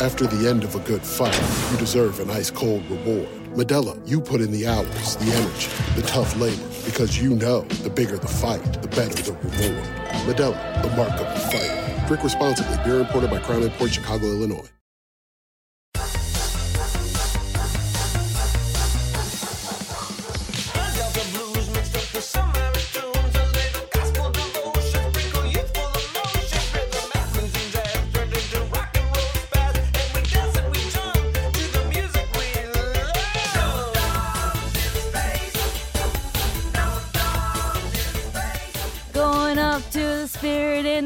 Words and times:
After 0.00 0.28
the 0.28 0.48
end 0.48 0.62
of 0.62 0.76
a 0.76 0.78
good 0.78 1.02
fight, 1.02 1.34
you 1.72 1.76
deserve 1.76 2.20
an 2.20 2.30
ice 2.30 2.52
cold 2.52 2.88
reward. 2.88 3.28
Modelo, 3.56 4.00
you 4.08 4.20
put 4.20 4.40
in 4.40 4.52
the 4.52 4.64
hours, 4.64 5.16
the 5.16 5.32
energy, 5.32 5.68
the 5.96 6.06
tough 6.06 6.38
labor, 6.38 6.62
because 6.84 7.20
you 7.20 7.34
know 7.34 7.62
the 7.82 7.90
bigger 7.90 8.16
the 8.16 8.28
fight, 8.28 8.62
the 8.80 8.86
better 8.86 9.20
the 9.22 9.32
reward. 9.32 9.84
Modelo, 10.24 10.82
the 10.82 10.96
mark 10.96 11.10
of 11.10 11.26
the 11.34 11.40
fighter. 11.50 12.06
Drink 12.06 12.22
responsibly. 12.22 12.76
Beer 12.84 13.00
imported 13.00 13.28
by 13.28 13.40
Crown 13.40 13.68
Port 13.70 13.92
Chicago, 13.92 14.26
Illinois. 14.26 14.68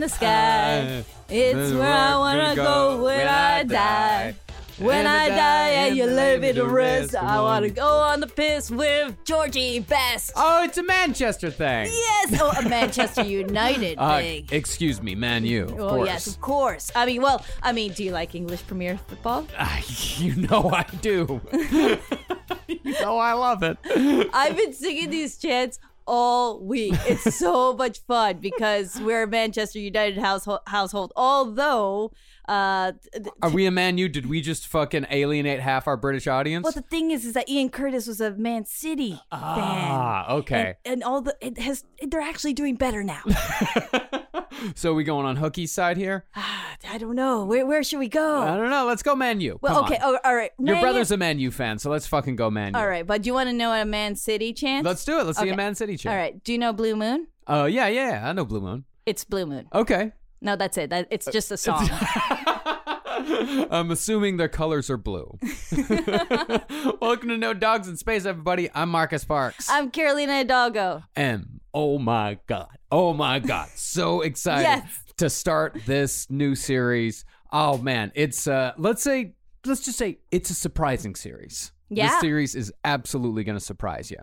The 0.03 0.09
sky. 0.09 1.05
It's 1.29 1.73
where 1.73 1.83
I 1.93 2.17
wanna 2.19 2.57
go 2.57 2.97
go 2.97 3.05
when 3.05 3.29
I 3.29 3.63
die. 3.63 4.35
When 4.79 5.07
I 5.07 5.29
die 5.29 5.69
and 5.83 5.97
you 5.97 6.07
lay 6.07 6.39
me 6.39 6.53
to 6.55 6.67
rest, 6.67 7.15
I 7.15 7.41
wanna 7.41 7.71
go 7.71 7.87
on 7.87 8.19
the 8.21 8.27
piss 8.27 8.69
with 8.71 9.15
Georgie 9.25 9.79
Best. 9.79 10.33
Oh, 10.35 10.65
it's 10.65 10.77
a 10.79 10.83
Manchester 10.83 11.51
thing. 11.51 11.87
Yes, 11.87 12.41
oh, 12.41 12.51
a 12.59 12.69
Manchester 12.69 13.23
United 13.23 13.97
Uh, 13.99 14.19
thing. 14.19 14.49
excuse 14.51 15.01
me, 15.01 15.15
Man 15.15 15.45
U. 15.45 15.65
Of 15.67 15.73
Oh 15.79 15.89
course. 15.91 16.07
yes, 16.09 16.27
of 16.27 16.41
course. 16.41 16.91
I 16.97 17.07
mean, 17.07 17.23
well, 17.23 17.45
I 17.63 17.71
mean, 17.73 17.93
do 17.93 18.03
you 18.03 18.11
like 18.11 18.35
English 18.35 18.67
Premier 18.67 18.99
Football? 19.07 19.47
you 20.17 20.35
know 20.37 20.71
I 20.73 20.85
do. 21.01 21.41
you 22.67 22.93
know 23.01 23.19
I 23.19 23.35
love 23.35 23.63
it. 23.63 23.77
I've 24.35 24.57
been 24.57 24.73
singing 24.73 25.11
these 25.11 25.37
chants 25.39 25.79
all 26.07 26.61
week. 26.65 26.95
It's 27.07 27.35
so 27.37 27.73
much 27.77 28.01
fun 28.07 28.39
because 28.39 29.01
we're 29.01 29.23
a 29.25 29.27
Manchester 29.27 29.79
United 29.79 30.19
household. 30.19 30.61
household. 30.67 31.13
Although, 31.17 32.13
uh, 32.49 32.93
th- 33.13 33.27
Are 33.43 33.51
we 33.51 33.67
a 33.67 33.71
Man 33.71 33.99
U? 33.99 34.09
Did 34.09 34.27
we 34.27 34.41
just 34.41 34.67
fucking 34.67 35.07
alienate 35.11 35.61
half 35.61 35.87
our 35.87 35.97
British 35.97 36.27
audience? 36.27 36.65
well, 36.65 36.73
the 36.73 36.83
thing 36.83 37.11
is, 37.11 37.25
is 37.25 37.35
that 37.35 37.49
Ian 37.49 37.71
Curtis 37.71 38.07
was 38.07 38.21
a 38.21 38.33
Man 38.33 38.65
City 38.67 39.11
fan. 39.13 39.21
ah, 39.33 40.33
okay. 40.35 40.75
And, 40.85 40.95
and 40.95 41.05
all 41.05 41.21
the 41.21 41.37
it 41.41 41.59
has 41.59 41.85
they're 42.07 42.21
actually 42.21 42.53
doing 42.55 42.75
better 42.77 43.03
now. 43.05 43.23
so 44.75 44.95
we 44.95 45.05
going 45.05 45.27
on 45.27 45.37
Hooky's 45.37 45.73
side 45.73 45.97
here? 45.97 46.25
I 46.35 46.99
don't 46.99 47.15
know 47.15 47.45
where 47.45 47.65
where 47.67 47.83
should 47.83 47.99
we 47.99 48.09
go? 48.09 48.41
I 48.41 48.57
don't 48.57 48.71
know. 48.71 48.87
Let's 48.87 49.03
go 49.03 49.15
Man 49.15 49.41
U. 49.41 49.59
well, 49.63 49.75
Come 49.77 49.85
okay, 49.85 49.97
on. 49.97 50.15
oh, 50.15 50.19
all 50.25 50.35
right. 50.35 50.51
Your 50.59 50.75
Man 50.77 50.83
brother's 50.83 51.11
a 51.11 51.17
Man 51.17 51.39
U 51.39 51.51
fan, 51.51 51.79
so 51.79 51.91
let's 51.91 52.07
fucking 52.07 52.37
go 52.37 52.51
Man 52.51 52.75
U. 52.75 52.81
all 52.81 52.87
right, 52.89 53.07
but 53.07 53.23
do 53.23 53.29
you 53.29 53.35
want 53.35 53.49
to 53.49 53.53
know 53.53 53.73
a 53.73 53.85
Man 53.85 54.17
City 54.17 54.53
chant? 54.53 54.85
Let's 54.85 55.05
do 55.05 55.19
it. 55.21 55.25
Let's 55.27 55.39
see 55.39 55.45
a 55.45 55.53
Okay. 55.53 55.57
Man 55.57 55.75
City 55.75 55.97
chant. 55.97 56.13
All 56.15 56.19
right. 56.19 56.43
Do 56.43 56.53
you 56.53 56.59
know 56.59 56.73
Blue 56.73 56.97
Moon? 56.97 57.29
Oh, 57.47 57.67
yeah, 57.67 57.89
yeah, 57.89 58.11
yeah. 58.11 58.29
I 58.29 58.33
know 58.33 58.45
Blue 58.45 58.61
Moon. 58.61 58.85
It's 59.07 59.25
Blue 59.25 59.47
Moon. 59.47 59.69
Okay. 59.75 60.13
No, 60.41 60.57
that's 60.57 60.77
it. 60.77 60.91
That, 60.91 61.09
it's 61.11 61.29
uh, 61.29 61.33
just 61.33 61.51
a 61.51 61.57
song. 61.57 61.89
I'm 63.71 63.91
assuming 63.91 64.37
their 64.37 64.49
colors 64.49 64.91
are 64.91 64.97
blue. 64.97 65.39
Welcome 67.01 67.29
to 67.29 67.39
No 67.39 67.55
Dogs 67.55 67.87
in 67.89 67.97
Space, 67.97 68.25
everybody. 68.25 68.69
I'm 68.75 68.89
Marcus 68.89 69.25
Parks. 69.25 69.69
I'm 69.71 69.91
Carolina 69.91 70.39
Hidalgo. 70.39 71.03
and 71.15 71.61
oh 71.73 71.99
my 71.99 72.39
god, 72.49 72.69
oh 72.91 73.13
my 73.13 73.39
god, 73.39 73.69
so 73.77 74.21
excited 74.23 74.63
Yes. 74.63 75.05
to 75.19 75.31
start 75.31 75.79
this 75.87 76.29
new 76.31 76.55
series. 76.55 77.25
Oh 77.53 77.79
man, 77.79 78.11
it's 78.15 78.47
uh, 78.49 78.73
let's 78.77 79.03
say, 79.03 79.35
let's 79.65 79.85
just 79.85 79.99
say 79.99 80.19
it's 80.33 80.51
a 80.51 80.55
surprising 80.55 81.15
series. 81.15 81.73
Yeah. 81.91 82.09
this 82.09 82.21
series 82.21 82.55
is 82.57 82.73
absolutely 82.85 83.45
going 83.45 83.59
to 83.59 83.65
surprise 83.65 84.11
you. 84.11 84.17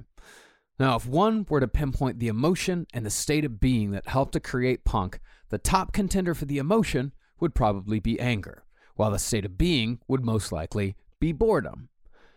Now, 0.79 0.95
if 0.95 1.05
one 1.05 1.45
were 1.49 1.59
to 1.59 1.67
pinpoint 1.67 2.19
the 2.19 2.27
emotion 2.29 2.87
and 2.93 3.05
the 3.05 3.09
state 3.11 3.45
of 3.45 3.59
being 3.59 3.91
that 3.91 4.07
helped 4.07 4.33
to 4.33 4.39
create 4.39 4.83
punk, 4.85 5.19
the 5.49 5.57
top 5.57 5.93
contender 5.93 6.33
for 6.33 6.45
the 6.45 6.57
emotion 6.57 7.13
would 7.39 7.53
probably 7.53 7.99
be 7.99 8.19
anger, 8.19 8.63
while 8.99 9.11
the 9.11 9.17
state 9.17 9.45
of 9.45 9.57
being 9.57 9.97
would 10.09 10.25
most 10.25 10.51
likely 10.51 10.93
be 11.21 11.31
boredom. 11.31 11.87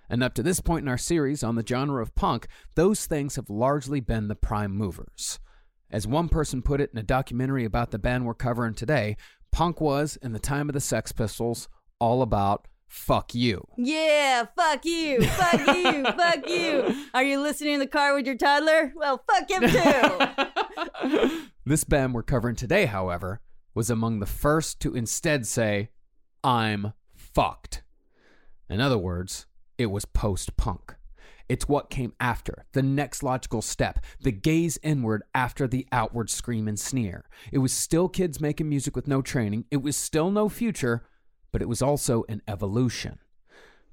And 0.08 0.22
up 0.22 0.32
to 0.34 0.44
this 0.44 0.60
point 0.60 0.84
in 0.84 0.88
our 0.88 0.96
series 0.96 1.42
on 1.42 1.56
the 1.56 1.66
genre 1.66 2.00
of 2.00 2.14
punk, 2.14 2.46
those 2.76 3.04
things 3.04 3.34
have 3.34 3.50
largely 3.50 3.98
been 3.98 4.28
the 4.28 4.36
prime 4.36 4.70
movers. 4.70 5.40
As 5.90 6.06
one 6.06 6.28
person 6.28 6.62
put 6.62 6.80
it 6.80 6.90
in 6.92 7.00
a 7.00 7.02
documentary 7.02 7.64
about 7.64 7.90
the 7.90 7.98
band 7.98 8.24
we're 8.26 8.34
covering 8.34 8.74
today, 8.74 9.16
punk 9.50 9.80
was, 9.80 10.16
in 10.22 10.34
the 10.34 10.38
time 10.38 10.68
of 10.68 10.74
the 10.74 10.80
Sex 10.80 11.10
Pistols, 11.10 11.68
all 11.98 12.22
about 12.22 12.68
fuck 12.86 13.34
you. 13.34 13.66
Yeah, 13.76 14.46
fuck 14.56 14.84
you, 14.84 15.20
fuck 15.20 15.76
you, 15.76 16.04
fuck 16.04 16.48
you. 16.48 17.06
Are 17.14 17.24
you 17.24 17.40
listening 17.40 17.74
in 17.74 17.80
the 17.80 17.88
car 17.88 18.14
with 18.14 18.24
your 18.24 18.36
toddler? 18.36 18.92
Well, 18.94 19.24
fuck 19.28 19.50
him 19.50 19.68
too. 19.68 21.40
This 21.64 21.82
band 21.82 22.14
we're 22.14 22.22
covering 22.22 22.54
today, 22.56 22.86
however, 22.86 23.40
was 23.74 23.90
among 23.90 24.20
the 24.20 24.26
first 24.26 24.78
to 24.80 24.94
instead 24.94 25.46
say, 25.46 25.90
I'm 26.44 26.92
fucked. 27.14 27.82
In 28.68 28.80
other 28.80 28.98
words, 28.98 29.46
it 29.78 29.86
was 29.86 30.04
post 30.04 30.56
punk. 30.56 30.94
It's 31.48 31.68
what 31.68 31.90
came 31.90 32.14
after, 32.18 32.64
the 32.72 32.82
next 32.82 33.22
logical 33.22 33.62
step, 33.62 34.04
the 34.20 34.32
gaze 34.32 34.78
inward 34.82 35.22
after 35.34 35.66
the 35.66 35.86
outward 35.92 36.30
scream 36.30 36.66
and 36.66 36.78
sneer. 36.78 37.26
It 37.52 37.58
was 37.58 37.72
still 37.72 38.08
kids 38.08 38.40
making 38.40 38.68
music 38.68 38.96
with 38.96 39.06
no 39.06 39.22
training, 39.22 39.66
it 39.70 39.82
was 39.82 39.96
still 39.96 40.30
no 40.30 40.48
future, 40.48 41.04
but 41.52 41.60
it 41.60 41.68
was 41.68 41.82
also 41.82 42.24
an 42.28 42.42
evolution. 42.48 43.18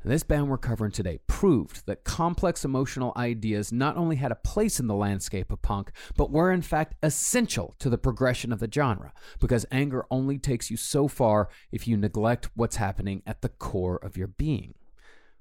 This 0.03 0.23
band 0.23 0.47
we're 0.47 0.57
covering 0.57 0.93
today 0.93 1.19
proved 1.27 1.85
that 1.85 2.05
complex 2.05 2.63
emotional 2.63 3.11
ideas 3.17 3.73
not 3.73 3.97
only 3.97 4.15
had 4.15 4.31
a 4.31 4.35
place 4.35 4.79
in 4.79 4.87
the 4.87 4.95
landscape 4.95 5.51
of 5.51 5.61
punk, 5.61 5.91
but 6.15 6.31
were 6.31 6.53
in 6.53 6.61
fact 6.61 6.95
essential 7.03 7.75
to 7.79 7.89
the 7.89 7.97
progression 7.97 8.53
of 8.53 8.59
the 8.59 8.71
genre, 8.71 9.11
because 9.41 9.65
anger 9.71 10.05
only 10.09 10.38
takes 10.38 10.71
you 10.71 10.77
so 10.77 11.09
far 11.09 11.49
if 11.73 11.85
you 11.85 11.97
neglect 11.97 12.49
what's 12.55 12.77
happening 12.77 13.21
at 13.27 13.41
the 13.41 13.49
core 13.49 13.97
of 13.97 14.15
your 14.15 14.27
being. 14.27 14.73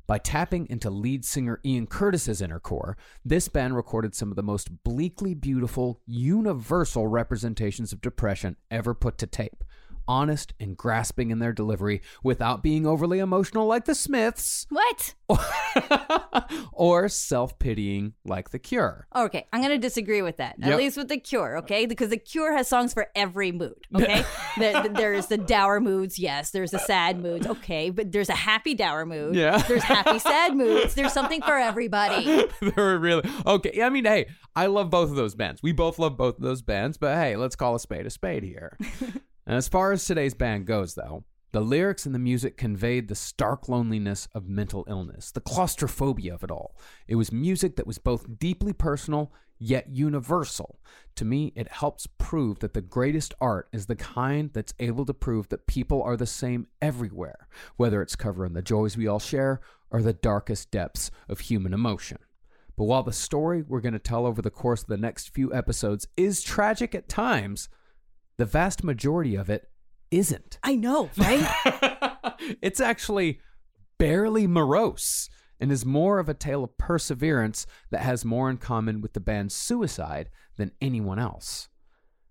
By 0.09 0.19
tapping 0.19 0.67
into 0.69 0.91
lead 0.91 1.25
singer 1.25 1.61
Ian 1.65 1.87
Curtis's 1.87 2.43
inner 2.43 2.59
core, 2.59 2.97
this 3.25 3.47
band 3.47 3.77
recorded 3.77 4.15
some 4.17 4.31
of 4.31 4.37
the 4.37 4.43
most 4.43 4.83
bleakly 4.83 5.35
beautiful, 5.35 6.01
universal 6.05 7.07
representations 7.07 7.93
of 7.93 8.01
depression 8.01 8.57
ever 8.71 8.93
put 8.93 9.19
to 9.19 9.27
tape. 9.29 9.63
Honest 10.09 10.55
and 10.59 10.77
grasping 10.77 11.31
in 11.31 11.39
their 11.39 11.53
delivery 11.53 12.01
without 12.25 12.63
being 12.63 12.87
overly 12.87 13.19
emotional 13.19 13.67
like 13.67 13.85
the 13.85 13.95
Smiths 13.95 14.67
what? 14.71 15.15
or 16.73 17.09
self 17.09 17.59
pitying 17.59 18.15
like 18.25 18.51
The 18.51 18.59
Cure. 18.59 19.07
Okay, 19.15 19.47
I'm 19.53 19.61
gonna 19.61 19.79
disagree 19.79 20.23
with 20.23 20.39
that. 20.39 20.57
At 20.63 20.77
least 20.77 20.97
with 20.97 21.09
the 21.09 21.19
Cure, 21.19 21.59
okay? 21.59 21.87
Because 21.87 22.11
the 22.11 22.17
Cure 22.17 22.57
has 22.57 22.69
songs 22.69 22.95
for 22.95 23.09
every 23.15 23.53
mood. 23.53 23.75
Okay, 23.99 24.25
there, 24.57 24.89
there's 24.89 25.27
the 25.27 25.37
dour 25.37 25.81
moods, 25.81 26.21
yes. 26.21 26.51
There's 26.51 26.71
the 26.71 26.79
sad 26.79 27.21
moods, 27.21 27.49
okay. 27.49 27.91
But 27.91 28.13
there's 28.13 28.29
a 28.29 28.35
happy 28.35 28.75
dour 28.75 29.05
mood. 29.05 29.35
Yeah. 29.35 29.59
There's 29.59 29.83
happy 29.83 30.21
sad 30.21 30.57
moods. 30.57 30.95
There's 30.95 31.13
something 31.13 31.43
for 31.43 31.57
everybody. 31.57 32.47
They're 32.61 32.99
really 32.99 33.29
okay. 33.45 33.83
I 33.83 33.91
mean, 33.91 34.05
hey, 34.05 34.27
I 34.55 34.67
love 34.67 34.89
both 34.91 35.11
of 35.11 35.17
those 35.17 35.35
bands. 35.35 35.63
We 35.65 35.73
both 35.73 35.99
love 35.99 36.17
both 36.17 36.37
of 36.37 36.43
those 36.43 36.63
bands, 36.63 36.97
but 36.97 37.17
hey, 37.17 37.35
let's 37.35 37.57
call 37.57 37.75
a 37.75 37.81
spade 37.81 38.07
a 38.07 38.11
spade 38.11 38.45
here. 38.45 38.79
And 39.49 39.57
as 39.57 39.67
far 39.67 39.91
as 39.91 40.05
today's 40.05 40.35
band 40.35 40.67
goes, 40.67 40.95
though, 40.95 41.25
the 41.53 41.61
lyrics 41.63 42.05
and 42.05 42.15
the 42.15 42.19
music 42.19 42.59
conveyed 42.59 43.09
the 43.09 43.15
stark 43.15 43.69
loneliness 43.69 44.29
of 44.35 44.47
mental 44.47 44.85
illness, 44.89 45.31
the 45.31 45.41
claustrophobia 45.41 46.35
of 46.35 46.45
it 46.45 46.51
all. 46.51 46.77
It 47.07 47.15
was 47.15 47.33
music 47.33 47.77
that 47.77 47.87
was 47.87 47.97
both 47.97 48.39
deeply 48.39 48.75
personal 48.75 49.33
yet 49.59 49.89
universal. 49.89 50.79
To 51.17 51.25
me, 51.25 51.53
it 51.57 51.73
helps 51.73 52.07
prove 52.19 52.59
that 52.59 52.75
the 52.75 52.83
greatest 52.83 53.33
art 53.41 53.69
is 53.73 53.87
the 53.87 53.97
kind 53.97 54.51
that's 54.53 54.75
able 54.79 55.07
to 55.07 55.15
prove 55.15 55.49
that 55.49 55.67
people 55.67 56.03
are 56.03 56.17
the 56.17 56.27
same 56.27 56.67
everywhere, 56.83 57.49
whether 57.77 58.03
it's 58.03 58.17
covering 58.17 58.53
the 58.53 58.63
joys 58.63 58.99
we 58.99 59.09
all 59.09 59.19
share 59.19 59.61
or 59.91 60.03
the 60.03 60.13
darkest 60.13 60.71
depths 60.71 61.11
of 61.27 61.41
human 61.41 61.73
emotion. 61.73 62.19
But 62.77 62.85
while 62.85 63.03
the 63.03 63.13
story 63.13 63.63
we're 63.67 63.81
going 63.81 63.95
to 63.95 63.99
tell 63.99 64.27
over 64.27 64.43
the 64.43 64.51
course 64.51 64.83
of 64.83 64.89
the 64.89 64.99
next 64.99 65.35
few 65.35 65.53
episodes 65.53 66.07
is 66.17 66.43
tragic 66.43 66.95
at 66.95 67.09
times, 67.09 67.71
the 68.39 68.47
vast 68.47 68.83
majority 68.83 69.35
of 69.35 69.51
it 69.51 69.69
isn't. 70.11 70.59
I 70.63 70.75
know, 70.77 71.11
right? 71.17 72.35
it's 72.63 72.81
actually 72.81 73.41
barely 73.99 74.47
morose 74.47 75.29
and 75.61 75.73
is 75.73 75.85
more 75.85 76.19
of 76.19 76.29
a 76.29 76.35
tale 76.35 76.65
of 76.65 76.79
perseverance 76.79 77.67
that 77.91 78.03
has 78.03 78.25
more 78.25 78.49
in 78.49 78.57
common 78.57 79.01
with 79.01 79.13
the 79.13 79.21
band's 79.21 79.55
suicide 79.55 80.31
than 80.57 80.73
anyone 80.81 81.19
else. 81.19 81.69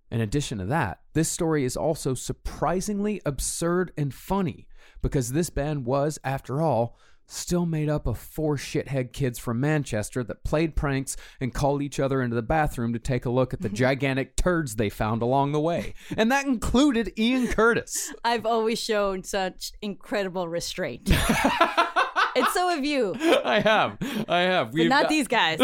In 0.09 0.21
addition 0.21 0.57
to 0.59 0.65
that, 0.65 1.01
this 1.13 1.30
story 1.30 1.65
is 1.65 1.75
also 1.75 2.13
surprisingly 2.13 3.21
absurd 3.25 3.92
and 3.98 4.13
funny 4.13 4.68
because 5.01 5.33
this 5.33 5.50
band 5.50 5.86
was, 5.86 6.18
after 6.24 6.62
all, 6.62 6.98
still 7.28 7.66
made 7.66 7.90
up 7.90 8.08
of 8.08 8.18
four 8.18 8.56
shithead 8.56 9.12
kids 9.12 9.38
from 9.38 9.60
Manchester 9.60 10.24
that 10.24 10.44
played 10.44 10.76
pranks 10.76 11.16
and 11.42 11.54
called 11.54 11.82
each 11.82 12.00
other 12.00 12.22
into 12.22 12.36
the 12.36 12.42
bathroom 12.42 12.94
to 12.94 13.00
take 13.00 13.26
a 13.26 13.30
look 13.30 13.54
at 13.54 13.62
the 13.62 13.70
gigantic 13.78 14.36
turds 14.36 14.76
they 14.78 14.90
found 14.90 15.22
along 15.22 15.52
the 15.52 15.60
way. 15.60 15.94
And 16.16 16.32
that 16.32 16.46
included 16.46 17.12
Ian 17.20 17.48
Curtis. 17.48 18.14
I've 18.24 18.46
always 18.46 18.80
shown 18.80 19.24
such 19.24 19.74
incredible 19.82 20.48
restraint. 20.48 21.10
and 22.36 22.48
so 22.54 22.70
have 22.70 22.86
you. 22.86 23.14
I 23.44 23.60
have. 23.60 23.98
I 24.30 24.40
have. 24.40 24.74
We've 24.74 24.90
not 24.90 25.04
got- 25.04 25.10
these 25.10 25.28
guys. 25.28 25.58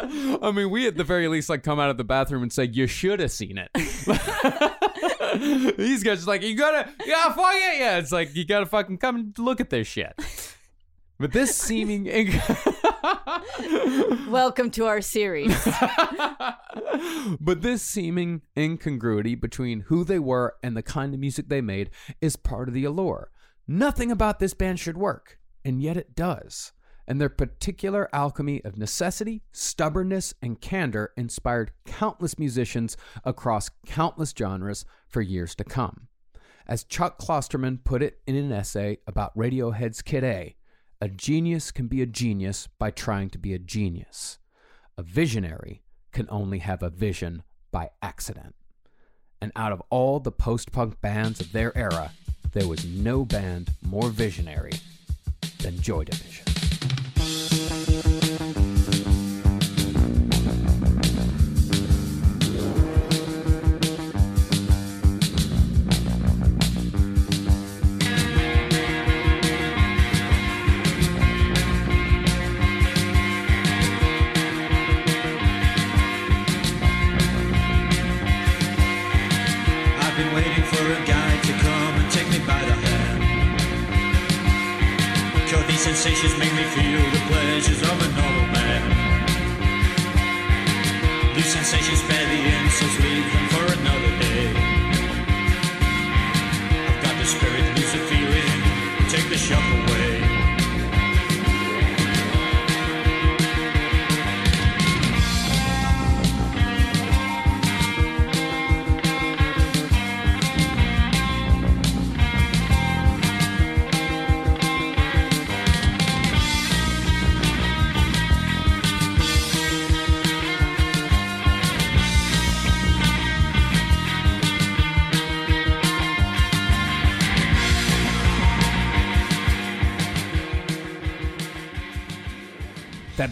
I 0.00 0.52
mean, 0.54 0.70
we 0.70 0.86
at 0.86 0.96
the 0.96 1.04
very 1.04 1.26
least 1.28 1.48
like 1.48 1.62
come 1.64 1.80
out 1.80 1.90
of 1.90 1.96
the 1.98 2.04
bathroom 2.04 2.42
and 2.42 2.52
say, 2.52 2.64
"You 2.64 2.86
should 2.86 3.18
have 3.20 3.32
seen 3.32 3.58
it." 3.58 3.68
These 5.76 6.02
guys 6.02 6.24
are 6.24 6.26
like, 6.26 6.42
"You 6.42 6.56
gotta, 6.56 6.90
yeah, 7.04 7.32
fuck 7.32 7.54
it, 7.54 7.78
yeah." 7.78 7.98
It's 7.98 8.12
like 8.12 8.34
you 8.34 8.44
gotta 8.44 8.66
fucking 8.66 8.98
come 8.98 9.16
and 9.16 9.38
look 9.38 9.60
at 9.60 9.70
this 9.70 9.86
shit. 9.86 10.14
But 11.20 11.32
this 11.32 11.56
seeming, 11.56 12.06
Welcome 14.28 14.70
to 14.72 14.86
our 14.86 15.00
series. 15.00 15.52
but 17.40 17.62
this 17.62 17.82
seeming 17.82 18.42
incongruity 18.56 19.34
between 19.34 19.80
who 19.80 20.04
they 20.04 20.20
were 20.20 20.54
and 20.62 20.76
the 20.76 20.82
kind 20.82 21.14
of 21.14 21.20
music 21.20 21.48
they 21.48 21.60
made 21.60 21.90
is 22.20 22.36
part 22.36 22.68
of 22.68 22.74
the 22.74 22.84
allure. 22.84 23.30
Nothing 23.66 24.12
about 24.12 24.38
this 24.38 24.54
band 24.54 24.78
should 24.78 24.96
work, 24.96 25.40
and 25.64 25.82
yet 25.82 25.96
it 25.96 26.14
does. 26.14 26.72
And 27.08 27.18
their 27.18 27.30
particular 27.30 28.10
alchemy 28.12 28.62
of 28.64 28.76
necessity, 28.76 29.42
stubbornness, 29.50 30.34
and 30.42 30.60
candor 30.60 31.12
inspired 31.16 31.72
countless 31.86 32.38
musicians 32.38 32.98
across 33.24 33.70
countless 33.86 34.34
genres 34.38 34.84
for 35.08 35.22
years 35.22 35.54
to 35.54 35.64
come. 35.64 36.08
As 36.66 36.84
Chuck 36.84 37.18
Klosterman 37.18 37.82
put 37.82 38.02
it 38.02 38.20
in 38.26 38.36
an 38.36 38.52
essay 38.52 38.98
about 39.06 39.34
Radiohead's 39.34 40.02
Kid 40.02 40.22
A, 40.22 40.56
a 41.00 41.08
genius 41.08 41.70
can 41.70 41.86
be 41.86 42.02
a 42.02 42.06
genius 42.06 42.68
by 42.78 42.90
trying 42.90 43.30
to 43.30 43.38
be 43.38 43.54
a 43.54 43.58
genius. 43.58 44.38
A 44.98 45.02
visionary 45.02 45.82
can 46.12 46.26
only 46.28 46.58
have 46.58 46.82
a 46.82 46.90
vision 46.90 47.42
by 47.70 47.88
accident. 48.02 48.54
And 49.40 49.50
out 49.56 49.72
of 49.72 49.82
all 49.88 50.20
the 50.20 50.32
post 50.32 50.72
punk 50.72 51.00
bands 51.00 51.40
of 51.40 51.52
their 51.52 51.76
era, 51.78 52.10
there 52.52 52.68
was 52.68 52.84
no 52.84 53.24
band 53.24 53.70
more 53.82 54.10
visionary 54.10 54.72
than 55.60 55.80
Joy 55.80 56.04
Division. 56.04 56.57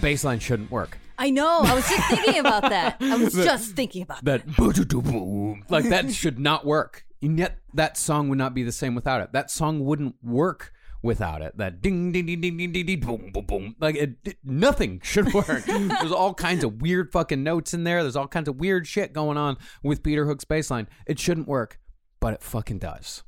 That 0.06 0.11
bass 0.12 0.23
line 0.23 0.38
shouldn't 0.38 0.70
work. 0.70 0.99
I 1.19 1.31
know. 1.31 1.62
I 1.64 1.75
was 1.75 1.88
just 1.88 2.08
thinking 2.08 2.38
about 2.38 2.62
that. 2.62 2.99
I 3.00 3.17
was 3.17 3.35
just 3.50 3.75
thinking 3.75 4.03
about 4.03 4.25
that. 4.25 4.47
That 4.47 4.56
boo-doo-doo-boom, 4.56 5.64
like 5.69 5.88
that 5.88 6.12
should 6.12 6.38
not 6.38 6.64
work. 6.64 7.05
And 7.20 7.37
yet 7.37 7.58
that 7.75 7.97
song 7.97 8.29
would 8.29 8.38
not 8.38 8.55
be 8.55 8.62
the 8.62 8.70
same 8.70 8.94
without 8.94 9.20
it. 9.20 9.32
That 9.32 9.50
song 9.50 9.85
wouldn't 9.85 10.14
work 10.23 10.73
without 11.03 11.43
it. 11.43 11.58
That 11.58 11.82
ding 11.82 12.12
ding 12.12 12.26
ding 12.26 12.41
ding 12.41 12.56
ding 12.56 12.70
ding, 12.73 12.87
ding 12.87 13.00
boom 13.00 13.32
boom 13.32 13.47
boom. 13.47 13.76
Like 13.81 13.97
it, 13.97 14.14
it- 14.25 14.38
nothing 14.44 15.00
should 15.03 15.35
work. 15.35 15.64
There's 15.67 16.12
all 16.12 16.35
kinds 16.35 16.62
of 16.62 16.81
weird 16.81 17.11
fucking 17.11 17.43
notes 17.43 17.75
in 17.75 17.82
there. 17.82 18.03
There's 18.03 18.14
all 18.14 18.29
kinds 18.29 18.49
of 18.49 18.61
weird 18.61 18.87
shit 18.87 19.12
going 19.12 19.37
on 19.37 19.56
with 19.82 20.05
Peter 20.05 20.25
Hook's 20.26 20.44
bass 20.44 20.70
line. 20.70 20.87
It 21.08 21.19
shouldn't 21.19 21.49
work, 21.49 21.81
but 22.20 22.32
it 22.32 22.44
fucking 22.44 22.79
does. 22.79 23.25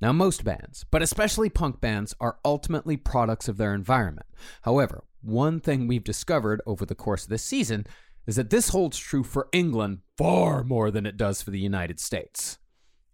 Now, 0.00 0.12
most 0.12 0.42
bands, 0.42 0.86
but 0.90 1.02
especially 1.02 1.50
punk 1.50 1.82
bands, 1.82 2.14
are 2.18 2.38
ultimately 2.46 2.96
products 2.96 3.46
of 3.46 3.56
their 3.58 3.74
environment. 3.74 4.26
However, 4.62 5.04
one 5.22 5.60
thing 5.60 5.86
we've 5.86 6.04
discovered 6.04 6.60
over 6.66 6.84
the 6.84 6.94
course 6.94 7.24
of 7.24 7.30
this 7.30 7.42
season 7.44 7.86
is 8.26 8.36
that 8.36 8.50
this 8.50 8.68
holds 8.68 8.98
true 8.98 9.24
for 9.24 9.48
England 9.52 9.98
far 10.16 10.62
more 10.62 10.90
than 10.90 11.06
it 11.06 11.16
does 11.16 11.42
for 11.42 11.50
the 11.50 11.58
United 11.58 11.98
States. 11.98 12.58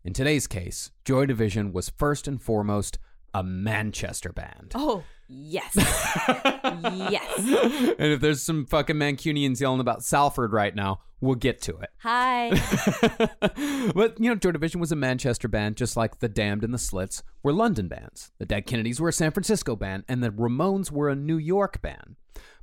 In 0.05 0.13
today's 0.13 0.47
case, 0.47 0.91
Joy 1.05 1.27
Division 1.27 1.73
was 1.73 1.91
first 1.91 2.29
and 2.29 2.41
foremost 2.41 2.99
a 3.35 3.43
Manchester 3.43 4.33
band. 4.33 4.73
Oh, 4.75 5.05
yes. 5.29 5.73
yes. 5.77 7.39
and 7.99 8.13
if 8.13 8.21
there's 8.21 8.43
some 8.43 8.67
fucking 8.67 8.97
Mancunians 8.97 9.61
yelling 9.61 9.81
about 9.81 10.03
Salford 10.03 10.53
right 10.53 10.75
now, 10.75 11.01
we'll 11.21 11.35
get 11.35 11.61
to 11.63 11.79
it. 11.79 11.91
Hi. 11.99 12.51
but 13.95 14.19
you 14.21 14.29
know, 14.29 14.35
Joy 14.35 14.53
Division 14.53 14.81
was 14.81 14.93
a 14.93 14.97
Manchester 14.97 15.49
band, 15.49 15.77
just 15.77 15.97
like 15.97 16.19
the 16.19 16.29
Damned 16.29 16.65
and 16.65 16.75
the 16.75 16.79
Slits 16.79 17.23
were 17.43 17.53
London 17.53 17.89
bands. 17.89 18.33
The 18.39 18.47
Dead 18.47 18.67
Kennedys 18.67 19.01
were 19.01 19.09
a 19.09 19.13
San 19.13 19.31
Francisco 19.31 19.77
band, 19.77 20.05
and 20.09 20.23
the 20.23 20.31
Ramones 20.31 20.91
were 20.91 21.09
a 21.09 21.17
New 21.17 21.39
York 21.39 21.81
band. 21.83 22.17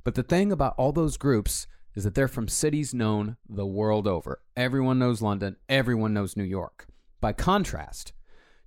But 0.04 0.14
the 0.14 0.22
thing 0.22 0.52
about 0.52 0.74
all 0.78 0.92
those 0.92 1.16
groups 1.16 1.66
is 1.94 2.04
that 2.04 2.14
they're 2.14 2.28
from 2.28 2.46
cities 2.46 2.92
known 2.92 3.36
the 3.48 3.66
world 3.66 4.06
over. 4.06 4.40
Everyone 4.56 4.98
knows 4.98 5.22
London, 5.22 5.56
everyone 5.68 6.12
knows 6.12 6.36
New 6.36 6.44
York. 6.44 6.86
By 7.20 7.32
contrast, 7.32 8.12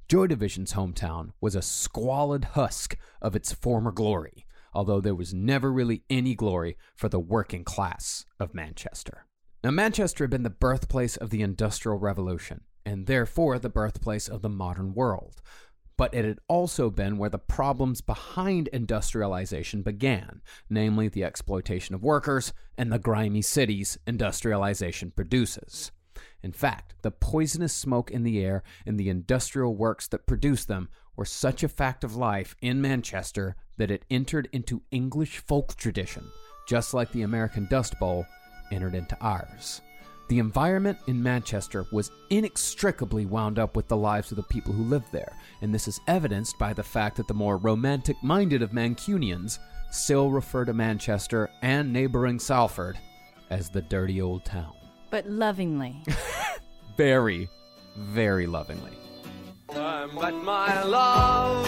Joy 0.10 0.26
Division's 0.26 0.74
hometown 0.74 1.34
was 1.40 1.54
a 1.54 1.62
squalid 1.62 2.44
husk 2.56 2.98
of 3.22 3.36
its 3.36 3.54
former 3.54 3.92
glory, 3.92 4.48
although 4.74 5.00
there 5.00 5.14
was 5.14 5.36
never 5.36 5.72
really 5.72 6.02
any 6.10 6.34
glory 6.34 6.78
for 6.96 7.10
the 7.10 7.20
working 7.20 7.64
class 7.64 8.26
of 8.40 8.56
Manchester. 8.56 9.28
Now, 9.64 9.70
Manchester 9.70 10.24
had 10.24 10.32
been 10.32 10.42
the 10.42 10.50
birthplace 10.50 11.16
of 11.16 11.30
the 11.30 11.44
Industrial 11.44 12.00
Revolution, 12.00 12.62
and 12.84 13.06
therefore 13.06 13.60
the 13.60 13.70
birthplace 13.70 14.28
of 14.28 14.42
the 14.42 14.50
modern 14.50 14.96
world. 14.96 15.44
But 15.96 16.16
it 16.16 16.26
had 16.26 16.40
also 16.48 16.90
been 16.90 17.20
where 17.20 17.30
the 17.30 17.38
problems 17.38 18.02
behind 18.02 18.68
industrialization 18.70 19.84
began, 19.84 20.42
namely 20.72 21.08
the 21.08 21.24
exploitation 21.24 21.94
of 21.94 22.02
workers 22.02 22.52
and 22.80 22.92
the 22.92 22.98
grimy 22.98 23.44
cities 23.44 24.00
industrialization 24.08 25.12
produces. 25.12 25.92
In 26.42 26.52
fact, 26.52 26.96
the 27.02 27.12
poisonous 27.12 27.74
smoke 27.74 28.12
in 28.12 28.24
the 28.24 28.44
air 28.44 28.64
and 28.86 29.00
the 29.00 29.10
industrial 29.10 29.76
works 29.76 30.08
that 30.08 30.28
produced 30.28 30.68
them 30.68 30.90
were 31.16 31.26
such 31.26 31.64
a 31.64 31.70
fact 31.70 32.04
of 32.04 32.16
life 32.16 32.56
in 32.62 32.82
Manchester 32.82 33.56
that 33.78 33.92
it 33.92 34.06
entered 34.10 34.48
into 34.54 34.82
English 34.92 35.40
folk 35.40 35.76
tradition, 35.76 36.26
just 36.68 36.94
like 36.94 37.12
the 37.12 37.24
American 37.24 37.68
Dust 37.70 38.00
Bowl 38.00 38.26
entered 38.72 38.96
into 38.96 39.18
ours. 39.20 39.82
The 40.30 40.40
environment 40.40 41.00
in 41.08 41.22
Manchester 41.22 41.86
was 41.92 42.12
inextricably 42.30 43.26
wound 43.26 43.58
up 43.58 43.76
with 43.76 43.88
the 43.88 43.98
lives 43.98 44.32
of 44.32 44.38
the 44.38 44.44
people 44.44 44.72
who 44.72 44.84
lived 44.84 45.12
there, 45.12 45.36
and 45.62 45.74
this 45.74 45.88
is 45.88 46.00
evidenced 46.08 46.58
by 46.60 46.72
the 46.72 46.84
fact 46.84 47.18
that 47.18 47.28
the 47.28 47.34
more 47.34 47.58
romantic 47.58 48.16
minded 48.22 48.62
of 48.62 48.72
Mancunians 48.72 49.58
still 49.92 50.30
refer 50.30 50.66
to 50.66 50.74
Manchester 50.74 51.50
and 51.64 51.92
neighboring 51.92 52.40
Salford 52.40 52.98
as 53.50 53.70
the 53.70 53.82
dirty 53.82 54.22
old 54.22 54.46
town 54.46 54.79
but 55.10 55.26
lovingly. 55.28 56.04
very, 56.98 57.50
very 57.96 58.48
lovingly. 58.48 58.92
I 59.70 60.06
met 60.08 60.34
my 60.44 60.84
love 60.84 61.66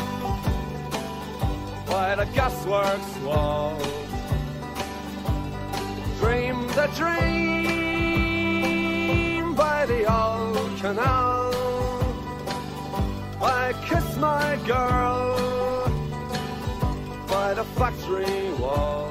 by 1.87 2.15
the 2.15 2.25
gasworks 2.25 3.23
wall. 3.23 3.77
Dreamed 6.19 6.69
the 6.71 6.87
dream 6.95 7.21
by 9.55 9.85
the 9.85 10.11
old 10.11 10.77
canal. 10.79 11.51
I 13.41 13.73
kissed 13.85 14.17
my 14.17 14.57
girl 14.65 15.37
by 17.27 17.53
the 17.53 17.63
factory 17.63 18.53
wall. 18.53 19.10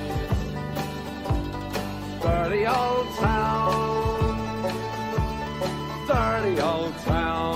Dirty 2.21 2.67
old 2.67 3.07
town, 3.15 4.67
dirty 6.07 6.61
old 6.61 6.97
town. 6.99 7.51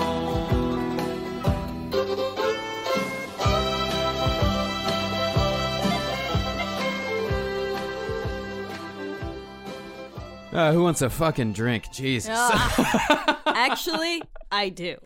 Uh, 10.52 10.72
who 10.72 10.82
wants 10.82 11.02
a 11.02 11.10
fucking 11.10 11.52
drink? 11.52 11.92
Jesus. 11.92 12.30
Ah. 12.32 13.42
actually, 13.46 14.22
I 14.50 14.70
do. 14.70 14.96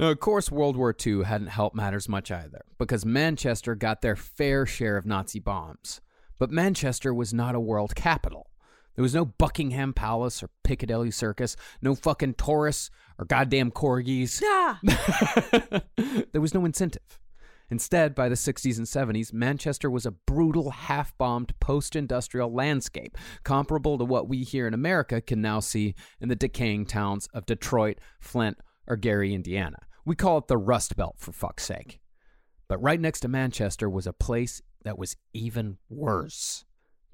Now, 0.00 0.08
of 0.08 0.18
course, 0.20 0.50
World 0.50 0.78
War 0.78 0.94
II 1.06 1.24
hadn't 1.24 1.48
helped 1.48 1.76
matters 1.76 2.08
much 2.08 2.30
either, 2.30 2.62
because 2.78 3.04
Manchester 3.04 3.74
got 3.74 4.00
their 4.00 4.16
fair 4.16 4.64
share 4.64 4.96
of 4.96 5.04
Nazi 5.04 5.40
bombs. 5.40 6.00
But 6.40 6.50
Manchester 6.50 7.12
was 7.12 7.34
not 7.34 7.54
a 7.54 7.60
world 7.60 7.94
capital. 7.94 8.50
There 8.96 9.02
was 9.02 9.14
no 9.14 9.26
Buckingham 9.26 9.92
Palace 9.92 10.42
or 10.42 10.48
Piccadilly 10.64 11.10
Circus, 11.10 11.54
no 11.82 11.94
fucking 11.94 12.34
tourists 12.34 12.90
or 13.18 13.26
goddamn 13.26 13.70
corgis. 13.70 14.42
Ah, 14.42 14.80
there 16.32 16.40
was 16.40 16.54
no 16.54 16.64
incentive. 16.64 17.20
Instead, 17.68 18.14
by 18.14 18.28
the 18.28 18.34
60s 18.34 18.78
and 18.78 18.86
70s, 18.86 19.32
Manchester 19.32 19.90
was 19.90 20.06
a 20.06 20.10
brutal, 20.10 20.70
half 20.70 21.16
bombed 21.18 21.52
post 21.60 21.94
industrial 21.94 22.52
landscape, 22.52 23.16
comparable 23.44 23.98
to 23.98 24.04
what 24.04 24.26
we 24.26 24.38
here 24.38 24.66
in 24.66 24.74
America 24.74 25.20
can 25.20 25.42
now 25.42 25.60
see 25.60 25.94
in 26.20 26.28
the 26.28 26.34
decaying 26.34 26.86
towns 26.86 27.28
of 27.34 27.46
Detroit, 27.46 27.98
Flint, 28.18 28.56
or 28.88 28.96
Gary, 28.96 29.34
Indiana. 29.34 29.76
We 30.06 30.16
call 30.16 30.38
it 30.38 30.48
the 30.48 30.56
Rust 30.56 30.96
Belt, 30.96 31.16
for 31.18 31.32
fuck's 31.32 31.64
sake. 31.64 32.00
But 32.66 32.82
right 32.82 33.00
next 33.00 33.20
to 33.20 33.28
Manchester 33.28 33.90
was 33.90 34.06
a 34.06 34.12
place 34.12 34.62
that 34.84 34.98
was 34.98 35.16
even 35.32 35.78
worse. 35.88 36.64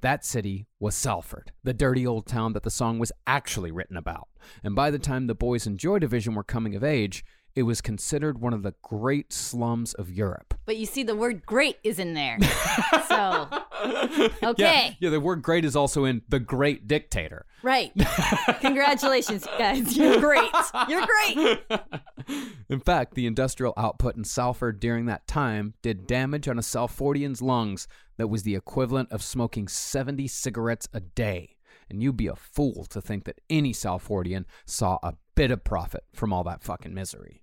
That 0.03 0.25
city 0.25 0.67
was 0.79 0.95
Salford, 0.95 1.53
the 1.65 1.73
dirty 1.73 2.07
old 2.07 2.27
town 2.27 2.53
that 2.53 2.63
the 2.63 2.71
song 2.71 2.99
was 2.99 3.13
actually 3.27 3.71
written 3.71 3.97
about. 3.97 4.29
And 4.63 4.75
by 4.75 4.91
the 4.91 4.99
time 4.99 5.27
the 5.27 5.35
Boys 5.35 5.67
in 5.67 5.79
Joy 5.79 5.99
Division 5.99 6.35
were 6.35 6.45
coming 6.45 6.75
of 6.77 6.85
age, 6.85 7.25
it 7.57 7.63
was 7.65 7.81
considered 7.81 8.41
one 8.41 8.53
of 8.53 8.63
the 8.63 8.75
great 8.83 9.33
slums 9.33 9.95
of 9.95 10.11
Europe. 10.11 10.55
but 10.67 10.77
you 10.77 10.87
see, 10.87 11.03
the 11.03 11.17
word 11.17 11.45
"great" 11.47 11.79
is 11.83 11.99
in 11.99 12.15
there. 12.15 12.39
so, 13.09 13.49
Yeah, 13.85 14.29
okay, 14.51 14.97
yeah, 15.01 15.11
the 15.11 15.21
word 15.21 15.43
great 15.43 15.65
is 15.65 15.75
also 15.77 16.05
in 16.05 16.23
The 16.29 16.39
Great 16.41 16.87
Dictator. 16.87 17.47
right. 17.63 17.93
Congratulations, 18.61 19.47
guys. 19.59 19.97
You're 19.97 20.21
great. 20.21 20.51
You're 20.89 21.07
great. 21.07 21.59
In 22.69 22.81
fact, 22.81 23.15
the 23.15 23.27
industrial 23.27 23.75
output 23.77 24.17
in 24.17 24.25
Salford 24.25 24.81
during 24.81 25.07
that 25.07 25.27
time 25.27 25.75
did 25.83 26.07
damage 26.07 26.49
on 26.49 26.59
a 26.59 26.63
Salfordian's 26.63 27.41
lungs 27.43 27.87
that 28.17 28.29
was 28.29 28.43
the 28.43 28.55
equivalent 28.57 29.13
of 29.13 29.23
smoking 29.23 29.69
70 29.69 30.27
cigarettes 30.29 30.89
a 30.93 31.01
day. 31.01 31.57
And 31.89 32.03
you'd 32.03 32.17
be 32.17 32.27
a 32.27 32.35
fool 32.35 32.85
to 32.87 33.01
think 33.01 33.25
that 33.25 33.41
any 33.49 33.73
Salfordian 33.73 34.45
saw 34.65 34.99
a 35.03 35.15
bit 35.37 35.51
of 35.53 35.63
profit 35.63 36.05
from 36.15 36.33
all 36.33 36.43
that 36.45 36.63
fucking 36.63 36.95
misery. 36.95 37.43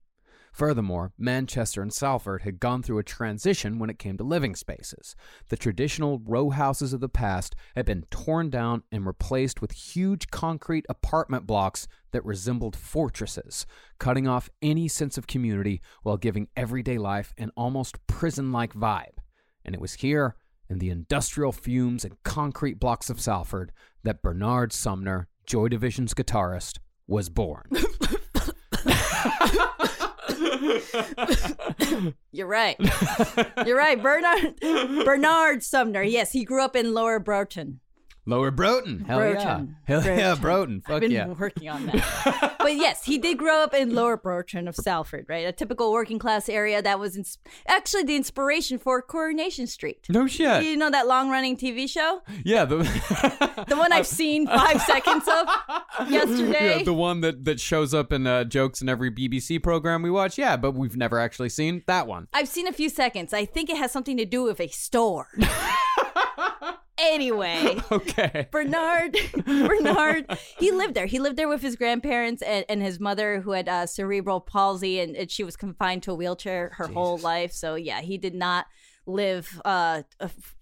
Furthermore, 0.54 1.12
Manchester 1.18 1.82
and 1.82 1.92
Salford 1.92 2.44
had 2.44 2.60
gone 2.60 2.84
through 2.84 3.00
a 3.00 3.04
transition 3.04 3.80
when 3.80 3.90
it 3.90 3.98
came 3.98 4.18
to 4.18 4.24
living 4.24 4.56
spaces. 4.56 5.16
The 5.50 5.58
traditional 5.58 6.22
row 6.24 6.52
houses 6.52 6.94
of 6.94 7.02
the 7.02 7.10
past 7.10 7.56
had 7.76 7.88
been 7.88 8.06
torn 8.12 8.52
down 8.52 8.84
and 8.92 9.04
replaced 9.04 9.62
with 9.62 9.72
huge 9.72 10.28
concrete 10.30 10.86
apartment 10.88 11.48
blocks 11.48 11.88
that 12.12 12.24
resembled 12.24 12.76
fortresses, 12.76 13.66
cutting 13.98 14.28
off 14.28 14.52
any 14.62 14.88
sense 14.88 15.18
of 15.18 15.26
community 15.26 15.82
while 16.04 16.18
giving 16.18 16.48
everyday 16.56 17.00
life 17.00 17.34
an 17.40 17.50
almost 17.58 18.06
prison 18.06 18.52
like 18.52 18.76
vibe. 18.76 19.18
And 19.66 19.74
it 19.74 19.82
was 19.82 19.96
here, 19.96 20.36
in 20.70 20.78
the 20.78 20.92
industrial 20.92 21.52
fumes 21.52 22.06
and 22.06 22.22
concrete 22.22 22.80
blocks 22.80 23.10
of 23.10 23.20
Salford, 23.20 23.72
that 24.04 24.22
Bernard 24.22 24.72
Sumner, 24.72 25.28
Joy 25.48 25.68
Division's 25.70 26.14
guitarist, 26.14 26.78
was 27.08 27.30
born. 27.30 27.64
You're 32.32 32.48
right. 32.48 32.76
You're 33.66 33.78
right. 33.78 34.02
Bernard 34.02 34.60
Bernard 34.60 35.64
Sumner. 35.64 36.04
Yes, 36.04 36.32
he 36.32 36.44
grew 36.44 36.64
up 36.64 36.76
in 36.76 36.94
Lower 36.94 37.20
Broughton. 37.20 37.80
Lower 38.26 38.52
Broughton. 38.52 39.02
Hell 39.02 39.20
yeah. 39.20 39.34
Broughton. 39.34 39.76
Hell 39.86 40.04
yeah, 40.06 40.36
Broughton. 40.36 40.84
I've 40.88 41.02
been 41.02 41.12
yeah. 41.12 41.28
working 41.28 41.68
on 41.68 41.86
that. 41.88 42.56
but 42.60 42.76
yes, 42.76 43.04
he 43.04 43.18
did 43.18 43.38
grow 43.38 43.64
up 43.64 43.74
in 43.74 43.94
Lower 43.94 44.16
Broughton 44.16 44.68
of 44.68 44.76
Salford, 44.76 45.26
right? 45.28 45.46
A 45.46 45.52
typical 45.52 45.92
working 45.92 46.20
class 46.20 46.48
area 46.48 46.82
that 46.82 47.00
was 47.00 47.18
ins- 47.18 47.38
actually 47.68 48.04
the 48.04 48.16
inspiration 48.16 48.80
for 48.80 49.02
Coronation 49.02 49.68
Street. 49.68 50.06
No 50.10 50.28
shit. 50.28 50.64
You 50.64 50.78
know 50.78 50.90
that 50.90 51.08
long 51.08 51.30
running 51.30 51.58
TV 51.58 51.90
show? 51.90 52.22
Yeah, 52.46 52.64
the, 52.64 52.78
The 53.68 53.76
one 53.76 53.92
I've 53.92 54.08
seen 54.08 54.48
five 54.48 54.82
seconds 54.86 55.28
of 55.28 56.10
yesterday? 56.10 56.78
yeah, 56.78 56.84
the 56.84 56.94
one 56.94 57.22
that, 57.22 57.44
that 57.46 57.60
shows 57.60 57.94
up 57.94 58.14
in 58.14 58.26
uh, 58.26 58.44
jokes 58.46 58.82
in 58.82 58.90
every 58.90 59.12
BBC 59.12 59.62
program 59.62 60.02
we 60.02 60.12
watch. 60.12 60.38
Yeah, 60.38 60.58
but 60.58 60.76
we've 60.76 60.96
never 60.96 61.20
actually 61.20 61.50
seen 61.50 61.84
that 61.88 62.08
one. 62.08 62.28
I've 62.34 62.48
seen 62.48 62.68
a 62.68 62.74
few 62.74 62.90
seconds. 62.90 63.34
I 63.34 63.46
think 63.46 63.70
it 63.70 63.78
has 63.78 63.92
something 63.92 64.18
to 64.18 64.26
do 64.26 64.44
with 64.44 64.60
a 64.60 64.68
store. 64.68 65.28
Anyway. 67.04 67.78
Okay. 67.92 68.48
Bernard, 68.52 69.16
Bernard, 69.46 70.38
he 70.58 70.72
lived 70.72 70.96
there. 70.96 71.06
He 71.06 71.20
lived 71.20 71.38
there 71.38 71.48
with 71.48 71.62
his 71.62 71.76
grandparents 71.76 72.42
and, 72.42 72.66
and 72.68 72.82
his 72.82 73.00
mother, 73.00 73.42
who 73.42 73.52
had 73.52 73.70
uh, 73.70 73.86
cerebral 73.86 74.42
palsy, 74.42 75.00
and, 75.00 75.16
and 75.16 75.30
she 75.30 75.44
was 75.44 75.56
confined 75.56 76.04
to 76.04 76.12
a 76.12 76.16
wheelchair 76.16 76.72
her 76.78 76.88
whole 76.88 77.18
life. 77.20 77.52
So 77.52 77.76
yeah, 77.76 78.02
he 78.02 78.18
did 78.18 78.34
not 78.34 78.66
live 79.06 79.62
uh, 79.66 80.04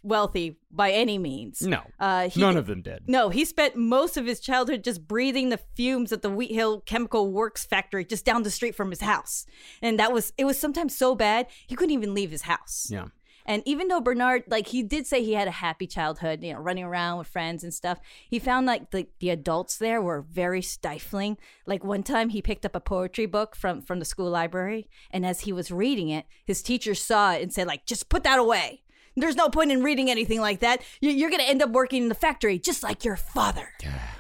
wealthy 0.04 0.58
by 0.72 0.92
any 0.92 1.18
means. 1.18 1.62
No. 1.62 1.84
uh, 2.00 2.28
he 2.30 2.40
None 2.40 2.58
of 2.58 2.66
them 2.66 2.82
did. 2.82 3.04
No, 3.08 3.30
he 3.30 3.46
spent 3.46 3.76
most 3.76 4.18
of 4.18 4.26
his 4.26 4.40
childhood 4.40 4.84
just 4.84 5.08
breathing 5.08 5.50
the 5.50 5.60
fumes 5.76 6.12
at 6.12 6.22
the 6.22 6.30
Wheat 6.30 6.52
Hill 6.52 6.82
Chemical 6.82 7.32
Works 7.32 7.66
factory 7.66 8.04
just 8.04 8.26
down 8.26 8.44
the 8.44 8.52
street 8.52 8.76
from 8.76 8.90
his 8.90 9.02
house, 9.02 9.46
and 9.82 10.00
that 10.00 10.12
was 10.12 10.34
it 10.38 10.46
was 10.46 10.60
sometimes 10.60 10.98
so 10.98 11.16
bad 11.16 11.48
he 11.68 11.76
couldn't 11.76 11.94
even 11.94 12.14
leave 12.14 12.32
his 12.32 12.44
house. 12.44 12.88
Yeah. 12.90 13.06
And 13.46 13.64
even 13.66 13.88
though 13.88 14.02
Bernard, 14.02 14.44
like 14.48 14.68
he 14.68 14.84
did 14.84 15.08
say 15.08 15.24
he 15.24 15.34
had 15.34 15.48
a 15.48 15.52
happy 15.52 15.88
childhood, 15.88 16.44
you 16.44 16.54
know, 16.54 16.60
running 16.60 16.84
around 16.84 17.18
with 17.20 17.28
friends 17.28 17.64
and 17.64 17.74
stuff, 17.74 18.00
he 18.30 18.40
found 18.40 18.68
like 18.68 18.92
the, 18.92 19.08
the 19.20 19.30
adults 19.30 19.78
there 19.78 20.02
were 20.02 20.22
very 20.22 20.62
stifling. 20.62 21.38
Like 21.66 21.84
one 21.84 22.04
time 22.04 22.30
he 22.30 22.42
picked 22.42 22.66
up 22.66 22.76
a 22.76 22.80
poetry 22.80 23.26
book 23.26 23.56
from 23.56 23.82
from 23.82 24.00
the 24.00 24.06
school 24.06 24.30
library, 24.30 24.90
and 25.12 25.26
as 25.26 25.42
he 25.42 25.54
was 25.54 25.72
reading 25.72 26.10
it, 26.10 26.26
his 26.46 26.62
teacher 26.62 26.94
saw 26.96 27.34
it 27.34 27.42
and 27.42 27.52
said, 27.54 27.68
like, 27.68 27.86
just 27.86 28.10
put 28.10 28.24
that 28.24 28.40
away. 28.40 28.84
There's 29.18 29.36
no 29.36 29.50
point 29.50 29.72
in 29.74 29.84
reading 29.84 30.10
anything 30.10 30.40
like 30.40 30.62
that. 30.62 30.82
You- 31.02 31.12
You're 31.12 31.30
gonna 31.30 31.44
end 31.44 31.62
up 31.62 31.72
working 31.72 32.04
in 32.04 32.10
the 32.10 32.16
factory 32.16 32.58
just 32.58 32.82
like 32.82 33.04
your 33.04 33.18
father. 33.18 33.68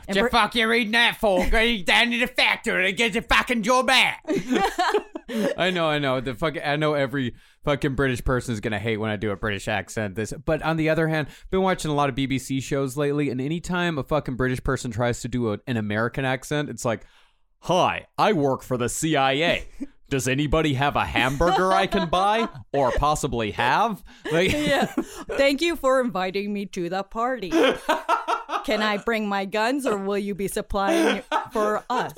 And 0.07 0.17
the 0.17 0.23
Ber- 0.23 0.29
fuck 0.29 0.53
you 0.55 0.67
reading 0.67 0.91
that 0.91 1.15
for? 1.15 1.47
Go 1.47 1.77
down 1.83 2.11
to 2.11 2.17
the 2.19 2.27
factory 2.27 2.89
and 2.89 2.97
get 2.97 3.13
your 3.13 3.23
fucking 3.23 3.63
job 3.63 3.87
back. 3.87 4.25
I 5.57 5.71
know, 5.71 5.87
I 5.87 5.99
know. 5.99 6.19
The 6.19 6.33
fucking, 6.33 6.61
I 6.63 6.75
know 6.75 6.93
every 6.93 7.35
fucking 7.63 7.95
British 7.95 8.23
person 8.23 8.53
is 8.53 8.59
gonna 8.59 8.79
hate 8.79 8.97
when 8.97 9.09
I 9.09 9.15
do 9.15 9.31
a 9.31 9.35
British 9.35 9.67
accent. 9.67 10.15
This, 10.15 10.33
but 10.45 10.61
on 10.61 10.77
the 10.77 10.89
other 10.89 11.07
hand, 11.07 11.27
been 11.49 11.61
watching 11.61 11.91
a 11.91 11.93
lot 11.93 12.09
of 12.09 12.15
BBC 12.15 12.61
shows 12.61 12.97
lately, 12.97 13.29
and 13.29 13.39
anytime 13.39 13.97
a 13.97 14.03
fucking 14.03 14.35
British 14.35 14.63
person 14.63 14.91
tries 14.91 15.21
to 15.21 15.27
do 15.27 15.53
a, 15.53 15.59
an 15.67 15.77
American 15.77 16.25
accent, 16.25 16.69
it's 16.69 16.85
like, 16.85 17.05
"Hi, 17.59 18.07
I 18.17 18.33
work 18.33 18.63
for 18.63 18.77
the 18.77 18.89
CIA." 18.89 19.67
Does 20.11 20.27
anybody 20.27 20.73
have 20.73 20.97
a 20.97 21.05
hamburger 21.05 21.71
I 21.71 21.87
can 21.87 22.09
buy 22.09 22.49
or 22.73 22.91
possibly 22.91 23.51
have? 23.51 24.03
Like, 24.29 24.51
yeah. 24.51 24.85
Thank 25.37 25.61
you 25.61 25.77
for 25.77 26.01
inviting 26.01 26.51
me 26.51 26.65
to 26.67 26.89
the 26.89 27.01
party. 27.03 27.49
Can 28.65 28.81
I 28.81 28.97
bring 28.97 29.29
my 29.29 29.45
guns 29.45 29.87
or 29.87 29.97
will 29.97 30.17
you 30.17 30.35
be 30.35 30.49
supplying 30.49 31.23
for 31.53 31.85
us? 31.89 32.11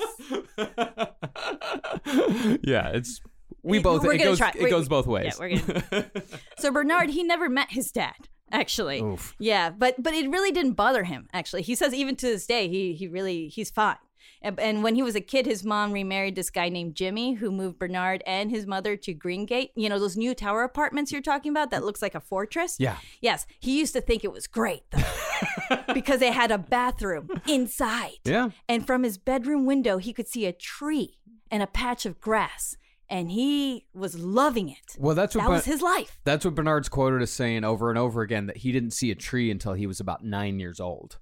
yeah, 2.62 2.88
it's 2.94 3.20
we 3.62 3.78
both. 3.78 4.02
we're 4.02 4.14
It 4.14 4.18
goes. 4.18 4.38
try- 4.38 4.48
It 4.50 4.56
we're- 4.58 4.70
goes 4.70 4.88
both 4.88 5.06
Yeah, 5.06 5.12
ways. 5.12 5.36
we're 5.38 5.56
gonna. 5.56 6.10
so 6.58 6.70
Bernard, 6.72 7.10
he 7.10 7.22
never 7.22 7.48
met 7.48 7.70
his 7.70 7.90
dad. 7.92 8.14
Actually, 8.52 9.00
Oof. 9.00 9.34
yeah, 9.38 9.70
but 9.70 10.00
but 10.02 10.14
it 10.14 10.28
really 10.30 10.52
didn't 10.52 10.72
bother 10.72 11.04
him. 11.04 11.28
Actually, 11.32 11.62
he 11.62 11.74
says 11.74 11.94
even 11.94 12.14
to 12.16 12.26
this 12.26 12.46
day, 12.46 12.68
he 12.68 12.92
he 12.94 13.08
really 13.08 13.48
he's 13.48 13.70
fine. 13.70 13.96
And, 14.44 14.60
and 14.60 14.82
when 14.82 14.94
he 14.94 15.02
was 15.02 15.16
a 15.16 15.22
kid, 15.22 15.46
his 15.46 15.64
mom 15.64 15.90
remarried 15.90 16.36
this 16.36 16.50
guy 16.50 16.68
named 16.68 16.94
Jimmy, 16.94 17.32
who 17.32 17.50
moved 17.50 17.78
Bernard 17.78 18.22
and 18.26 18.50
his 18.50 18.66
mother 18.66 18.94
to 18.98 19.14
Greengate. 19.14 19.70
You 19.74 19.88
know 19.88 19.98
those 19.98 20.18
new 20.18 20.34
tower 20.34 20.62
apartments 20.62 21.10
you're 21.10 21.22
talking 21.22 21.50
about 21.50 21.70
that 21.70 21.82
looks 21.82 22.02
like 22.02 22.14
a 22.14 22.20
fortress. 22.20 22.76
Yeah. 22.78 22.98
Yes, 23.22 23.46
he 23.58 23.78
used 23.78 23.94
to 23.94 24.02
think 24.02 24.22
it 24.22 24.32
was 24.32 24.46
great 24.46 24.82
though, 24.90 25.78
because 25.94 26.20
they 26.20 26.30
had 26.30 26.50
a 26.50 26.58
bathroom 26.58 27.30
inside. 27.48 28.18
Yeah. 28.24 28.50
And 28.68 28.86
from 28.86 29.02
his 29.02 29.16
bedroom 29.16 29.64
window, 29.64 29.96
he 29.96 30.12
could 30.12 30.28
see 30.28 30.44
a 30.44 30.52
tree 30.52 31.18
and 31.50 31.62
a 31.62 31.66
patch 31.66 32.04
of 32.04 32.20
grass, 32.20 32.76
and 33.08 33.30
he 33.30 33.86
was 33.94 34.18
loving 34.18 34.68
it. 34.68 34.96
Well, 34.98 35.14
that's 35.14 35.34
what 35.34 35.42
that 35.42 35.48
Ber- 35.48 35.54
was 35.54 35.64
his 35.64 35.80
life. 35.80 36.20
That's 36.24 36.44
what 36.44 36.54
Bernard's 36.54 36.90
quoted 36.90 37.22
as 37.22 37.30
saying 37.30 37.64
over 37.64 37.88
and 37.88 37.98
over 37.98 38.20
again 38.20 38.46
that 38.46 38.58
he 38.58 38.72
didn't 38.72 38.90
see 38.90 39.10
a 39.10 39.14
tree 39.14 39.50
until 39.50 39.72
he 39.72 39.86
was 39.86 40.00
about 40.00 40.22
nine 40.22 40.60
years 40.60 40.80
old. 40.80 41.16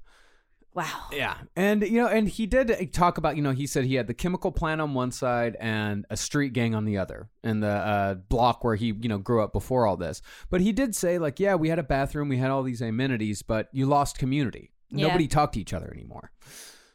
Wow. 0.75 1.09
Yeah, 1.13 1.37
and 1.55 1.83
you 1.83 2.01
know, 2.01 2.07
and 2.09 2.27
he 2.27 2.47
did 2.47 2.93
talk 2.95 3.19
about, 3.19 3.37
you 3.37 3.43
know, 3.43 3.51
he 3.51 3.67
said 3.67 3.85
he 3.85 3.97
had 3.97 4.07
the 4.07 4.15
chemical 4.15 4.51
plant 4.51 4.81
on 4.81 4.95
one 4.95 5.11
side 5.11 5.55
and 5.61 6.07
a 6.09 6.17
street 6.17 6.55
gang 6.55 6.75
on 6.75 6.87
the 6.87 6.97
other, 6.97 7.29
and 7.45 7.63
the 7.63 7.69
uh, 7.69 8.15
block 8.15 8.65
where 8.65 8.77
he, 8.77 8.87
you 8.87 9.09
know, 9.09 9.19
grew 9.19 9.43
up 9.43 9.53
before 9.53 9.87
all 9.87 9.99
this. 9.99 10.23
But 10.49 10.63
he 10.63 10.73
did 10.73 10.95
say, 10.95 11.19
like, 11.19 11.39
yeah, 11.39 11.57
we 11.57 11.69
had 11.69 11.79
a 11.79 11.83
bathroom, 11.83 12.31
we 12.31 12.39
had 12.39 12.51
all 12.51 12.63
these 12.63 12.81
amenities, 12.81 13.43
but 13.43 13.69
you 13.73 13.85
lost 13.85 14.17
community. 14.17 14.73
Yeah. 14.89 15.09
Nobody 15.09 15.29
talked 15.29 15.55
to 15.55 15.61
each 15.61 15.75
other 15.75 15.91
anymore. 15.93 16.33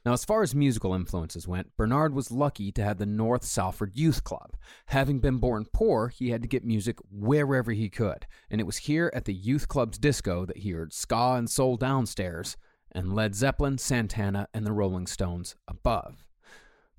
Now, 0.05 0.13
as 0.13 0.23
far 0.23 0.41
as 0.41 0.55
musical 0.55 0.93
influences 0.93 1.47
went, 1.47 1.75
Bernard 1.75 2.15
was 2.15 2.31
lucky 2.31 2.71
to 2.71 2.83
have 2.83 2.97
the 2.97 3.05
North 3.05 3.43
Salford 3.43 3.91
Youth 3.93 4.23
Club. 4.23 4.55
Having 4.85 5.19
been 5.19 5.37
born 5.37 5.65
poor, 5.73 6.07
he 6.07 6.29
had 6.29 6.41
to 6.41 6.47
get 6.47 6.63
music 6.63 6.97
wherever 7.11 7.73
he 7.73 7.89
could, 7.89 8.25
and 8.49 8.61
it 8.61 8.65
was 8.65 8.77
here 8.77 9.11
at 9.13 9.25
the 9.25 9.33
Youth 9.33 9.67
Club's 9.67 9.97
disco 9.97 10.45
that 10.45 10.59
he 10.59 10.71
heard 10.71 10.93
ska 10.93 11.35
and 11.37 11.49
soul 11.49 11.75
downstairs 11.75 12.55
and 12.97 13.13
Led 13.13 13.35
Zeppelin, 13.35 13.77
Santana, 13.77 14.47
and 14.53 14.65
the 14.65 14.73
Rolling 14.73 15.07
Stones 15.07 15.55
above. 15.67 16.25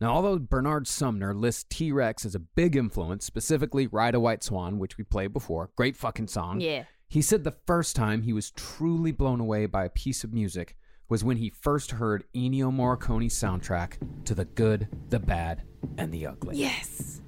Now, 0.01 0.13
although 0.13 0.39
Bernard 0.39 0.87
Sumner 0.87 1.35
lists 1.35 1.67
T 1.69 1.91
Rex 1.91 2.25
as 2.25 2.37
a 2.37 2.39
big 2.41 2.77
influence, 2.77 3.25
specifically 3.25 3.89
Ride 3.89 4.15
a 4.15 4.21
White 4.21 4.45
Swan, 4.45 4.79
which 4.79 4.97
we 4.97 5.03
played 5.03 5.33
before, 5.33 5.71
great 5.77 5.97
fucking 5.97 6.29
song. 6.29 6.61
Yeah. 6.61 6.85
He 7.09 7.21
said 7.21 7.43
the 7.43 7.57
first 7.67 7.97
time 7.97 8.23
he 8.23 8.33
was 8.33 8.53
truly 8.53 9.11
blown 9.11 9.41
away 9.41 9.67
by 9.67 9.85
a 9.85 9.91
piece 9.91 10.23
of 10.23 10.33
music 10.33 10.77
was 11.09 11.25
when 11.25 11.39
he 11.39 11.51
first 11.51 11.93
heard 11.93 12.25
Ennio 12.35 12.73
Morricone's 12.73 13.35
soundtrack 13.35 13.95
to 14.25 14.35
The 14.35 14.45
Good, 14.45 14.89
the 15.09 15.19
Bad, 15.19 15.63
and 15.97 16.13
the 16.13 16.27
Ugly. 16.27 16.57
Yes. 16.57 17.23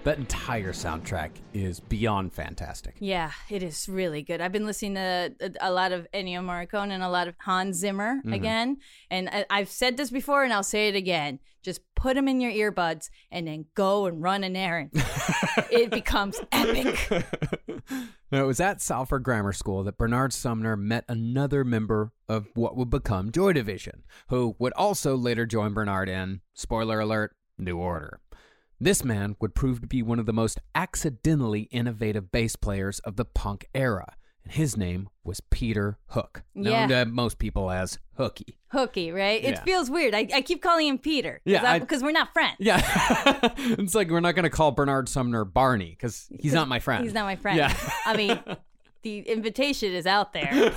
That 0.03 0.17
entire 0.17 0.73
soundtrack 0.73 1.29
is 1.53 1.79
beyond 1.79 2.33
fantastic. 2.33 2.95
Yeah, 2.99 3.31
it 3.49 3.63
is 3.63 3.87
really 3.87 4.21
good. 4.21 4.41
I've 4.41 4.51
been 4.51 4.65
listening 4.65 4.95
to 4.95 5.33
a, 5.39 5.69
a 5.69 5.71
lot 5.71 5.93
of 5.93 6.05
Ennio 6.13 6.41
Morricone 6.43 6.91
and 6.91 7.01
a 7.01 7.07
lot 7.07 7.29
of 7.29 7.35
Hans 7.39 7.77
Zimmer 7.77 8.15
Mm-hmm. 8.17 8.33
again. 8.33 8.77
And 9.09 9.29
I, 9.29 9.45
I've 9.49 9.69
said 9.69 9.95
this 9.95 10.09
before 10.09 10.43
and 10.43 10.51
I'll 10.51 10.61
say 10.61 10.89
it 10.89 10.95
again. 10.95 11.39
Just 11.61 11.79
put 11.95 12.15
them 12.15 12.27
in 12.27 12.41
your 12.41 12.51
earbuds 12.51 13.09
and 13.31 13.47
then 13.47 13.63
go 13.75 14.05
and 14.07 14.21
run 14.21 14.43
an 14.43 14.57
errand. 14.57 14.89
it 15.71 15.89
becomes 15.89 16.37
epic. 16.51 17.09
Now, 18.31 18.43
it 18.45 18.47
was 18.47 18.59
at 18.59 18.81
Salford 18.81 19.21
Grammar 19.23 19.53
School 19.53 19.83
that 19.83 19.97
Bernard 19.97 20.33
Sumner 20.33 20.75
met 20.75 21.05
another 21.07 21.63
member 21.63 22.13
of 22.27 22.47
what 22.55 22.75
would 22.75 22.89
become 22.89 23.31
Joy 23.31 23.53
Division, 23.53 24.03
who 24.29 24.55
would 24.57 24.73
also 24.73 25.15
later 25.15 25.45
join 25.45 25.73
Bernard 25.75 26.09
in, 26.09 26.41
spoiler 26.55 26.99
alert, 26.99 27.35
New 27.59 27.77
Order. 27.77 28.21
This 28.83 29.05
man 29.05 29.37
would 29.39 29.55
prove 29.55 29.79
to 29.79 29.87
be 29.87 30.01
one 30.01 30.19
of 30.19 30.25
the 30.25 30.33
most 30.33 30.59
accidentally 30.75 31.69
innovative 31.71 32.33
bass 32.33 32.57
players 32.57 32.99
of 32.99 33.15
the 33.15 33.23
punk 33.23 33.65
era, 33.73 34.17
and 34.43 34.51
his 34.51 34.75
name 34.75 35.07
was 35.23 35.39
Peter 35.39 35.97
Hook, 36.07 36.43
known 36.53 36.89
Yeah. 36.89 37.05
to 37.05 37.05
most 37.05 37.39
people 37.39 37.71
as 37.71 37.97
Hooky. 38.17 38.57
Hooky, 38.73 39.13
right? 39.13 39.41
It 39.41 39.51
Yeah. 39.53 39.63
feels 39.63 39.89
weird. 39.89 40.13
I, 40.13 40.27
I 40.33 40.41
keep 40.41 40.61
calling 40.61 40.87
him 40.89 40.97
Peter. 40.97 41.39
Yeah, 41.45 41.79
Because 41.79 42.03
we're 42.03 42.11
not 42.11 42.33
friends. 42.33 42.57
Yeah, 42.59 42.81
it's 43.57 43.95
like 43.95 44.09
we're 44.09 44.19
not 44.19 44.35
going 44.35 44.43
to 44.43 44.49
call 44.49 44.71
Bernard 44.71 45.07
Sumner 45.07 45.45
Barney 45.45 45.91
because 45.91 46.27
he's 46.37 46.53
not 46.59 46.67
my 46.67 46.79
friend. 46.79 47.05
He's 47.05 47.13
not 47.13 47.23
my 47.23 47.37
friend. 47.37 47.57
Yeah. 47.57 47.73
I 48.05 48.17
mean, 48.17 48.37
the 49.03 49.19
invitation 49.19 49.93
is 49.93 50.05
out 50.05 50.33
there. 50.33 50.73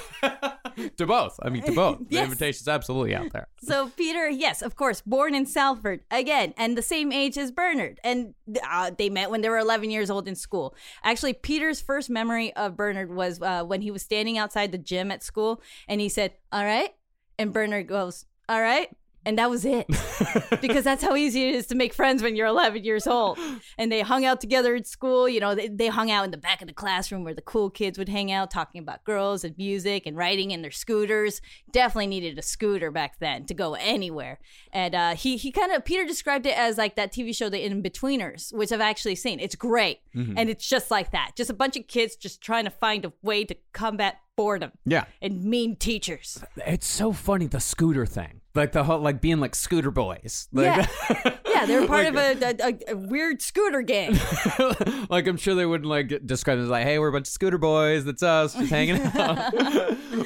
To 0.96 1.06
both. 1.06 1.38
I 1.42 1.48
mean, 1.50 1.62
to 1.64 1.72
both. 1.72 1.98
The 2.08 2.16
Yes. 2.16 2.24
invitation's 2.24 2.68
absolutely 2.68 3.14
out 3.14 3.32
there. 3.32 3.48
So 3.62 3.90
Peter, 3.96 4.28
yes, 4.28 4.62
of 4.62 4.76
course, 4.76 5.00
born 5.00 5.34
in 5.34 5.46
Salford 5.46 6.00
again, 6.10 6.54
and 6.56 6.76
the 6.76 6.82
same 6.82 7.12
age 7.12 7.36
as 7.38 7.50
Bernard, 7.50 8.00
and 8.04 8.34
uh, 8.70 8.90
they 8.96 9.08
met 9.10 9.30
when 9.30 9.40
they 9.40 9.48
were 9.48 9.58
11 9.58 9.90
years 9.90 10.10
old 10.10 10.28
in 10.28 10.34
school. 10.34 10.74
Actually, 11.02 11.32
Peter's 11.32 11.80
first 11.80 12.08
memory 12.10 12.54
of 12.56 12.76
Bernard 12.76 13.10
was 13.14 13.40
uh, 13.42 13.64
when 13.64 13.80
he 13.82 13.90
was 13.90 14.02
standing 14.02 14.38
outside 14.38 14.72
the 14.72 14.78
gym 14.78 15.10
at 15.10 15.22
school, 15.22 15.60
and 15.88 16.00
he 16.00 16.08
said, 16.08 16.32
"All 16.52 16.64
right," 16.64 16.90
and 17.38 17.52
Bernard 17.52 17.88
goes, 17.88 18.26
"All 18.48 18.60
right." 18.60 18.88
And 19.26 19.36
that 19.38 19.50
was 19.50 19.64
it. 19.64 19.86
because 20.60 20.84
that's 20.84 21.02
how 21.02 21.16
easy 21.16 21.48
it 21.48 21.56
is 21.56 21.66
to 21.66 21.74
make 21.74 21.92
friends 21.92 22.22
when 22.22 22.36
you're 22.36 22.46
11 22.46 22.84
years 22.84 23.08
old. 23.08 23.38
And 23.76 23.90
they 23.90 24.00
hung 24.00 24.24
out 24.24 24.40
together 24.40 24.76
at 24.76 24.86
school. 24.86 25.28
You 25.28 25.40
know, 25.40 25.56
they, 25.56 25.66
they 25.66 25.88
hung 25.88 26.12
out 26.12 26.24
in 26.24 26.30
the 26.30 26.36
back 26.36 26.62
of 26.62 26.68
the 26.68 26.74
classroom 26.74 27.24
where 27.24 27.34
the 27.34 27.42
cool 27.42 27.68
kids 27.68 27.98
would 27.98 28.08
hang 28.08 28.30
out 28.30 28.52
talking 28.52 28.80
about 28.80 29.02
girls 29.02 29.42
and 29.42 29.58
music 29.58 30.06
and 30.06 30.16
riding 30.16 30.52
in 30.52 30.62
their 30.62 30.70
scooters. 30.70 31.42
Definitely 31.72 32.06
needed 32.06 32.38
a 32.38 32.42
scooter 32.42 32.92
back 32.92 33.18
then 33.18 33.44
to 33.46 33.54
go 33.54 33.74
anywhere. 33.74 34.38
And 34.72 34.94
uh, 34.94 35.14
he, 35.16 35.36
he 35.36 35.50
kind 35.50 35.72
of, 35.72 35.84
Peter 35.84 36.04
described 36.04 36.46
it 36.46 36.56
as 36.56 36.78
like 36.78 36.94
that 36.94 37.12
TV 37.12 37.34
show, 37.34 37.48
The 37.48 37.68
Inbetweeners, 37.68 38.54
which 38.54 38.70
I've 38.70 38.80
actually 38.80 39.16
seen. 39.16 39.40
It's 39.40 39.56
great. 39.56 39.98
And 40.38 40.48
it's 40.48 40.68
just 40.68 40.88
like 40.90 41.10
that. 41.10 41.32
Just 41.36 41.50
a 41.50 41.54
bunch 41.54 41.76
of 41.76 41.88
kids 41.88 42.14
just 42.14 42.40
trying 42.40 42.64
to 42.64 42.70
find 42.70 43.04
a 43.04 43.12
way 43.22 43.44
to 43.44 43.56
combat 43.72 44.18
boredom 44.36 44.72
Yeah. 44.84 45.04
and 45.22 45.42
mean 45.44 45.76
teachers. 45.76 46.42
It's 46.66 46.86
so 46.86 47.12
funny 47.12 47.46
the 47.46 47.60
scooter 47.60 48.06
thing, 48.06 48.40
like 48.54 48.72
the 48.72 48.84
whole 48.84 49.00
like 49.00 49.20
being 49.20 49.40
like 49.40 49.54
scooter 49.54 49.90
boys. 49.90 50.48
Like, 50.52 50.86
Yeah. 51.14 51.32
Yeah, 51.56 51.64
they're 51.64 51.86
part 51.86 52.04
of 52.04 52.16
a, 52.16 52.32
a, 52.44 52.68
a, 52.68 52.78
a 52.92 52.96
weird 52.98 53.40
scooter 53.40 53.80
gang. 53.80 54.12
like 55.08 55.26
I'm 55.26 55.38
sure 55.38 55.54
they 55.54 55.64
wouldn't 55.64 55.88
like 55.88 56.12
describe 56.26 56.58
it 56.58 56.62
as 56.64 56.68
like, 56.68 56.84
hey, 56.84 56.98
we're 56.98 57.08
a 57.08 57.12
bunch 57.12 57.28
of 57.28 57.32
scooter 57.32 57.56
boys. 57.56 58.04
That's 58.04 58.22
us, 58.22 58.52
just 58.54 58.68
hanging 58.68 59.00
out. 59.14 59.54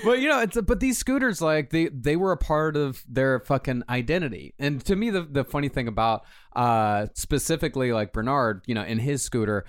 but 0.05 0.19
you 0.19 0.29
know, 0.29 0.41
it's 0.41 0.61
but 0.61 0.81
these 0.81 0.99
scooters 0.99 1.41
like 1.41 1.71
they 1.71 1.87
they 1.87 2.17
were 2.17 2.33
a 2.33 2.37
part 2.37 2.77
of 2.77 3.05
their 3.09 3.39
fucking 3.39 3.85
identity. 3.89 4.55
And 4.59 4.85
to 4.87 4.97
me, 4.97 5.11
the 5.11 5.23
the 5.23 5.45
funny 5.45 5.69
thing 5.69 5.87
about 5.87 6.25
uh 6.57 7.07
specifically 7.15 7.93
like 7.93 8.13
Bernard, 8.13 8.63
you 8.67 8.75
know, 8.75 8.83
in 8.83 8.99
his 8.99 9.23
scooter. 9.23 9.65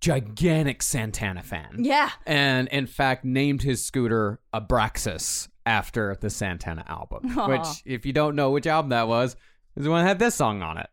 Gigantic 0.00 0.82
Santana 0.82 1.42
fan. 1.42 1.76
Yeah. 1.78 2.10
And 2.26 2.68
in 2.68 2.86
fact, 2.86 3.24
named 3.24 3.62
his 3.62 3.84
scooter 3.84 4.40
Abraxas 4.54 5.48
after 5.64 6.16
the 6.20 6.30
Santana 6.30 6.84
album. 6.86 7.38
Aw. 7.38 7.48
Which, 7.48 7.82
if 7.84 8.06
you 8.06 8.12
don't 8.12 8.36
know 8.36 8.50
which 8.50 8.66
album 8.66 8.90
that 8.90 9.08
was, 9.08 9.36
is 9.76 9.84
the 9.84 9.90
one 9.90 10.04
that 10.04 10.08
had 10.08 10.18
this 10.18 10.34
song 10.34 10.62
on 10.62 10.78
it. 10.78 10.88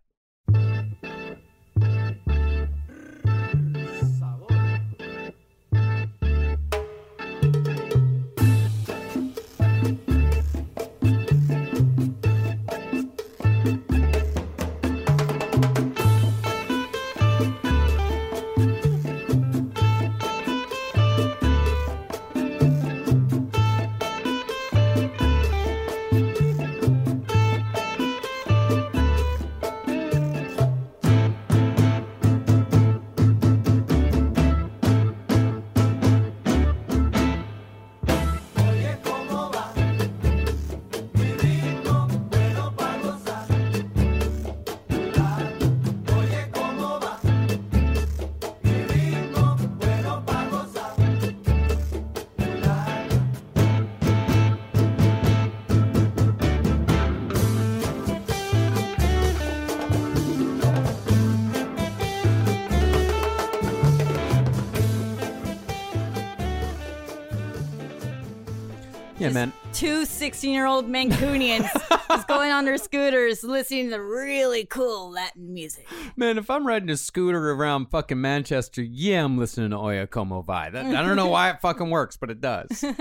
Yeah, 69.23 69.29
Just 69.29 69.35
man. 69.35 69.53
Two 69.71 70.05
16 70.05 70.53
year 70.53 70.65
old 70.65 70.89
Mancunians 70.89 71.69
just 72.09 72.27
going 72.27 72.51
on 72.51 72.65
their 72.65 72.77
scooters 72.77 73.41
listening 73.41 73.89
to 73.91 73.97
really 73.97 74.65
cool 74.65 75.11
Latin 75.11 75.53
music. 75.53 75.87
Man, 76.17 76.37
if 76.37 76.49
I'm 76.49 76.67
riding 76.67 76.89
a 76.89 76.97
scooter 76.97 77.51
around 77.51 77.85
fucking 77.85 78.19
Manchester, 78.19 78.83
yeah, 78.83 79.23
I'm 79.23 79.37
listening 79.37 79.69
to 79.69 79.77
Oye 79.77 80.05
Como 80.07 80.41
Va. 80.41 80.69
That, 80.73 80.87
I 80.87 81.01
don't 81.01 81.15
know 81.15 81.29
why 81.29 81.51
it 81.51 81.61
fucking 81.61 81.89
works, 81.89 82.17
but 82.17 82.31
it 82.31 82.41
does. 82.41 82.83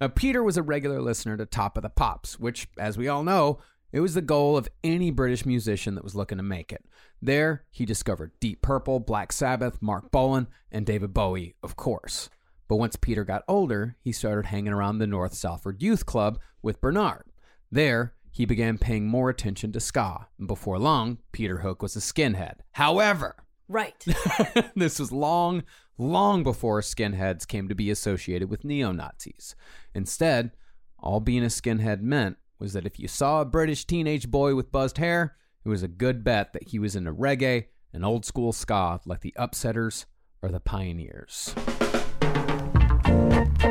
Now, 0.00 0.08
Peter 0.08 0.42
was 0.42 0.56
a 0.56 0.62
regular 0.62 1.00
listener 1.00 1.36
to 1.36 1.46
Top 1.46 1.76
of 1.78 1.84
the 1.84 1.88
Pops, 1.88 2.38
which, 2.38 2.66
as 2.76 2.98
we 2.98 3.06
all 3.06 3.22
know, 3.22 3.60
it 3.92 4.00
was 4.00 4.14
the 4.14 4.22
goal 4.22 4.56
of 4.56 4.68
any 4.82 5.12
British 5.12 5.46
musician 5.46 5.94
that 5.94 6.02
was 6.02 6.16
looking 6.16 6.36
to 6.36 6.42
make 6.42 6.72
it. 6.72 6.84
There, 7.22 7.64
he 7.70 7.86
discovered 7.86 8.32
Deep 8.40 8.60
Purple, 8.60 8.98
Black 8.98 9.32
Sabbath, 9.32 9.80
Marc 9.80 10.10
Bolan, 10.10 10.48
and 10.72 10.84
David 10.84 11.14
Bowie, 11.14 11.54
of 11.62 11.76
course. 11.76 12.28
But 12.68 12.76
once 12.76 12.96
Peter 12.96 13.24
got 13.24 13.44
older, 13.46 13.96
he 14.00 14.12
started 14.12 14.46
hanging 14.46 14.72
around 14.72 14.98
the 14.98 15.06
North 15.06 15.34
Salford 15.34 15.82
Youth 15.82 16.06
Club 16.06 16.38
with 16.62 16.80
Bernard. 16.80 17.24
There, 17.70 18.14
he 18.30 18.44
began 18.46 18.78
paying 18.78 19.06
more 19.06 19.30
attention 19.30 19.72
to 19.72 19.80
ska, 19.80 20.28
and 20.38 20.48
before 20.48 20.78
long, 20.78 21.18
Peter 21.32 21.58
Hook 21.58 21.82
was 21.82 21.96
a 21.96 22.00
skinhead. 22.00 22.56
However, 22.72 23.36
Right. 23.68 24.04
this 24.76 24.98
was 24.98 25.10
long, 25.10 25.62
long 25.96 26.42
before 26.42 26.80
skinheads 26.80 27.48
came 27.48 27.68
to 27.68 27.74
be 27.74 27.90
associated 27.90 28.50
with 28.50 28.64
neo 28.64 28.92
Nazis. 28.92 29.54
Instead, 29.94 30.52
all 30.98 31.20
being 31.20 31.42
a 31.42 31.48
skinhead 31.48 32.00
meant 32.02 32.36
was 32.58 32.72
that 32.74 32.86
if 32.86 32.98
you 32.98 33.08
saw 33.08 33.40
a 33.40 33.46
British 33.46 33.84
teenage 33.86 34.30
boy 34.30 34.54
with 34.54 34.72
buzzed 34.72 34.98
hair, 34.98 35.36
it 35.64 35.68
was 35.68 35.82
a 35.82 35.88
good 35.88 36.22
bet 36.22 36.52
that 36.52 36.68
he 36.68 36.78
was 36.78 36.94
into 36.94 37.12
reggae 37.12 37.66
and 37.92 38.04
old 38.04 38.24
school 38.24 38.52
ska 38.52 39.00
like 39.06 39.20
the 39.20 39.34
Upsetters 39.38 40.04
or 40.42 40.50
the 40.50 40.60
Pioneers 40.60 41.54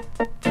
thank 0.01 0.29
you 0.37 0.42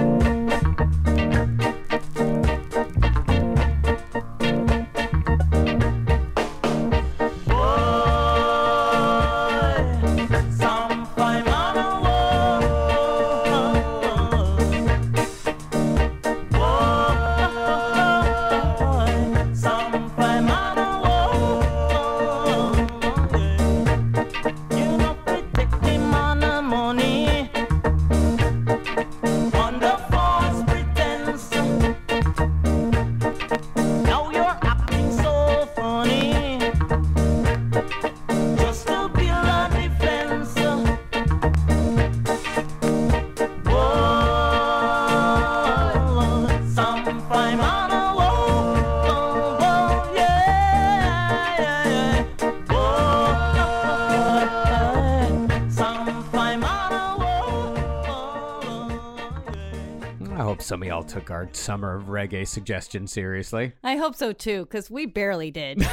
I 61.02 61.04
hope 61.04 61.10
some 61.10 61.16
of 61.16 61.20
y'all 61.20 61.20
took 61.20 61.30
our 61.30 61.48
summer 61.52 61.96
of 61.96 62.04
reggae 62.04 62.46
suggestion 62.46 63.06
seriously. 63.06 63.72
I 63.82 63.96
hope 63.96 64.14
so 64.14 64.32
too, 64.32 64.64
because 64.64 64.90
we 64.90 65.06
barely 65.06 65.50
did. 65.50 65.78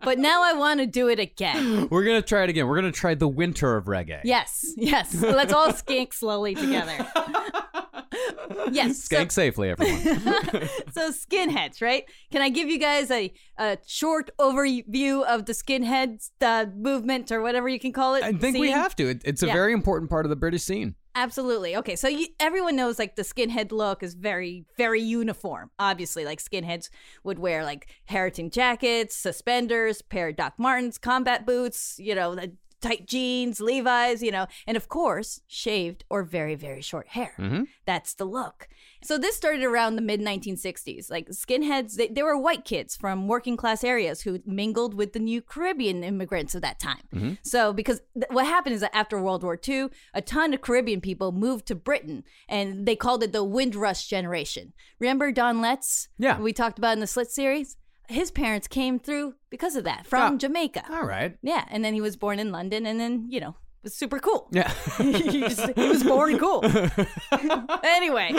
but 0.00 0.18
now 0.18 0.42
I 0.42 0.52
want 0.54 0.80
to 0.80 0.86
do 0.86 1.08
it 1.08 1.18
again. 1.20 1.88
We're 1.90 2.04
going 2.04 2.20
to 2.20 2.26
try 2.26 2.42
it 2.42 2.50
again. 2.50 2.66
We're 2.66 2.80
going 2.80 2.92
to 2.92 2.98
try 2.98 3.14
the 3.14 3.28
winter 3.28 3.76
of 3.76 3.84
reggae. 3.84 4.20
Yes, 4.24 4.72
yes. 4.76 5.14
Let's 5.14 5.52
all 5.52 5.72
skink 5.72 6.12
slowly 6.12 6.54
together. 6.54 7.06
yes. 8.72 9.04
so- 9.04 9.16
Skank 9.16 9.30
safely, 9.32 9.70
everyone. 9.70 10.00
so 10.92 11.12
skinheads, 11.12 11.80
right? 11.80 12.04
Can 12.32 12.42
I 12.42 12.48
give 12.48 12.68
you 12.68 12.78
guys 12.78 13.10
a, 13.10 13.32
a 13.58 13.78
short 13.86 14.30
overview 14.38 15.24
of 15.24 15.44
the 15.46 15.52
skinheads 15.52 16.30
uh, 16.40 16.66
movement 16.74 17.30
or 17.30 17.42
whatever 17.42 17.68
you 17.68 17.78
can 17.78 17.92
call 17.92 18.14
it? 18.16 18.24
I 18.24 18.32
think 18.32 18.58
we 18.58 18.70
have 18.70 18.96
to. 18.96 19.08
It, 19.10 19.22
it's 19.24 19.42
a 19.42 19.46
Yeah. 19.46 19.52
very 19.52 19.72
important 19.72 20.10
part 20.10 20.26
of 20.26 20.30
the 20.30 20.36
British 20.36 20.62
scene. 20.62 20.94
Absolutely. 21.18 21.74
Okay, 21.74 21.96
so 21.96 22.06
you, 22.06 22.28
everyone 22.38 22.76
knows 22.76 22.96
like 22.96 23.16
the 23.16 23.22
skinhead 23.22 23.72
look 23.72 24.04
is 24.04 24.14
very, 24.14 24.64
very 24.76 25.00
uniform. 25.00 25.68
Obviously, 25.76 26.24
like 26.24 26.40
skinheads 26.40 26.90
would 27.24 27.40
wear 27.40 27.64
like 27.64 27.88
Harrington 28.04 28.50
jackets, 28.50 29.16
suspenders, 29.16 30.00
pair 30.00 30.28
of 30.28 30.36
Doc 30.36 30.54
Martens, 30.58 30.96
combat 30.96 31.44
boots, 31.44 31.96
you 31.98 32.14
know, 32.14 32.36
tight 32.80 33.06
jeans, 33.06 33.60
Levi's, 33.60 34.22
you 34.22 34.30
know, 34.30 34.46
and 34.66 34.76
of 34.76 34.88
course, 34.88 35.40
shaved 35.46 36.04
or 36.10 36.22
very, 36.22 36.54
very 36.54 36.80
short 36.80 37.08
hair. 37.08 37.34
Mm-hmm. 37.38 37.64
That's 37.86 38.14
the 38.14 38.24
look. 38.24 38.68
So 39.02 39.16
this 39.16 39.36
started 39.36 39.62
around 39.62 39.96
the 39.96 40.02
mid 40.02 40.20
1960s. 40.20 41.10
Like 41.10 41.28
skinheads, 41.28 41.94
they, 41.94 42.08
they 42.08 42.22
were 42.22 42.36
white 42.36 42.64
kids 42.64 42.96
from 42.96 43.28
working 43.28 43.56
class 43.56 43.84
areas 43.84 44.22
who 44.22 44.40
mingled 44.44 44.94
with 44.94 45.12
the 45.12 45.18
new 45.18 45.40
Caribbean 45.40 46.02
immigrants 46.02 46.54
of 46.54 46.62
that 46.62 46.80
time. 46.80 47.02
Mm-hmm. 47.14 47.32
So 47.42 47.72
because 47.72 48.00
th- 48.14 48.26
what 48.30 48.46
happened 48.46 48.74
is 48.74 48.80
that 48.80 48.96
after 48.96 49.20
World 49.20 49.42
War 49.42 49.58
II, 49.66 49.88
a 50.14 50.22
ton 50.22 50.52
of 50.54 50.60
Caribbean 50.60 51.00
people 51.00 51.32
moved 51.32 51.66
to 51.66 51.74
Britain, 51.74 52.24
and 52.48 52.86
they 52.86 52.96
called 52.96 53.22
it 53.22 53.32
the 53.32 53.44
Windrush 53.44 54.06
generation. 54.06 54.72
Remember 54.98 55.30
Don 55.32 55.60
Letts? 55.60 56.08
Yeah. 56.18 56.40
we 56.40 56.52
talked 56.52 56.78
about 56.78 56.94
in 56.94 57.00
the 57.00 57.06
Slit 57.06 57.30
series. 57.30 57.76
His 58.08 58.30
parents 58.30 58.66
came 58.66 58.98
through 58.98 59.34
because 59.50 59.76
of 59.76 59.84
that 59.84 60.06
from 60.06 60.34
Ah. 60.34 60.36
Jamaica. 60.38 60.84
All 60.90 61.04
right. 61.04 61.36
Yeah, 61.42 61.64
and 61.70 61.84
then 61.84 61.94
he 61.94 62.00
was 62.00 62.16
born 62.16 62.38
in 62.38 62.50
London, 62.50 62.86
and 62.86 62.98
then 62.98 63.26
you 63.28 63.38
know 63.40 63.54
was 63.82 63.94
super 63.94 64.18
cool. 64.18 64.48
Yeah. 64.50 64.72
he, 64.98 65.40
just, 65.40 65.70
he 65.76 65.88
was 65.88 66.02
born 66.02 66.36
cool. 66.38 66.64
anyway, 67.84 68.34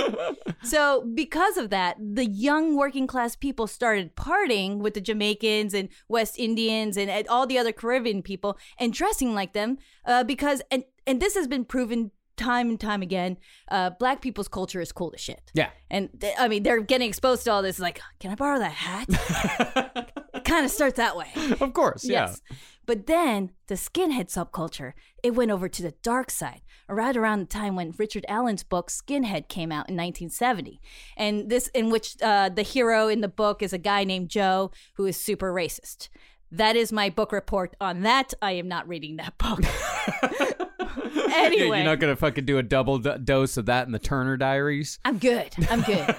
so 0.64 1.08
because 1.14 1.58
of 1.58 1.70
that, 1.70 1.98
the 2.00 2.26
young 2.26 2.76
working 2.76 3.08
class 3.08 3.36
people 3.36 3.68
started 3.68 4.16
partying 4.16 4.80
with 4.80 4.94
the 4.96 5.02
Jamaicans 5.02 5.74
and 5.74 5.90
West 6.08 6.38
Indians 6.38 6.98
and, 6.98 7.10
and 7.10 7.28
all 7.28 7.48
the 7.48 7.58
other 7.58 7.72
Caribbean 7.72 8.22
people 8.22 8.58
and 8.78 8.92
dressing 8.94 9.34
like 9.34 9.54
them 9.54 9.78
uh, 10.06 10.24
because 10.24 10.62
and 10.72 10.84
and 11.08 11.22
this 11.22 11.36
has 11.36 11.48
been 11.48 11.66
proven 11.66 12.12
time 12.40 12.70
and 12.70 12.80
time 12.80 13.02
again. 13.02 13.38
Uh, 13.70 13.92
black 13.92 14.22
people's 14.22 14.48
culture 14.48 14.82
is 14.82 14.92
cool 14.92 15.12
as 15.14 15.22
shit. 15.22 15.52
Yeah. 15.54 15.70
And 15.92 16.10
th- 16.20 16.36
I 16.40 16.48
mean, 16.48 16.64
they're 16.64 16.82
getting 16.82 17.08
exposed 17.08 17.44
to 17.44 17.52
all 17.52 17.62
this. 17.62 17.80
Like, 17.80 18.02
can 18.20 18.32
I 18.32 18.36
borrow 18.36 18.60
that 18.60 18.72
hat? 18.72 19.08
it 20.34 20.44
kind 20.46 20.66
of 20.66 20.72
starts 20.72 20.98
that 20.98 21.16
way. 21.16 21.28
Of 21.60 21.74
course. 21.74 22.06
Yeah. 22.06 22.28
Yes. 22.28 22.42
But 22.86 23.06
then 23.06 23.52
the 23.68 23.76
skinhead 23.76 24.34
subculture, 24.34 24.94
it 25.22 25.36
went 25.36 25.52
over 25.52 25.70
to 25.70 25.84
the 25.84 25.94
dark 26.02 26.32
side, 26.32 26.62
right 26.88 27.16
around 27.16 27.42
the 27.42 27.46
time 27.46 27.76
when 27.76 27.94
Richard 27.98 28.26
Allen's 28.28 28.64
book 28.64 28.90
Skinhead 28.90 29.48
came 29.48 29.72
out 29.72 29.90
in 29.90 29.96
1970, 29.96 30.82
and 31.16 31.52
this 31.52 31.68
in 31.76 31.92
which 31.92 32.16
uh, 32.24 32.50
the 32.50 32.64
hero 32.64 33.08
in 33.08 33.22
the 33.22 33.28
book 33.28 33.62
is 33.62 33.74
a 33.74 33.78
guy 33.78 34.04
named 34.06 34.30
Joe 34.30 34.72
who 34.96 35.06
is 35.06 35.18
super 35.18 35.54
racist. 35.54 36.10
That 36.52 36.76
is 36.76 36.92
my 36.92 37.12
book 37.12 37.32
report 37.32 37.76
on 37.80 38.02
that. 38.02 38.34
I 38.42 38.54
am 38.54 38.68
not 38.68 38.88
reading 38.88 39.18
that 39.18 39.38
book. 39.38 39.60
Anyway, 41.32 41.78
You're 41.78 41.86
not 41.86 42.00
gonna 42.00 42.16
fucking 42.16 42.46
do 42.46 42.58
a 42.58 42.64
double 42.64 42.98
d- 42.98 43.18
dose 43.24 43.58
of 43.58 43.68
that 43.68 43.86
in 43.86 43.92
the 43.94 44.00
Turner 44.00 44.36
Diaries. 44.38 45.00
I'm 45.06 45.18
good. 45.18 45.50
I'm 45.70 45.82
good. 45.82 46.16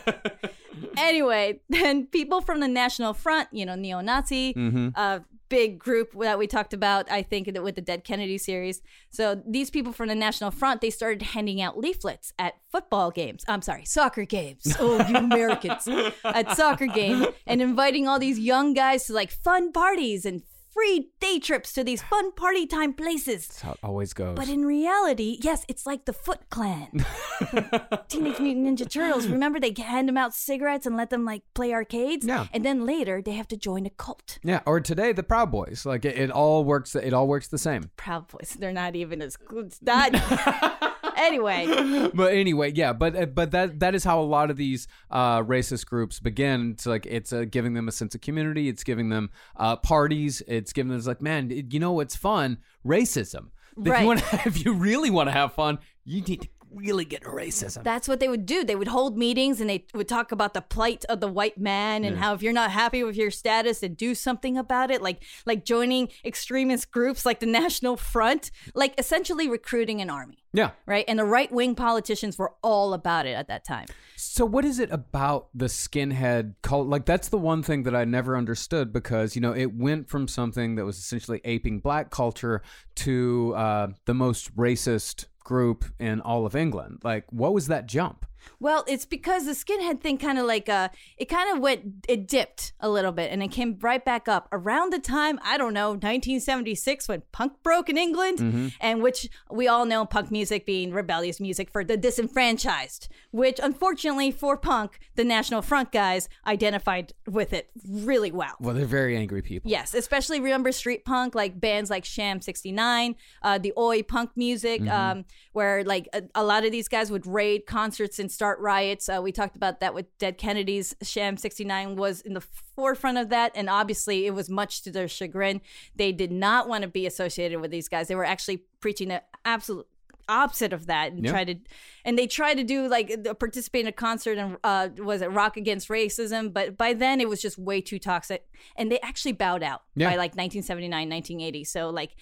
anyway, 0.97 1.61
then 1.69 2.07
people 2.07 2.41
from 2.41 2.61
the 2.61 2.69
National 2.69 3.13
Front, 3.13 3.49
you 3.53 3.67
know, 3.67 3.75
neo-Nazi, 3.75 4.55
uh, 4.95 5.21
big 5.49 5.79
group 5.79 6.13
that 6.21 6.39
we 6.39 6.47
talked 6.47 6.73
about, 6.73 7.11
I 7.11 7.23
think, 7.23 7.49
with 7.61 7.75
the 7.75 7.81
Dead 7.83 8.05
Kennedy 8.05 8.39
series. 8.39 8.81
So 9.11 9.43
these 9.47 9.69
people 9.69 9.93
from 9.93 10.09
the 10.09 10.15
National 10.15 10.51
Front, 10.51 10.81
they 10.81 10.91
started 10.91 11.23
handing 11.23 11.61
out 11.61 11.77
leaflets 11.79 12.33
at 12.39 12.55
football 12.71 13.11
games. 13.11 13.45
I'm 13.49 13.63
sorry, 13.63 13.85
soccer 13.85 14.25
games. 14.25 14.77
Oh, 14.81 15.05
you 15.07 15.17
Americans 15.17 15.87
at 16.25 16.57
soccer 16.57 16.87
games, 16.87 17.27
and 17.47 17.61
inviting 17.61 18.09
all 18.09 18.19
these 18.19 18.39
young 18.39 18.73
guys 18.73 19.05
to 19.07 19.13
like 19.13 19.31
fun 19.31 19.73
parties 19.73 20.25
and 20.25 20.43
free 20.81 21.11
day 21.21 21.39
trips 21.39 21.73
to 21.75 21.85
these 21.85 22.03
fun 22.03 22.33
party 22.33 22.67
time 22.67 22.95
places. 22.95 23.47
That's 23.49 23.61
how 23.61 23.73
it 23.73 23.79
always 23.83 24.15
goes. 24.15 24.35
But 24.35 24.49
in 24.49 24.65
reality, 24.65 25.39
yes, 25.43 25.67
it's 25.69 25.85
like 25.85 26.07
the 26.07 26.15
Foot 26.15 26.49
Clan. 26.49 27.05
Teenage 28.09 28.41
Mutant 28.41 28.67
Ninja 28.67 28.91
Turtles. 28.91 29.27
Remember 29.27 29.61
they 29.61 29.75
hand 29.77 30.09
them 30.09 30.17
out 30.17 30.35
cigarettes 30.35 30.87
and 30.87 30.97
let 30.97 31.11
them 31.11 31.27
like 31.27 31.43
play 31.55 31.75
arcades? 31.75 32.27
Yeah. 32.27 32.47
And 32.53 32.65
then 32.65 32.87
later 32.87 33.21
they 33.21 33.33
have 33.33 33.49
to 33.49 33.59
join 33.59 33.85
a 33.85 33.91
cult. 33.91 34.39
yeah, 34.43 34.61
or 34.65 34.81
today 34.81 35.13
the 35.13 35.23
Proud 35.23 35.51
Boys. 35.51 35.85
Like 35.85 36.07
it, 36.07 36.17
it 36.17 36.31
all 36.31 36.65
works. 36.65 36.95
It 36.95 37.13
all 37.13 37.29
works 37.29 37.49
the 37.49 37.59
same. 37.59 37.91
Proud 37.97 38.29
Boys. 38.29 38.57
They're 38.59 38.73
not 38.73 38.97
even 38.97 39.21
as 39.21 39.37
good. 39.37 39.75
Not. 39.83 40.15
anyway, 41.21 42.11
but 42.15 42.33
anyway, 42.33 42.73
yeah, 42.75 42.93
but 42.93 43.15
uh, 43.17 43.27
but 43.27 43.51
that 43.53 43.81
that 43.81 43.95
is 43.95 44.05
how 44.05 44.21
a 44.21 44.25
lot 44.25 44.51
of 44.51 44.57
these 44.57 44.89
uh, 45.11 45.41
racist 45.43 45.87
groups 45.87 46.21
begin. 46.21 46.73
It's 46.73 46.87
like 46.87 47.07
it's 47.07 47.33
uh, 47.33 47.45
giving 47.51 47.75
them 47.75 47.89
a 47.89 47.93
sense 47.93 48.15
of 48.15 48.21
community. 48.21 48.69
It's 48.69 48.85
giving 48.85 49.09
them 49.11 49.31
uh, 49.57 49.77
parties. 49.77 50.43
It's 50.49 50.73
giving 50.73 50.89
them 50.91 50.99
it's 50.99 51.07
like, 51.07 51.23
man, 51.23 51.51
it- 51.51 51.73
you 51.73 51.81
know 51.81 51.93
what's 51.93 52.17
fun? 52.17 52.59
Racism. 52.87 53.51
If 53.77 53.87
Right. 53.87 54.01
you 54.01 54.07
want, 54.07 54.23
if 54.47 54.65
you 54.65 54.73
really 54.75 55.11
want 55.11 55.29
to 55.29 55.33
have 55.33 55.53
fun, 55.55 55.79
you 56.05 56.21
need 56.23 56.43
to 56.43 56.49
really 56.73 57.05
get 57.05 57.23
into 57.23 57.35
racism. 57.35 57.83
that's 57.83 58.07
what 58.07 58.21
they 58.21 58.29
would 58.29 58.47
do. 58.47 58.63
They 58.63 58.77
would 58.77 58.87
hold 58.89 59.19
meetings 59.19 59.61
and 59.61 59.69
they 59.69 59.87
would 59.93 60.07
talk 60.07 60.31
about 60.31 60.55
the 60.55 60.61
plight 60.61 61.05
of 61.09 61.19
the 61.19 61.27
white 61.27 61.59
man 61.59 62.05
and 62.05 62.17
how 62.17 62.33
if 62.35 62.43
you're 62.43 62.53
not 62.53 62.71
happy 62.71 63.03
with 63.03 63.17
your 63.17 63.33
status, 63.33 63.81
then 63.81 63.95
do 63.95 64.15
something 64.15 64.57
about 64.57 64.91
it. 64.93 65.03
Like 65.03 65.23
like 65.47 65.65
joining 65.65 66.11
extremist 66.25 66.93
groups 66.93 67.27
like 67.27 67.41
the 67.41 67.47
National 67.47 67.97
Front, 67.97 68.53
like 68.75 68.95
essentially 68.99 69.49
recruiting 69.49 70.01
an 70.01 70.11
army. 70.11 70.40
Yeah. 70.53 70.71
Right. 70.87 71.05
And 71.07 71.19
the 71.19 71.25
right 71.25 71.51
wing 71.51 71.75
politicians 71.75 72.39
were 72.39 72.53
all 72.63 72.93
about 72.93 73.27
it 73.27 73.33
at 73.33 73.49
that 73.49 73.65
time. 73.65 73.87
So 74.17 74.45
what 74.45 74.65
is 74.65 74.79
it 74.79 74.91
about 74.91 75.49
the 75.55 75.67
skinhead 75.67 76.55
cult? 76.63 76.89
Like 76.89 77.07
that's 77.07 77.29
the 77.29 77.39
one 77.39 77.63
thing 77.63 77.85
that 77.85 77.95
I 77.95 78.05
never 78.05 78.37
understood 78.37 78.93
because 78.93 79.35
you 79.35 79.41
know 79.41 79.55
it 79.55 79.75
went 79.75 80.09
from 80.09 80.29
something 80.29 80.75
that 80.75 80.85
was 80.85 80.99
essentially 80.99 81.41
aping 81.45 81.81
black 81.81 82.11
culture 82.11 82.63
to 82.97 83.55
uh, 83.57 83.89
the 84.07 84.15
most 84.15 84.55
racist 84.57 85.27
group 85.45 85.85
in 85.99 86.21
all 86.21 86.47
of 86.47 86.57
England. 86.57 87.01
Like 87.05 87.25
what 87.31 87.55
was 87.55 87.69
that 87.69 87.87
jump? 87.87 88.27
Well, 88.59 88.85
it's 88.87 89.05
because 89.05 89.47
the 89.47 89.53
skinhead 89.53 90.01
thing 90.01 90.19
kind 90.19 90.39
of 90.39 90.47
like 90.47 90.69
uh 90.69 90.89
it 91.17 91.27
kind 91.27 91.55
of 91.55 91.63
went 91.63 92.07
it 92.09 92.27
dipped 92.29 92.73
a 92.81 92.89
little 92.89 93.13
bit 93.13 93.31
and 93.33 93.43
it 93.43 93.49
came 93.49 93.79
right 93.81 94.05
back 94.05 94.29
up 94.29 94.49
around 94.53 94.93
the 94.93 94.99
time, 94.99 95.39
I 95.43 95.59
don't 95.59 95.75
know, 95.75 95.91
1976 95.91 97.09
when 97.09 97.23
punk 97.33 97.55
broke 97.63 97.89
in 97.89 97.97
England 97.99 98.73
and 98.81 99.03
which 99.03 99.29
we 99.51 99.69
all 99.69 99.85
know 99.85 100.05
punk 100.05 100.31
music 100.31 100.67
being 100.67 100.93
rebellious 100.93 101.41
music 101.41 101.71
for 101.71 101.85
the 101.85 101.97
disenfranchised, 101.97 103.09
which 103.31 103.59
unfortunately 103.63 104.31
for 104.31 104.57
punk, 104.57 104.99
the 105.17 105.25
National 105.25 105.63
Front 105.63 105.93
guys 105.93 106.29
identified 106.47 107.13
with 107.27 107.53
it 107.53 107.71
really 107.89 108.31
well. 108.31 108.55
Well, 108.61 108.75
they're 108.75 108.87
very 108.87 109.17
angry 109.17 109.43
people. 109.43 109.71
Yes, 109.71 109.95
especially 109.95 110.41
remember 110.41 110.73
street 110.73 111.05
punk, 111.05 111.35
like 111.35 111.61
bands 111.61 111.91
like 111.91 112.05
Sham 112.05 112.41
69, 112.41 113.17
uh, 113.43 113.59
the 113.59 113.73
Oi 113.79 114.03
punk 114.03 114.31
music, 114.37 114.87
um, 114.89 115.25
where 115.53 115.85
like 115.85 116.09
a, 116.13 116.23
a 116.35 116.45
lot 116.45 116.65
of 116.65 116.73
these 116.73 116.89
guys 116.89 117.11
would 117.11 117.27
raid 117.27 117.67
concerts 117.67 118.19
and 118.19 118.30
start 118.31 118.59
riots. 118.61 119.09
Uh, 119.09 119.21
we 119.23 119.33
talked 119.33 119.57
about 119.57 119.81
that 119.81 119.95
with 119.95 120.07
Dead 120.19 120.39
Kennedys. 120.39 120.95
Sham 121.03 121.37
69 121.37 121.97
was 121.97 122.21
in 122.21 122.35
the 122.35 122.41
forefront 122.77 123.19
of 123.19 123.29
that, 123.31 123.53
and 123.55 123.69
obviously 123.69 124.27
it 124.27 124.35
was 124.35 124.49
much 124.49 124.83
to 124.83 124.91
their 124.91 125.09
chagrin. 125.09 125.61
They 125.97 126.13
did 126.13 126.33
not 126.33 126.69
want 126.69 126.83
to 126.83 126.89
be 126.89 127.07
associated 127.07 127.61
with 127.61 127.71
these 127.71 127.89
guys. 127.89 128.09
They 128.09 128.15
were 128.15 128.25
actually 128.25 128.59
preaching 128.81 129.09
the 129.09 129.23
absolute 129.45 129.87
opposite 130.29 130.73
of 130.73 130.87
that 130.87 131.11
and 131.11 131.25
Yeah. 131.25 131.33
tried 131.33 131.47
to 131.49 131.57
and 132.05 132.17
they 132.17 132.29
tried 132.29 132.55
to 132.55 132.63
do 132.63 132.87
like 132.87 133.11
participate 133.41 133.81
in 133.81 133.89
a 133.89 133.93
concert 133.93 134.39
and 134.39 134.57
uh 134.63 134.89
was 134.99 135.23
it 135.23 135.27
rock 135.33 135.57
against 135.57 135.89
racism 135.89 136.53
but 136.53 136.77
by 136.77 136.93
then 136.95 137.21
it 137.21 137.29
was 137.29 137.43
just 137.43 137.59
way 137.59 137.81
too 137.81 137.99
toxic 137.99 138.47
and 138.77 138.93
they 138.93 139.01
actually 139.01 139.33
bowed 139.33 139.65
out 139.65 139.83
Yeah. 139.97 140.07
by 140.11 140.13
like 140.15 140.37
1979 140.37 141.09
1980 141.09 141.65
so 141.65 141.91
like 141.91 142.15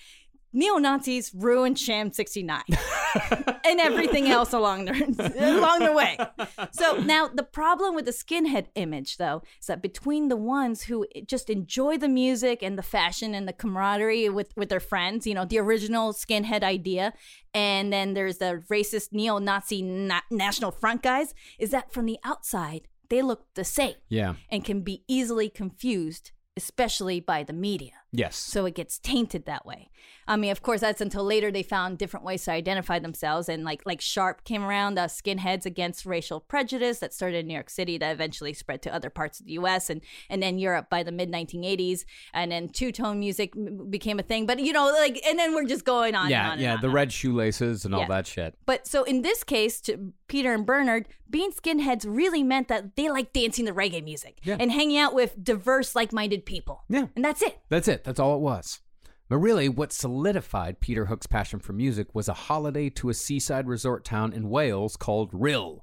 neo-nazis 0.53 1.33
ruined 1.35 1.79
sham 1.79 2.13
69 2.13 2.63
and 3.65 3.81
everything 3.81 4.29
else 4.29 4.53
along 4.53 4.87
the 4.87 4.93
along 5.59 5.81
the 5.81 5.93
way 5.93 6.17
so 6.73 6.97
now 6.99 7.29
the 7.29 7.43
problem 7.43 7.95
with 7.95 8.05
the 8.07 8.11
skinhead 8.13 8.67
image 8.75 9.17
though 9.19 9.43
is 9.61 9.67
that 9.67 9.83
between 9.83 10.29
the 10.29 10.37
ones 10.37 10.83
who 10.85 11.07
just 11.27 11.51
enjoy 11.51 11.97
the 11.99 12.09
music 12.09 12.63
and 12.63 12.79
the 12.79 12.83
fashion 12.83 13.35
and 13.35 13.47
the 13.47 13.53
camaraderie 13.53 14.29
with 14.29 14.53
with 14.57 14.69
their 14.69 14.81
friends 14.81 15.27
you 15.27 15.35
know 15.35 15.45
the 15.45 15.59
original 15.59 16.13
skinhead 16.13 16.63
idea 16.63 17.13
and 17.55 17.93
then 17.93 18.15
there's 18.15 18.39
the 18.39 18.63
racist 18.71 19.13
neo-nazi 19.13 19.83
na- 19.83 20.21
national 20.31 20.71
front 20.71 21.03
guys 21.03 21.35
is 21.59 21.71
that 21.71 21.93
from 21.93 22.07
the 22.07 22.19
outside 22.25 22.89
they 23.11 23.23
look 23.23 23.47
the 23.55 23.65
same 23.65 23.95
Yeah. 24.09 24.35
and 24.51 24.65
can 24.65 24.83
be 24.83 25.03
easily 25.09 25.49
confused 25.49 26.33
especially 26.57 27.21
by 27.21 27.43
the 27.45 27.53
media 27.53 27.93
Yes. 28.13 28.37
so 28.37 28.67
it 28.67 28.75
gets 28.75 28.99
tainted 28.99 29.45
that 29.47 29.65
way. 29.65 29.91
I 30.29 30.37
mean, 30.37 30.53
of 30.53 30.63
course, 30.63 30.81
that's 30.83 31.01
until 31.01 31.25
later 31.25 31.51
they 31.51 31.63
found 31.63 31.99
different 31.99 32.25
ways 32.25 32.45
to 32.45 32.53
identify 32.53 32.99
themselves, 32.99 33.49
and 33.49 33.65
like 33.65 33.83
like 33.87 34.01
Sharp 34.01 34.45
came 34.45 34.63
around, 34.63 34.99
uh, 34.99 35.07
skinheads 35.07 35.65
against 35.67 36.05
racial 36.07 36.39
prejudice 36.41 36.99
that 37.01 37.15
started 37.15 37.39
in 37.39 37.47
New 37.49 37.55
York 37.55 37.71
City, 37.71 37.97
that 37.99 38.13
eventually 38.13 38.53
spread 38.53 38.83
to 38.83 38.95
other 38.95 39.11
parts 39.11 39.41
of 39.41 39.47
the 39.47 39.53
U.S. 39.53 39.89
and 39.91 40.01
and 40.29 40.43
then 40.43 40.59
Europe 40.59 40.91
by 40.91 41.03
the 41.03 41.11
mid 41.13 41.33
1980s, 41.33 42.05
and 42.35 42.53
then 42.53 42.69
two 42.69 42.93
tone 42.93 43.19
music 43.19 43.55
m- 43.57 43.89
became 43.91 44.19
a 44.19 44.23
thing. 44.23 44.45
But 44.47 44.61
you 44.61 44.73
know, 44.73 44.87
like, 44.93 45.19
and 45.27 45.39
then 45.39 45.55
we're 45.55 45.65
just 45.65 45.85
going 45.85 46.15
on. 46.15 46.25
and 46.27 46.31
yeah, 46.31 46.47
on 46.47 46.53
and 46.53 46.61
yeah, 46.61 46.75
on 46.75 46.81
the 46.83 46.89
on. 46.89 46.95
red 46.95 47.13
shoelaces 47.13 47.85
and 47.87 47.95
all 47.95 48.07
that 48.07 48.27
shit. 48.27 48.55
But 48.67 48.87
so 48.87 49.05
in 49.05 49.23
this 49.23 49.43
case, 49.43 49.81
to 49.83 50.13
Peter 50.29 50.53
and 50.53 50.67
Bernard, 50.67 51.09
being 51.31 51.53
skinheads 51.53 52.05
really 52.07 52.43
meant 52.43 52.69
that 52.69 52.97
they 52.97 53.09
like 53.09 53.33
dancing 53.33 53.65
the 53.65 53.73
reggae 53.73 54.05
music 54.05 54.39
Yeah. 54.45 54.57
and 54.61 54.71
hanging 54.71 54.99
out 54.99 55.15
with 55.15 55.43
diverse, 55.43 55.95
like-minded 55.97 56.45
people. 56.45 56.85
Yeah. 56.89 57.07
and 57.17 57.25
that's 57.25 57.41
it. 57.43 57.59
That's 57.71 57.89
it. 57.89 58.05
That's 58.05 58.21
all 58.21 58.35
it 58.37 58.41
was. 58.41 58.81
But 59.29 59.39
really, 59.39 59.69
what 59.69 59.93
solidified 59.93 60.81
Peter 60.81 61.07
Hook's 61.07 61.27
passion 61.27 61.59
for 61.61 61.75
music 61.75 62.15
was 62.15 62.29
a 62.29 62.35
holiday 62.35 62.89
to 62.91 63.11
a 63.11 63.15
seaside 63.15 63.69
resort 63.69 64.05
town 64.05 64.33
in 64.33 64.49
Wales 64.49 64.97
called 64.97 65.33
Rhyl. 65.33 65.81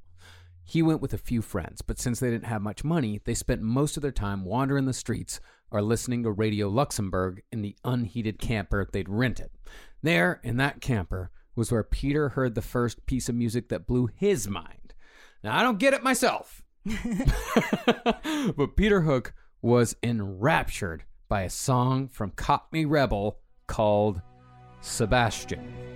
He 0.63 0.81
went 0.81 0.99
with 0.99 1.13
a 1.13 1.19
few 1.19 1.43
friends, 1.43 1.83
but 1.83 1.99
since 1.99 2.19
they 2.19 2.31
didn't 2.31 2.47
have 2.47 2.63
much 2.63 2.83
money, 2.83 3.21
they 3.23 3.35
spent 3.35 3.61
most 3.61 3.97
of 3.97 4.01
their 4.01 4.11
time 4.11 4.45
wandering 4.45 4.85
the 4.85 4.93
streets 4.93 5.39
or 5.69 5.83
listening 5.83 6.23
to 6.23 6.31
Radio 6.31 6.69
Luxembourg 6.69 7.43
in 7.51 7.61
the 7.61 7.75
unheated 7.83 8.39
camper 8.39 8.89
they'd 8.91 9.07
rented. 9.07 9.51
There, 10.01 10.39
in 10.43 10.57
that 10.57 10.81
camper, 10.81 11.29
was 11.55 11.71
where 11.71 11.83
Peter 11.83 12.29
heard 12.29 12.55
the 12.55 12.63
first 12.63 13.05
piece 13.05 13.29
of 13.29 13.35
music 13.35 13.69
that 13.69 13.85
blew 13.85 14.09
his 14.15 14.47
mind. 14.47 14.95
Now, 15.43 15.55
I 15.55 15.61
don't 15.61 15.77
get 15.77 15.93
it 15.93 16.01
myself. 16.01 16.63
but 18.55 18.75
Peter 18.75 19.01
Hook 19.01 19.33
was 19.61 19.95
enraptured 20.01 21.03
by 21.27 21.43
a 21.43 21.49
song 21.49 22.07
from 22.07 22.31
Cockney 22.31 22.85
Rebel 22.85 23.39
called 23.67 24.21
Sebastian. 24.81 25.94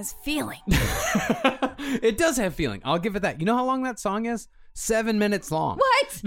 Has 0.00 0.14
feeling. 0.24 0.60
it 0.66 2.16
does 2.16 2.38
have 2.38 2.54
feeling. 2.54 2.80
I'll 2.84 2.98
give 2.98 3.16
it 3.16 3.20
that. 3.20 3.38
You 3.38 3.44
know 3.44 3.56
how 3.56 3.66
long 3.66 3.82
that 3.82 3.98
song 3.98 4.24
is? 4.24 4.48
Seven 4.72 5.18
minutes 5.18 5.50
long. 5.50 5.78
What? 5.78 6.22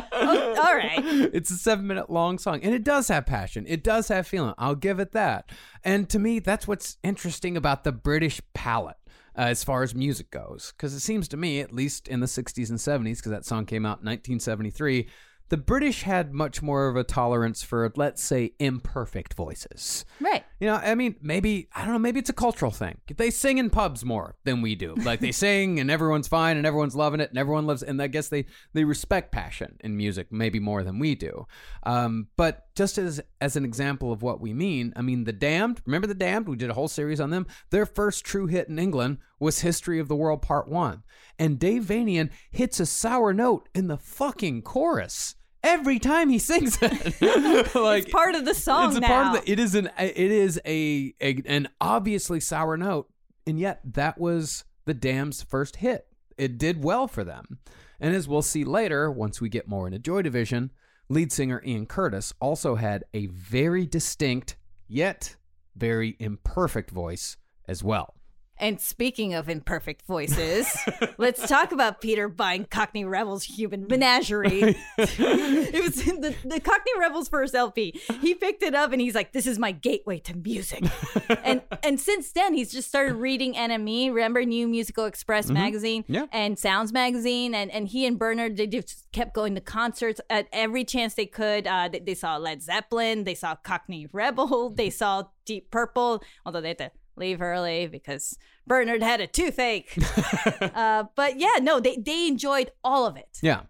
Oh, 0.26 0.54
all 0.56 0.74
right. 0.74 1.04
It's 1.34 1.50
a 1.50 1.56
seven 1.56 1.86
minute 1.86 2.08
long 2.08 2.38
song, 2.38 2.60
and 2.62 2.72
it 2.72 2.82
does 2.82 3.08
have 3.08 3.26
passion. 3.26 3.66
It 3.68 3.84
does 3.84 4.08
have 4.08 4.26
feeling. 4.26 4.54
I'll 4.56 4.74
give 4.74 4.98
it 4.98 5.12
that. 5.12 5.50
And 5.84 6.08
to 6.08 6.18
me, 6.18 6.38
that's 6.38 6.66
what's 6.66 6.96
interesting 7.02 7.58
about 7.58 7.84
the 7.84 7.92
British 7.92 8.40
palette. 8.54 8.96
Uh, 9.36 9.42
as 9.42 9.62
far 9.62 9.82
as 9.82 9.94
music 9.94 10.30
goes, 10.30 10.72
because 10.74 10.94
it 10.94 11.00
seems 11.00 11.28
to 11.28 11.36
me, 11.36 11.60
at 11.60 11.74
least 11.74 12.08
in 12.08 12.20
the 12.20 12.26
60s 12.26 12.70
and 12.70 12.78
70s, 12.78 13.16
because 13.16 13.32
that 13.32 13.44
song 13.44 13.66
came 13.66 13.84
out 13.84 14.00
in 14.00 14.06
1973, 14.06 15.08
the 15.50 15.56
British 15.56 16.02
had 16.02 16.32
much 16.32 16.62
more 16.62 16.88
of 16.88 16.96
a 16.96 17.04
tolerance 17.04 17.62
for, 17.62 17.92
let's 17.96 18.22
say, 18.22 18.52
imperfect 18.58 19.34
voices. 19.34 20.04
Right. 20.20 20.44
You 20.58 20.68
know, 20.68 20.74
I 20.76 20.94
mean, 20.94 21.16
maybe, 21.20 21.68
I 21.74 21.84
don't 21.84 21.92
know, 21.92 21.98
maybe 21.98 22.18
it's 22.18 22.30
a 22.30 22.34
cultural 22.34 22.70
thing. 22.70 22.98
They 23.14 23.30
sing 23.30 23.58
in 23.58 23.70
pubs 23.70 24.04
more 24.04 24.36
than 24.44 24.62
we 24.62 24.74
do. 24.74 24.94
Like 24.94 25.20
they 25.20 25.32
sing 25.44 25.78
and 25.80 25.90
everyone's 25.90 26.28
fine 26.28 26.56
and 26.56 26.66
everyone's 26.66 26.96
loving 26.96 27.20
it 27.20 27.28
and 27.30 27.38
everyone 27.38 27.66
loves 27.66 27.82
and 27.82 28.00
I 28.00 28.06
guess 28.06 28.28
they 28.28 28.46
they 28.72 28.84
respect 28.84 29.32
passion 29.32 29.76
in 29.80 29.96
music 29.96 30.28
maybe 30.30 30.60
more 30.60 30.82
than 30.82 30.98
we 30.98 31.14
do. 31.14 31.46
Um, 31.82 32.28
but 32.36 32.73
just 32.74 32.98
as 32.98 33.20
as 33.40 33.56
an 33.56 33.64
example 33.64 34.12
of 34.12 34.22
what 34.22 34.40
we 34.40 34.52
mean, 34.52 34.92
I 34.96 35.02
mean, 35.02 35.24
The 35.24 35.32
Damned, 35.32 35.80
remember 35.86 36.06
The 36.06 36.14
Damned? 36.14 36.48
We 36.48 36.56
did 36.56 36.70
a 36.70 36.74
whole 36.74 36.88
series 36.88 37.20
on 37.20 37.30
them. 37.30 37.46
Their 37.70 37.86
first 37.86 38.24
true 38.24 38.46
hit 38.46 38.68
in 38.68 38.78
England 38.78 39.18
was 39.38 39.60
History 39.60 39.98
of 40.00 40.08
the 40.08 40.16
World 40.16 40.42
Part 40.42 40.68
1. 40.68 41.02
And 41.38 41.58
Dave 41.58 41.84
Vanian 41.84 42.30
hits 42.50 42.80
a 42.80 42.86
sour 42.86 43.32
note 43.32 43.68
in 43.74 43.86
the 43.88 43.96
fucking 43.98 44.62
chorus 44.62 45.36
every 45.62 45.98
time 45.98 46.28
he 46.30 46.38
sings 46.38 46.78
it. 46.82 47.74
like 47.74 48.04
It's 48.04 48.12
part 48.12 48.34
of 48.34 48.44
the 48.44 48.54
song 48.54 48.88
it's 48.88 48.98
a 48.98 49.00
now. 49.00 49.06
part 49.08 49.36
of 49.38 49.44
the 49.44 49.50
it 49.52 49.58
is 49.58 49.74
an 49.74 49.90
it 49.98 50.16
is 50.18 50.60
a, 50.66 51.14
a 51.20 51.42
an 51.46 51.68
obviously 51.80 52.38
sour 52.40 52.76
note 52.76 53.08
and 53.46 53.58
yet 53.58 53.80
that 53.84 54.18
was 54.18 54.64
the 54.84 54.94
Damned's 54.94 55.42
first 55.42 55.76
hit 55.76 56.06
it 56.36 56.58
did 56.58 56.84
well 56.84 57.08
for 57.08 57.24
them 57.24 57.58
and 57.98 58.14
as 58.14 58.28
we'll 58.28 58.42
see 58.42 58.62
later 58.64 59.10
once 59.10 59.40
we 59.40 59.48
get 59.48 59.66
more 59.68 59.86
into 59.86 59.98
joy 59.98 60.20
division 60.20 60.70
lead 61.08 61.30
singer 61.32 61.62
ian 61.66 61.86
curtis 61.86 62.32
also 62.40 62.74
had 62.74 63.04
a 63.12 63.26
very 63.26 63.86
distinct 63.86 64.56
yet 64.88 65.36
very 65.76 66.16
imperfect 66.18 66.90
voice 66.90 67.36
as 67.68 67.82
well 67.82 68.14
And 68.56 68.80
speaking 68.80 69.34
of 69.34 69.48
imperfect 69.48 70.06
voices, 70.06 70.76
let's 71.18 71.48
talk 71.48 71.72
about 71.72 72.00
Peter 72.00 72.28
buying 72.28 72.66
Cockney 72.66 73.04
Rebels 73.04 73.42
Human 73.44 73.86
Menagerie. 73.88 74.76
it 74.98 75.82
was 75.84 75.96
the, 75.96 76.34
the 76.44 76.60
Cockney 76.60 76.92
Rebels 76.98 77.28
first 77.28 77.54
LP. 77.54 78.00
He 78.20 78.34
picked 78.34 78.62
it 78.62 78.74
up 78.74 78.92
and 78.92 79.00
he's 79.00 79.14
like, 79.14 79.32
"This 79.32 79.48
is 79.48 79.58
my 79.58 79.72
gateway 79.72 80.20
to 80.20 80.36
music." 80.36 80.84
and 81.44 81.62
and 81.82 81.98
since 82.00 82.30
then, 82.30 82.54
he's 82.54 82.70
just 82.70 82.88
started 82.88 83.14
reading 83.14 83.54
NME. 83.54 84.14
Remember 84.14 84.44
New 84.44 84.68
Musical 84.68 85.04
Express 85.06 85.50
magazine 85.50 86.04
Yeah. 86.06 86.26
and 86.30 86.56
Sounds 86.56 86.92
magazine, 86.92 87.54
and 87.54 87.72
and 87.72 87.88
he 87.88 88.06
and 88.06 88.18
Bernard 88.18 88.56
they 88.56 88.68
just 88.68 89.10
kept 89.12 89.34
going 89.34 89.56
to 89.56 89.60
concerts 89.60 90.20
at 90.30 90.46
every 90.52 90.84
chance 90.84 91.14
they 91.14 91.26
could. 91.26 91.66
Uh, 91.66 91.88
they, 91.88 91.98
they 91.98 92.14
saw 92.14 92.36
Led 92.36 92.62
Zeppelin, 92.62 93.24
they 93.24 93.34
saw 93.34 93.56
Cockney 93.56 94.06
Rebel, 94.12 94.70
they 94.70 94.90
saw 94.90 95.24
Deep 95.44 95.70
Purple, 95.72 96.22
although 96.46 96.60
they 96.60 96.68
had 96.68 96.78
to 96.78 96.90
leave 97.16 97.40
early 97.40 97.86
because 97.86 98.38
Bernard 98.66 99.02
had 99.02 99.20
a 99.20 99.26
toothache. 99.26 99.96
uh, 100.60 101.04
but 101.14 101.38
yeah, 101.38 101.58
no, 101.60 101.80
they 101.80 101.96
they 101.96 102.26
enjoyed 102.28 102.70
all 102.82 103.06
of 103.06 103.16
it. 103.16 103.38
yeah 103.42 103.62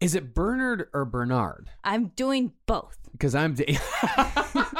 is 0.00 0.14
it 0.14 0.32
bernard 0.34 0.88
or 0.94 1.04
bernard 1.04 1.68
I'm 1.84 2.06
doing 2.16 2.52
both. 2.66 2.96
because 3.12 3.34
i'm 3.34 3.54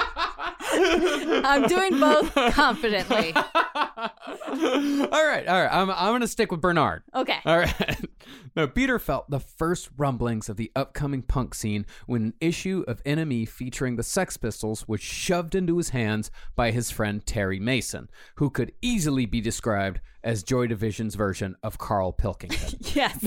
I'm 0.73 1.67
doing 1.69 1.99
both 1.99 2.35
confidently. 2.53 3.35
all 3.35 5.27
right 5.27 5.47
all 5.47 5.63
right 5.63 5.69
i'm, 5.71 5.91
I'm 5.91 6.13
gonna 6.13 6.27
stick 6.27 6.51
with 6.51 6.61
bernard 6.61 7.03
Okay. 7.15 7.39
All 7.45 7.59
right. 7.59 8.05
now, 8.57 8.67
Peter 8.67 8.99
felt 8.99 9.31
the 9.31 9.41
first 9.41 9.91
rumblings 9.97 10.49
of 10.49 10.57
the 10.57 10.71
upcoming 10.77 11.23
punk 11.23 11.55
scene 11.55 11.85
when 12.07 12.23
an 12.23 12.35
issue 12.41 12.85
of 12.87 13.03
NME 13.05 13.49
featuring 13.49 13.97
the 13.97 14.03
Sex 14.03 14.37
Pistols 14.37 14.87
was 14.87 15.01
shoved 15.01 15.55
into 15.55 15.77
his 15.77 15.91
hands 15.91 16.31
by 16.57 16.71
his 16.71 16.91
friend 16.91 17.25
Terry 17.27 17.59
Mason, 17.61 18.09
who 18.37 18.49
could 18.51 18.73
easily 18.81 19.27
be 19.27 19.41
described 19.41 20.01
as 20.23 20.43
Joy 20.43 20.67
Division's 20.67 21.15
version 21.15 21.57
of 21.63 21.79
Carl 21.79 22.13
Pilkington. 22.13 22.79
Yes. 22.95 23.25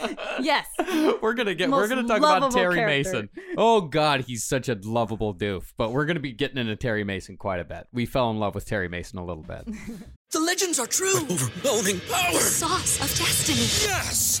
yes. 0.40 0.66
we're 1.20 1.34
gonna 1.34 1.54
get 1.54 1.70
we're 1.70 1.88
gonna 1.88 2.06
talk 2.06 2.18
about 2.18 2.52
Terry 2.52 2.76
character. 2.76 3.12
Mason. 3.12 3.28
Oh 3.56 3.82
God, 3.82 4.22
he's 4.22 4.44
such 4.44 4.68
a 4.68 4.78
lovable 4.82 5.34
doof. 5.34 5.72
But 5.76 5.92
we're 5.92 6.06
gonna 6.06 6.20
be 6.20 6.32
getting 6.32 6.58
into 6.58 6.76
Terry 6.76 7.04
Mason 7.04 7.36
quite 7.36 7.60
a 7.60 7.64
bit. 7.64 7.86
We 7.92 8.06
fell 8.06 8.30
in 8.30 8.38
love 8.38 8.54
with 8.54 8.66
Terry 8.66 8.88
Mason 8.88 9.18
a 9.18 9.24
little 9.24 9.44
bit. 9.44 9.66
The 10.32 10.38
legends 10.38 10.78
are 10.78 10.86
true. 10.86 11.16
Overwhelming 11.28 11.98
power. 12.08 12.38
Sauce 12.38 13.00
of 13.00 13.18
destiny. 13.18 13.58
Yes! 13.90 14.40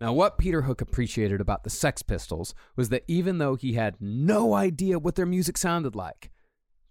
Now, 0.00 0.12
what 0.12 0.38
Peter 0.38 0.62
Hook 0.62 0.80
appreciated 0.80 1.40
about 1.40 1.64
the 1.64 1.70
Sex 1.70 2.02
Pistols 2.02 2.54
was 2.76 2.88
that 2.90 3.04
even 3.08 3.38
though 3.38 3.56
he 3.56 3.72
had 3.72 3.96
no 4.00 4.54
idea 4.54 4.98
what 4.98 5.16
their 5.16 5.26
music 5.26 5.58
sounded 5.58 5.96
like, 5.96 6.30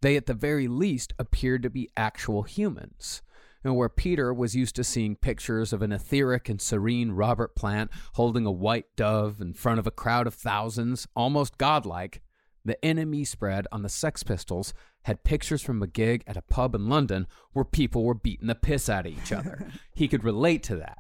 they 0.02 0.18
at 0.18 0.26
the 0.26 0.34
very 0.34 0.68
least 0.68 1.14
appeared 1.18 1.64
to 1.64 1.70
be 1.70 1.90
actual 1.96 2.44
humans. 2.44 3.22
And 3.64 3.76
where 3.76 3.90
Peter 3.90 4.34
was 4.34 4.56
used 4.56 4.76
to 4.76 4.84
seeing 4.84 5.16
pictures 5.16 5.74
of 5.74 5.82
an 5.82 5.92
etheric 5.92 6.50
and 6.50 6.62
serene 6.62 7.12
Robert 7.12 7.56
Plant 7.56 7.92
holding 8.14 8.46
a 8.46 8.52
white 8.52 8.96
dove 8.96 9.42
in 9.42 9.54
front 9.54 9.80
of 9.80 9.88
a 9.88 9.92
crowd 9.92 10.28
of 10.28 10.34
thousands, 10.34 11.08
almost 11.16 11.58
godlike, 11.58 12.22
the 12.64 12.78
NME 12.84 13.26
spread 13.26 13.66
on 13.72 13.82
the 13.82 13.90
Sex 13.90 14.24
Pistols 14.24 14.74
had 15.04 15.24
pictures 15.24 15.62
from 15.62 15.82
a 15.82 15.88
gig 15.88 16.24
at 16.28 16.36
a 16.36 16.42
pub 16.42 16.76
in 16.76 16.90
London 16.90 17.26
where 17.54 17.64
people 17.64 18.04
were 18.04 18.14
beating 18.14 18.48
the 18.48 18.56
piss 18.56 18.90
out 18.90 19.06
of 19.06 19.14
each 19.14 19.32
other. 19.32 19.72
he 19.96 20.10
could 20.10 20.26
relate 20.26 20.64
to 20.64 20.76
that. 20.76 20.98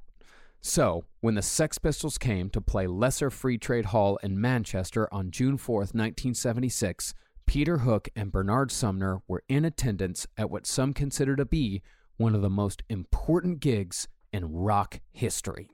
So, 0.61 1.05
when 1.21 1.35
the 1.35 1.41
Sex 1.41 1.77
Pistols 1.77 2.17
came 2.17 2.49
to 2.49 2.61
play 2.61 2.87
Lesser 2.87 3.29
Free 3.29 3.57
Trade 3.57 3.85
Hall 3.85 4.17
in 4.23 4.41
Manchester 4.41 5.07
on 5.13 5.31
June 5.31 5.57
4th, 5.57 5.93
1976, 5.93 7.13
Peter 7.45 7.79
Hook 7.79 8.09
and 8.15 8.31
Bernard 8.31 8.71
Sumner 8.71 9.21
were 9.27 9.43
in 9.47 9.63
attendance 9.63 10.27
at 10.37 10.49
what 10.49 10.67
some 10.67 10.93
consider 10.93 11.35
to 11.35 11.45
be 11.45 11.81
one 12.17 12.35
of 12.35 12.41
the 12.41 12.49
most 12.49 12.83
important 12.89 13.59
gigs 13.59 14.07
in 14.33 14.51
rock 14.53 14.99
history. 15.13 15.69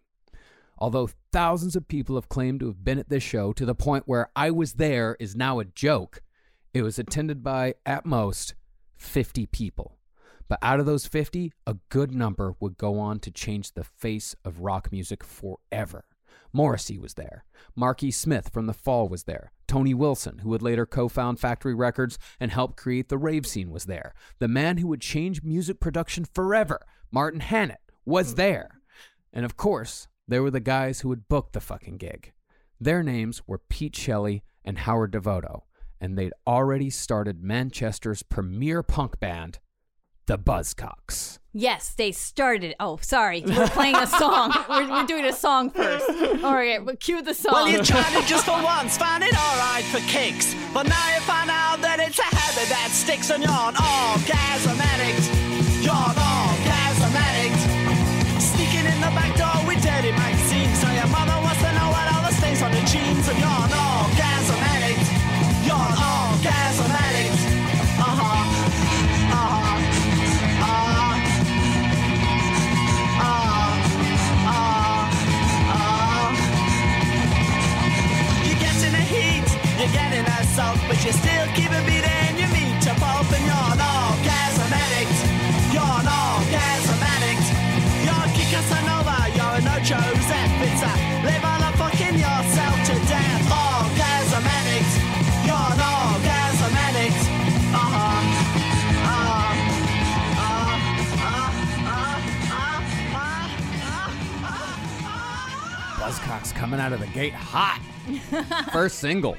Although 0.77 1.09
thousands 1.31 1.75
of 1.75 1.87
people 1.87 2.15
have 2.15 2.29
claimed 2.29 2.59
to 2.59 2.67
have 2.67 2.83
been 2.83 2.99
at 2.99 3.09
this 3.09 3.23
show 3.23 3.53
to 3.53 3.65
the 3.65 3.75
point 3.75 4.03
where 4.05 4.29
I 4.35 4.51
was 4.51 4.73
there 4.73 5.15
is 5.19 5.35
now 5.35 5.59
a 5.59 5.65
joke, 5.65 6.21
it 6.73 6.81
was 6.81 6.99
attended 6.99 7.43
by, 7.43 7.75
at 7.85 8.05
most, 8.05 8.53
50 8.97 9.45
people. 9.47 9.97
But 10.47 10.59
out 10.61 10.79
of 10.79 10.85
those 10.85 11.05
50, 11.05 11.51
a 11.65 11.77
good 11.89 12.13
number 12.13 12.55
would 12.59 12.77
go 12.77 12.99
on 12.99 13.19
to 13.19 13.31
change 13.31 13.71
the 13.71 13.83
face 13.83 14.35
of 14.43 14.59
rock 14.59 14.91
music 14.91 15.23
forever. 15.23 16.05
Morrissey 16.51 16.99
was 16.99 17.15
there. 17.15 17.45
Marky 17.75 18.11
Smith 18.11 18.49
from 18.49 18.67
The 18.67 18.73
Fall 18.73 19.09
was 19.09 19.23
there. 19.23 19.51
Tony 19.67 19.93
Wilson, 19.93 20.39
who 20.39 20.49
would 20.49 20.61
later 20.61 20.85
co 20.85 21.07
found 21.07 21.39
Factory 21.39 21.73
Records 21.73 22.19
and 22.39 22.51
help 22.51 22.75
create 22.75 23.09
the 23.09 23.17
rave 23.17 23.47
scene, 23.47 23.71
was 23.71 23.85
there. 23.85 24.13
The 24.39 24.47
man 24.47 24.77
who 24.77 24.87
would 24.87 25.01
change 25.01 25.41
music 25.41 25.79
production 25.79 26.25
forever, 26.25 26.85
Martin 27.11 27.39
Hannett, 27.39 27.81
was 28.05 28.35
there. 28.35 28.81
And 29.31 29.45
of 29.45 29.57
course, 29.57 30.07
there 30.27 30.43
were 30.43 30.51
the 30.51 30.59
guys 30.59 30.99
who 30.99 31.09
would 31.09 31.27
book 31.27 31.51
the 31.51 31.59
fucking 31.59 31.97
gig. 31.97 32.33
Their 32.79 33.01
names 33.01 33.41
were 33.47 33.57
Pete 33.57 33.95
Shelley 33.95 34.43
and 34.63 34.79
Howard 34.79 35.11
Devoto, 35.11 35.63
and 35.99 36.17
they'd 36.17 36.33
already 36.45 36.89
started 36.89 37.43
Manchester's 37.43 38.23
premier 38.23 38.83
punk 38.83 39.19
band, 39.19 39.59
the 40.25 40.37
Buzzcocks. 40.37 41.39
Yes, 41.53 41.93
they 41.93 42.11
started. 42.11 42.75
Oh, 42.79 42.97
sorry. 43.01 43.43
We're 43.45 43.67
playing 43.67 43.95
a 43.95 44.07
song. 44.07 44.51
we're, 44.69 44.89
we're 44.89 45.05
doing 45.05 45.25
a 45.25 45.33
song 45.33 45.69
first. 45.69 46.09
All 46.43 46.53
right, 46.53 46.83
but 46.83 46.99
cue 46.99 47.21
the 47.21 47.33
song. 47.33 47.53
Well, 47.53 47.67
you 47.69 47.83
tried 47.83 48.13
it 48.17 48.25
just 48.25 48.45
for 48.45 48.57
once, 48.63 48.97
found 48.97 49.23
it 49.23 49.35
alright 49.37 49.85
for 49.85 49.99
kicks. 50.09 50.55
But 50.73 50.87
now 50.89 51.05
you 51.13 51.21
find 51.21 51.51
out 51.51 51.79
that 51.81 51.99
it's 51.99 52.17
a 52.17 52.23
habit 52.25 52.69
that 52.73 52.89
sticks 52.89 53.29
and 53.29 53.43
you're 53.43 53.53
an 53.53 53.77
orgasm 53.77 54.81
addict. 54.81 55.29
You're 55.85 55.93
an 55.93 56.17
orgasm 56.17 57.13
addict. 57.13 57.61
Sneaking 58.41 58.89
in 58.89 58.97
the 58.97 59.13
back 59.13 59.37
door 59.37 59.53
with 59.69 59.77
dirty 59.85 60.09
magazines. 60.09 60.73
So 60.81 60.89
your 60.89 61.07
mother 61.13 61.37
wants 61.37 61.61
to 61.61 61.69
know 61.69 61.89
what 61.93 62.05
all 62.17 62.23
the 62.25 62.33
stains 62.33 62.65
on 62.65 62.73
the 62.73 62.81
jeans. 62.89 63.29
And 63.29 63.37
you're 63.37 63.61
an 63.61 63.73
orgasm 63.77 64.42
you 81.05 81.11
still 81.11 81.47
keep 81.53 81.67
a 81.67 81.83
beating 81.83 82.39
your 82.39 82.47
meat 82.55 82.79
to 82.79 82.95
pulp, 82.95 83.27
and 83.35 83.43
you're 83.43 83.69
an 83.75 83.81
orgasm 83.83 84.71
addict. 84.71 85.19
You're 85.75 85.83
an 85.83 86.07
orgasm 86.07 86.95
addict. 87.03 87.43
You're 88.07 88.23
a 88.23 88.31
Kid 88.31 88.47
you're 89.35 89.55
an 89.59 89.67
Ocho 89.67 89.99
Pizza. 90.63 90.87
Live 91.27 91.43
on 91.43 91.59
a 91.59 91.75
fucking 91.75 92.15
yourself 92.15 92.75
to 92.87 92.95
death. 93.11 93.43
Orgasm 93.51 94.47
addict. 94.47 94.95
You're 95.43 95.67
an 95.75 95.83
orgasm 95.91 96.71
addict. 96.87 97.19
Uh-huh. 97.75 98.23
Buzzcocks 105.99 106.55
coming 106.55 106.79
out 106.79 106.93
of 106.93 107.01
the 107.01 107.07
gate 107.07 107.33
hot. 107.33 107.81
First 108.71 108.99
single. 108.99 109.35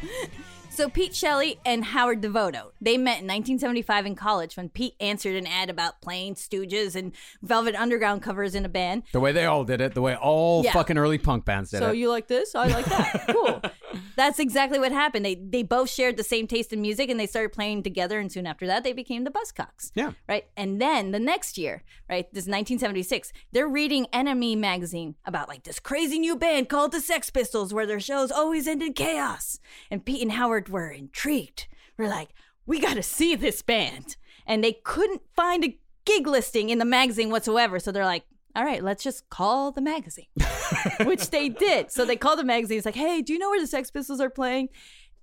So 0.75 0.89
Pete 0.89 1.14
Shelley 1.14 1.61
and 1.64 1.85
Howard 1.85 2.20
Devoto, 2.20 2.72
they 2.81 2.99
met 2.99 3.20
in 3.20 3.29
1975 3.29 4.07
in 4.07 4.16
college 4.16 4.57
when 4.57 4.68
Pete 4.68 4.97
answered 4.99 5.37
an 5.37 5.47
ad 5.47 5.70
about 5.70 6.01
playing 6.01 6.35
Stooges 6.35 6.97
and 6.97 7.12
Velvet 7.43 7.77
Underground 7.77 8.22
covers 8.22 8.57
in 8.57 8.64
a 8.64 8.68
band. 8.68 9.05
The 9.12 9.20
way 9.20 9.31
they 9.31 9.45
all 9.47 9.62
did 9.62 9.81
it, 9.81 9.95
the 9.95 10.03
way 10.03 10.16
all 10.16 10.64
Yeah. 10.64 10.72
fucking 10.72 10.99
early 10.99 11.18
punk 11.18 11.45
bands 11.45 11.70
did 11.70 11.79
So 11.79 11.85
it. 11.85 11.89
So 11.91 11.93
you 11.93 12.09
like 12.11 12.27
this? 12.27 12.57
I 12.57 12.66
like 12.66 12.87
that. 12.87 13.25
cool. 13.29 13.62
That's 14.16 14.38
exactly 14.38 14.78
what 14.78 14.92
happened. 14.92 15.24
They 15.24 15.34
they 15.34 15.62
both 15.62 15.90
shared 15.90 16.16
the 16.16 16.22
same 16.22 16.47
taste 16.47 16.72
in 16.72 16.80
music 16.80 17.11
and 17.11 17.18
they 17.18 17.26
started 17.26 17.53
playing 17.53 17.82
together 17.82 18.18
and 18.18 18.30
soon 18.30 18.47
after 18.47 18.66
that 18.66 18.84
they 18.84 18.92
became 18.92 19.24
the 19.24 19.30
Buzzcocks. 19.30 19.90
Yeah. 19.95 20.12
Right? 20.28 20.47
And 20.57 20.80
then 20.80 21.11
the 21.11 21.18
next 21.18 21.59
year, 21.59 21.82
right, 22.09 22.26
this 22.32 22.45
1976, 22.45 23.32
they're 23.53 23.68
reading 23.68 24.07
NME 24.12 24.59
magazine 24.59 25.14
about 25.24 25.49
like 25.49 25.64
this 25.64 25.80
crazy 25.80 26.18
new 26.18 26.36
band 26.36 26.68
called 26.68 26.92
the 26.92 27.01
Sex 27.01 27.30
Pistols 27.30 27.74
where 27.74 27.86
their 27.86 28.01
shows 28.01 28.30
always 28.30 28.66
end 28.66 28.82
in 28.82 28.92
chaos. 28.92 29.59
And 29.90 30.05
Pete 30.05 30.22
and 30.22 30.32
Howard 30.32 30.68
were 30.68 30.90
intrigued. 30.90 31.66
We're 31.97 32.09
like, 32.09 32.30
we 32.66 32.80
got 32.80 32.95
to 32.95 33.03
see 33.03 33.34
this 33.34 33.62
band. 33.62 34.16
And 34.47 34.62
they 34.62 34.72
couldn't 34.72 35.22
find 35.34 35.64
a 35.64 35.78
gig 36.05 36.26
listing 36.26 36.70
in 36.70 36.78
the 36.78 36.84
magazine 36.84 37.30
whatsoever. 37.30 37.78
So 37.78 37.92
they're 37.92 38.05
like, 38.05 38.24
all 38.55 38.64
right, 38.64 38.82
let's 38.82 39.02
just 39.02 39.28
call 39.30 39.72
the 39.72 39.80
magazine, 39.80 40.26
which 41.05 41.30
they 41.30 41.48
did. 41.48 41.90
So 41.90 42.05
they 42.05 42.16
called 42.16 42.38
the 42.38 42.44
magazine. 42.44 42.78
It's 42.78 42.86
like, 42.86 42.94
hey, 42.94 43.22
do 43.22 43.32
you 43.32 43.38
know 43.38 43.50
where 43.50 43.61
the 43.61 43.66
Sex 43.66 43.90
Pistols 43.90 44.20
are 44.20 44.30
playing? 44.30 44.68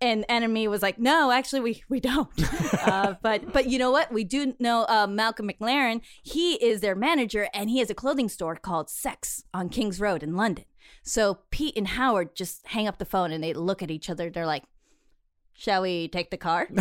And 0.01 0.25
NME 0.27 0.67
was 0.67 0.81
like, 0.81 0.97
no, 0.97 1.31
actually, 1.31 1.59
we 1.59 1.83
we 1.87 1.99
don't. 1.99 2.29
uh, 2.81 3.15
but 3.21 3.53
but 3.53 3.67
you 3.67 3.77
know 3.77 3.91
what? 3.91 4.11
We 4.11 4.23
do 4.23 4.53
know 4.59 4.85
uh, 4.89 5.07
Malcolm 5.07 5.49
McLaren. 5.49 6.01
He 6.23 6.55
is 6.55 6.81
their 6.81 6.95
manager, 6.95 7.47
and 7.53 7.69
he 7.69 7.79
has 7.79 7.89
a 7.89 7.95
clothing 7.95 8.27
store 8.27 8.55
called 8.55 8.89
Sex 8.89 9.43
on 9.53 9.69
Kings 9.69 9.99
Road 9.99 10.23
in 10.23 10.35
London. 10.35 10.65
So 11.03 11.39
Pete 11.51 11.77
and 11.77 11.89
Howard 11.89 12.35
just 12.35 12.67
hang 12.67 12.87
up 12.87 12.97
the 12.97 13.05
phone 13.05 13.31
and 13.31 13.43
they 13.43 13.53
look 13.53 13.81
at 13.81 13.91
each 13.91 14.09
other. 14.09 14.29
They're 14.29 14.45
like, 14.45 14.63
Shall 15.53 15.83
we 15.83 16.07
take 16.07 16.31
the 16.31 16.37
car? 16.37 16.67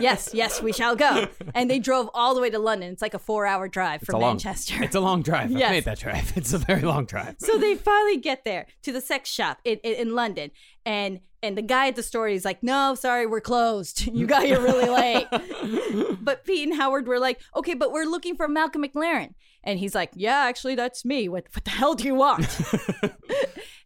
yes, 0.00 0.30
yes, 0.32 0.62
we 0.62 0.72
shall 0.72 0.94
go. 0.94 1.26
And 1.52 1.68
they 1.68 1.80
drove 1.80 2.08
all 2.14 2.34
the 2.36 2.40
way 2.40 2.48
to 2.50 2.60
London. 2.60 2.92
It's 2.92 3.02
like 3.02 3.14
a 3.14 3.18
four 3.18 3.44
hour 3.44 3.66
drive 3.66 4.02
It's 4.02 4.10
from 4.10 4.20
long- 4.20 4.32
Manchester. 4.34 4.82
It's 4.84 4.94
a 4.94 5.00
long 5.00 5.22
drive. 5.22 5.50
I've 5.50 5.58
Yes. 5.58 5.70
made 5.70 5.84
that 5.86 5.98
drive. 5.98 6.32
It's 6.36 6.52
a 6.52 6.58
very 6.58 6.82
long 6.82 7.06
drive. 7.06 7.36
so 7.38 7.58
they 7.58 7.74
finally 7.74 8.16
get 8.18 8.44
there 8.44 8.66
to 8.82 8.92
the 8.92 9.00
sex 9.00 9.30
shop 9.30 9.58
in, 9.64 9.78
in, 9.82 9.94
in 10.08 10.14
London, 10.14 10.50
and 10.86 11.20
and 11.42 11.58
the 11.58 11.62
guy 11.62 11.88
at 11.88 11.96
the 11.96 12.02
store 12.02 12.28
is 12.28 12.44
like, 12.44 12.62
"No, 12.62 12.94
sorry, 12.94 13.26
we're 13.26 13.40
closed. 13.40 14.06
You 14.14 14.26
got 14.26 14.44
here 14.44 14.60
really 14.60 14.88
late." 14.88 15.26
but 16.20 16.44
Pete 16.44 16.68
and 16.68 16.76
Howard 16.78 17.06
were 17.08 17.18
like, 17.18 17.40
"Okay, 17.56 17.74
but 17.74 17.90
we're 17.90 18.04
looking 18.06 18.36
for 18.36 18.46
Malcolm 18.46 18.84
McLaren," 18.84 19.34
and 19.64 19.78
he's 19.78 19.94
like, 19.94 20.10
"Yeah, 20.14 20.44
actually, 20.46 20.74
that's 20.76 21.04
me. 21.04 21.28
What 21.28 21.46
what 21.52 21.64
the 21.64 21.70
hell 21.70 21.94
do 21.94 22.04
you 22.04 22.14
want?" 22.14 22.46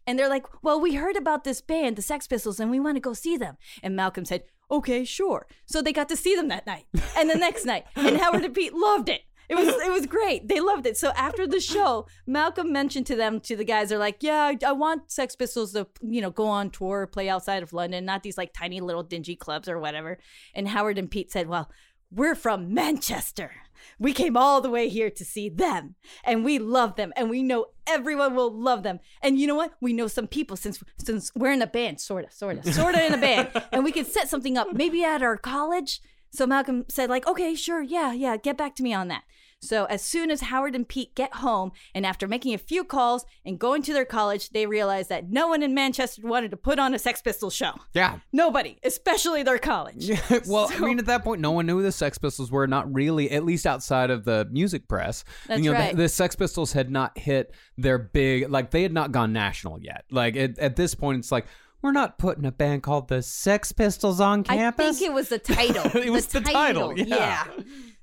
And 0.09 0.17
they're 0.17 0.27
like, 0.27 0.47
"Well, 0.63 0.81
we 0.81 0.95
heard 0.95 1.15
about 1.15 1.43
this 1.43 1.61
band, 1.61 1.95
the 1.95 2.01
Sex 2.01 2.25
Pistols, 2.25 2.59
and 2.59 2.71
we 2.71 2.79
want 2.79 2.95
to 2.95 3.01
go 3.01 3.13
see 3.13 3.37
them." 3.37 3.57
And 3.83 3.95
Malcolm 3.95 4.25
said, 4.25 4.43
"Okay, 4.71 5.05
sure." 5.05 5.45
So 5.67 5.83
they 5.83 5.93
got 5.93 6.09
to 6.09 6.17
see 6.17 6.35
them 6.35 6.47
that 6.47 6.65
night 6.65 6.85
and 7.15 7.29
the 7.29 7.35
next 7.35 7.63
night, 7.63 7.85
and 7.95 8.17
Howard 8.17 8.43
and 8.43 8.55
Pete 8.55 8.73
loved 8.73 9.09
it. 9.09 9.21
It 9.49 9.55
was 9.55 9.67
it 9.67 9.91
was 9.91 10.07
great. 10.07 10.47
They 10.47 10.59
loved 10.59 10.87
it. 10.87 10.97
So 10.97 11.11
after 11.15 11.45
the 11.45 11.59
show, 11.59 12.07
Malcolm 12.25 12.71
mentioned 12.71 13.05
to 13.07 13.15
them 13.15 13.39
to 13.41 13.55
the 13.55 13.63
guys, 13.63 13.89
they're 13.89 13.97
like, 13.97 14.21
"Yeah, 14.21 14.43
I, 14.43 14.57
I 14.65 14.71
want 14.71 15.11
Sex 15.11 15.35
Pistols 15.35 15.73
to 15.73 15.87
you 16.01 16.21
know 16.21 16.31
go 16.31 16.47
on 16.47 16.71
tour, 16.71 17.05
play 17.05 17.29
outside 17.29 17.61
of 17.61 17.71
London, 17.71 18.03
not 18.05 18.23
these 18.23 18.37
like 18.37 18.51
tiny 18.51 18.81
little 18.81 19.03
dingy 19.03 19.35
clubs 19.35 19.69
or 19.69 19.79
whatever." 19.79 20.17
And 20.55 20.67
Howard 20.67 20.97
and 20.97 21.09
Pete 21.09 21.31
said, 21.31 21.47
"Well, 21.47 21.69
we're 22.11 22.35
from 22.35 22.73
Manchester. 22.73 23.51
We 23.97 24.13
came 24.13 24.35
all 24.35 24.61
the 24.61 24.69
way 24.69 24.89
here 24.89 25.09
to 25.09 25.25
see 25.25 25.49
them, 25.49 25.95
and 26.23 26.43
we 26.43 26.59
love 26.59 26.95
them, 26.95 27.13
and 27.15 27.29
we 27.29 27.43
know 27.43 27.67
everyone 27.87 28.35
will 28.35 28.51
love 28.51 28.83
them. 28.83 28.99
And 29.21 29.39
you 29.39 29.47
know 29.47 29.55
what? 29.55 29.73
We 29.81 29.93
know 29.93 30.07
some 30.07 30.27
people 30.27 30.57
since 30.57 30.81
since 30.97 31.31
we're 31.35 31.51
in 31.51 31.61
a 31.61 31.67
band, 31.67 31.99
sorta, 31.99 32.29
sorta, 32.31 32.71
sorta 32.71 33.05
in 33.05 33.13
a 33.13 33.17
band, 33.17 33.51
and 33.71 33.83
we 33.83 33.91
can 33.91 34.05
set 34.05 34.29
something 34.29 34.57
up, 34.57 34.73
maybe 34.73 35.03
at 35.03 35.21
our 35.21 35.37
college." 35.37 36.01
So 36.31 36.45
Malcolm 36.45 36.85
said, 36.89 37.09
like, 37.09 37.27
okay, 37.27 37.55
sure, 37.55 37.81
yeah, 37.81 38.13
yeah, 38.13 38.37
get 38.37 38.55
back 38.55 38.75
to 38.75 38.83
me 38.83 38.93
on 38.93 39.07
that. 39.07 39.23
So 39.61 39.85
as 39.85 40.01
soon 40.01 40.31
as 40.31 40.41
Howard 40.41 40.75
and 40.75 40.87
Pete 40.87 41.15
get 41.15 41.35
home, 41.35 41.71
and 41.93 42.05
after 42.05 42.27
making 42.27 42.53
a 42.53 42.57
few 42.57 42.83
calls 42.83 43.25
and 43.45 43.59
going 43.59 43.81
to 43.83 43.93
their 43.93 44.05
college, 44.05 44.49
they 44.51 44.65
realize 44.65 45.09
that 45.09 45.29
no 45.29 45.47
one 45.47 45.61
in 45.63 45.73
Manchester 45.73 46.25
wanted 46.25 46.51
to 46.51 46.57
put 46.57 46.79
on 46.79 46.93
a 46.93 46.99
Sex 46.99 47.21
Pistols 47.21 47.53
show. 47.53 47.73
Yeah. 47.93 48.19
Nobody, 48.31 48.77
especially 48.83 49.43
their 49.43 49.57
college. 49.57 50.09
well, 50.47 50.71
I 50.71 50.79
mean, 50.79 50.99
at 50.99 51.05
that 51.07 51.23
point, 51.23 51.41
no 51.41 51.51
one 51.51 51.65
knew 51.65 51.77
who 51.77 51.83
the 51.83 51.91
Sex 51.91 52.17
Pistols 52.17 52.51
were. 52.51 52.67
Not 52.67 52.91
really, 52.93 53.31
at 53.31 53.43
least 53.43 53.67
outside 53.67 54.09
of 54.09 54.23
the 54.23 54.47
music 54.51 54.87
press. 54.87 55.23
That's 55.47 55.61
you 55.61 55.71
know, 55.71 55.77
right. 55.77 55.91
The, 55.91 56.03
the 56.03 56.09
Sex 56.09 56.35
Pistols 56.35 56.71
had 56.71 56.89
not 56.89 57.17
hit 57.17 57.53
their 57.77 57.97
big, 57.97 58.49
like 58.49 58.71
they 58.71 58.83
had 58.83 58.93
not 58.93 59.11
gone 59.11 59.33
national 59.33 59.81
yet. 59.81 60.05
Like 60.09 60.35
at, 60.35 60.57
at 60.57 60.75
this 60.77 60.95
point, 60.95 61.19
it's 61.19 61.31
like 61.31 61.45
we're 61.81 61.91
not 61.91 62.17
putting 62.17 62.45
a 62.45 62.51
band 62.51 62.83
called 62.83 63.07
the 63.07 63.21
Sex 63.21 63.71
Pistols 63.71 64.19
on 64.19 64.43
campus. 64.43 64.85
I 64.85 64.91
think 64.91 65.09
it 65.09 65.13
was 65.13 65.29
the 65.29 65.39
title. 65.39 65.83
It 66.09 66.11
was 66.11 66.27
the 66.27 66.41
title, 66.41 66.97
yeah. 66.97 67.45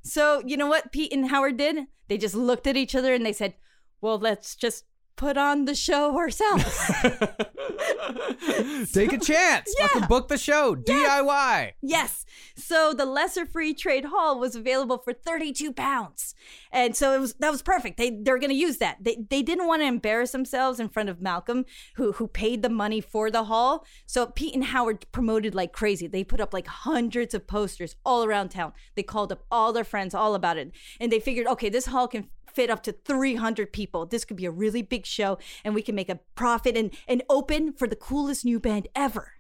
So 0.07 0.41
you 0.47 0.57
know 0.57 0.69
what 0.69 0.93
Pete 0.93 1.13
and 1.13 1.29
Howard 1.31 1.57
did? 1.57 1.87
They 2.09 2.17
just 2.17 2.35
looked 2.35 2.67
at 2.67 2.77
each 2.77 2.95
other 2.95 3.13
and 3.13 3.27
they 3.27 3.33
said, 3.33 3.55
"Well, 4.01 4.19
let's 4.19 4.55
just 4.55 4.85
put 5.17 5.37
on 5.37 5.64
the 5.64 5.75
show 5.75 6.17
ourselves." 6.17 6.91
Take 8.93 9.12
a 9.12 9.19
chance. 9.19 9.75
Fucking 9.81 10.09
book 10.09 10.29
the 10.29 10.39
show. 10.39 10.75
DIY. 10.75 11.73
Yes. 11.83 12.25
So 12.57 12.93
the 12.93 13.05
lesser 13.05 13.47
free 13.47 13.75
trade 13.75 14.07
hall 14.07 14.39
was 14.39 14.55
available 14.55 14.99
for 14.99 15.12
32 15.12 15.73
pounds. 15.73 16.35
And 16.73 16.97
so 16.97 17.14
it 17.14 17.21
was 17.21 17.35
that 17.35 17.51
was 17.51 17.62
perfect. 17.62 17.97
They 17.97 18.11
they're 18.11 18.39
going 18.39 18.51
to 18.51 18.57
use 18.57 18.79
that. 18.79 18.99
They 19.01 19.19
they 19.29 19.43
didn't 19.43 19.67
want 19.67 19.83
to 19.83 19.87
embarrass 19.87 20.33
themselves 20.33 20.81
in 20.81 20.89
front 20.89 21.09
of 21.09 21.21
Malcolm 21.21 21.64
who 21.97 22.12
who 22.12 22.29
paid 22.29 22.62
the 22.62 22.69
money 22.69 23.01
for 23.01 23.31
the 23.31 23.45
hall. 23.45 23.85
So 24.07 24.27
Pete 24.27 24.55
and 24.55 24.64
Howard 24.64 25.07
promoted 25.12 25.55
like 25.55 25.73
crazy. 25.73 26.07
They 26.07 26.25
put 26.25 26.41
up 26.41 26.53
like 26.53 26.67
hundreds 26.67 27.35
of 27.35 27.47
posters 27.47 27.97
all 28.05 28.25
around 28.25 28.51
town. 28.51 28.73
They 28.95 29.03
called 29.03 29.33
up 29.33 29.45
all 29.51 29.73
their 29.73 29.85
friends 29.85 30.14
all 30.14 30.35
about 30.35 30.57
it. 30.57 30.73
And 31.01 31.11
they 31.11 31.21
figured, 31.21 31.47
"Okay, 31.47 31.69
this 31.69 31.87
hall 31.87 32.09
can 32.09 32.29
fit 32.57 32.71
up 32.71 32.83
to 32.85 32.93
300 32.93 33.73
people. 33.73 34.07
This 34.07 34.25
could 34.25 34.37
be 34.37 34.47
a 34.47 34.51
really 34.51 34.83
big 34.83 35.07
show 35.07 35.39
and 35.65 35.75
we 35.75 35.83
can 35.83 35.95
make 35.95 36.09
a 36.09 36.19
profit 36.35 36.77
and 36.77 36.91
and 37.07 37.23
open 37.31 37.73
for 37.73 37.87
the 37.87 37.95
coolest 37.95 38.45
new 38.45 38.59
band 38.59 38.89
ever." 38.97 39.35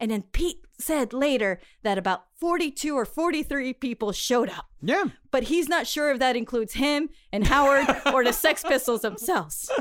And 0.00 0.10
then 0.10 0.22
Pete 0.22 0.64
said 0.78 1.12
later 1.12 1.58
that 1.82 1.98
about 1.98 2.26
42 2.36 2.94
or 2.94 3.04
43 3.04 3.72
people 3.74 4.12
showed 4.12 4.48
up. 4.48 4.68
Yeah. 4.80 5.06
But 5.30 5.44
he's 5.44 5.68
not 5.68 5.86
sure 5.86 6.12
if 6.12 6.20
that 6.20 6.36
includes 6.36 6.74
him 6.74 7.10
and 7.32 7.46
Howard 7.46 7.86
or 8.14 8.22
the 8.22 8.32
Sex 8.32 8.62
Pistols 8.62 9.02
themselves. 9.02 9.70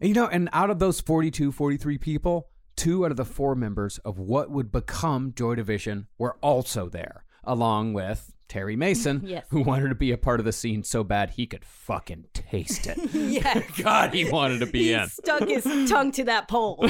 You 0.00 0.14
know, 0.14 0.26
and 0.26 0.48
out 0.52 0.70
of 0.70 0.78
those 0.78 1.00
42, 1.00 1.52
43 1.52 1.98
people, 1.98 2.48
two 2.76 3.04
out 3.04 3.12
of 3.12 3.16
the 3.16 3.24
four 3.24 3.54
members 3.54 3.98
of 3.98 4.18
what 4.18 4.50
would 4.50 4.72
become 4.72 5.32
Joy 5.34 5.54
Division 5.54 6.08
were 6.18 6.36
also 6.40 6.88
there, 6.88 7.24
along 7.44 7.92
with 7.92 8.31
Terry 8.52 8.76
Mason, 8.76 9.22
Yes. 9.26 9.46
who 9.48 9.62
wanted 9.62 9.88
to 9.88 9.94
be 9.94 10.12
a 10.12 10.18
part 10.18 10.38
of 10.38 10.44
the 10.44 10.52
scene 10.52 10.82
so 10.84 11.02
bad 11.02 11.30
he 11.30 11.46
could 11.46 11.64
fucking 11.64 12.26
taste 12.34 12.86
it. 12.86 12.98
yes. 13.14 13.64
God, 13.80 14.12
he 14.12 14.30
wanted 14.30 14.58
to 14.58 14.66
be 14.66 14.84
He 14.84 14.92
in. 14.92 15.08
stuck 15.08 15.48
his 15.48 15.64
tongue 15.88 16.12
to 16.12 16.24
that 16.24 16.48
pole. 16.48 16.86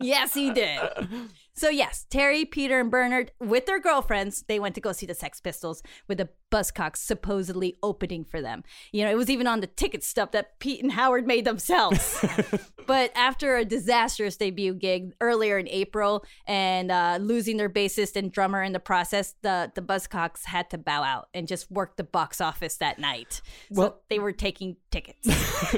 yes, 0.00 0.34
he 0.34 0.52
did. 0.52 0.78
So 1.54 1.68
yes, 1.70 2.06
Terry, 2.10 2.44
Peter, 2.44 2.78
and 2.80 2.90
Bernard, 2.90 3.32
with 3.40 3.64
their 3.66 3.80
girlfriends, 3.80 4.44
they 4.48 4.58
went 4.60 4.74
to 4.74 4.80
go 4.82 4.92
see 4.92 5.06
the 5.06 5.14
Sex 5.14 5.40
Pistols 5.40 5.82
with 6.08 6.18
the 6.18 6.28
Buzzcocks 6.52 6.98
supposedly 6.98 7.78
opening 7.82 8.24
for 8.24 8.42
them. 8.42 8.62
You 8.92 9.04
know, 9.04 9.10
it 9.10 9.16
was 9.16 9.30
even 9.30 9.46
on 9.46 9.60
the 9.60 9.66
ticket 9.66 10.04
stub 10.04 10.32
that 10.32 10.58
Pete 10.60 10.82
and 10.82 10.92
Howard 10.92 11.26
made 11.26 11.46
themselves. 11.46 12.22
but 12.86 13.10
after 13.16 13.56
a 13.56 13.64
disastrous 13.64 14.36
debut 14.36 14.74
gig 14.74 15.14
earlier 15.20 15.58
in 15.58 15.66
April 15.68 16.24
and 16.46 16.92
uh, 16.92 17.18
losing 17.20 17.56
their 17.56 17.70
bassist 17.70 18.16
and 18.16 18.30
drummer 18.30 18.62
in 18.62 18.72
the 18.72 18.80
process, 18.80 19.34
the 19.42 19.72
the 19.74 19.80
Buzzcocks 19.80 20.44
had 20.44 20.68
to 20.70 20.78
bow 20.78 21.02
out 21.02 21.28
and 21.32 21.48
just 21.48 21.70
work 21.70 21.96
the 21.96 22.04
box 22.04 22.40
office 22.40 22.76
that 22.76 22.98
night. 22.98 23.40
So 23.72 23.80
Well- 23.80 24.00
they 24.10 24.18
were 24.18 24.32
taking 24.32 24.76
tickets. 24.90 25.26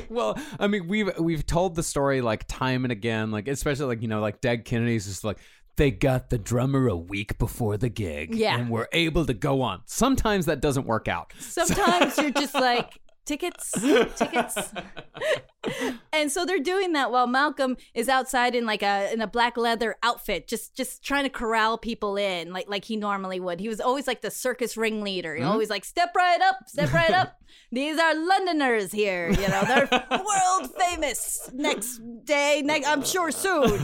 well, 0.08 0.36
I 0.58 0.66
mean, 0.66 0.88
we've 0.88 1.16
we've 1.18 1.46
told 1.46 1.76
the 1.76 1.84
story 1.84 2.20
like 2.20 2.46
time 2.48 2.84
and 2.84 2.90
again, 2.90 3.30
like 3.30 3.46
especially 3.46 3.86
like 3.86 4.02
you 4.02 4.08
know, 4.08 4.20
like 4.20 4.40
Dead 4.40 4.64
Kennedy's 4.64 5.06
just 5.06 5.22
like 5.22 5.38
they 5.76 5.90
got 5.90 6.30
the 6.30 6.38
drummer 6.38 6.86
a 6.88 6.96
week 6.96 7.38
before 7.38 7.76
the 7.76 7.88
gig, 7.88 8.34
Yeah. 8.34 8.56
and 8.58 8.70
were 8.70 8.88
able 8.92 9.26
to 9.26 9.34
go 9.34 9.62
on. 9.62 9.82
Sometimes 9.86 10.46
that 10.46 10.60
doesn't 10.60 10.86
work 10.86 11.08
out. 11.08 11.32
Sometimes 11.38 12.16
you're 12.18 12.30
just 12.30 12.54
like 12.54 13.00
tickets, 13.26 13.70
tickets. 14.16 14.72
and 16.12 16.30
so 16.30 16.44
they're 16.44 16.58
doing 16.58 16.92
that 16.92 17.10
while 17.10 17.26
Malcolm 17.26 17.76
is 17.94 18.08
outside 18.08 18.54
in 18.54 18.66
like 18.66 18.82
a 18.82 19.10
in 19.12 19.20
a 19.22 19.26
black 19.26 19.56
leather 19.56 19.96
outfit, 20.02 20.46
just 20.46 20.76
just 20.76 21.02
trying 21.02 21.24
to 21.24 21.30
corral 21.30 21.78
people 21.78 22.16
in 22.16 22.52
like 22.52 22.68
like 22.68 22.84
he 22.84 22.96
normally 22.96 23.40
would. 23.40 23.60
He 23.60 23.68
was 23.68 23.80
always 23.80 24.06
like 24.06 24.20
the 24.20 24.30
circus 24.30 24.76
ringleader. 24.76 25.34
He 25.34 25.42
Mhm. 25.42 25.48
always 25.48 25.70
like 25.70 25.84
step 25.84 26.12
right 26.14 26.40
up, 26.42 26.56
step 26.66 26.92
right 26.92 27.10
up. 27.10 27.38
These 27.72 27.98
are 27.98 28.14
Londoners 28.14 28.92
here, 28.92 29.30
you 29.30 29.48
know. 29.48 29.62
They're 29.66 29.88
world 30.10 30.70
famous 30.78 31.50
next 31.52 32.00
day, 32.24 32.62
next 32.64 32.86
I'm 32.86 33.02
sure 33.04 33.30
soon. 33.30 33.80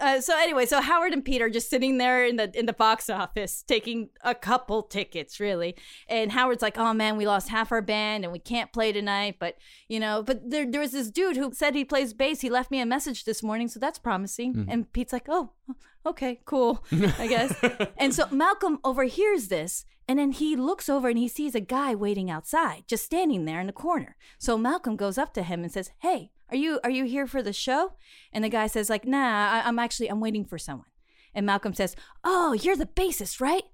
Uh, 0.00 0.20
so 0.20 0.36
anyway, 0.38 0.66
so 0.66 0.80
Howard 0.80 1.12
and 1.12 1.24
Pete 1.24 1.42
are 1.42 1.50
just 1.50 1.68
sitting 1.70 1.98
there 1.98 2.24
in 2.24 2.36
the 2.36 2.50
in 2.58 2.66
the 2.66 2.72
box 2.72 3.08
office 3.10 3.62
taking 3.62 4.10
a 4.22 4.34
couple 4.34 4.82
tickets, 4.82 5.40
really. 5.40 5.74
And 6.08 6.32
Howard's 6.32 6.62
like, 6.62 6.78
"Oh 6.78 6.92
man, 6.92 7.16
we 7.16 7.26
lost 7.26 7.48
half 7.48 7.72
our 7.72 7.82
band 7.82 8.24
and 8.24 8.32
we 8.32 8.38
can't 8.38 8.72
play 8.72 8.92
tonight." 8.92 9.36
But 9.38 9.56
you 9.88 10.00
know, 10.00 10.22
but 10.22 10.50
there 10.50 10.70
there 10.70 10.80
was 10.80 10.92
this 10.92 11.10
dude 11.10 11.36
who 11.36 11.52
said 11.52 11.74
he 11.74 11.84
plays 11.84 12.12
bass. 12.14 12.40
He 12.40 12.50
left 12.50 12.70
me 12.70 12.80
a 12.80 12.86
message 12.86 13.24
this 13.24 13.42
morning, 13.42 13.68
so 13.68 13.78
that's 13.80 13.98
promising. 13.98 14.54
Mhm. 14.54 14.66
And 14.68 14.92
Pete's 14.92 15.12
like, 15.12 15.26
"Oh, 15.28 15.50
okay, 16.06 16.40
cool, 16.44 16.84
I 17.18 17.26
guess." 17.26 17.54
and 17.98 18.14
so 18.14 18.26
Malcolm 18.30 18.78
overhears 18.84 19.48
this, 19.48 19.84
and 20.08 20.18
then 20.18 20.32
he 20.32 20.56
looks 20.56 20.88
over 20.88 21.08
and 21.08 21.18
he 21.18 21.28
sees 21.28 21.54
a 21.54 21.60
guy 21.60 21.94
waiting 21.94 22.30
outside, 22.30 22.84
just 22.86 23.04
standing 23.04 23.44
there 23.44 23.60
in 23.60 23.66
the 23.66 23.72
corner. 23.72 24.16
So 24.38 24.58
Malcolm 24.58 24.96
goes 24.96 25.18
up 25.18 25.32
to 25.34 25.42
him 25.42 25.62
and 25.62 25.72
says, 25.72 25.90
"Hey, 26.00 26.30
are 26.52 26.56
you 26.56 26.80
are 26.84 26.90
you 26.90 27.04
here 27.04 27.26
for 27.26 27.42
the 27.42 27.52
show?" 27.52 27.94
And 28.32 28.44
the 28.44 28.48
guy 28.48 28.66
says, 28.66 28.90
"Like, 28.90 29.06
nah, 29.06 29.50
I, 29.52 29.62
I'm 29.64 29.78
actually 29.78 30.08
I'm 30.08 30.20
waiting 30.20 30.44
for 30.44 30.58
someone." 30.58 30.86
And 31.34 31.46
Malcolm 31.46 31.74
says, 31.74 31.96
"Oh, 32.22 32.52
you're 32.52 32.76
the 32.76 32.86
bassist, 32.86 33.40
right?" 33.40 33.64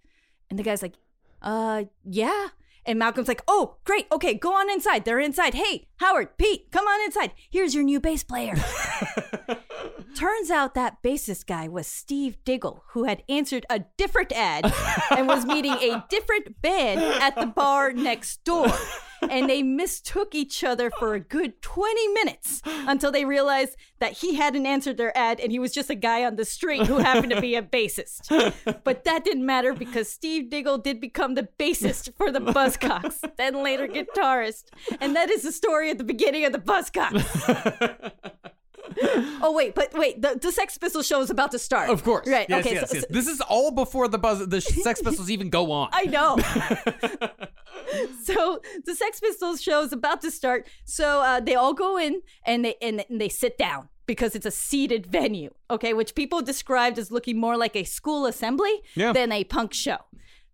And 0.48 0.58
the 0.58 0.62
guy's 0.62 0.82
like, 0.82 0.94
"Uh, 1.42 1.84
yeah." 2.04 2.48
And 2.86 2.98
Malcolm's 2.98 3.28
like, 3.28 3.42
"Oh, 3.48 3.76
great. 3.84 4.06
Okay, 4.12 4.32
go 4.34 4.54
on 4.54 4.70
inside. 4.70 5.04
They're 5.04 5.20
inside. 5.20 5.54
Hey, 5.54 5.88
Howard, 5.96 6.38
Pete, 6.38 6.70
come 6.70 6.86
on 6.86 7.04
inside. 7.04 7.32
Here's 7.50 7.74
your 7.74 7.84
new 7.84 8.00
bass 8.00 8.22
player." 8.22 8.54
Turns 10.18 10.50
out 10.50 10.74
that 10.74 11.00
bassist 11.00 11.46
guy 11.46 11.68
was 11.68 11.86
Steve 11.86 12.38
Diggle, 12.44 12.82
who 12.88 13.04
had 13.04 13.22
answered 13.28 13.64
a 13.70 13.84
different 13.96 14.32
ad 14.32 14.74
and 15.12 15.28
was 15.28 15.46
meeting 15.46 15.74
a 15.74 16.04
different 16.10 16.60
band 16.60 17.00
at 17.22 17.36
the 17.36 17.46
bar 17.46 17.92
next 17.92 18.42
door. 18.42 18.66
And 19.22 19.48
they 19.48 19.62
mistook 19.62 20.34
each 20.34 20.64
other 20.64 20.90
for 20.90 21.14
a 21.14 21.20
good 21.20 21.62
20 21.62 22.08
minutes 22.08 22.62
until 22.66 23.12
they 23.12 23.24
realized 23.24 23.76
that 24.00 24.14
he 24.14 24.34
hadn't 24.34 24.66
answered 24.66 24.96
their 24.96 25.16
ad 25.16 25.38
and 25.38 25.52
he 25.52 25.60
was 25.60 25.72
just 25.72 25.88
a 25.88 25.94
guy 25.94 26.24
on 26.24 26.34
the 26.34 26.44
street 26.44 26.88
who 26.88 26.98
happened 26.98 27.30
to 27.30 27.40
be 27.40 27.54
a 27.54 27.62
bassist. 27.62 28.52
But 28.82 29.04
that 29.04 29.24
didn't 29.24 29.46
matter 29.46 29.72
because 29.72 30.08
Steve 30.08 30.50
Diggle 30.50 30.78
did 30.78 31.00
become 31.00 31.36
the 31.36 31.46
bassist 31.60 32.12
for 32.16 32.32
the 32.32 32.40
Buzzcocks, 32.40 33.22
then 33.36 33.62
later 33.62 33.86
guitarist. 33.86 34.64
And 35.00 35.14
that 35.14 35.30
is 35.30 35.42
the 35.42 35.52
story 35.52 35.90
at 35.90 35.98
the 35.98 36.04
beginning 36.04 36.44
of 36.44 36.50
the 36.50 36.58
Buzzcocks. 36.58 38.12
oh 39.42 39.52
wait, 39.54 39.74
but 39.74 39.92
wait, 39.94 40.20
the, 40.22 40.38
the 40.40 40.52
Sex 40.52 40.78
Pistols 40.78 41.06
show 41.06 41.20
is 41.20 41.30
about 41.30 41.50
to 41.52 41.58
start. 41.58 41.90
Of 41.90 42.02
course, 42.04 42.26
right? 42.28 42.46
Yes, 42.48 42.64
okay, 42.66 42.74
yes, 42.74 42.90
so, 42.90 42.94
yes. 42.96 43.04
so- 43.08 43.12
This 43.12 43.26
is 43.26 43.40
all 43.42 43.70
before 43.70 44.08
the 44.08 44.18
buzz, 44.18 44.46
the 44.48 44.60
Sex 44.60 45.02
Pistols 45.02 45.30
even 45.30 45.50
go 45.50 45.70
on. 45.72 45.88
I 45.92 46.04
know. 46.04 46.36
so 48.22 48.60
the 48.84 48.94
Sex 48.94 49.20
Pistols 49.20 49.62
show 49.62 49.82
is 49.82 49.92
about 49.92 50.20
to 50.22 50.30
start. 50.30 50.66
So 50.84 51.20
uh, 51.22 51.40
they 51.40 51.54
all 51.54 51.74
go 51.74 51.98
in 51.98 52.22
and 52.44 52.64
they 52.64 52.76
and, 52.82 53.04
and 53.08 53.20
they 53.20 53.28
sit 53.28 53.58
down 53.58 53.88
because 54.06 54.34
it's 54.34 54.46
a 54.46 54.50
seated 54.50 55.06
venue. 55.06 55.50
Okay, 55.70 55.92
which 55.94 56.14
people 56.14 56.42
described 56.42 56.98
as 56.98 57.10
looking 57.10 57.38
more 57.38 57.56
like 57.56 57.76
a 57.76 57.84
school 57.84 58.26
assembly 58.26 58.82
Yeah. 58.94 59.12
than 59.12 59.32
a 59.32 59.44
punk 59.44 59.72
show. 59.74 59.98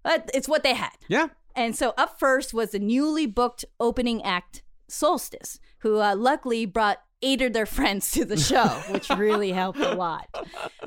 But 0.02 0.30
it's 0.34 0.48
what 0.48 0.62
they 0.62 0.74
had. 0.74 0.92
Yeah. 1.08 1.28
And 1.56 1.76
so 1.76 1.94
up 1.96 2.18
first 2.18 2.52
was 2.52 2.72
the 2.72 2.78
newly 2.80 3.26
booked 3.26 3.64
opening 3.78 4.22
act, 4.24 4.62
Solstice, 4.88 5.60
who 5.78 6.00
uh, 6.00 6.14
luckily 6.16 6.66
brought 6.66 6.98
of 7.24 7.52
their 7.52 7.66
friends 7.66 8.10
to 8.12 8.24
the 8.24 8.36
show, 8.36 8.66
which 8.90 9.08
really 9.10 9.52
helped 9.52 9.78
a 9.78 9.94
lot. 9.94 10.28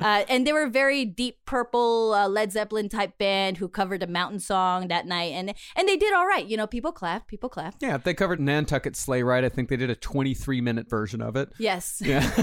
Uh, 0.00 0.24
and 0.28 0.46
they 0.46 0.52
were 0.52 0.64
a 0.64 0.70
very 0.70 1.04
deep 1.04 1.38
purple 1.44 2.14
uh, 2.14 2.28
Led 2.28 2.52
Zeppelin 2.52 2.88
type 2.88 3.18
band 3.18 3.56
who 3.56 3.68
covered 3.68 4.02
a 4.02 4.06
mountain 4.06 4.40
song 4.40 4.88
that 4.88 5.06
night, 5.06 5.32
and 5.32 5.52
and 5.76 5.88
they 5.88 5.96
did 5.96 6.14
all 6.14 6.26
right. 6.26 6.46
You 6.46 6.56
know, 6.56 6.66
people 6.66 6.92
clapped, 6.92 7.28
people 7.28 7.48
clapped. 7.48 7.82
Yeah, 7.82 7.96
they 7.96 8.14
covered 8.14 8.40
Nantucket 8.40 8.96
Sleigh 8.96 9.22
Ride. 9.22 9.44
I 9.44 9.48
think 9.48 9.68
they 9.68 9.76
did 9.76 9.90
a 9.90 9.96
23 9.96 10.60
minute 10.60 10.88
version 10.88 11.20
of 11.20 11.36
it. 11.36 11.50
Yes. 11.58 12.00
Yeah. 12.04 12.30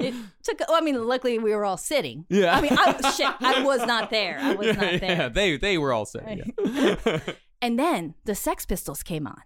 it 0.00 0.14
took. 0.42 0.60
Well, 0.60 0.76
I 0.76 0.80
mean, 0.80 1.06
luckily 1.06 1.38
we 1.38 1.54
were 1.54 1.64
all 1.64 1.76
sitting. 1.76 2.24
Yeah. 2.28 2.56
I 2.56 2.60
mean, 2.60 2.72
I, 2.72 3.10
shit, 3.12 3.32
I 3.40 3.62
was 3.62 3.84
not 3.86 4.10
there. 4.10 4.38
I 4.40 4.54
was 4.54 4.66
yeah, 4.66 4.72
not 4.72 5.00
there. 5.00 5.10
yeah, 5.10 5.28
they 5.28 5.56
they 5.56 5.78
were 5.78 5.92
all 5.92 6.06
set. 6.06 6.38
Yeah. 6.64 7.18
And 7.62 7.78
then 7.78 8.14
the 8.24 8.34
Sex 8.34 8.66
Pistols 8.66 9.02
came 9.02 9.26
on, 9.26 9.40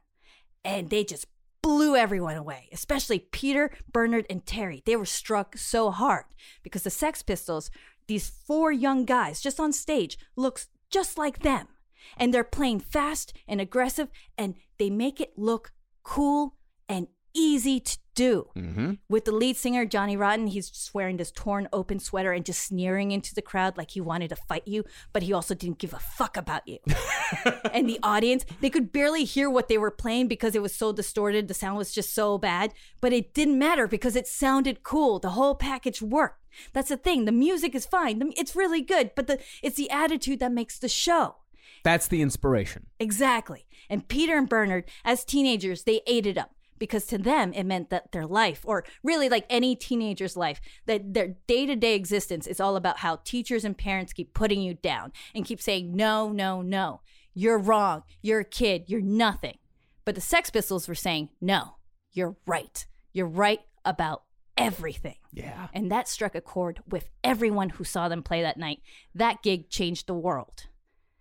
and 0.64 0.90
they 0.90 1.04
just 1.04 1.26
blew 1.62 1.96
everyone 1.96 2.36
away, 2.36 2.68
especially 2.72 3.18
Peter, 3.18 3.70
Bernard, 3.92 4.26
and 4.30 4.44
Terry. 4.44 4.82
They 4.84 4.96
were 4.96 5.04
struck 5.04 5.56
so 5.56 5.90
hard 5.90 6.24
because 6.62 6.82
the 6.82 6.90
Sex 6.90 7.22
Pistols, 7.22 7.70
these 8.06 8.28
four 8.28 8.72
young 8.72 9.04
guys 9.04 9.40
just 9.40 9.60
on 9.60 9.72
stage, 9.72 10.18
looks 10.36 10.68
just 10.90 11.18
like 11.18 11.40
them. 11.40 11.68
And 12.16 12.32
they're 12.32 12.44
playing 12.44 12.80
fast 12.80 13.32
and 13.46 13.60
aggressive, 13.60 14.08
and 14.36 14.54
they 14.78 14.90
make 14.90 15.20
it 15.20 15.38
look 15.38 15.72
cool 16.02 16.56
and 16.88 17.06
easy 17.34 17.78
to 17.80 17.98
do. 18.20 18.46
Mm-hmm. 18.54 18.92
With 19.08 19.24
the 19.24 19.32
lead 19.32 19.56
singer, 19.56 19.86
Johnny 19.86 20.14
Rotten, 20.14 20.48
he's 20.48 20.68
just 20.68 20.92
wearing 20.92 21.16
this 21.16 21.32
torn 21.32 21.68
open 21.72 21.98
sweater 21.98 22.32
and 22.32 22.44
just 22.44 22.62
sneering 22.62 23.12
into 23.12 23.34
the 23.34 23.40
crowd 23.40 23.78
like 23.78 23.92
he 23.92 24.00
wanted 24.02 24.28
to 24.28 24.36
fight 24.36 24.68
you, 24.68 24.84
but 25.14 25.22
he 25.22 25.32
also 25.32 25.54
didn't 25.54 25.78
give 25.78 25.94
a 25.94 25.98
fuck 25.98 26.36
about 26.36 26.68
you. 26.68 26.78
and 27.72 27.88
the 27.88 27.98
audience, 28.02 28.44
they 28.60 28.68
could 28.68 28.92
barely 28.92 29.24
hear 29.24 29.48
what 29.48 29.68
they 29.68 29.78
were 29.78 29.90
playing 29.90 30.28
because 30.28 30.54
it 30.54 30.60
was 30.60 30.74
so 30.74 30.92
distorted. 30.92 31.48
The 31.48 31.54
sound 31.54 31.78
was 31.78 31.92
just 31.92 32.12
so 32.12 32.36
bad, 32.36 32.74
but 33.00 33.14
it 33.14 33.32
didn't 33.32 33.58
matter 33.58 33.88
because 33.88 34.16
it 34.16 34.26
sounded 34.26 34.82
cool. 34.82 35.18
The 35.18 35.30
whole 35.30 35.54
package 35.54 36.02
worked. 36.02 36.44
That's 36.74 36.90
the 36.90 36.98
thing. 36.98 37.24
The 37.24 37.32
music 37.32 37.74
is 37.74 37.86
fine. 37.86 38.34
It's 38.36 38.54
really 38.54 38.82
good, 38.82 39.12
but 39.16 39.28
the 39.28 39.38
it's 39.62 39.76
the 39.76 39.88
attitude 39.88 40.40
that 40.40 40.52
makes 40.52 40.78
the 40.78 40.90
show. 40.90 41.36
That's 41.84 42.06
the 42.06 42.20
inspiration. 42.20 42.88
Exactly. 42.98 43.66
And 43.88 44.06
Peter 44.06 44.36
and 44.36 44.48
Bernard, 44.48 44.84
as 45.06 45.24
teenagers, 45.24 45.84
they 45.84 46.02
ate 46.06 46.26
it 46.26 46.36
up 46.36 46.50
because 46.80 47.06
to 47.06 47.18
them 47.18 47.52
it 47.52 47.62
meant 47.62 47.90
that 47.90 48.10
their 48.10 48.26
life, 48.26 48.62
or 48.64 48.84
really 49.04 49.28
like 49.28 49.46
any 49.48 49.76
teenager's 49.76 50.36
life, 50.36 50.60
that 50.86 51.14
their 51.14 51.36
day 51.46 51.66
to 51.66 51.76
day 51.76 51.94
existence 51.94 52.48
is 52.48 52.58
all 52.58 52.74
about 52.74 52.98
how 52.98 53.20
teachers 53.22 53.64
and 53.64 53.78
parents 53.78 54.12
keep 54.12 54.34
putting 54.34 54.60
you 54.60 54.74
down 54.74 55.12
and 55.32 55.44
keep 55.44 55.62
saying, 55.62 55.94
no, 55.94 56.32
no, 56.32 56.60
no, 56.62 57.02
you're 57.32 57.58
wrong, 57.58 58.02
you're 58.20 58.40
a 58.40 58.44
kid, 58.44 58.84
you're 58.88 59.00
nothing. 59.00 59.58
But 60.04 60.16
the 60.16 60.20
Sex 60.20 60.50
Pistols 60.50 60.88
were 60.88 60.96
saying, 60.96 61.28
no, 61.40 61.76
you're 62.12 62.36
right. 62.46 62.84
You're 63.12 63.26
right 63.26 63.60
about 63.84 64.22
everything. 64.56 65.16
Yeah. 65.32 65.68
And 65.72 65.90
that 65.92 66.08
struck 66.08 66.34
a 66.34 66.40
chord 66.40 66.80
with 66.88 67.08
everyone 67.22 67.70
who 67.70 67.84
saw 67.84 68.08
them 68.08 68.22
play 68.22 68.42
that 68.42 68.56
night. 68.56 68.80
That 69.14 69.42
gig 69.42 69.68
changed 69.68 70.06
the 70.06 70.14
world. 70.14 70.66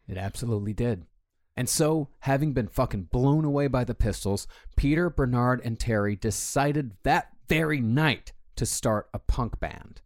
It 0.08 0.18
absolutely 0.18 0.74
did. 0.74 1.06
And 1.60 1.68
so, 1.68 2.08
having 2.20 2.54
been 2.54 2.70
fucking 2.70 3.10
blown 3.12 3.44
away 3.44 3.68
by 3.68 3.84
the 3.84 3.94
pistols, 3.94 4.48
Peter, 4.78 5.10
Bernard, 5.10 5.60
and 5.66 5.78
Terry 5.78 6.16
decided 6.16 6.94
that 7.04 7.32
very 7.50 7.82
night 7.82 8.32
to 8.56 8.66
start 8.66 9.10
a 9.14 9.20
punk 9.20 9.60
band. 9.60 10.00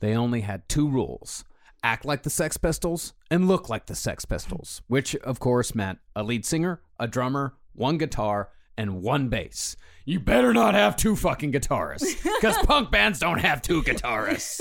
They 0.00 0.16
only 0.16 0.40
had 0.40 0.68
two 0.68 0.90
rules 0.90 1.44
act 1.84 2.04
like 2.04 2.24
the 2.24 2.30
Sex 2.30 2.56
Pistols 2.56 3.12
and 3.30 3.46
look 3.46 3.68
like 3.68 3.86
the 3.86 3.94
Sex 3.94 4.24
Pistols, 4.24 4.82
which 4.88 5.14
of 5.14 5.38
course 5.38 5.76
meant 5.76 6.00
a 6.16 6.24
lead 6.24 6.44
singer, 6.44 6.80
a 6.98 7.06
drummer, 7.06 7.54
one 7.72 7.98
guitar, 7.98 8.50
and 8.76 9.00
one 9.00 9.28
bass. 9.28 9.76
You 10.04 10.18
better 10.18 10.52
not 10.52 10.74
have 10.74 10.96
two 10.96 11.14
fucking 11.14 11.52
guitarists, 11.52 12.20
because 12.24 12.56
punk 12.66 12.90
bands 12.90 13.20
don't 13.20 13.38
have 13.38 13.62
two 13.62 13.84
guitarists. 13.84 14.58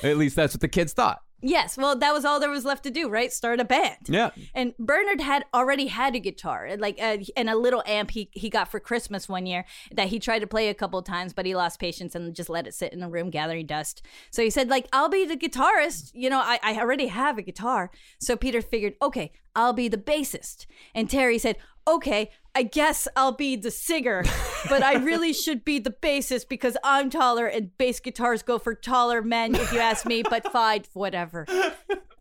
At 0.04 0.18
least 0.18 0.36
that's 0.36 0.52
what 0.52 0.60
the 0.60 0.68
kids 0.68 0.92
thought. 0.92 1.22
Yes, 1.42 1.76
well, 1.76 1.96
that 1.96 2.12
was 2.12 2.24
all 2.24 2.38
there 2.38 2.50
was 2.50 2.64
left 2.64 2.84
to 2.84 2.90
do, 2.90 3.08
right? 3.08 3.32
Start 3.32 3.58
a 3.58 3.64
band. 3.64 4.08
Yeah. 4.08 4.30
And 4.54 4.76
Bernard 4.78 5.20
had 5.20 5.44
already 5.52 5.88
had 5.88 6.14
a 6.14 6.20
guitar, 6.20 6.76
like 6.78 6.98
uh, 7.00 7.18
and 7.36 7.50
a 7.50 7.56
little 7.56 7.82
amp 7.86 8.12
he 8.12 8.30
he 8.32 8.48
got 8.48 8.70
for 8.70 8.78
Christmas 8.78 9.28
one 9.28 9.46
year 9.46 9.64
that 9.92 10.08
he 10.08 10.18
tried 10.18 10.38
to 10.38 10.46
play 10.46 10.68
a 10.68 10.74
couple 10.74 10.98
of 10.98 11.04
times, 11.04 11.32
but 11.32 11.44
he 11.44 11.54
lost 11.54 11.80
patience 11.80 12.14
and 12.14 12.34
just 12.34 12.48
let 12.48 12.66
it 12.66 12.74
sit 12.74 12.92
in 12.92 13.00
the 13.00 13.08
room 13.08 13.28
gathering 13.30 13.66
dust. 13.66 14.02
So 14.30 14.42
he 14.42 14.50
said, 14.50 14.68
like, 14.68 14.86
I'll 14.92 15.08
be 15.08 15.26
the 15.26 15.36
guitarist. 15.36 16.12
You 16.14 16.30
know, 16.30 16.40
I, 16.40 16.60
I 16.62 16.78
already 16.78 17.08
have 17.08 17.38
a 17.38 17.42
guitar. 17.42 17.90
So 18.20 18.36
Peter 18.36 18.62
figured, 18.62 18.94
okay, 19.02 19.32
I'll 19.54 19.72
be 19.72 19.88
the 19.88 19.98
bassist. 19.98 20.66
And 20.94 21.10
Terry 21.10 21.38
said, 21.38 21.56
okay, 21.86 22.30
I 22.54 22.64
guess 22.64 23.08
I'll 23.16 23.32
be 23.32 23.56
the 23.56 23.70
singer, 23.70 24.24
but 24.68 24.82
I 24.82 24.94
really 24.94 25.32
should 25.32 25.64
be 25.64 25.78
the 25.78 25.90
bassist 25.90 26.48
because 26.48 26.76
I'm 26.84 27.10
taller 27.10 27.46
and 27.46 27.76
bass 27.78 28.00
guitars 28.00 28.42
go 28.42 28.58
for 28.58 28.74
taller 28.74 29.22
men, 29.22 29.54
if 29.54 29.72
you 29.72 29.78
ask 29.78 30.04
me, 30.04 30.22
but 30.22 30.44
fine, 30.52 30.84
whatever. 30.92 31.46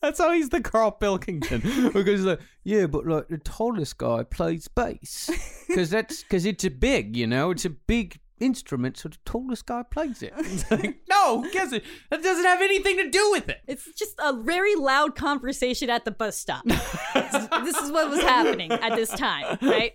That's 0.01 0.19
how 0.19 0.31
he's 0.31 0.49
the 0.49 0.61
Carl 0.61 0.91
Pilkington 0.91 1.61
because 1.93 2.19
he's 2.19 2.25
like, 2.25 2.39
yeah, 2.63 2.87
but 2.87 3.05
like 3.05 3.27
the 3.27 3.37
tallest 3.37 3.97
guy 3.97 4.23
plays 4.23 4.67
bass 4.67 5.29
because 5.67 5.89
that's 5.89 6.23
because 6.23 6.45
it's 6.45 6.63
a 6.63 6.71
big, 6.71 7.15
you 7.15 7.27
know, 7.27 7.51
it's 7.51 7.65
a 7.65 7.69
big 7.69 8.19
instrument, 8.41 8.97
so 8.97 9.09
the 9.09 9.17
tallest 9.25 9.65
guy 9.65 9.83
plays 9.83 10.21
it. 10.21 10.33
Like, 10.71 11.01
no, 11.09 11.45
guess 11.51 11.73
it. 11.73 11.83
That 12.09 12.23
doesn't 12.23 12.45
have 12.45 12.61
anything 12.61 12.97
to 12.97 13.09
do 13.09 13.31
with 13.31 13.49
it. 13.49 13.61
It's 13.67 13.87
just 13.93 14.15
a 14.19 14.33
very 14.33 14.75
loud 14.75 15.15
conversation 15.15 15.89
at 15.89 16.05
the 16.05 16.11
bus 16.11 16.37
stop. 16.37 16.63
this 16.65 17.77
is 17.77 17.91
what 17.91 18.09
was 18.09 18.21
happening 18.21 18.71
at 18.71 18.95
this 18.95 19.09
time, 19.09 19.57
right? 19.61 19.93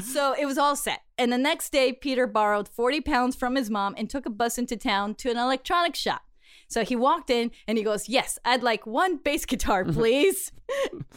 So 0.00 0.34
it 0.38 0.44
was 0.46 0.58
all 0.58 0.76
set. 0.76 1.00
And 1.16 1.32
the 1.32 1.38
next 1.38 1.70
day, 1.70 1.92
Peter 1.92 2.26
borrowed 2.26 2.68
40 2.68 3.00
pounds 3.00 3.36
from 3.36 3.54
his 3.54 3.70
mom 3.70 3.94
and 3.96 4.08
took 4.10 4.26
a 4.26 4.30
bus 4.30 4.58
into 4.58 4.76
town 4.76 5.14
to 5.16 5.30
an 5.30 5.36
electronics 5.38 5.98
shop. 5.98 6.22
So 6.70 6.84
he 6.84 6.94
walked 6.96 7.30
in 7.30 7.50
and 7.66 7.76
he 7.76 7.84
goes, 7.84 8.08
Yes, 8.08 8.38
I'd 8.44 8.62
like 8.62 8.86
one 8.86 9.16
bass 9.16 9.44
guitar, 9.44 9.84
please. 9.92 10.52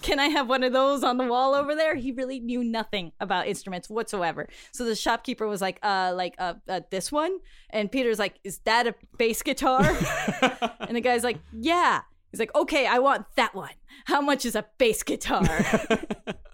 Can 0.01 0.19
I 0.19 0.27
have 0.29 0.49
one 0.49 0.63
of 0.63 0.73
those 0.73 1.03
on 1.03 1.17
the 1.17 1.25
wall 1.25 1.53
over 1.53 1.75
there? 1.75 1.95
He 1.95 2.11
really 2.11 2.39
knew 2.39 2.63
nothing 2.63 3.11
about 3.19 3.47
instruments 3.47 3.87
whatsoever. 3.87 4.49
So 4.71 4.83
the 4.83 4.95
shopkeeper 4.95 5.47
was 5.47 5.61
like, 5.61 5.77
uh, 5.83 6.11
like, 6.15 6.33
uh, 6.39 6.55
uh 6.67 6.81
this 6.89 7.11
one? 7.11 7.37
And 7.69 7.91
Peter's 7.91 8.19
like, 8.19 8.39
Is 8.43 8.57
that 8.65 8.87
a 8.87 8.95
bass 9.17 9.43
guitar? 9.43 9.81
and 10.81 10.95
the 10.97 11.01
guy's 11.01 11.23
like, 11.23 11.37
Yeah. 11.53 12.01
He's 12.31 12.39
like, 12.39 12.53
Okay, 12.55 12.87
I 12.87 12.97
want 12.97 13.27
that 13.35 13.53
one. 13.53 13.75
How 14.05 14.21
much 14.21 14.45
is 14.45 14.55
a 14.55 14.65
bass 14.79 15.03
guitar? 15.03 15.47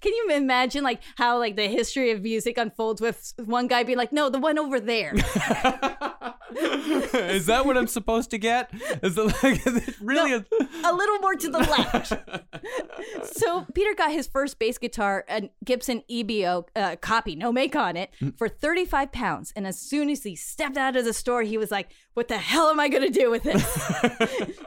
Can 0.00 0.12
you 0.14 0.28
imagine 0.32 0.82
like 0.84 1.00
how 1.16 1.38
like 1.38 1.56
the 1.56 1.68
history 1.68 2.10
of 2.10 2.22
music 2.22 2.58
unfolds 2.58 3.00
with 3.00 3.32
one 3.44 3.66
guy 3.66 3.82
being 3.82 3.98
like, 3.98 4.12
"No, 4.12 4.28
the 4.30 4.38
one 4.38 4.58
over 4.58 4.80
there." 4.80 5.12
Is 6.54 7.46
that 7.46 7.64
what 7.64 7.78
I'm 7.78 7.86
supposed 7.86 8.30
to 8.30 8.38
get? 8.38 8.70
Is 9.02 9.16
it 9.16 9.42
like 9.42 9.96
really 10.00 10.32
a- 10.34 10.44
a 10.84 10.92
little 10.92 11.18
more 11.18 11.34
to 11.34 11.48
the 11.48 11.58
left. 11.58 12.12
so 13.36 13.66
Peter 13.74 13.94
got 13.94 14.12
his 14.12 14.26
first 14.26 14.58
bass 14.58 14.78
guitar, 14.78 15.24
a 15.28 15.50
Gibson 15.64 16.02
EB-0 16.10 16.64
uh, 16.76 16.96
copy, 16.96 17.34
no 17.36 17.52
make 17.52 17.74
on 17.74 17.96
it, 17.96 18.10
for 18.36 18.48
35 18.48 19.12
pounds. 19.12 19.52
And 19.56 19.66
as 19.66 19.78
soon 19.78 20.10
as 20.10 20.22
he 20.24 20.36
stepped 20.36 20.76
out 20.76 20.96
of 20.96 21.04
the 21.04 21.12
store, 21.14 21.42
he 21.42 21.56
was 21.56 21.70
like, 21.70 21.88
"What 22.14 22.28
the 22.28 22.38
hell 22.38 22.68
am 22.68 22.78
I 22.80 22.88
gonna 22.88 23.10
do 23.10 23.30
with 23.30 23.42
this?" 23.44 23.64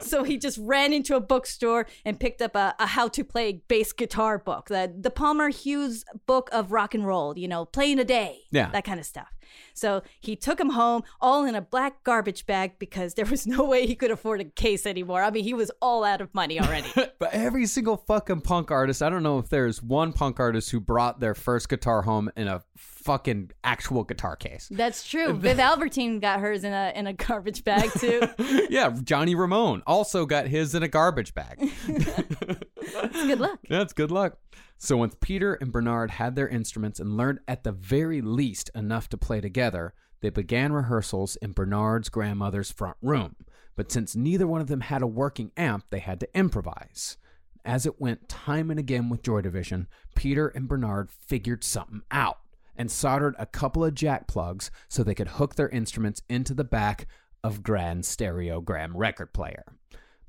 so 0.00 0.24
he 0.24 0.36
just 0.38 0.58
ran 0.60 0.92
into 0.92 1.16
a 1.16 1.20
bookstore 1.20 1.86
and 2.04 2.18
picked 2.18 2.42
up 2.42 2.54
a, 2.56 2.74
a 2.78 2.86
how 2.86 3.08
to 3.08 3.22
play 3.24 3.62
bass 3.68 3.92
guitar 3.92 4.38
book, 4.38 4.66
the 4.68 4.92
the 4.98 5.10
Palmer 5.10 5.48
Hughes 5.50 6.04
book 6.26 6.48
of 6.52 6.72
rock 6.72 6.94
and 6.94 7.06
roll. 7.06 7.36
You 7.38 7.48
know, 7.48 7.64
playing 7.64 7.98
a 7.98 8.04
day, 8.04 8.40
Yeah. 8.50 8.70
that 8.70 8.84
kind 8.84 8.98
of 9.00 9.06
stuff. 9.06 9.28
So 9.74 10.02
he 10.20 10.36
took 10.36 10.58
him 10.60 10.70
home 10.70 11.02
all 11.20 11.44
in 11.44 11.54
a 11.54 11.60
black 11.60 12.02
garbage 12.04 12.46
bag 12.46 12.78
because 12.78 13.14
there 13.14 13.26
was 13.26 13.46
no 13.56 13.64
way 13.64 13.86
he 13.86 13.94
could 13.94 14.10
afford 14.10 14.40
a 14.40 14.44
case 14.44 14.86
anymore. 14.86 15.22
I 15.22 15.30
mean, 15.30 15.44
he 15.44 15.54
was 15.54 15.70
all 15.80 16.04
out 16.04 16.20
of 16.20 16.32
money 16.34 16.60
already. 16.60 16.88
But 17.18 17.32
every 17.32 17.64
single 17.66 17.96
fucking 17.96 18.42
punk 18.42 18.70
artist, 18.70 19.02
I 19.02 19.08
don't 19.08 19.22
know 19.22 19.38
if 19.38 19.48
there's 19.48 19.82
one 19.82 20.12
punk 20.12 20.38
artist 20.38 20.70
who 20.70 20.80
brought 20.80 21.18
their 21.18 21.34
first 21.34 21.68
guitar 21.68 22.02
home 22.02 22.30
in 22.36 22.46
a 22.46 22.62
fucking 22.76 23.52
actual 23.64 24.04
guitar 24.04 24.36
case. 24.36 24.68
That's 24.70 25.08
true. 25.08 25.32
Viv 25.38 25.58
Albertine 25.58 26.20
got 26.20 26.40
hers 26.40 26.62
in 26.62 26.72
a 26.72 26.92
in 26.94 27.06
a 27.06 27.14
garbage 27.14 27.64
bag 27.64 27.90
too. 27.98 28.20
yeah, 28.68 28.94
Johnny 29.02 29.34
Ramone 29.34 29.82
also 29.86 30.26
got 30.26 30.46
his 30.46 30.74
in 30.74 30.82
a 30.82 30.88
garbage 30.88 31.34
bag. 31.34 31.70
Good 31.86 33.40
luck. 33.40 33.60
That's 33.68 33.92
good 33.92 34.10
luck. 34.10 34.38
So 34.78 34.98
once 34.98 35.16
Peter 35.20 35.54
and 35.54 35.72
Bernard 35.72 36.12
had 36.12 36.36
their 36.36 36.48
instruments 36.48 37.00
and 37.00 37.16
learned 37.16 37.40
at 37.48 37.64
the 37.64 37.72
very 37.72 38.20
least 38.20 38.70
enough 38.74 39.08
to 39.08 39.16
play 39.16 39.40
together, 39.40 39.94
they 40.20 40.30
began 40.30 40.72
rehearsals 40.72 41.36
in 41.36 41.52
Bernard's 41.52 42.08
grandmother's 42.08 42.70
front 42.70 42.96
room. 43.00 43.36
But 43.74 43.90
since 43.90 44.16
neither 44.16 44.46
one 44.46 44.60
of 44.60 44.68
them 44.68 44.80
had 44.80 45.02
a 45.02 45.06
working 45.06 45.52
amp, 45.56 45.86
they 45.90 45.98
had 45.98 46.20
to 46.20 46.38
improvise. 46.38 47.16
As 47.64 47.84
it 47.84 48.00
went 48.00 48.28
time 48.28 48.70
and 48.70 48.78
again 48.78 49.08
with 49.08 49.22
Joy 49.22 49.40
Division, 49.40 49.88
Peter 50.14 50.48
and 50.48 50.68
Bernard 50.68 51.10
figured 51.10 51.64
something 51.64 52.02
out 52.10 52.38
and 52.76 52.90
soldered 52.90 53.34
a 53.38 53.46
couple 53.46 53.84
of 53.84 53.94
jack 53.94 54.28
plugs 54.28 54.70
so 54.88 55.02
they 55.02 55.14
could 55.14 55.28
hook 55.28 55.54
their 55.54 55.68
instruments 55.70 56.22
into 56.28 56.54
the 56.54 56.64
back 56.64 57.06
of 57.42 57.62
Grand 57.62 58.04
Stereogram 58.04 58.92
record 58.94 59.32
player. 59.32 59.64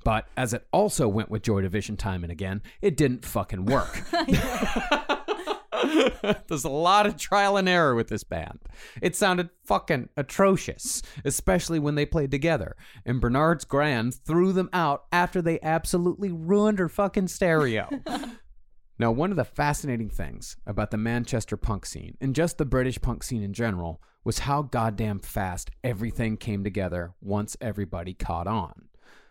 But 0.04 0.26
as 0.36 0.52
it 0.54 0.66
also 0.72 1.08
went 1.08 1.30
with 1.30 1.42
Joy 1.42 1.62
Division 1.62 1.96
time 1.96 2.22
and 2.22 2.32
again, 2.32 2.62
it 2.80 2.96
didn't 2.96 3.24
fucking 3.24 3.64
work. 3.64 4.02
There's 6.48 6.64
a 6.64 6.68
lot 6.68 7.06
of 7.06 7.16
trial 7.16 7.56
and 7.56 7.68
error 7.68 7.94
with 7.94 8.08
this 8.08 8.24
band. 8.24 8.60
It 9.00 9.16
sounded 9.16 9.50
fucking 9.64 10.08
atrocious, 10.16 11.02
especially 11.24 11.78
when 11.78 11.94
they 11.94 12.06
played 12.06 12.30
together. 12.30 12.76
And 13.04 13.20
Bernard's 13.20 13.64
Grand 13.64 14.14
threw 14.14 14.52
them 14.52 14.70
out 14.72 15.04
after 15.12 15.40
they 15.40 15.60
absolutely 15.62 16.30
ruined 16.30 16.78
her 16.78 16.88
fucking 16.88 17.28
stereo. 17.28 17.88
Now, 19.00 19.12
one 19.12 19.30
of 19.30 19.36
the 19.36 19.44
fascinating 19.44 20.10
things 20.10 20.56
about 20.66 20.90
the 20.90 20.96
Manchester 20.96 21.56
punk 21.56 21.86
scene, 21.86 22.16
and 22.20 22.34
just 22.34 22.58
the 22.58 22.64
British 22.64 23.00
punk 23.00 23.22
scene 23.22 23.44
in 23.44 23.52
general, 23.52 24.02
was 24.24 24.40
how 24.40 24.62
goddamn 24.62 25.20
fast 25.20 25.70
everything 25.84 26.36
came 26.36 26.64
together 26.64 27.12
once 27.20 27.56
everybody 27.60 28.12
caught 28.12 28.48
on. 28.48 28.88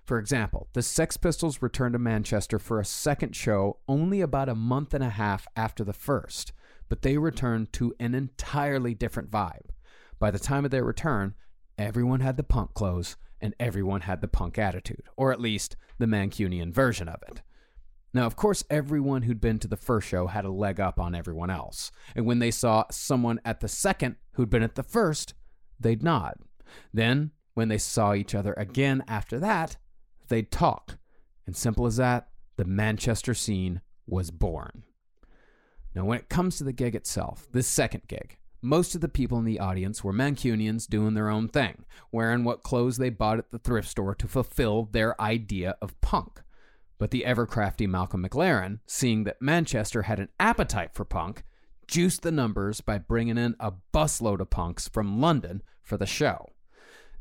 For 0.08 0.20
example, 0.20 0.70
the 0.72 0.82
Sex 0.82 1.18
Pistols 1.18 1.62
returned 1.62 1.92
to 1.92 2.00
Manchester 2.00 2.60
for 2.60 2.80
a 2.80 2.86
second 2.86 3.36
show 3.36 3.80
only 3.90 4.22
about 4.22 4.48
a 4.48 4.56
month 4.56 4.94
and 4.94 5.04
a 5.04 5.10
half 5.10 5.46
after 5.58 5.84
the 5.84 5.92
first, 5.92 6.54
but 6.88 7.02
they 7.02 7.18
returned 7.18 7.74
to 7.74 7.94
an 8.00 8.16
entirely 8.16 8.94
different 8.94 9.30
vibe. 9.30 9.70
By 10.18 10.32
the 10.32 10.40
time 10.40 10.64
of 10.64 10.72
their 10.72 10.86
return, 10.86 11.36
everyone 11.78 12.22
had 12.22 12.38
the 12.38 12.44
punk 12.44 12.74
clothes 12.74 13.18
and 13.42 13.54
everyone 13.60 14.02
had 14.02 14.22
the 14.22 14.30
punk 14.30 14.58
attitude, 14.58 15.04
or 15.18 15.34
at 15.34 15.42
least 15.42 15.76
the 15.98 16.08
Mancunian 16.08 16.72
version 16.72 17.10
of 17.10 17.22
it. 17.28 17.42
Now, 18.14 18.26
of 18.26 18.38
course, 18.38 18.64
everyone 18.70 19.24
who'd 19.24 19.42
been 19.42 19.60
to 19.60 19.68
the 19.68 19.76
first 19.76 20.08
show 20.08 20.28
had 20.28 20.46
a 20.46 20.50
leg 20.50 20.80
up 20.80 21.02
on 21.02 21.16
everyone 21.16 21.50
else. 21.50 21.92
And 22.16 22.26
when 22.26 22.40
they 22.40 22.50
saw 22.50 22.86
someone 22.90 23.42
at 23.44 23.60
the 23.60 23.68
second 23.68 24.16
who'd 24.32 24.50
been 24.50 24.64
at 24.64 24.76
the 24.76 24.84
first, 24.84 25.34
they'd 25.78 26.02
nod. 26.02 26.36
Then, 26.94 27.32
when 27.56 27.68
they 27.68 27.78
saw 27.78 28.14
each 28.14 28.34
other 28.34 28.54
again 28.54 29.04
after 29.10 29.38
that, 29.40 29.76
they'd 30.28 30.52
talk. 30.52 30.98
And 31.46 31.56
simple 31.56 31.86
as 31.86 31.98
that, 31.98 32.30
the 32.58 32.66
Manchester 32.66 33.34
scene 33.34 33.82
was 34.06 34.32
born. 34.32 34.84
Now, 35.96 36.06
when 36.06 36.20
it 36.20 36.30
comes 36.30 36.58
to 36.58 36.64
the 36.64 36.74
gig 36.74 36.96
itself, 36.96 37.48
this 37.52 37.68
second 37.68 38.04
gig, 38.08 38.38
most 38.62 38.96
of 38.96 39.02
the 39.02 39.08
people 39.08 39.38
in 39.38 39.46
the 39.46 39.60
audience 39.60 40.04
were 40.04 40.14
Mancunians 40.14 40.88
doing 40.88 41.14
their 41.14 41.30
own 41.30 41.48
thing, 41.48 41.86
wearing 42.12 42.44
what 42.44 42.64
clothes 42.64 42.98
they 42.98 43.10
bought 43.10 43.38
at 43.38 43.52
the 43.52 43.60
thrift 43.60 43.90
store 43.90 44.16
to 44.16 44.28
fulfill 44.28 44.90
their 44.92 45.20
idea 45.22 45.76
of 45.82 46.00
punk. 46.02 46.42
But 46.98 47.12
the 47.12 47.26
ever 47.26 47.46
crafty 47.46 47.86
Malcolm 47.86 48.28
McLaren, 48.28 48.80
seeing 48.88 49.24
that 49.26 49.42
Manchester 49.42 50.04
had 50.04 50.20
an 50.20 50.30
appetite 50.40 50.94
for 50.94 51.06
punk, 51.06 51.44
juiced 51.88 52.24
the 52.24 52.32
numbers 52.32 52.82
by 52.82 52.98
bringing 52.98 53.38
in 53.38 53.56
a 53.60 53.74
busload 53.94 54.40
of 54.40 54.50
punks 54.50 54.88
from 54.88 55.22
London 55.22 55.62
for 55.82 55.98
the 55.98 56.06
show. 56.06 56.50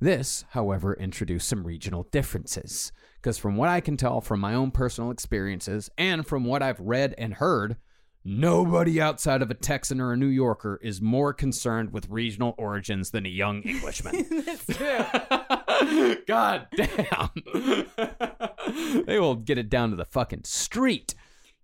This, 0.01 0.45
however, 0.51 0.95
introduced 0.95 1.49
some 1.49 1.67
regional 1.67 2.07
differences, 2.13 2.93
because 3.17 3.39
from 3.39 3.57
what 3.57 3.71
I 3.71 3.81
can 3.81 3.97
tell 3.97 4.21
from 4.21 4.41
my 4.41 4.53
own 4.55 4.71
personal 4.71 5.11
experiences 5.11 5.91
and 5.97 6.27
from 6.27 6.45
what 6.45 6.63
I've 6.63 6.81
read 6.81 7.15
and 7.17 7.35
heard, 7.35 7.77
nobody 8.23 9.01
outside 9.01 9.41
of 9.41 9.51
a 9.51 9.55
Texan 9.55 10.01
or 10.01 10.13
a 10.13 10.17
New 10.17 10.27
Yorker 10.27 10.79
is 10.83 11.01
more 11.01 11.33
concerned 11.33 11.93
with 11.93 12.11
regional 12.11 12.55
origins 12.59 13.11
than 13.11 13.25
a 13.25 13.31
young 13.31 13.63
Englishman. 13.63 14.27
That's 14.45 14.67
true. 14.67 16.17
God 16.27 16.67
damn. 16.77 17.31
they 19.07 19.19
will 19.19 19.37
get 19.37 19.57
it 19.57 19.71
down 19.71 19.91
to 19.91 19.97
the 19.97 20.05
fucking 20.05 20.45
street. 20.45 21.15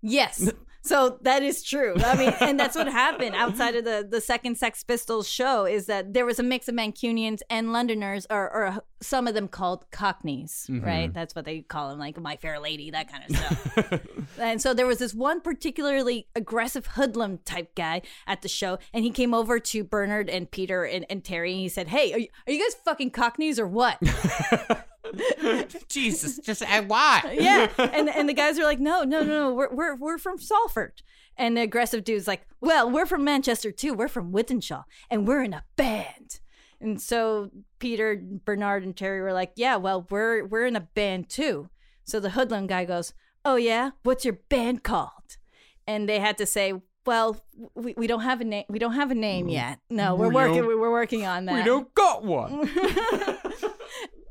Yes. 0.01 0.51
So 0.85 1.19
that 1.23 1.43
is 1.45 1.63
true. 1.63 1.95
I 1.99 2.17
mean, 2.17 2.35
and 2.41 2.59
that's 2.59 2.75
what 2.77 2.89
happened 2.89 3.35
outside 3.37 3.77
of 3.77 3.85
the 3.85 4.07
the 4.09 4.21
second 4.21 4.59
Sex 4.59 4.83
Pistols 4.83 5.29
show 5.29 5.65
is 5.65 5.87
that 5.87 6.13
there 6.13 6.27
was 6.27 6.39
a 6.39 6.43
mix 6.43 6.67
of 6.69 6.75
Mancunians 6.75 7.41
and 7.49 7.73
Londoners, 7.73 8.27
or, 8.31 8.51
or 8.51 8.83
some 9.01 9.29
of 9.29 9.35
them 9.35 9.47
called 9.49 9.89
Cockneys, 9.93 10.67
Mhm. 10.69 10.85
right? 10.85 11.15
That's 11.15 11.35
what 11.37 11.45
they 11.45 11.61
call 11.61 11.91
them, 11.91 11.99
like 12.01 12.21
My 12.21 12.37
Fair 12.37 12.59
Lady, 12.59 12.91
that 12.91 13.09
kind 13.11 13.25
of 13.31 13.37
stuff. 13.37 14.01
and 14.39 14.61
so 14.61 14.75
there 14.75 14.87
was 14.87 14.99
this 14.99 15.15
one 15.15 15.41
particularly 15.41 16.27
aggressive 16.35 16.87
hoodlum 16.87 17.39
type 17.45 17.75
guy 17.77 18.03
at 18.27 18.43
the 18.43 18.49
show, 18.49 18.79
and 18.93 19.05
he 19.05 19.11
came 19.11 19.33
over 19.35 19.61
to 19.61 19.85
Bernard 19.85 20.29
and 20.29 20.51
Peter 20.51 20.85
and, 20.85 21.07
and 21.09 21.23
Terry, 21.23 21.53
and 21.53 21.61
he 21.61 21.69
said, 21.69 21.89
"Hey, 21.89 22.13
are 22.13 22.19
you, 22.19 22.29
are 22.47 22.53
you 22.53 22.63
guys 22.63 22.75
fucking 22.85 23.11
Cockneys 23.13 23.59
or 23.61 23.67
what?" 23.69 23.99
Jesus, 25.89 26.39
just 26.39 26.63
uh, 26.63 26.83
why? 26.83 27.37
yeah, 27.41 27.69
and 27.79 28.09
and 28.09 28.29
the 28.29 28.35
guys 28.35 28.59
are 28.59 28.65
like, 28.65 28.81
no, 28.81 29.03
no, 29.03 29.21
no, 29.21 29.49
no, 29.49 29.55
we're 29.55 29.73
we're 29.73 29.95
we're 29.97 30.19
from 30.19 30.39
Salford. 30.39 31.03
And 31.37 31.57
the 31.57 31.63
aggressive 31.63 32.05
dude's 32.05 32.29
like, 32.29 32.47
well, 32.61 32.91
we're 32.91 33.07
from 33.07 33.25
Manchester 33.25 33.73
too. 33.73 33.95
We're 33.95 34.09
from 34.09 34.33
Wythenshawe, 34.33 34.85
and 35.11 35.27
we're 35.27 35.43
in 35.43 35.55
a 35.55 35.65
band. 35.77 36.41
And 36.81 37.01
so 37.01 37.51
Peter, 37.79 38.21
Bernard, 38.45 38.83
and 38.85 38.97
Terry 38.97 39.21
were 39.21 39.33
like, 39.33 39.53
yeah, 39.57 39.77
well, 39.77 40.07
we're 40.11 40.45
we're 40.45 40.67
in 40.67 40.77
a 40.77 40.81
band 40.81 41.29
too. 41.29 41.71
So 42.05 42.21
the 42.21 42.31
hoodlum 42.31 42.67
guy 42.67 42.85
goes, 42.85 43.15
oh 43.45 43.57
yeah, 43.57 43.91
what's 44.03 44.25
your 44.25 44.39
band 44.49 44.83
called? 44.83 45.39
And 45.87 46.09
they 46.09 46.19
had 46.21 46.39
to 46.39 46.47
say, 46.47 46.75
well, 47.05 47.37
we, 47.75 47.95
we 47.97 48.07
don't 48.07 48.21
have 48.23 48.41
a 48.41 48.45
name. 48.45 48.65
We 48.69 48.79
don't 48.79 48.95
have 48.95 49.11
a 49.11 49.15
name 49.15 49.49
yet. 49.49 49.81
No, 49.91 50.15
we're 50.15 50.29
We 50.29 50.35
working. 50.35 50.67
We're 50.67 50.91
working 50.91 51.27
on 51.27 51.47
that. 51.47 51.55
We 51.55 51.65
don't 51.65 51.93
got 51.95 52.25
one. 52.25 52.69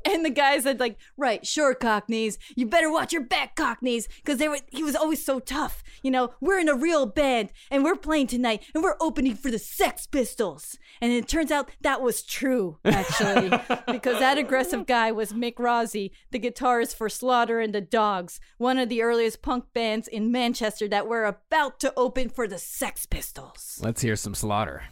And 0.04 0.24
the 0.24 0.30
guy 0.30 0.58
said, 0.58 0.80
like, 0.80 0.98
right, 1.16 1.46
sure, 1.46 1.74
Cockneys. 1.74 2.38
You 2.56 2.66
better 2.66 2.90
watch 2.90 3.12
your 3.12 3.22
back, 3.22 3.56
Cockneys, 3.56 4.08
because 4.16 4.38
they 4.38 4.48
were 4.48 4.58
he 4.70 4.82
was 4.82 4.96
always 4.96 5.24
so 5.24 5.38
tough. 5.38 5.82
You 6.02 6.10
know, 6.10 6.34
we're 6.40 6.58
in 6.58 6.68
a 6.68 6.74
real 6.74 7.06
band 7.06 7.52
and 7.70 7.84
we're 7.84 7.96
playing 7.96 8.26
tonight 8.26 8.64
and 8.74 8.82
we're 8.82 8.96
opening 9.00 9.34
for 9.34 9.50
the 9.50 9.58
Sex 9.58 10.06
Pistols. 10.06 10.78
And 11.00 11.12
it 11.12 11.28
turns 11.28 11.50
out 11.50 11.70
that 11.80 12.02
was 12.02 12.22
true, 12.22 12.78
actually, 12.84 13.50
because 13.92 14.18
that 14.18 14.38
aggressive 14.38 14.86
guy 14.86 15.12
was 15.12 15.32
Mick 15.32 15.58
Rossi, 15.58 16.12
the 16.30 16.40
guitarist 16.40 16.94
for 16.94 17.08
Slaughter 17.08 17.60
and 17.60 17.74
the 17.74 17.80
Dogs, 17.80 18.40
one 18.58 18.78
of 18.78 18.88
the 18.88 19.02
earliest 19.02 19.42
punk 19.42 19.64
bands 19.74 20.08
in 20.08 20.32
Manchester 20.32 20.88
that 20.88 21.06
were 21.06 21.24
about 21.24 21.80
to 21.80 21.92
open 21.96 22.28
for 22.28 22.48
the 22.48 22.58
Sex 22.58 23.06
Pistols. 23.06 23.78
Let's 23.82 24.02
hear 24.02 24.16
some 24.16 24.34
slaughter. 24.34 24.84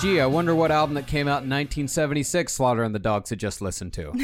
Gee, 0.00 0.18
I 0.20 0.24
wonder 0.26 0.54
what 0.54 0.70
album 0.70 0.94
that 0.94 1.06
came 1.06 1.28
out 1.28 1.42
in 1.44 1.50
1976 1.50 2.52
Slaughter 2.54 2.82
and 2.82 2.94
the 2.94 2.98
Dogs 2.98 3.28
had 3.28 3.38
just 3.38 3.60
listened 3.60 3.92
to. 3.94 4.08
okay, 4.08 4.14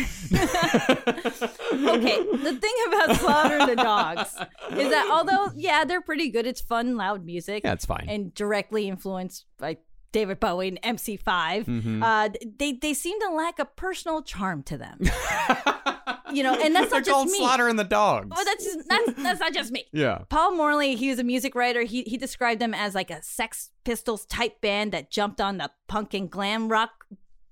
the 2.32 2.58
thing 2.60 2.74
about 2.88 3.16
Slaughter 3.16 3.58
and 3.58 3.70
the 3.70 3.76
Dogs 3.76 4.30
is 4.70 4.88
that 4.90 5.08
although, 5.12 5.50
yeah, 5.54 5.84
they're 5.84 6.00
pretty 6.00 6.30
good, 6.30 6.46
it's 6.46 6.62
fun, 6.62 6.96
loud 6.96 7.26
music. 7.26 7.62
Yeah, 7.64 7.74
it's 7.74 7.84
fine. 7.84 8.06
And 8.08 8.32
directly 8.34 8.88
influenced 8.88 9.44
by 9.58 9.76
David 10.12 10.40
Bowie 10.40 10.68
and 10.68 10.80
MC5. 10.82 11.64
Mhm. 11.66 12.02
Uh, 12.02 12.30
they, 12.58 12.72
they 12.72 12.94
seem 12.94 13.20
to 13.20 13.28
lack 13.30 13.58
a 13.58 13.66
personal 13.66 14.22
charm 14.22 14.62
to 14.64 14.78
them. 14.78 14.98
you 16.32 16.42
know, 16.42 16.54
and 16.54 16.74
that's 16.74 16.90
not 16.92 17.04
just 17.04 17.10
called 17.10 17.28
me. 17.28 17.38
Slaughter 17.38 17.68
and 17.68 17.78
the 17.78 17.84
Dogs. 17.84 18.28
Oh, 18.36 18.44
that's, 18.44 18.64
just, 18.64 18.88
that's, 18.88 19.12
that's 19.22 19.40
not 19.40 19.52
just 19.54 19.72
me. 19.72 19.84
Yeah. 19.92 20.18
Paul 20.28 20.54
Morley, 20.56 20.94
he 20.96 21.08
was 21.10 21.18
a 21.18 21.24
music 21.24 21.54
writer. 21.54 21.82
He 21.82 22.02
he 22.02 22.16
described 22.16 22.60
them 22.60 22.74
as 22.74 22.94
like 22.94 23.10
a 23.10 23.22
Sex 23.22 23.70
Pistols 23.84 24.26
type 24.26 24.60
band 24.60 24.92
that 24.92 25.10
jumped 25.10 25.40
on 25.40 25.58
the 25.58 25.70
punk 25.88 26.12
and 26.14 26.30
glam 26.30 26.68
rock 26.68 27.06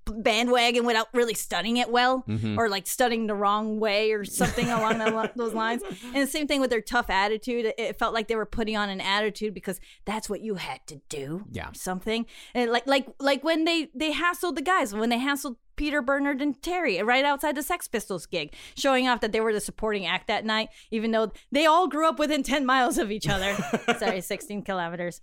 bandwagon 0.07 0.85
without 0.85 1.07
really 1.15 1.33
studying 1.33 1.77
it 1.77 1.89
well 1.89 2.23
Mhm. 2.27 2.57
or 2.59 2.69
like 2.69 2.85
studying 2.85 3.25
the 3.25 3.33
wrong 3.33 3.79
way 3.79 4.11
or 4.11 4.23
something 4.23 4.69
along 4.69 4.99
li- 4.99 5.29
those 5.35 5.53
lines. 5.53 5.81
And 6.13 6.15
the 6.15 6.27
same 6.27 6.45
thing 6.47 6.61
with 6.61 6.69
their 6.69 6.81
tough 6.81 7.09
attitude. 7.09 7.65
It- 7.65 7.75
It 7.79 7.97
felt 7.99 8.13
like 8.13 8.27
they 8.27 8.35
were 8.35 8.45
putting 8.45 8.77
on 8.77 8.89
an 8.89 9.01
attitude 9.01 9.53
because 9.55 9.79
that's 10.05 10.29
what 10.29 10.41
you 10.41 10.55
had 10.55 10.85
to 10.87 11.01
do. 11.09 11.45
Yeah. 11.51 11.69
Something. 11.73 12.27
And 12.53 12.69
like 12.71 12.85
like 12.85 13.07
like 13.19 13.43
when 13.43 13.65
they 13.65 13.89
they 13.95 14.11
hassled 14.13 14.55
the 14.55 14.61
guys, 14.61 14.93
when 14.93 15.09
they 15.09 15.17
hassled 15.17 15.55
Peter 15.75 16.01
Bernard 16.01 16.41
and 16.41 16.61
Terry 16.61 17.01
right 17.01 17.25
outside 17.25 17.55
the 17.55 17.63
Sex 17.63 17.87
Pistols 17.87 18.25
gig, 18.25 18.53
showing 18.75 19.07
off 19.07 19.21
that 19.21 19.31
they 19.31 19.39
were 19.41 19.53
the 19.53 19.61
supporting 19.61 20.05
act 20.05 20.27
that 20.27 20.45
night, 20.45 20.69
even 20.91 21.11
though 21.11 21.31
they 21.51 21.65
all 21.65 21.87
grew 21.87 22.07
up 22.07 22.19
within 22.19 22.43
10 22.43 22.65
miles 22.65 22.97
of 22.97 23.11
each 23.11 23.27
other. 23.27 23.55
Sorry, 23.99 24.21
16 24.21 24.63
kilometers. 24.63 25.21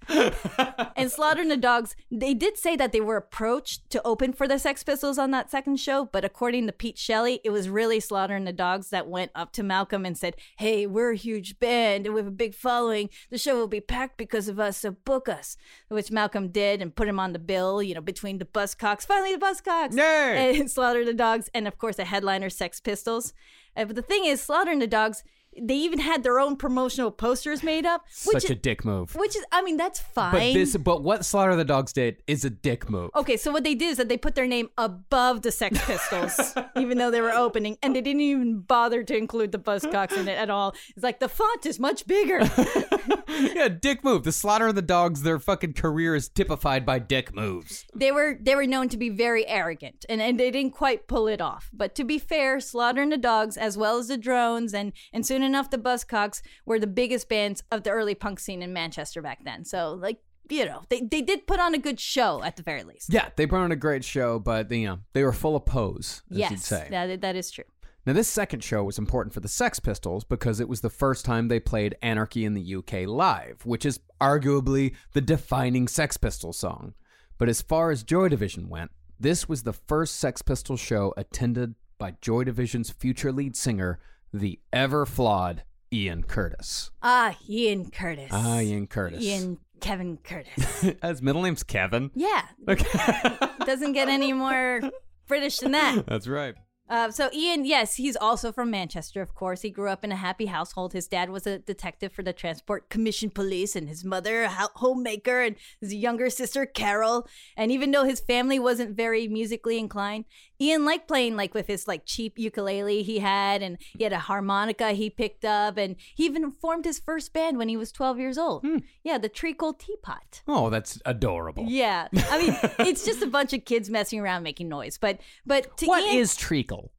and 0.96 1.11
Slaughter 1.11 1.42
and 1.42 1.50
the 1.50 1.57
Dogs, 1.57 1.96
they 2.11 2.34
did 2.34 2.57
say 2.57 2.76
that 2.76 2.92
they 2.92 3.00
were 3.00 3.16
approached 3.16 3.88
to 3.90 4.03
open 4.05 4.32
for 4.32 4.46
the 4.48 4.59
Sex 4.59 4.82
Pistols 4.82 5.18
on 5.18 5.30
that 5.30 5.50
second 5.50 5.78
show, 5.78 6.05
but 6.05 6.24
according 6.24 6.66
to 6.66 6.72
Pete 6.72 6.98
Shelley, 6.98 7.40
it 7.44 7.50
was 7.50 7.68
really 7.68 8.00
Slaughter 8.00 8.34
and 8.34 8.46
the 8.46 8.53
Dogs 8.53 8.90
that 8.90 9.09
went 9.09 9.30
up 9.34 9.53
to 9.53 9.62
Malcolm 9.62 10.05
and 10.05 10.16
said, 10.16 10.36
Hey, 10.57 10.86
we're 10.86 11.12
a 11.12 11.16
huge 11.16 11.59
band 11.59 12.07
and 12.07 12.14
we 12.14 12.20
have 12.20 12.26
a 12.28 12.30
big 12.30 12.55
following. 12.55 13.11
The 13.30 13.38
show 13.38 13.57
will 13.57 13.68
be 13.68 13.80
packed 13.80 14.16
because 14.16 14.48
of 14.48 14.59
us, 14.59 14.78
so 14.78 14.92
book 14.92 15.28
us. 15.28 15.57
Which 15.88 16.11
Malcolm 16.11 16.48
did 16.48 16.80
and 16.82 16.94
put 16.94 17.09
him 17.09 17.20
on 17.20 17.32
the 17.32 17.38
bill, 17.38 17.82
you 17.82 17.94
know, 17.94 18.00
between 18.00 18.38
the 18.38 18.44
Buzzcocks. 18.44 19.07
Finally, 19.07 19.36
the 19.36 19.44
Buzzcocks. 19.46 19.96
Yay! 19.96 20.41
And 20.61 20.70
Slaughter 20.70 21.05
the 21.05 21.14
Dogs, 21.14 21.49
and 21.55 21.68
of 21.68 21.78
course, 21.78 21.99
a 22.01 22.05
headliner, 22.05 22.51
Sex 22.51 22.80
Pistols. 22.80 23.32
Uh, 23.76 23.84
but 23.84 23.95
the 23.95 24.03
thing 24.03 24.24
is, 24.24 24.40
Slaughter 24.40 24.76
the 24.76 24.88
Dogs, 24.88 25.22
they 25.61 25.74
even 25.74 25.98
had 25.98 26.22
their 26.22 26.38
own 26.38 26.57
promotional 26.57 27.11
posters 27.11 27.62
made 27.62 27.84
up, 27.84 28.03
which 28.24 28.42
Such 28.42 28.50
a 28.50 28.55
is, 28.55 28.61
dick 28.61 28.84
move. 28.84 29.14
which 29.14 29.36
is, 29.36 29.44
I 29.53 29.62
mean, 29.62 29.76
that's 29.76 30.00
fine. 30.00 30.32
But 30.32 30.53
this, 30.55 30.76
but 30.76 31.03
what 31.03 31.24
Slaughter 31.24 31.57
the 31.57 31.64
Dogs 31.64 31.92
did 31.92 32.22
is 32.26 32.44
a 32.44 32.50
dick 32.50 32.88
move. 32.88 33.11
Okay, 33.14 33.36
so 33.36 33.50
what 33.53 33.64
they 33.64 33.74
did 33.74 33.90
is 33.90 33.96
that 33.98 34.09
they 34.09 34.16
put 34.16 34.34
their 34.34 34.46
name 34.46 34.70
above 34.78 35.42
the 35.42 35.53
Sex 35.53 35.78
Pistols, 35.86 36.55
even 36.76 36.98
though 36.98 37.11
they 37.11 37.20
were 37.20 37.32
opening, 37.32 37.76
and 37.82 37.94
they 37.94 38.00
didn't 38.00 38.22
even 38.22 38.61
bother 38.61 39.03
to 39.03 39.16
include 39.16 39.53
the 39.53 39.59
Buzzcocks 39.59 40.16
in 40.16 40.28
it 40.28 40.38
at 40.38 40.50
all. 40.50 40.74
It's 40.96 41.03
like 41.05 41.20
the 41.20 41.28
font 41.28 41.66
is 41.66 41.78
much 41.78 42.07
bigger. 42.07 42.40
yeah, 43.28 43.68
dick 43.68 44.03
move. 44.05 44.24
The 44.24 44.32
Slaughter 44.32 44.68
and 44.68 44.76
the 44.76 44.82
Dogs, 44.82 45.22
their 45.22 45.38
fucking 45.38 45.74
career 45.74 46.14
is 46.14 46.28
typified 46.28 46.86
by 46.86 46.98
dick 46.98 47.34
moves. 47.34 47.84
they 47.94 48.12
were 48.12 48.38
they 48.40 48.55
were 48.55 48.66
known 48.66 48.88
to 48.88 48.96
be 48.96 49.09
very 49.11 49.46
arrogant, 49.46 50.05
and, 50.09 50.22
and 50.22 50.38
they 50.40 50.50
didn't 50.50 50.72
quite 50.72 51.07
pull 51.07 51.26
it 51.28 51.40
off. 51.40 51.70
But 51.72 51.94
to 51.96 52.05
be 52.05 52.18
fair, 52.18 52.61
Slaughter 52.61 53.03
and 53.03 53.12
the 53.12 53.18
Dogs, 53.18 53.57
as 53.57 53.76
well 53.76 53.98
as 53.98 54.09
the 54.09 54.16
Drones, 54.16 54.72
and 54.74 54.92
and 55.12 55.26
soon 55.26 55.41
enough 55.43 55.70
the 55.70 55.78
Buzzcocks, 55.78 56.43
were 56.66 56.78
the 56.78 56.86
biggest 56.86 57.28
bands 57.28 57.62
of 57.70 57.82
the 57.82 57.90
early 57.90 58.14
punk 58.14 58.40
scene 58.40 58.62
in 58.62 58.72
Manchester 58.72 59.22
back 59.22 59.45
then. 59.45 59.64
So 59.64 59.99
like 60.01 60.18
you 60.51 60.64
know, 60.64 60.82
they 60.88 61.01
they 61.01 61.22
did 61.22 61.47
put 61.47 61.61
on 61.61 61.74
a 61.74 61.78
good 61.78 62.01
show 62.01 62.43
at 62.43 62.57
the 62.57 62.62
very 62.62 62.82
least. 62.82 63.12
Yeah, 63.12 63.28
they 63.36 63.47
put 63.47 63.59
on 63.59 63.72
a 63.72 63.76
great 63.76 64.05
show, 64.05 64.38
but 64.38 64.70
you 64.70 64.86
know 64.86 64.99
they 65.12 65.22
were 65.22 65.32
full 65.32 65.57
of 65.57 65.64
pose, 65.64 66.22
as 66.30 66.36
you'd 66.36 66.51
yes, 66.51 66.66
say. 66.66 66.88
that 66.90 67.20
that 67.20 67.36
is 67.36 67.51
true. 67.51 67.64
Now, 68.05 68.14
this 68.14 68.28
second 68.28 68.64
show 68.64 68.82
was 68.82 68.99
important 68.99 69.32
for 69.32 69.38
the 69.38 69.49
Sex 69.49 69.78
Pistols 69.78 70.24
because 70.24 70.59
it 70.59 70.68
was 70.68 70.80
the 70.80 70.90
first 70.90 71.24
time 71.24 71.47
they 71.47 71.61
played 71.61 71.95
Anarchy 72.03 72.45
in 72.45 72.55
the 72.55 72.74
UK 72.74 73.07
live, 73.07 73.64
which 73.64 73.86
is 73.86 74.01
arguably 74.20 74.97
the 75.12 75.20
defining 75.20 75.86
Sex 75.86 76.16
Pistols 76.16 76.59
song. 76.59 76.95
But 77.38 77.49
as 77.49 77.62
far 77.62 77.93
as 77.93 78.03
Joy 78.03 78.28
Division 78.28 78.68
went, 78.68 78.90
this 79.20 79.49
was 79.49 79.62
the 79.62 79.72
first 79.72 80.16
Sex 80.16 80.43
Pistols 80.43 80.80
show 80.80 81.14
attended 81.16 81.76
by 81.97 82.16
Joy 82.20 82.43
Division's 82.43 82.90
future 82.90 83.30
lead 83.30 83.55
singer, 83.55 84.01
the 84.33 84.59
ever 84.72 85.07
flawed 85.07 85.64
Ian 85.93 86.22
Curtis. 86.22 86.91
Ah, 87.03 87.37
Ian 87.49 87.91
Curtis. 87.91 88.30
Ah, 88.33 88.61
Ian 88.61 88.87
Curtis. 88.87 89.22
Ian 89.22 89.59
Kevin 89.80 90.18
Curtis. 90.18 90.80
His 91.03 91.22
middle 91.22 91.43
name's 91.43 91.62
Kevin. 91.62 92.11
Yeah. 92.14 92.43
Okay. 92.68 93.39
Doesn't 93.66 93.93
get 93.93 94.09
any 94.09 94.33
more 94.33 94.80
British 95.28 95.59
than 95.59 95.72
that. 95.72 96.07
That's 96.07 96.28
right. 96.28 96.55
Uh, 96.89 97.11
so 97.11 97.30
Ian, 97.33 97.64
yes, 97.64 97.97
he's 97.97 98.16
also 98.16 98.53
from 98.53 98.70
Manchester, 98.70 99.22
of 99.22 99.35
course. 99.35 99.62
He 99.62 99.70
grew 99.70 99.89
up 99.89 100.05
in 100.05 100.12
a 100.12 100.16
happy 100.16 100.45
household. 100.45 100.93
His 100.93 101.09
dad 101.09 101.30
was 101.30 101.47
a 101.47 101.59
detective 101.59 102.12
for 102.12 102.22
the 102.22 102.35
Transport 102.35 102.91
Commission 102.91 103.30
Police, 103.30 103.74
and 103.74 103.89
his 103.89 104.05
mother 104.05 104.43
a 104.43 104.51
homemaker, 104.51 105.41
and 105.41 105.57
his 105.80 105.95
younger 105.95 106.28
sister 106.28 106.66
Carol. 106.66 107.26
And 107.57 107.72
even 107.72 107.93
though 107.93 108.05
his 108.05 108.20
family 108.20 108.59
wasn't 108.59 108.95
very 108.95 109.26
musically 109.26 109.78
inclined, 109.78 110.26
Ian 110.63 110.85
liked 110.85 111.09
playing 111.09 111.37
like 111.37 111.55
with 111.55 111.67
his 111.67 111.89
like 111.89 112.03
cheap 112.07 112.39
ukulele 112.39 113.03
he 113.03 113.19
had, 113.19 113.63
and 113.63 113.79
he 113.99 114.05
had 114.05 114.13
a 114.13 114.19
harmonica 114.21 114.93
he 114.93 115.11
picked 115.11 115.45
up, 115.45 115.77
and 115.77 115.97
he 116.15 116.25
even 116.25 116.53
formed 116.53 116.85
his 116.85 116.99
first 116.99 117.33
band 117.33 117.59
when 117.59 117.69
he 117.69 117.77
was 117.77 117.91
12 117.91 118.19
years 118.19 118.39
old. 118.39 118.63
Hmm. 118.63 118.79
Yeah, 119.03 119.19
the 119.19 119.29
Treacle 119.29 119.73
Teapot. 119.73 120.43
Oh, 120.47 120.71
that's 120.71 121.01
adorable. 121.05 121.65
Yeah, 121.67 122.09
I 122.31 122.39
mean, 122.39 122.57
it's 122.87 123.05
just 123.05 123.23
a 123.23 123.27
bunch 123.27 123.53
of 123.53 123.65
kids 123.65 123.91
messing 123.91 124.21
around 124.21 124.45
making 124.45 124.69
noise. 124.69 124.99
But 124.99 125.19
but 125.45 125.77
to 125.79 125.87
What 125.87 126.05
Ian, 126.05 126.19
is 126.19 126.37
treacle? 126.37 126.93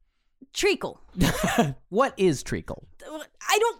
Treacle. 0.52 1.00
What 1.88 2.14
is 2.16 2.42
treacle? 2.42 2.88
I 3.48 3.58
don't 3.58 3.78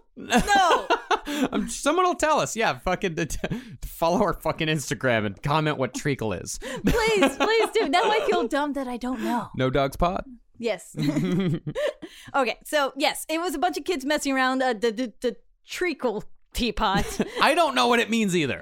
know. 1.56 1.66
Someone 1.68 2.04
will 2.04 2.14
tell 2.14 2.38
us. 2.38 2.54
Yeah, 2.54 2.78
fucking 2.78 3.16
follow 3.84 4.22
our 4.22 4.34
fucking 4.34 4.68
Instagram 4.68 5.26
and 5.26 5.42
comment 5.42 5.76
what 5.78 5.94
treacle 5.94 6.32
is. 6.32 6.58
please, 6.58 7.36
please 7.36 7.68
do. 7.74 7.88
Now 7.88 8.04
I 8.04 8.24
feel 8.30 8.46
dumb 8.46 8.74
that 8.74 8.86
I 8.86 8.96
don't 8.96 9.22
know. 9.22 9.48
No 9.56 9.68
dogs 9.70 9.96
pot. 9.96 10.24
Yes. 10.58 10.94
okay, 12.34 12.56
so 12.64 12.92
yes, 12.96 13.26
it 13.28 13.40
was 13.40 13.54
a 13.54 13.58
bunch 13.58 13.76
of 13.76 13.84
kids 13.84 14.04
messing 14.04 14.32
around 14.32 14.62
uh, 14.62 14.72
the, 14.74 14.92
the 14.92 15.12
the 15.20 15.36
treacle 15.66 16.22
teapot. 16.52 17.20
I 17.42 17.54
don't 17.56 17.74
know 17.74 17.88
what 17.88 17.98
it 17.98 18.08
means 18.08 18.36
either. 18.36 18.60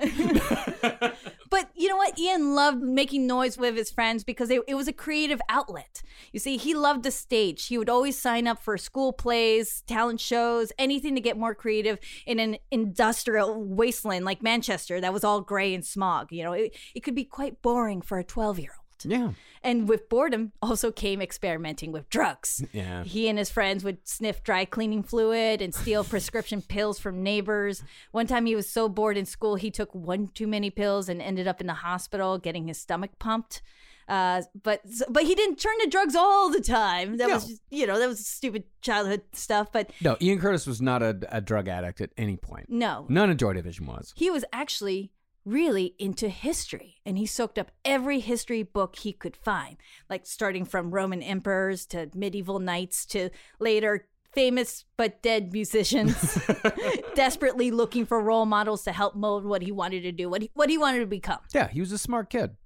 But 1.53 1.69
you 1.77 1.87
know 1.87 1.99
what? 1.99 2.19
Ian 2.19 2.55
loved 2.55 2.81
making 2.81 3.27
noise 3.27 3.59
with 3.59 3.77
his 3.77 3.91
friends 3.91 4.25
because 4.25 4.49
it, 4.49 4.63
it 4.67 4.75
was 4.75 4.89
a 4.89 4.93
creative 4.93 5.39
outlet. 5.51 6.03
You 6.33 6.41
see, 6.41 6.57
he 6.57 6.73
loved 6.73 7.03
the 7.03 7.11
stage. 7.11 7.67
He 7.67 7.77
would 7.77 7.91
always 7.91 8.19
sign 8.19 8.47
up 8.47 8.59
for 8.63 8.79
school 8.79 9.13
plays, 9.13 9.83
talent 9.87 10.19
shows, 10.19 10.73
anything 10.79 11.15
to 11.15 11.21
get 11.21 11.37
more 11.37 11.55
creative 11.55 11.99
in 12.25 12.39
an 12.39 12.57
industrial 12.71 13.63
wasteland 13.63 14.25
like 14.25 14.43
Manchester 14.43 14.99
that 15.03 15.13
was 15.13 15.25
all 15.25 15.43
gray 15.43 15.75
and 15.75 15.85
smog. 15.85 16.33
You 16.33 16.43
know, 16.45 16.53
it, 16.55 16.75
it 16.95 17.01
could 17.01 17.15
be 17.15 17.25
quite 17.25 17.61
boring 17.61 18.01
for 18.01 18.19
a 18.19 18.25
12 18.25 18.59
year 18.59 18.73
old. 18.75 18.82
Yeah. 19.07 19.31
And 19.63 19.89
with 19.89 20.09
boredom 20.09 20.53
also 20.61 20.91
came 20.91 21.23
experimenting 21.23 21.93
with 21.93 22.09
drugs. 22.11 22.65
Yeah. 22.73 23.05
He 23.05 23.29
and 23.29 23.39
his 23.39 23.51
friends 23.51 23.85
would 23.85 23.99
sniff 24.09 24.43
dry 24.43 24.65
cleaning 24.65 25.03
fluid 25.03 25.61
and 25.63 25.75
steal 25.75 26.05
prescription 26.05 26.63
pills 26.69 26.99
from 26.99 27.23
neighbors. 27.23 27.83
One 28.13 28.27
time 28.27 28.47
he 28.47 28.57
was 28.57 28.69
so 28.69 28.89
bored 28.89 29.17
in 29.17 29.27
school, 29.27 29.57
he 29.57 29.71
took 29.71 29.95
one 29.95 30.29
too 30.35 30.47
many 30.47 30.71
pills 30.71 31.09
and 31.09 31.21
ended 31.23 31.47
up 31.47 31.61
in 31.61 31.67
the 31.67 31.75
hospital 31.75 32.39
getting 32.39 32.69
his 32.69 32.79
stomach 32.79 33.11
pumped. 33.19 33.63
Uh, 34.09 34.43
but 34.63 34.81
but 35.09 35.23
he 35.23 35.35
didn't 35.35 35.57
turn 35.57 35.79
to 35.81 35.87
drugs 35.89 36.17
all 36.17 36.51
the 36.51 36.61
time. 36.61 37.19
That 37.19 37.31
was 37.31 37.47
just, 37.47 37.63
you 37.71 37.87
know 37.87 37.99
that 38.01 38.09
was 38.09 38.27
stupid 38.27 38.65
childhood 38.81 39.23
stuff. 39.33 39.71
But 39.73 39.91
No, 40.01 40.17
Ian 40.21 40.41
Curtis 40.41 40.67
was 40.67 40.83
not 40.83 41.03
a, 41.03 41.17
a 41.31 41.41
drug 41.41 41.69
addict 41.69 42.01
at 42.01 42.11
any 42.19 42.37
point. 42.37 42.67
no, 42.69 43.07
None 43.09 43.31
of 43.31 43.37
Joy 43.37 43.53
Division 43.53 43.87
was. 43.87 44.13
he 44.17 44.29
was 44.29 44.45
actually 44.53 45.13
really 45.45 45.95
into 45.99 46.29
history 46.29 46.97
and 47.05 47.19
he 47.19 47.27
soaked 47.27 47.59
up 47.59 47.71
every 47.85 48.21
history 48.21 48.63
book 48.63 48.97
he 48.97 49.13
could 49.13 49.37
find 49.37 49.77
like 50.09 50.25
starting 50.25 50.65
from 50.65 50.91
roman 50.91 51.23
emperors 51.23 51.85
to 51.85 52.09
medieval 52.15 52.59
knights 52.59 53.05
to 53.05 53.29
later 53.59 54.07
famous 54.33 54.85
but 54.97 55.21
dead 55.21 55.53
musicians 55.53 56.39
desperately 57.15 57.71
looking 57.71 58.07
for 58.07 58.21
role 58.21 58.47
models 58.47 58.85
to 58.85 58.93
help 58.93 59.15
mold 59.15 59.45
what 59.45 59.63
he 59.63 59.73
wanted 59.73 60.03
to 60.03 60.13
do 60.13 60.29
what 60.29 60.43
he, 60.43 60.51
what 60.55 60.71
he 60.71 60.79
wanted 60.79 61.01
to 61.01 61.07
become 61.07 61.41
Yeah, 61.53 61.69
he 61.69 61.81
was 61.81 61.93
a 61.93 61.99
smart 61.99 62.31
kid. 62.31 62.57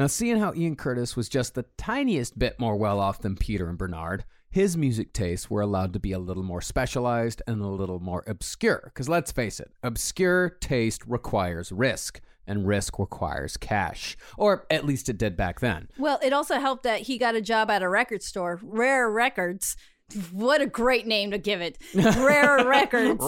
Now, 0.00 0.06
seeing 0.06 0.38
how 0.38 0.54
Ian 0.54 0.76
Curtis 0.76 1.14
was 1.14 1.28
just 1.28 1.54
the 1.54 1.66
tiniest 1.76 2.38
bit 2.38 2.58
more 2.58 2.74
well 2.74 2.98
off 2.98 3.20
than 3.20 3.36
Peter 3.36 3.68
and 3.68 3.76
Bernard, 3.76 4.24
his 4.50 4.76
music 4.76 5.12
tastes 5.12 5.48
were 5.48 5.60
allowed 5.60 5.92
to 5.92 6.00
be 6.00 6.12
a 6.12 6.18
little 6.18 6.42
more 6.42 6.60
specialized 6.60 7.40
and 7.46 7.62
a 7.62 7.68
little 7.68 8.00
more 8.00 8.24
obscure. 8.26 8.82
Because 8.86 9.08
let's 9.08 9.30
face 9.30 9.60
it, 9.60 9.70
obscure 9.82 10.50
taste 10.60 11.02
requires 11.06 11.70
risk, 11.70 12.20
and 12.46 12.66
risk 12.66 12.98
requires 12.98 13.56
cash. 13.56 14.16
Or 14.36 14.66
at 14.68 14.84
least 14.84 15.08
it 15.08 15.18
did 15.18 15.36
back 15.36 15.60
then. 15.60 15.88
well 15.98 16.18
it 16.22 16.32
also 16.32 16.58
helped 16.58 16.82
that 16.82 17.02
he 17.02 17.16
got 17.16 17.36
a 17.36 17.40
job 17.40 17.70
at 17.70 17.82
a 17.82 17.88
record 17.88 18.22
store 18.24 18.58
rare 18.62 19.08
records 19.08 19.76
what 20.32 20.60
a 20.60 20.66
great 20.66 21.06
name 21.06 21.30
to 21.30 21.38
give 21.38 21.60
it 21.60 21.78
rare 21.94 22.64
records 22.66 23.22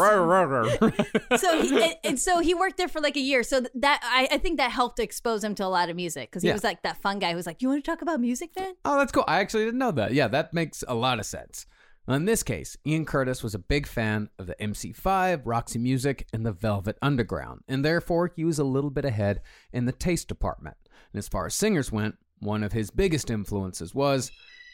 so 1.36 1.62
he, 1.62 1.82
and, 1.82 1.94
and 2.04 2.20
so 2.20 2.40
he 2.40 2.54
worked 2.54 2.76
there 2.76 2.88
for 2.88 3.00
like 3.00 3.16
a 3.16 3.20
year. 3.20 3.42
So 3.42 3.60
that 3.74 4.00
I, 4.02 4.28
I 4.34 4.38
think 4.38 4.58
that 4.58 4.70
helped 4.70 4.98
expose 4.98 5.42
him 5.44 5.54
to 5.56 5.64
a 5.64 5.68
lot 5.68 5.88
of 5.90 5.96
music 5.96 6.30
because 6.30 6.42
he 6.42 6.48
Yeah. 6.48 6.54
was 6.54 6.64
like 6.64 6.82
that 6.82 7.00
fun 7.02 7.18
guy 7.18 7.30
who 7.30 7.36
was 7.36 7.46
like, 7.46 7.62
"You 7.62 7.68
want 7.68 7.84
to 7.84 7.90
talk 7.90 8.02
about 8.02 8.20
music, 8.20 8.50
man?" 8.58 8.74
Oh, 8.84 8.98
that's 8.98 9.12
cool. 9.12 9.24
I 9.26 9.40
actually 9.40 9.64
didn't 9.64 9.78
know 9.78 9.92
that. 9.92 10.12
Yeah, 10.14 10.28
that 10.28 10.52
makes 10.54 10.84
a 10.86 10.94
lot 10.94 11.18
of 11.18 11.26
sense. 11.26 11.66
In 12.08 12.24
this 12.24 12.42
case, 12.42 12.76
Ian 12.84 13.04
Curtis 13.04 13.44
was 13.44 13.54
a 13.54 13.60
big 13.60 13.86
fan 13.86 14.28
of 14.38 14.46
the 14.48 14.56
MC5, 14.56 15.42
Roxy 15.44 15.78
Music, 15.78 16.26
and 16.32 16.44
the 16.44 16.50
Velvet 16.52 16.98
Underground, 17.00 17.60
and 17.68 17.84
therefore 17.84 18.32
he 18.34 18.44
was 18.44 18.58
a 18.58 18.64
little 18.64 18.90
bit 18.90 19.04
ahead 19.04 19.40
in 19.72 19.84
the 19.84 19.92
taste 19.92 20.26
department. 20.26 20.76
And 21.12 21.18
as 21.18 21.28
far 21.28 21.46
as 21.46 21.54
singers 21.54 21.92
went, 21.92 22.16
one 22.40 22.64
of 22.64 22.72
his 22.72 22.90
biggest 22.90 23.30
influences 23.30 23.94
was, 23.94 24.32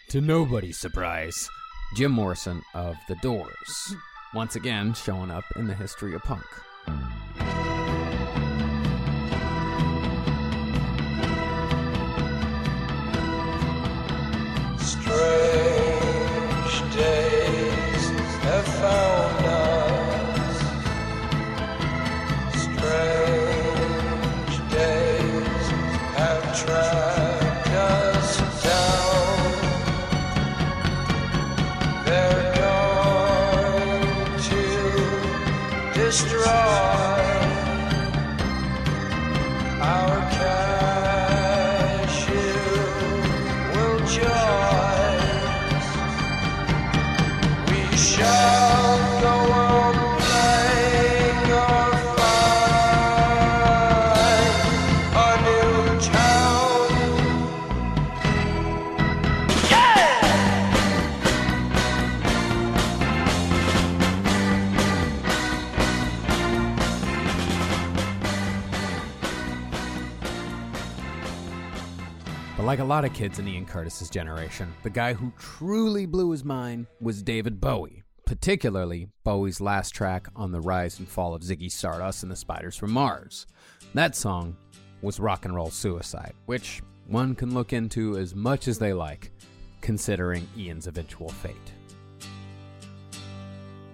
to 0.09 0.22
nobody's 0.22 0.78
surprise, 0.78 1.50
Jim 1.95 2.12
Morrison 2.12 2.62
of 2.74 2.97
The 3.09 3.16
Doors. 3.16 3.95
Once 4.34 4.57
again, 4.57 4.93
showing 4.93 5.30
up 5.30 5.45
in 5.57 5.66
the 5.66 5.74
history 5.74 6.14
of 6.14 6.22
punk. 6.22 6.45
Like 72.69 72.81
a 72.81 72.85
lot 72.85 73.03
of 73.03 73.14
kids 73.14 73.39
in 73.39 73.49
Ian 73.49 73.64
Curtis's 73.64 74.11
generation, 74.11 74.71
the 74.83 74.91
guy 74.91 75.14
who 75.14 75.33
truly 75.39 76.05
blew 76.05 76.33
his 76.33 76.45
mind 76.45 76.87
was 77.01 77.23
David 77.23 77.62
Bowie, 77.62 78.03
particularly 78.27 79.09
Bowie's 79.25 79.59
last 79.59 79.95
track 79.95 80.29
on 80.37 80.53
the 80.53 80.61
rise 80.61 80.99
and 80.99 81.09
fall 81.09 81.35
of 81.35 81.41
Ziggy 81.41 81.73
Stardust 81.73 82.25
and 82.25 82.31
the 82.31 82.37
Spiders 82.37 82.77
from 82.77 82.93
Mars. 82.93 83.47
That 83.95 84.14
song 84.14 84.55
was 85.01 85.19
Rock 85.19 85.47
and 85.47 85.55
Roll 85.55 85.71
Suicide, 85.71 86.35
which 86.45 86.83
one 87.07 87.35
can 87.35 87.55
look 87.55 87.73
into 87.73 88.19
as 88.19 88.35
much 88.35 88.69
as 88.69 88.79
they 88.79 88.93
like, 88.93 89.31
considering 89.81 90.47
Ian's 90.55 90.89
eventual 90.89 91.31
fate. 91.31 91.57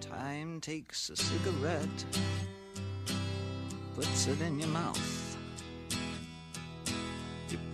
Time 0.01 0.61
takes 0.61 1.11
a 1.11 1.17
cigarette, 1.17 2.05
puts 3.95 4.27
it 4.27 4.41
in 4.41 4.59
your 4.59 4.69
mouth. 4.71 5.24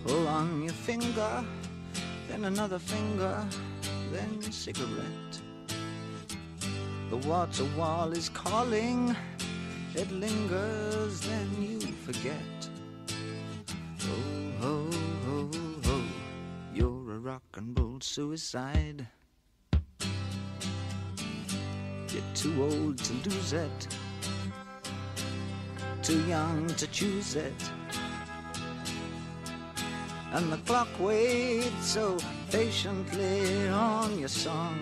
Pull 0.05 0.27
on 0.27 0.63
your 0.63 0.73
finger, 0.73 1.45
then 2.27 2.45
another 2.45 2.79
finger, 2.79 3.45
then 4.11 4.41
cigarette. 4.51 5.41
The 7.09 7.17
water 7.17 7.65
wall 7.77 8.11
is 8.11 8.29
calling, 8.29 9.15
it 9.93 10.11
lingers, 10.11 11.21
then 11.21 11.49
you 11.61 11.79
forget. 11.79 12.69
Oh, 14.03 14.51
ho, 14.59 14.89
ho, 15.25 15.49
ho, 15.85 16.01
you're 16.73 17.11
a 17.13 17.19
rock 17.19 17.43
and 17.55 17.77
roll 17.77 17.99
suicide. 18.01 19.05
You're 22.09 22.33
too 22.33 22.63
old 22.63 22.97
to 22.97 23.13
lose 23.29 23.53
it, 23.53 23.87
too 26.01 26.21
young 26.25 26.67
to 26.67 26.87
choose 26.87 27.35
it. 27.35 27.53
And 30.33 30.49
the 30.49 30.57
clock 30.59 30.87
waits 30.97 31.85
so 31.85 32.17
patiently 32.51 33.67
on 33.67 34.17
your 34.17 34.29
song. 34.29 34.79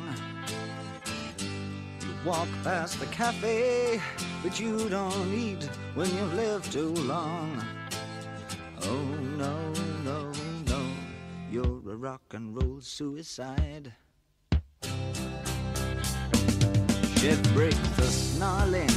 You 1.40 2.14
walk 2.24 2.48
past 2.64 3.00
the 3.00 3.08
cafe, 3.08 4.00
but 4.44 4.60
you 4.60 4.90
don't 4.90 5.34
eat 5.34 5.64
when 5.96 6.08
you've 6.16 6.36
lived 6.36 6.72
too 6.72 6.94
long. 6.94 7.64
Oh 8.84 9.06
no, 9.38 9.74
no, 10.06 10.32
no, 10.68 10.86
you're 11.52 11.82
a 11.94 11.96
rock 11.96 12.22
and 12.34 12.56
roll 12.56 12.80
suicide. 12.80 13.92
Shit 17.16 17.42
break 17.54 17.76
the 17.98 18.08
snarling 18.08 18.90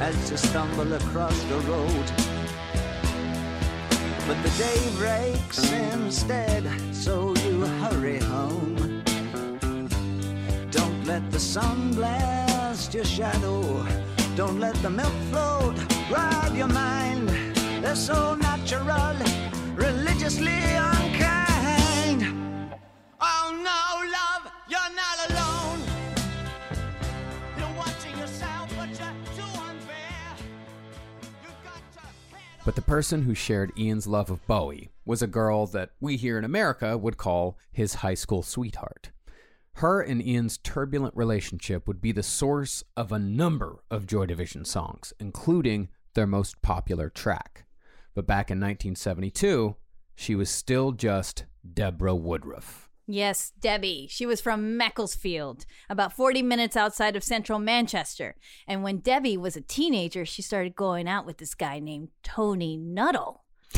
as 0.00 0.30
you 0.30 0.36
stumble 0.36 0.92
across 0.92 1.42
the 1.44 1.58
road. 1.60 2.25
But 4.26 4.42
the 4.42 4.50
day 4.58 4.80
breaks 4.96 5.70
instead, 5.70 6.64
so 6.92 7.32
you 7.44 7.60
hurry 7.82 8.18
home. 8.18 9.02
Don't 10.70 11.04
let 11.06 11.30
the 11.30 11.38
sun 11.38 11.92
blast 11.94 12.92
your 12.92 13.04
shadow. 13.04 13.86
Don't 14.34 14.58
let 14.58 14.74
the 14.82 14.90
milk 14.90 15.12
float 15.30 15.76
rob 16.10 16.56
your 16.56 16.66
mind. 16.66 17.28
They're 17.80 17.94
so 17.94 18.34
natural, 18.34 19.16
religiously 19.76 20.60
unkind. 20.90 22.20
Oh 23.20 23.48
no, 23.68 23.82
love, 24.18 24.52
you're 24.68 24.92
not 25.02 25.30
alone. 25.30 25.55
But 32.66 32.74
the 32.74 32.82
person 32.82 33.22
who 33.22 33.34
shared 33.36 33.70
Ian's 33.78 34.08
love 34.08 34.28
of 34.28 34.44
Bowie 34.48 34.90
was 35.04 35.22
a 35.22 35.28
girl 35.28 35.68
that 35.68 35.92
we 36.00 36.16
here 36.16 36.36
in 36.36 36.42
America 36.42 36.98
would 36.98 37.16
call 37.16 37.56
his 37.70 37.94
high 37.94 38.14
school 38.14 38.42
sweetheart. 38.42 39.12
Her 39.74 40.00
and 40.00 40.20
Ian's 40.20 40.58
turbulent 40.58 41.16
relationship 41.16 41.86
would 41.86 42.00
be 42.00 42.10
the 42.10 42.24
source 42.24 42.82
of 42.96 43.12
a 43.12 43.20
number 43.20 43.84
of 43.88 44.08
Joy 44.08 44.26
Division 44.26 44.64
songs, 44.64 45.12
including 45.20 45.90
their 46.14 46.26
most 46.26 46.60
popular 46.60 47.08
track. 47.08 47.66
But 48.16 48.26
back 48.26 48.50
in 48.50 48.58
1972, 48.58 49.76
she 50.16 50.34
was 50.34 50.50
still 50.50 50.90
just 50.90 51.44
Deborah 51.72 52.16
Woodruff. 52.16 52.85
Yes, 53.06 53.52
Debbie. 53.60 54.08
She 54.10 54.26
was 54.26 54.40
from 54.40 54.76
Macclesfield, 54.76 55.64
about 55.88 56.12
40 56.12 56.42
minutes 56.42 56.76
outside 56.76 57.14
of 57.14 57.22
central 57.22 57.58
Manchester. 57.58 58.34
And 58.66 58.82
when 58.82 58.98
Debbie 58.98 59.36
was 59.36 59.56
a 59.56 59.60
teenager, 59.60 60.24
she 60.24 60.42
started 60.42 60.74
going 60.74 61.08
out 61.08 61.24
with 61.24 61.38
this 61.38 61.54
guy 61.54 61.78
named 61.78 62.08
Tony 62.24 62.76
Nuttall. 62.76 63.44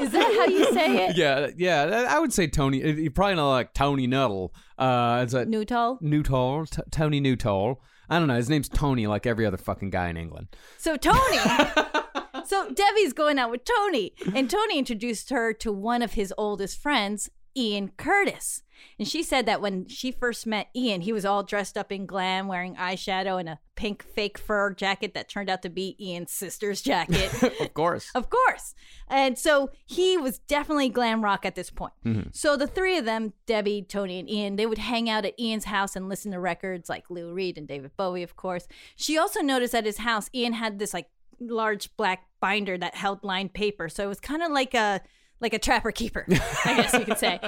Is 0.00 0.12
that 0.12 0.34
how 0.34 0.46
you 0.46 0.72
say 0.72 1.08
it? 1.08 1.16
Yeah, 1.16 1.48
yeah, 1.56 2.06
I 2.08 2.18
would 2.18 2.32
say 2.32 2.46
Tony. 2.46 2.78
You're 2.78 3.10
probably 3.10 3.34
not 3.34 3.50
like 3.50 3.74
Tony 3.74 4.06
Nuttall. 4.06 4.54
Uh, 4.78 5.20
it's 5.22 5.34
a 5.34 5.44
Nuttall. 5.44 5.98
Nuttall, 6.00 6.66
T- 6.66 6.82
Tony 6.90 7.20
Nuttall. 7.20 7.82
I 8.08 8.18
don't 8.18 8.28
know. 8.28 8.36
His 8.36 8.48
name's 8.48 8.68
Tony, 8.68 9.06
like 9.06 9.26
every 9.26 9.44
other 9.44 9.56
fucking 9.56 9.90
guy 9.90 10.08
in 10.08 10.16
England. 10.16 10.48
So 10.78 10.96
Tony. 10.96 11.38
so 12.46 12.70
Debbie's 12.72 13.12
going 13.12 13.38
out 13.38 13.50
with 13.50 13.64
Tony, 13.64 14.12
and 14.34 14.48
Tony 14.48 14.78
introduced 14.78 15.30
her 15.30 15.52
to 15.54 15.72
one 15.72 16.02
of 16.02 16.12
his 16.12 16.32
oldest 16.38 16.80
friends, 16.80 17.28
Ian 17.56 17.92
Curtis. 17.96 18.62
And 18.98 19.08
she 19.08 19.22
said 19.22 19.46
that 19.46 19.62
when 19.62 19.88
she 19.88 20.10
first 20.10 20.46
met 20.46 20.68
Ian, 20.76 21.00
he 21.00 21.12
was 21.12 21.24
all 21.24 21.42
dressed 21.42 21.78
up 21.78 21.90
in 21.90 22.04
glam, 22.04 22.46
wearing 22.46 22.76
eyeshadow 22.76 23.40
and 23.40 23.48
a 23.48 23.58
pink 23.74 24.02
fake 24.02 24.36
fur 24.36 24.72
jacket 24.74 25.14
that 25.14 25.28
turned 25.28 25.48
out 25.48 25.62
to 25.62 25.70
be 25.70 25.96
Ian's 25.98 26.32
sister's 26.32 26.82
jacket. 26.82 27.32
of 27.60 27.74
course. 27.74 28.10
Of 28.14 28.28
course. 28.28 28.74
And 29.08 29.38
so 29.38 29.70
he 29.86 30.16
was 30.18 30.38
definitely 30.40 30.88
glam 30.90 31.22
rock 31.24 31.46
at 31.46 31.54
this 31.54 31.70
point. 31.70 31.94
Mhm. 32.04 32.34
So 32.34 32.56
the 32.56 32.66
three 32.66 32.98
of 32.98 33.04
them, 33.06 33.32
Debbie, 33.46 33.82
Tony, 33.82 34.18
and 34.18 34.28
Ian, 34.28 34.56
they 34.56 34.66
would 34.66 34.78
hang 34.78 35.08
out 35.08 35.24
at 35.24 35.38
Ian's 35.40 35.64
house 35.64 35.96
and 35.96 36.08
listen 36.08 36.32
to 36.32 36.40
records 36.40 36.88
like 36.88 37.08
Lou 37.10 37.32
Reed 37.32 37.56
and 37.58 37.66
David 37.68 37.92
Bowie, 37.96 38.22
of 38.22 38.36
course. 38.36 38.66
She 38.94 39.16
also 39.16 39.40
noticed 39.40 39.74
at 39.74 39.86
his 39.86 39.98
house, 39.98 40.28
Ian 40.34 40.52
had 40.52 40.78
this 40.78 40.92
like 40.92 41.08
large 41.40 41.94
black 41.96 42.26
binder 42.40 42.78
that 42.78 42.94
held 42.94 43.22
lined 43.24 43.52
paper. 43.52 43.88
So 43.88 44.04
it 44.04 44.08
was 44.08 44.20
kind 44.20 44.42
of 44.42 44.50
like 44.52 44.74
a 44.74 45.00
like 45.40 45.52
a 45.52 45.58
trapper 45.58 45.92
keeper, 45.92 46.24
I 46.64 46.74
guess 46.76 46.92
you 46.94 47.04
could 47.04 47.18
say. 47.18 47.38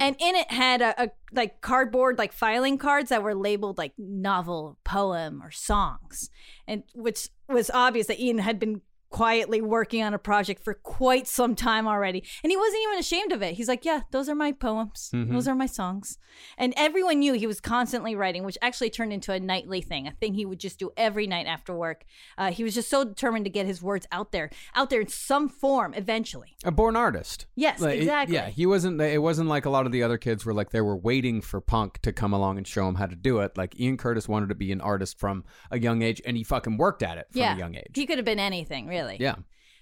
And 0.00 0.16
in 0.18 0.36
it 0.36 0.50
had 0.50 0.82
a, 0.82 1.04
a 1.04 1.10
like 1.32 1.60
cardboard 1.60 2.18
like 2.18 2.32
filing 2.32 2.78
cards 2.78 3.10
that 3.10 3.22
were 3.22 3.34
labeled 3.34 3.78
like 3.78 3.92
novel, 3.98 4.78
poem, 4.84 5.42
or 5.42 5.50
songs, 5.50 6.30
and 6.66 6.82
which 6.94 7.28
was 7.48 7.70
obvious 7.70 8.06
that 8.08 8.20
Ian 8.20 8.38
had 8.38 8.58
been 8.58 8.80
quietly 9.10 9.60
working 9.60 10.02
on 10.02 10.14
a 10.14 10.18
project 10.18 10.62
for 10.62 10.72
quite 10.74 11.26
some 11.26 11.54
time 11.56 11.86
already. 11.88 12.22
And 12.44 12.50
he 12.50 12.56
wasn't 12.56 12.82
even 12.84 12.98
ashamed 12.98 13.32
of 13.32 13.42
it. 13.42 13.54
He's 13.54 13.68
like, 13.68 13.84
Yeah, 13.84 14.02
those 14.12 14.28
are 14.28 14.34
my 14.36 14.52
poems. 14.52 15.10
Mhm. 15.12 15.32
Those 15.32 15.48
are 15.48 15.54
my 15.54 15.66
songs. 15.66 16.16
And 16.56 16.72
everyone 16.76 17.18
knew 17.18 17.32
he 17.32 17.46
was 17.48 17.60
constantly 17.60 18.14
writing, 18.14 18.44
which 18.44 18.56
actually 18.62 18.90
turned 18.90 19.12
into 19.12 19.32
a 19.32 19.40
nightly 19.40 19.80
thing, 19.80 20.06
a 20.06 20.12
thing 20.12 20.34
he 20.34 20.46
would 20.46 20.60
just 20.60 20.78
do 20.78 20.90
every 20.96 21.26
night 21.26 21.46
after 21.46 21.74
work. 21.74 22.04
Uh, 22.38 22.52
he 22.52 22.62
was 22.62 22.72
just 22.72 22.88
so 22.88 23.04
determined 23.04 23.44
to 23.46 23.50
get 23.50 23.66
his 23.66 23.82
words 23.82 24.06
out 24.12 24.30
there, 24.30 24.48
out 24.76 24.90
there 24.90 25.00
in 25.00 25.08
some 25.08 25.48
form 25.48 25.92
eventually. 25.94 26.54
A 26.64 26.70
born 26.70 26.94
artist. 26.94 27.46
Yes, 27.56 27.80
Like, 27.80 27.96
it- 27.96 28.02
exactly. 28.02 28.36
yeah, 28.36 28.48
he 28.48 28.64
wasn't. 28.64 29.00
It 29.00 29.20
wasn't 29.20 29.48
like 29.48 29.64
a 29.64 29.70
lot 29.70 29.86
of 29.86 29.92
the 29.92 30.04
other 30.04 30.18
kids 30.18 30.44
were 30.46 30.54
like 30.54 30.70
they 30.70 30.80
were 30.80 30.96
waiting 30.96 31.40
for 31.40 31.60
punk 31.60 31.98
to 32.02 32.12
come 32.12 32.32
along 32.32 32.58
and 32.58 32.66
show 32.66 32.86
him 32.88 32.94
how 32.94 33.06
to 33.06 33.16
do 33.16 33.40
it. 33.40 33.58
Like 33.58 33.78
Ian 33.80 33.96
Curtis 33.96 34.28
wanted 34.28 34.50
to 34.50 34.54
be 34.54 34.70
an 34.70 34.80
artist 34.80 35.18
from 35.18 35.44
a 35.72 35.80
young 35.80 36.02
age, 36.02 36.22
and 36.24 36.36
he 36.36 36.44
fucking 36.44 36.76
worked 36.76 37.02
at 37.02 37.18
it 37.18 37.26
from 37.32 37.40
yeah. 37.40 37.56
a 37.56 37.58
young 37.58 37.74
age. 37.74 37.90
He 37.94 38.06
could 38.06 38.18
have 38.18 38.24
been 38.24 38.38
anything, 38.38 38.86
really. 38.86 38.99
Yeah. 39.20 39.36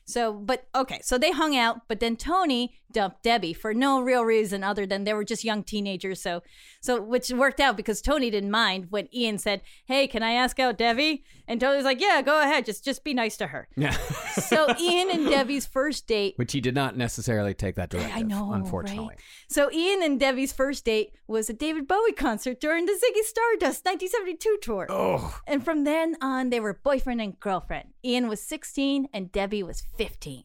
So, 0.04 0.32
but 0.32 0.66
okay, 0.74 1.00
so 1.02 1.18
they 1.18 1.32
hung 1.32 1.54
out, 1.56 1.82
but 1.86 2.00
then 2.00 2.16
Tony 2.16 2.77
dumped 2.90 3.22
Debbie 3.22 3.52
for 3.52 3.74
no 3.74 4.00
real 4.00 4.24
reason 4.24 4.64
other 4.64 4.86
than 4.86 5.04
they 5.04 5.12
were 5.14 5.24
just 5.24 5.44
young 5.44 5.62
teenagers. 5.62 6.20
So, 6.20 6.42
so 6.80 7.00
which 7.00 7.30
worked 7.30 7.60
out 7.60 7.76
because 7.76 8.00
Tony 8.00 8.30
didn't 8.30 8.50
mind 8.50 8.86
when 8.90 9.08
Ian 9.14 9.38
said, 9.38 9.62
"Hey, 9.86 10.06
can 10.06 10.22
I 10.22 10.32
ask 10.32 10.58
out 10.58 10.78
Debbie?" 10.78 11.24
And 11.46 11.60
Tony 11.60 11.76
was 11.76 11.84
like, 11.84 12.00
"Yeah, 12.00 12.22
go 12.22 12.40
ahead. 12.40 12.64
Just 12.66 12.84
just 12.84 13.04
be 13.04 13.14
nice 13.14 13.36
to 13.38 13.48
her." 13.48 13.68
Yeah. 13.76 13.92
So 13.92 14.74
Ian 14.78 15.10
and 15.10 15.28
Debbie's 15.28 15.66
first 15.66 16.06
date 16.06 16.34
Which 16.36 16.52
he 16.52 16.60
did 16.60 16.74
not 16.74 16.96
necessarily 16.96 17.54
take 17.54 17.76
that 17.76 17.90
directive. 17.90 18.16
I 18.16 18.22
know, 18.22 18.52
unfortunately. 18.52 19.08
right? 19.10 19.18
So 19.48 19.70
Ian 19.72 20.02
and 20.02 20.18
Debbie's 20.18 20.52
first 20.52 20.84
date 20.84 21.12
was 21.26 21.48
a 21.48 21.52
David 21.52 21.86
Bowie 21.86 22.12
concert 22.12 22.60
during 22.60 22.86
the 22.86 22.92
Ziggy 22.92 23.24
Stardust 23.24 23.84
1972 23.84 24.58
tour. 24.62 24.86
Oh. 24.88 25.40
And 25.46 25.64
from 25.64 25.84
then 25.84 26.16
on, 26.20 26.50
they 26.50 26.60
were 26.60 26.74
boyfriend 26.74 27.20
and 27.20 27.38
girlfriend. 27.38 27.88
Ian 28.04 28.28
was 28.28 28.40
16 28.42 29.08
and 29.12 29.30
Debbie 29.32 29.62
was 29.62 29.82
15. 29.96 30.44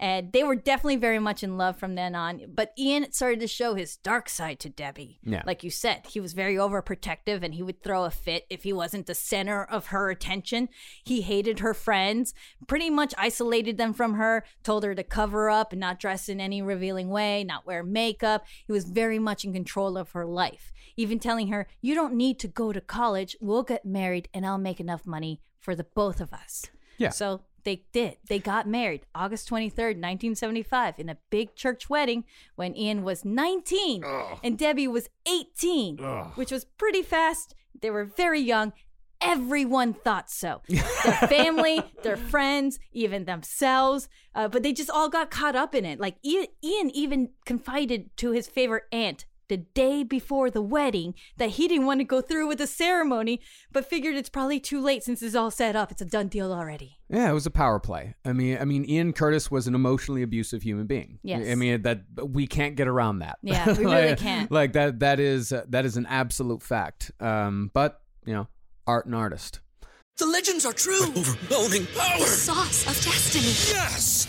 And 0.00 0.32
they 0.32 0.42
were 0.42 0.56
definitely 0.56 0.96
very 0.96 1.18
much 1.18 1.42
in 1.44 1.58
love 1.58 1.76
from 1.76 1.94
then 1.94 2.14
on. 2.14 2.40
But 2.48 2.72
Ian 2.78 3.12
started 3.12 3.38
to 3.40 3.46
show 3.46 3.74
his 3.74 3.98
dark 3.98 4.30
side 4.30 4.58
to 4.60 4.70
Debbie. 4.70 5.20
Yeah. 5.22 5.42
Like 5.44 5.62
you 5.62 5.68
said, 5.68 6.06
he 6.08 6.20
was 6.20 6.32
very 6.32 6.54
overprotective 6.54 7.42
and 7.42 7.52
he 7.52 7.62
would 7.62 7.82
throw 7.82 8.04
a 8.04 8.10
fit 8.10 8.46
if 8.48 8.62
he 8.62 8.72
wasn't 8.72 9.04
the 9.04 9.14
center 9.14 9.62
of 9.62 9.88
her 9.88 10.08
attention. 10.08 10.70
He 11.04 11.20
hated 11.20 11.58
her 11.58 11.74
friends, 11.74 12.32
pretty 12.66 12.88
much 12.88 13.12
isolated 13.18 13.76
them 13.76 13.92
from 13.92 14.14
her, 14.14 14.42
told 14.62 14.84
her 14.84 14.94
to 14.94 15.04
cover 15.04 15.50
up 15.50 15.70
and 15.70 15.80
not 15.80 16.00
dress 16.00 16.30
in 16.30 16.40
any 16.40 16.62
revealing 16.62 17.10
way, 17.10 17.44
not 17.44 17.66
wear 17.66 17.82
makeup. 17.82 18.46
He 18.66 18.72
was 18.72 18.84
very 18.84 19.18
much 19.18 19.44
in 19.44 19.52
control 19.52 19.98
of 19.98 20.12
her 20.12 20.24
life, 20.24 20.72
even 20.96 21.18
telling 21.18 21.48
her, 21.48 21.68
You 21.82 21.94
don't 21.94 22.14
need 22.14 22.38
to 22.38 22.48
go 22.48 22.72
to 22.72 22.80
college. 22.80 23.36
We'll 23.38 23.64
get 23.64 23.84
married 23.84 24.30
and 24.32 24.46
I'll 24.46 24.56
make 24.56 24.80
enough 24.80 25.06
money 25.06 25.42
for 25.58 25.74
the 25.74 25.84
both 25.84 26.22
of 26.22 26.32
us. 26.32 26.64
Yeah. 26.96 27.10
So 27.10 27.42
they 27.64 27.84
did. 27.92 28.16
They 28.28 28.38
got 28.38 28.66
married 28.66 29.06
August 29.14 29.48
23rd, 29.48 29.96
1975, 29.96 30.98
in 30.98 31.08
a 31.08 31.18
big 31.30 31.54
church 31.54 31.88
wedding 31.88 32.24
when 32.56 32.76
Ian 32.76 33.02
was 33.02 33.24
19 33.24 34.04
and 34.42 34.58
Debbie 34.58 34.88
was 34.88 35.08
18, 35.26 35.98
which 36.34 36.50
was 36.50 36.64
pretty 36.64 37.02
fast. 37.02 37.54
They 37.80 37.90
were 37.90 38.04
very 38.04 38.40
young. 38.40 38.72
Everyone 39.20 39.92
thought 39.92 40.30
so. 40.30 40.62
Their 40.68 40.82
family, 41.28 41.82
their 42.02 42.16
friends, 42.16 42.78
even 42.92 43.26
themselves. 43.26 44.08
Uh, 44.34 44.48
but 44.48 44.62
they 44.62 44.72
just 44.72 44.88
all 44.88 45.10
got 45.10 45.30
caught 45.30 45.54
up 45.54 45.74
in 45.74 45.84
it. 45.84 46.00
Like 46.00 46.16
Ian, 46.24 46.46
Ian 46.64 46.90
even 46.90 47.28
confided 47.44 48.16
to 48.16 48.30
his 48.30 48.46
favorite 48.46 48.84
aunt 48.92 49.26
the 49.50 49.58
day 49.58 50.02
before 50.02 50.48
the 50.50 50.62
wedding 50.62 51.14
that 51.36 51.50
he 51.50 51.68
didn't 51.68 51.84
want 51.84 52.00
to 52.00 52.04
go 52.04 52.22
through 52.22 52.48
with 52.48 52.56
the 52.56 52.66
ceremony, 52.66 53.42
but 53.70 53.84
figured 53.84 54.14
it's 54.14 54.30
probably 54.30 54.58
too 54.58 54.80
late 54.80 55.04
since 55.04 55.20
it's 55.22 55.34
all 55.34 55.50
set 55.50 55.76
up. 55.76 55.92
It's 55.92 56.00
a 56.00 56.06
done 56.06 56.28
deal 56.28 56.50
already. 56.52 56.96
Yeah, 57.10 57.28
it 57.28 57.34
was 57.34 57.44
a 57.44 57.50
power 57.50 57.78
play. 57.78 58.14
I 58.24 58.32
mean, 58.32 58.56
I 58.58 58.64
mean, 58.64 58.88
Ian 58.88 59.12
Curtis 59.12 59.50
was 59.50 59.66
an 59.66 59.74
emotionally 59.74 60.22
abusive 60.22 60.62
human 60.62 60.86
being. 60.86 61.18
Yes. 61.22 61.46
I 61.46 61.54
mean 61.56 61.82
that 61.82 62.04
we 62.24 62.46
can't 62.46 62.76
get 62.76 62.88
around 62.88 63.18
that. 63.18 63.38
Yeah, 63.42 63.66
we 63.66 63.84
really 63.84 64.08
Like- 64.10 64.18
can't. 64.18 64.50
Like 64.50 64.72
that. 64.72 65.00
That 65.00 65.20
is 65.20 65.52
uh, 65.52 65.64
that 65.68 65.84
is 65.84 65.98
an 65.98 66.06
absolute 66.06 66.62
fact. 66.62 67.10
Um, 67.20 67.70
but 67.74 68.00
you 68.24 68.32
know, 68.32 68.48
art 68.86 69.04
and 69.04 69.14
artist. 69.14 69.60
The 70.18 70.26
legends 70.26 70.64
are 70.64 70.72
true. 70.72 71.02
Overwhelming 71.16 71.86
power. 71.96 72.26
Sauce 72.26 72.82
of 72.86 72.94
destiny. 73.04 73.76
Yes! 73.76 74.28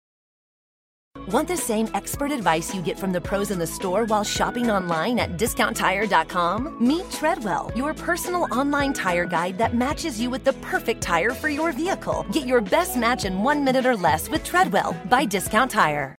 Want 1.27 1.47
the 1.47 1.55
same 1.55 1.87
expert 1.93 2.31
advice 2.31 2.73
you 2.73 2.81
get 2.81 2.99
from 2.99 3.11
the 3.11 3.21
pros 3.21 3.51
in 3.51 3.59
the 3.59 3.67
store 3.67 4.05
while 4.05 4.23
shopping 4.23 4.69
online 4.69 5.19
at 5.19 5.37
discounttire.com? 5.37 6.85
Meet 6.85 7.09
Treadwell, 7.11 7.71
your 7.75 7.93
personal 7.93 8.47
online 8.51 8.91
tire 8.91 9.25
guide 9.25 9.57
that 9.57 9.75
matches 9.75 10.19
you 10.19 10.29
with 10.29 10.43
the 10.43 10.53
perfect 10.53 11.01
tire 11.01 11.29
for 11.29 11.47
your 11.47 11.71
vehicle. 11.71 12.25
Get 12.31 12.47
your 12.47 12.59
best 12.59 12.97
match 12.97 13.23
in 13.23 13.43
one 13.43 13.63
minute 13.63 13.85
or 13.85 13.95
less 13.95 14.29
with 14.29 14.43
Treadwell 14.43 14.93
by 15.09 15.23
Discount 15.25 15.71
Tire. 15.71 16.15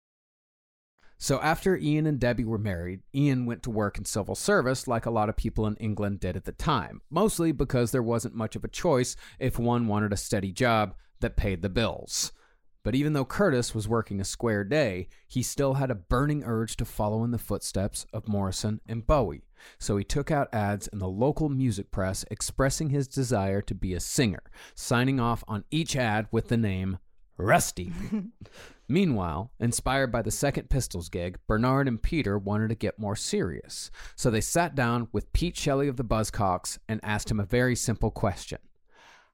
So 1.18 1.42
after 1.42 1.76
Ian 1.76 2.06
and 2.06 2.20
Debbie 2.20 2.46
were 2.46 2.58
married, 2.58 3.02
Ian 3.14 3.46
went 3.46 3.64
to 3.64 3.70
work 3.70 3.98
in 3.98 4.06
civil 4.06 4.36
service 4.36 4.88
like 4.88 5.06
a 5.06 5.12
lot 5.12 5.30
of 5.30 5.36
people 5.36 5.68
in 5.68 5.76
England 5.76 6.20
did 6.20 6.38
at 6.38 6.46
the 6.46 6.52
time, 6.52 7.02
mostly 7.10 7.52
because 7.52 7.92
there 7.92 8.02
wasn't 8.02 8.34
much 8.34 8.56
of 8.56 8.64
a 8.64 8.70
choice 8.70 9.16
if 9.40 9.60
one 9.60 9.88
wanted 9.88 10.14
a 10.14 10.18
steady 10.18 10.52
job 10.52 10.96
that 11.20 11.36
paid 11.36 11.62
the 11.62 11.70
bills. 11.70 12.32
But 12.84 12.96
even 12.96 13.14
though 13.14 13.26
Curtis 13.26 13.76
was 13.76 13.88
working 13.88 14.20
a 14.20 14.26
square 14.26 14.64
day, 14.64 15.08
he 15.28 15.44
still 15.44 15.76
had 15.76 15.92
a 15.92 15.96
burning 15.96 16.44
urge 16.44 16.76
to 16.78 16.86
follow 16.86 17.24
in 17.24 17.32
the 17.32 17.38
footsteps 17.38 18.08
of 18.12 18.28
Morrison 18.28 18.82
and 18.88 19.06
Bowie. 19.06 19.46
So 19.78 19.98
he 19.98 20.04
took 20.04 20.32
out 20.32 20.54
ads 20.54 20.88
in 20.88 20.98
the 20.98 21.08
local 21.08 21.50
music 21.50 21.92
press 21.92 22.26
expressing 22.32 22.90
his 22.90 23.08
desire 23.08 23.62
to 23.62 23.76
be 23.76 23.94
a 23.94 24.00
singer, 24.00 24.42
signing 24.74 25.20
off 25.20 25.44
on 25.48 25.64
each 25.70 25.96
ad 25.96 26.28
with 26.32 26.48
the 26.48 26.58
name 26.58 26.98
Rusty. 27.38 27.92
Meanwhile, 28.88 29.52
inspired 29.60 30.12
by 30.12 30.22
the 30.22 30.32
second 30.32 30.70
Pistols 30.70 31.10
gig, 31.10 31.40
Bernard 31.48 31.88
and 31.88 32.02
Peter 32.02 32.38
wanted 32.38 32.70
to 32.70 32.76
get 32.76 33.00
more 33.00 33.16
serious. 33.16 33.90
So 34.16 34.30
they 34.30 34.42
sat 34.42 34.76
down 34.76 35.08
with 35.12 35.32
Pete 35.34 35.56
Shelley 35.56 35.88
of 35.88 35.98
the 35.98 36.04
Buzzcocks 36.04 36.78
and 36.90 37.00
asked 37.04 37.32
him 37.32 37.40
a 37.40 37.46
very 37.46 37.76
simple 37.76 38.12
question 38.12 38.60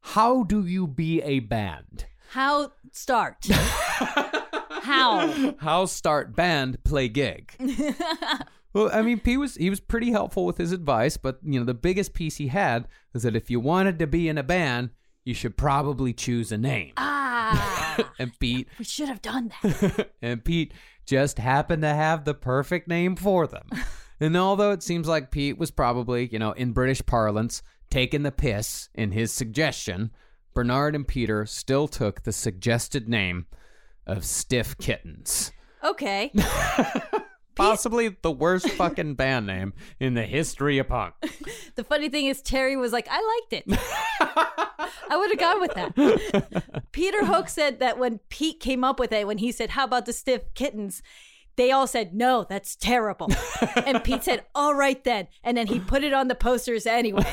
How 0.01 0.43
do 0.43 0.65
you 0.65 0.85
be 0.85 1.21
a 1.21 1.39
band? 1.39 2.05
How 2.29 2.71
start? 2.91 3.45
How? 3.49 5.53
How 5.59 5.85
start 5.85 6.35
band 6.35 6.83
play 6.83 7.09
gig? 7.09 7.53
well, 8.73 8.89
I 8.91 9.01
mean, 9.01 9.19
Pete 9.19 9.39
was 9.39 9.55
he 9.55 9.69
was 9.69 9.79
pretty 9.79 10.11
helpful 10.11 10.45
with 10.45 10.57
his 10.57 10.71
advice, 10.71 11.17
but 11.17 11.39
you 11.43 11.59
know, 11.59 11.65
the 11.65 11.73
biggest 11.73 12.13
piece 12.13 12.37
he 12.37 12.47
had 12.47 12.87
was 13.13 13.23
that 13.23 13.35
if 13.35 13.49
you 13.49 13.59
wanted 13.59 13.99
to 13.99 14.07
be 14.07 14.27
in 14.27 14.37
a 14.37 14.43
band, 14.43 14.91
you 15.23 15.33
should 15.33 15.57
probably 15.57 16.13
choose 16.13 16.51
a 16.51 16.57
name. 16.57 16.93
Ah, 16.97 18.09
and 18.19 18.37
Pete 18.39 18.67
we 18.77 18.85
should 18.85 19.09
have 19.09 19.21
done 19.21 19.51
that. 19.61 20.11
and 20.21 20.43
Pete 20.43 20.73
just 21.05 21.39
happened 21.39 21.81
to 21.81 21.93
have 21.93 22.25
the 22.25 22.33
perfect 22.33 22.87
name 22.87 23.15
for 23.15 23.47
them. 23.47 23.67
and 24.19 24.35
although 24.35 24.71
it 24.71 24.83
seems 24.83 25.07
like 25.07 25.31
Pete 25.31 25.57
was 25.57 25.71
probably, 25.71 26.27
you 26.27 26.39
know, 26.39 26.51
in 26.51 26.71
British 26.71 27.05
parlance, 27.05 27.63
taking 27.89 28.23
the 28.23 28.31
piss 28.31 28.89
in 28.95 29.11
his 29.11 29.31
suggestion, 29.31 30.11
Bernard 30.53 30.95
and 30.95 31.07
Peter 31.07 31.45
still 31.45 31.87
took 31.87 32.23
the 32.23 32.31
suggested 32.31 33.07
name 33.07 33.45
of 34.05 34.25
Stiff 34.25 34.77
Kittens. 34.77 35.51
Okay. 35.83 36.31
Possibly 37.55 38.15
the 38.21 38.31
worst 38.31 38.69
fucking 38.71 39.15
band 39.15 39.47
name 39.47 39.73
in 39.99 40.13
the 40.13 40.23
history 40.23 40.77
of 40.77 40.87
punk. 40.87 41.13
The 41.75 41.83
funny 41.83 42.09
thing 42.09 42.25
is, 42.25 42.41
Terry 42.41 42.75
was 42.75 42.91
like, 42.91 43.07
I 43.07 43.39
liked 43.51 43.67
it. 43.67 43.79
I 45.09 45.15
would 45.15 45.29
have 45.29 45.39
gone 45.39 45.61
with 45.61 45.73
that. 45.75 46.91
Peter 46.91 47.23
Hook 47.23 47.49
said 47.49 47.79
that 47.79 47.99
when 47.99 48.19
Pete 48.29 48.59
came 48.59 48.83
up 48.83 48.99
with 48.99 49.11
it, 49.11 49.27
when 49.27 49.37
he 49.37 49.51
said, 49.51 49.69
How 49.71 49.83
about 49.83 50.07
the 50.07 50.13
stiff 50.13 50.41
kittens? 50.55 51.03
They 51.55 51.71
all 51.71 51.85
said, 51.85 52.15
No, 52.15 52.47
that's 52.49 52.75
terrible. 52.75 53.29
and 53.85 54.03
Pete 54.03 54.23
said, 54.23 54.45
All 54.55 54.73
right 54.73 55.03
then. 55.03 55.27
And 55.43 55.55
then 55.55 55.67
he 55.67 55.79
put 55.79 56.03
it 56.03 56.13
on 56.13 56.29
the 56.29 56.35
posters 56.35 56.87
anyways. 56.87 57.25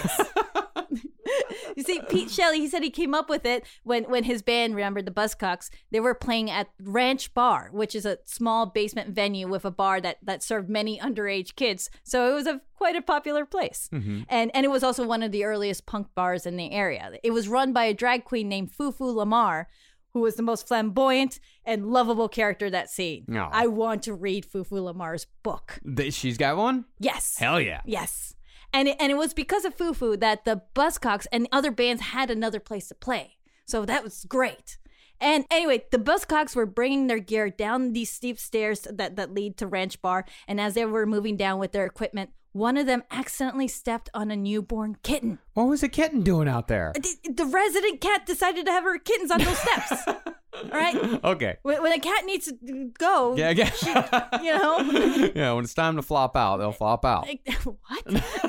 You 1.77 1.83
see, 1.83 2.01
Pete 2.09 2.31
Shelley, 2.31 2.61
he 2.61 2.69
said 2.69 2.83
he 2.83 2.91
came 2.91 3.15
up 3.15 3.29
with 3.29 3.45
it 3.45 3.65
when, 3.83 4.05
when 4.05 4.25
his 4.25 4.43
band, 4.43 4.75
remember 4.77 5.03
the 5.03 5.11
Buzzcocks, 5.11 5.71
they 5.91 6.01
were 6.01 6.15
playing 6.15 6.51
at 6.51 6.69
Ranch 6.81 7.33
Bar, 7.35 7.71
which 7.73 7.95
is 7.95 8.07
a 8.07 8.19
small 8.27 8.67
basement 8.67 9.11
venue 9.11 9.49
with 9.49 9.65
a 9.65 9.71
bar 9.71 10.01
that, 10.01 10.19
that 10.23 10.43
served 10.43 10.69
many 10.69 10.99
underage 11.01 11.57
kids. 11.57 11.91
So 12.05 12.31
it 12.31 12.35
was 12.35 12.47
a 12.47 12.61
quite 12.75 12.97
a 12.97 13.03
popular 13.03 13.45
place. 13.47 13.89
Mhm. 13.93 14.27
And 14.29 14.51
and 14.55 14.65
it 14.65 14.71
was 14.71 14.83
also 14.83 15.07
one 15.07 15.23
of 15.23 15.33
the 15.33 15.45
earliest 15.45 15.87
punk 15.87 16.09
bars 16.15 16.45
in 16.47 16.57
the 16.57 16.71
area. 16.73 17.13
It 17.23 17.31
was 17.31 17.49
run 17.49 17.73
by 17.73 17.85
a 17.85 17.95
drag 17.95 18.25
queen 18.25 18.49
named 18.49 18.73
Foo 18.73 18.93
Foo 18.93 19.15
Lamarr, 19.15 19.67
who 20.13 20.21
was 20.21 20.37
the 20.37 20.43
most 20.43 20.69
flamboyant 20.69 21.41
and 21.65 21.87
lovable 21.87 22.29
character 22.29 22.69
that 22.71 22.91
scene. 22.91 23.25
I 23.53 23.67
want 23.67 24.03
to 24.05 24.15
read 24.15 24.45
Foo 24.45 24.63
Foo 24.65 24.77
Lamarr's 24.77 25.27
book. 25.43 25.81
She's 26.11 26.37
got 26.37 26.57
one? 26.57 26.85
Yes. 27.01 27.37
Hell 27.39 27.61
yeah. 27.61 27.81
Yes. 27.85 28.34
And 28.75 28.89
it, 28.89 28.97
and 28.99 29.13
it 29.13 29.17
was 29.17 29.33
because 29.33 29.65
of 29.65 29.75
Foo 29.75 29.95
Foo 29.95 30.17
that 30.17 30.45
the 30.45 30.63
Buzzcocks 30.75 31.27
and 31.33 31.49
other 31.53 31.71
bands 31.71 32.03
had 32.03 32.29
another 32.29 32.59
place 32.59 32.89
to 32.89 32.95
play. 32.95 33.37
So 33.67 33.87
that 33.87 34.03
was 34.03 34.27
great. 34.29 34.79
And 35.21 35.45
anyway, 35.49 35.85
the 35.93 35.99
Buzzcocks 35.99 36.57
were 36.57 36.67
bringing 36.67 37.07
their 37.07 37.21
gear 37.21 37.49
down 37.49 37.93
these 37.93 38.11
steep 38.11 38.39
stairs 38.39 38.81
that, 38.91 39.15
that 39.15 39.33
lead 39.33 39.57
to 39.59 39.69
Ranch 39.69 40.03
Bar. 40.03 40.27
And 40.49 40.61
as 40.61 40.75
they 40.75 40.85
were 40.85 41.07
moving 41.07 41.37
down 41.37 41.61
with 41.61 41.71
their 41.71 41.87
equipment, 41.87 42.31
one 42.53 42.77
of 42.77 42.87
them 42.87 43.03
accidentally 43.11 43.69
stepped 43.69 44.11
on 44.13 44.31
a 44.31 44.37
newborn 44.37 44.97
kitten. 45.03 45.39
What 45.55 45.65
was 45.65 45.81
the 45.81 45.89
kitten 45.89 46.23
doing 46.23 46.49
out 46.49 46.69
there? 46.69 46.93
The, 46.95 47.33
the 47.33 47.47
resident 47.47 48.01
cat 48.01 48.27
decided 48.27 48.67
to 48.67 48.73
have 48.73 48.85
her 48.85 48.99
kittens 48.99 49.31
on 49.31 49.39
those 49.39 49.59
steps. 49.59 50.03
All 50.55 50.71
right? 50.71 51.25
Okay. 51.25 51.57
When, 51.63 51.83
when 51.83 51.93
a 51.93 51.99
cat 51.99 52.25
needs 52.25 52.47
to 52.47 52.91
go, 52.97 53.35
Yeah, 53.37 53.51
yeah. 53.51 54.41
you 54.41 54.57
know? 54.57 54.79
yeah, 55.35 55.53
when 55.53 55.65
it's 55.65 55.75
time 55.75 55.97
to 55.97 56.03
flop 56.03 56.37
out, 56.37 56.59
they'll 56.59 56.73
flop 56.73 57.05
out. 57.05 57.27
what? 57.65 58.44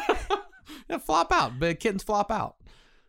Flop 1.06 1.32
out. 1.32 1.60
But 1.60 1.80
kittens 1.80 2.03
flop 2.03 2.32
out. 2.32 2.56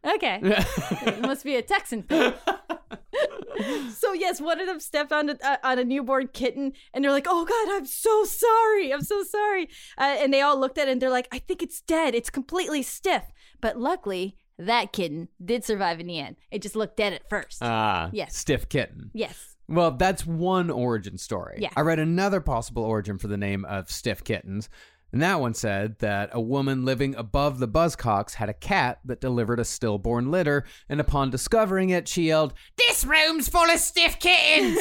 Okay. 0.07 0.39
it 0.45 1.21
must 1.23 1.43
be 1.45 1.57
a 1.57 1.63
Texan 1.63 2.03
thing. 2.05 2.33
so 3.93 4.13
yes, 4.13 4.41
one 4.41 4.61
of 4.61 4.67
them 4.67 4.81
stepped 4.81 5.13
on 5.13 5.31
a, 5.31 5.37
uh, 5.43 5.57
on 5.65 5.79
a 5.79 5.85
newborn 5.85 6.29
kitten, 6.33 6.73
and 6.93 7.03
they're 7.05 7.11
like, 7.13 7.27
"Oh 7.29 7.45
God, 7.45 7.77
I'm 7.77 7.87
so 7.87 8.25
sorry. 8.25 8.93
I'm 8.93 9.03
so 9.03 9.23
sorry." 9.25 9.69
Uh, 9.99 10.17
and 10.21 10.33
they 10.33 10.41
all 10.43 10.59
looked 10.59 10.79
at 10.79 10.89
it, 10.89 10.93
and 10.93 11.03
they're 11.03 11.11
like, 11.11 11.29
"I 11.33 11.39
think 11.39 11.63
it's 11.63 11.81
dead. 11.81 12.15
It's 12.15 12.31
completely 12.31 12.83
stiff." 12.83 13.25
But 13.61 13.79
luckily, 13.79 14.37
that 14.59 14.93
kitten 14.93 15.29
did 15.45 15.65
survive 15.65 15.99
in 16.01 16.07
the 16.07 16.19
end. 16.19 16.37
It 16.51 16.63
just 16.63 16.77
looked 16.77 16.97
dead 16.97 17.13
at 17.13 17.29
first. 17.29 17.59
Ah, 17.63 18.11
Yes. 18.13 18.37
Stiff 18.37 18.69
kitten. 18.69 19.11
yes. 19.15 19.55
Well, 19.69 19.91
that's 19.91 20.25
one 20.25 20.71
origin 20.71 21.19
story. 21.19 21.57
Yeah. 21.59 21.71
I 21.77 21.81
read 21.81 21.99
another 21.99 22.41
possible 22.41 22.85
origin 22.85 23.19
for 23.19 23.27
the 23.27 23.37
name 23.37 23.65
of 23.65 23.91
Stiff 23.91 24.23
Kittens. 24.23 24.69
And 25.17 25.23
that 25.23 25.41
one 25.41 25.55
said 25.55 25.99
that 26.01 26.29
a 26.33 26.41
woman 26.43 26.85
living 26.85 27.15
above 27.15 27.59
the 27.59 27.67
Buzzcocks 27.67 28.35
had 28.35 28.51
a 28.51 28.53
cat 28.53 28.99
that 29.07 29.19
delivered 29.19 29.59
a 29.59 29.65
stillborn 29.65 30.31
litter, 30.31 30.67
and 30.91 31.01
upon 31.01 31.31
discovering 31.31 31.89
it, 31.89 32.07
she 32.07 32.25
yelled, 32.25 32.53
This 32.77 33.03
room's 33.03 33.49
full 33.49 33.65
of 33.65 33.79
stiff 33.79 34.19
kittens! 34.19 34.77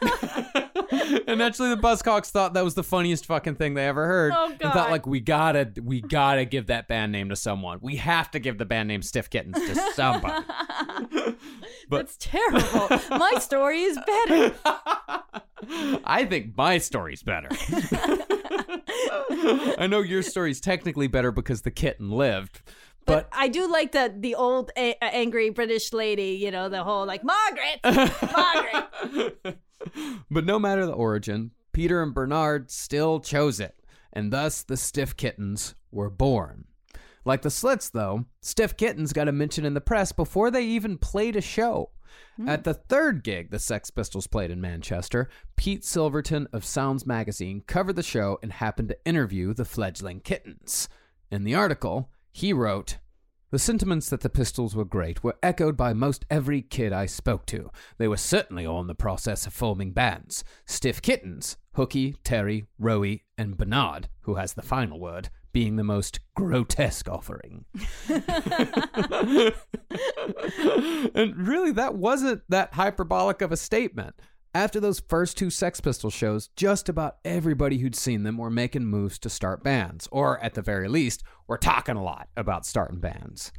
and 1.26 1.42
actually, 1.42 1.70
the 1.70 1.80
Buzzcocks 1.82 2.30
thought 2.30 2.54
that 2.54 2.62
was 2.62 2.74
the 2.74 2.84
funniest 2.84 3.26
fucking 3.26 3.56
thing 3.56 3.74
they 3.74 3.84
ever 3.88 4.06
heard. 4.06 4.32
Oh, 4.32 4.50
And 4.50 4.60
God. 4.60 4.72
thought, 4.74 4.90
like, 4.92 5.08
we 5.08 5.18
gotta, 5.18 5.72
we 5.82 6.02
gotta 6.02 6.44
give 6.44 6.68
that 6.68 6.86
band 6.86 7.10
name 7.10 7.28
to 7.30 7.34
someone. 7.36 7.80
We 7.82 7.96
have 7.96 8.30
to 8.30 8.38
give 8.38 8.58
the 8.58 8.66
band 8.66 8.86
name 8.86 9.02
Stiff 9.02 9.28
Kittens 9.28 9.56
to 9.58 9.74
somebody. 9.96 10.44
But- 11.88 12.06
That's 12.06 12.16
terrible. 12.18 12.88
My 13.18 13.34
story 13.40 13.80
is 13.80 13.98
better. 14.06 14.54
I 16.04 16.24
think 16.30 16.56
my 16.56 16.78
story's 16.78 17.24
better. 17.24 17.48
I 19.78 19.86
know 19.88 20.00
your 20.00 20.22
story's 20.22 20.60
technically 20.60 21.06
better 21.06 21.32
because 21.32 21.62
the 21.62 21.70
kitten 21.70 22.10
lived, 22.10 22.62
But, 23.06 23.30
but 23.30 23.38
I 23.38 23.48
do 23.48 23.70
like 23.70 23.92
the 23.92 24.12
the 24.16 24.34
old 24.34 24.70
a- 24.76 25.02
angry 25.02 25.50
British 25.50 25.92
lady. 25.92 26.38
You 26.42 26.50
know, 26.50 26.68
the 26.68 26.84
whole 26.84 27.06
like 27.06 27.22
Margaret, 27.24 27.80
Margaret. 28.36 29.58
but 30.30 30.44
no 30.44 30.58
matter 30.58 30.86
the 30.86 30.92
origin, 30.92 31.50
Peter 31.72 32.02
and 32.02 32.14
Bernard 32.14 32.70
still 32.70 33.20
chose 33.20 33.60
it, 33.60 33.74
and 34.12 34.32
thus 34.32 34.62
the 34.62 34.76
Stiff 34.76 35.16
Kittens 35.16 35.74
were 35.90 36.10
born. 36.10 36.64
Like 37.24 37.42
the 37.42 37.50
Slits, 37.50 37.90
though, 37.90 38.24
Stiff 38.40 38.76
Kittens 38.76 39.12
got 39.12 39.28
a 39.28 39.32
mention 39.32 39.64
in 39.66 39.74
the 39.74 39.80
press 39.80 40.10
before 40.12 40.50
they 40.50 40.64
even 40.64 40.96
played 40.96 41.36
a 41.36 41.40
show. 41.42 41.90
At 42.46 42.64
the 42.64 42.74
third 42.74 43.22
gig 43.22 43.50
the 43.50 43.58
Sex 43.58 43.90
Pistols 43.90 44.26
played 44.26 44.50
in 44.50 44.60
Manchester, 44.60 45.28
Pete 45.56 45.84
Silverton 45.84 46.48
of 46.52 46.64
Sounds 46.64 47.06
magazine 47.06 47.62
covered 47.66 47.96
the 47.96 48.02
show 48.02 48.38
and 48.42 48.52
happened 48.52 48.88
to 48.88 49.04
interview 49.04 49.52
the 49.52 49.64
fledgling 49.64 50.20
kittens. 50.20 50.88
In 51.30 51.44
the 51.44 51.54
article, 51.54 52.10
he 52.32 52.52
wrote, 52.52 52.98
the 53.50 53.58
sentiments 53.58 54.08
that 54.10 54.20
the 54.20 54.30
Pistols 54.30 54.76
were 54.76 54.84
great 54.84 55.24
were 55.24 55.36
echoed 55.42 55.76
by 55.76 55.92
most 55.92 56.24
every 56.30 56.62
kid 56.62 56.92
I 56.92 57.06
spoke 57.06 57.46
to. 57.46 57.70
They 57.98 58.06
were 58.06 58.16
certainly 58.16 58.64
all 58.64 58.80
in 58.80 58.86
the 58.86 58.94
process 58.94 59.44
of 59.44 59.52
forming 59.52 59.90
bands. 59.90 60.44
Stiff 60.66 61.02
Kittens, 61.02 61.56
Hooky, 61.74 62.14
Terry, 62.22 62.66
Rowie, 62.80 63.22
and 63.36 63.56
Bernard, 63.56 64.08
who 64.20 64.36
has 64.36 64.52
the 64.52 64.62
final 64.62 65.00
word, 65.00 65.30
being 65.52 65.76
the 65.76 65.84
most 65.84 66.20
grotesque 66.34 67.08
offering. 67.08 67.64
and 71.14 71.36
really, 71.36 71.72
that 71.72 71.94
wasn't 71.94 72.42
that 72.48 72.74
hyperbolic 72.74 73.42
of 73.42 73.52
a 73.52 73.56
statement. 73.56 74.14
After 74.52 74.80
those 74.80 74.98
first 74.98 75.38
two 75.38 75.48
Sex 75.48 75.80
Pistol 75.80 76.10
shows, 76.10 76.48
just 76.56 76.88
about 76.88 77.18
everybody 77.24 77.78
who'd 77.78 77.94
seen 77.94 78.24
them 78.24 78.36
were 78.36 78.50
making 78.50 78.84
moves 78.86 79.18
to 79.20 79.30
start 79.30 79.62
bands, 79.62 80.08
or 80.10 80.42
at 80.42 80.54
the 80.54 80.62
very 80.62 80.88
least, 80.88 81.22
were 81.46 81.58
talking 81.58 81.96
a 81.96 82.02
lot 82.02 82.28
about 82.36 82.66
starting 82.66 82.98
bands. 82.98 83.52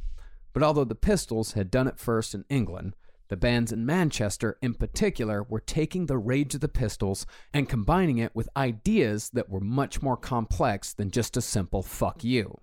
But 0.52 0.62
although 0.62 0.84
the 0.84 0.94
Pistols 0.94 1.52
had 1.52 1.70
done 1.70 1.88
it 1.88 1.98
first 1.98 2.34
in 2.34 2.44
England, 2.50 2.94
the 3.32 3.36
bands 3.38 3.72
in 3.72 3.86
Manchester 3.86 4.58
in 4.60 4.74
particular 4.74 5.42
were 5.42 5.58
taking 5.58 6.04
the 6.04 6.18
rage 6.18 6.54
of 6.54 6.60
the 6.60 6.68
Pistols 6.68 7.24
and 7.54 7.66
combining 7.66 8.18
it 8.18 8.36
with 8.36 8.46
ideas 8.58 9.30
that 9.30 9.48
were 9.48 9.58
much 9.58 10.02
more 10.02 10.18
complex 10.18 10.92
than 10.92 11.10
just 11.10 11.38
a 11.38 11.40
simple 11.40 11.82
fuck 11.82 12.22
you. 12.22 12.60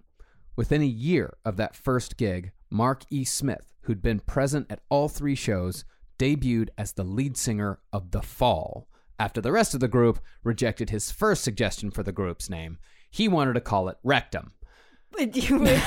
Within 0.55 0.83
a 0.83 0.85
year 0.85 1.35
of 1.43 1.57
that 1.57 1.75
first 1.75 2.17
gig, 2.17 2.51
Mark 2.69 3.03
E. 3.09 3.23
Smith, 3.23 3.73
who'd 3.81 4.03
been 4.03 4.19
present 4.19 4.67
at 4.69 4.83
all 4.89 5.09
three 5.09 5.33
shows, 5.33 5.85
debuted 6.19 6.69
as 6.77 6.91
the 6.91 7.03
lead 7.03 7.35
singer 7.35 7.79
of 7.91 8.11
The 8.11 8.21
Fall, 8.21 8.87
After 9.19 9.41
the 9.41 9.51
rest 9.51 9.73
of 9.73 9.79
the 9.79 9.87
group 9.87 10.19
rejected 10.43 10.91
his 10.91 11.11
first 11.11 11.43
suggestion 11.43 11.89
for 11.89 12.03
the 12.03 12.11
group's 12.11 12.47
name, 12.47 12.77
he 13.09 13.27
wanted 13.27 13.53
to 13.53 13.61
call 13.61 13.89
it 13.89 13.97
Rectum. 14.03 14.53
You 15.17 15.59
were- 15.59 15.65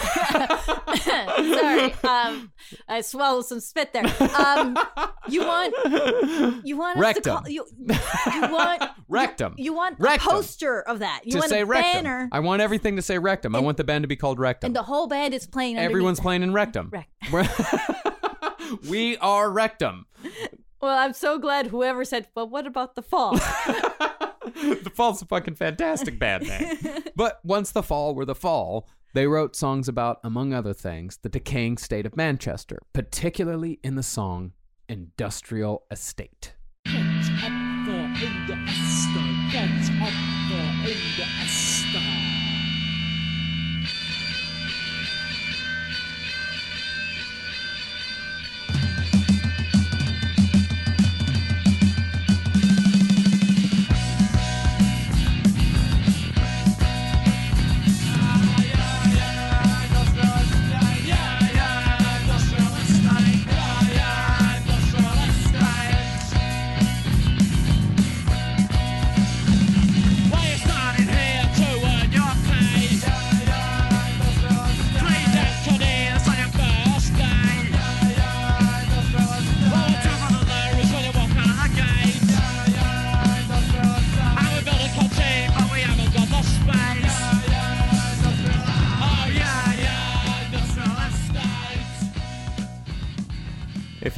Sorry, 0.99 1.95
um, 2.05 2.53
I 2.89 3.01
swallowed 3.03 3.47
some 3.47 3.61
spit 3.61 3.93
there. 3.93 4.05
Um, 4.37 4.77
you 5.29 5.41
want 5.47 5.75
you 6.67 6.77
want 6.77 6.99
us 6.99 7.01
Rectum. 7.01 7.23
to 7.23 7.31
call 7.31 7.49
you, 7.49 7.67
you 7.79 8.53
want 8.53 8.83
Rectum. 9.09 9.55
you 9.57 9.73
want 9.73 9.97
Rectum. 9.99 10.29
a 10.29 10.31
poster 10.33 10.81
of 10.83 10.99
that. 10.99 11.23
You 11.25 11.33
to 11.33 11.39
want 11.39 11.51
say 11.51 11.61
a 11.63 11.67
Rectum. 11.67 11.93
banner, 12.05 12.29
I 12.33 12.41
want 12.41 12.61
everything 12.63 12.97
to 12.97 13.03
say 13.03 13.19
Rectum. 13.19 13.55
I 13.57 13.61
want 13.61 13.77
the 13.79 13.85
band 13.85 14.03
to 14.03 14.09
be 14.09 14.17
called 14.17 14.39
Rectum. 14.39 14.69
and 14.69 14.77
the 14.77 14.83
whole 14.83 15.07
band 15.07 15.33
is 15.35 15.47
playing. 15.47 15.79
Everyone's 15.79 16.19
that. 16.19 16.23
playing 16.25 16.43
in 16.43 16.53
Rectum. 16.53 16.91
Rec- 16.93 17.09
We're- 17.33 17.49
we 18.91 19.17
are 19.19 19.51
Rectum. 19.51 20.07
Well, 20.81 20.99
I'm 20.99 21.13
so 21.15 21.39
glad 21.39 21.69
whoever 21.69 22.05
said, 22.05 22.27
"But 22.35 22.51
what 22.51 22.67
about 22.67 22.97
the 22.97 23.03
fall?" 23.03 23.33
the 24.45 24.93
Fall's 24.95 25.23
a 25.23 25.27
fucking 25.27 25.55
fantastic 25.55 26.19
band 26.19 26.49
name. 26.49 26.77
but 27.17 27.41
once 27.45 27.71
the 27.71 27.83
Fall 27.83 28.15
were 28.15 28.25
the 28.25 28.35
Fall, 28.35 28.89
they 29.13 29.27
wrote 29.27 29.55
songs 29.57 29.89
about, 29.89 30.21
among 30.25 30.53
other 30.53 30.73
things, 30.73 31.19
the 31.23 31.29
decaying 31.29 31.79
state 31.79 32.07
of 32.07 32.17
Manchester, 32.17 32.79
particularly 32.93 33.79
in 33.83 33.95
the 33.95 34.03
song 34.03 34.53
Industrial 34.89 35.85
Estate. 35.91 36.55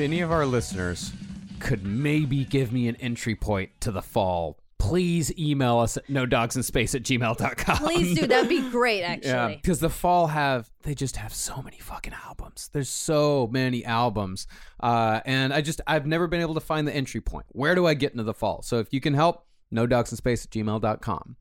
Any 0.05 0.20
of 0.20 0.31
our 0.31 0.44
listeners 0.44 1.12
could 1.60 1.85
maybe 1.85 2.44
give 2.44 2.72
me 2.72 2.89
an 2.89 2.97
entry 2.97 3.35
point 3.35 3.70
to 3.81 3.90
the 3.90 4.02
fall, 4.02 4.59
please 4.78 5.32
email 5.39 5.78
us 5.78 5.97
at 5.97 6.10
no 6.10 6.26
dogs 6.26 6.56
in 6.56 6.62
space 6.62 6.94
at 6.94 7.02
gmail.com. 7.02 7.78
Please 7.78 8.18
do. 8.18 8.26
That'd 8.26 8.51
be 8.51 8.68
great, 8.70 9.02
actually. 9.02 9.31
Yeah, 9.31 9.48
because 9.48 9.81
the 9.81 9.89
fall 9.89 10.26
have 10.26 10.70
they 10.82 10.94
just 10.94 11.16
have 11.16 11.32
so 11.32 11.62
many 11.62 11.78
fucking 11.78 12.12
albums. 12.26 12.68
There's 12.70 12.90
so 12.90 13.48
many 13.51 13.82
albums, 13.82 14.47
uh, 14.78 15.20
and 15.24 15.55
I 15.55 15.62
just 15.62 15.81
I've 15.86 16.06
never 16.06 16.26
been 16.26 16.43
able 16.43 16.55
to 16.55 16.60
find 16.60 16.86
the 16.86 16.94
entry 16.94 17.22
point. 17.22 17.47
Where 17.52 17.74
do 17.74 17.86
I 17.86 17.94
get 17.94 18.12
into 18.12 18.24
the 18.24 18.35
fall? 18.35 18.60
So 18.60 18.81
if 18.81 18.93
you 18.93 19.01
can 19.01 19.14
help, 19.14 19.47
no 19.70 19.86
dogs 19.86 20.12
in 20.12 20.18
space 20.18 20.44
at 20.44 20.51
gmail.com. 20.51 21.36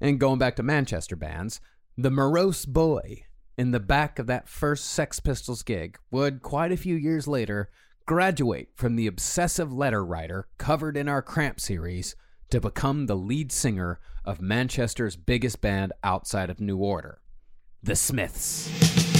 And 0.00 0.18
going 0.18 0.40
back 0.40 0.56
to 0.56 0.64
Manchester 0.64 1.14
bands, 1.14 1.60
the 1.96 2.10
morose 2.10 2.64
boy 2.64 3.26
in 3.56 3.70
the 3.70 3.78
back 3.78 4.18
of 4.18 4.26
that 4.26 4.48
first 4.48 4.86
Sex 4.86 5.20
Pistols 5.20 5.62
gig 5.62 5.98
would 6.10 6.42
quite 6.42 6.72
a 6.72 6.76
few 6.76 6.96
years 6.96 7.28
later 7.28 7.70
graduate 8.06 8.70
from 8.74 8.96
the 8.96 9.06
obsessive 9.06 9.72
letter 9.72 10.04
writer 10.04 10.46
covered 10.58 10.96
in 10.96 11.08
our 11.08 11.22
Cramp 11.22 11.60
series 11.60 12.16
to 12.50 12.60
become 12.60 13.06
the 13.06 13.16
lead 13.16 13.52
singer 13.52 14.00
of 14.24 14.40
Manchester's 14.40 15.16
biggest 15.16 15.60
band 15.60 15.92
outside 16.04 16.50
of 16.50 16.60
New 16.60 16.78
Order, 16.78 17.20
the 17.82 17.96
Smiths. 17.96 19.11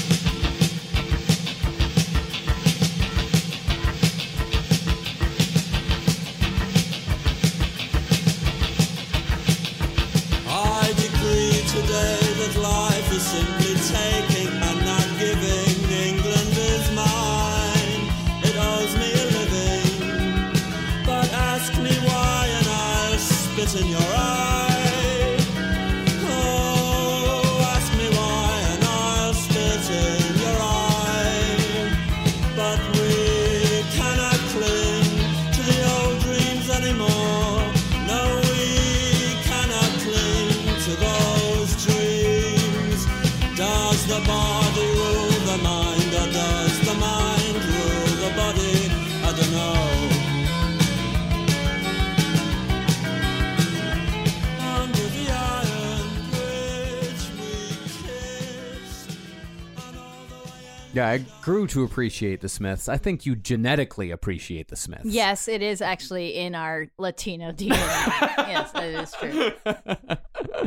Yeah, 60.94 61.08
I 61.08 61.24
grew 61.40 61.66
to 61.68 61.84
appreciate 61.84 62.42
the 62.42 62.50
Smiths. 62.50 62.86
I 62.88 62.98
think 62.98 63.24
you 63.24 63.34
genetically 63.34 64.10
appreciate 64.10 64.68
the 64.68 64.76
Smiths. 64.76 65.06
Yes, 65.06 65.48
it 65.48 65.62
is 65.62 65.80
actually 65.80 66.36
in 66.36 66.54
our 66.54 66.88
Latino 66.98 67.50
DNA. 67.52 67.70
yes, 67.70 68.72
that 68.72 68.84
is 68.84 69.12
true. 69.12 69.52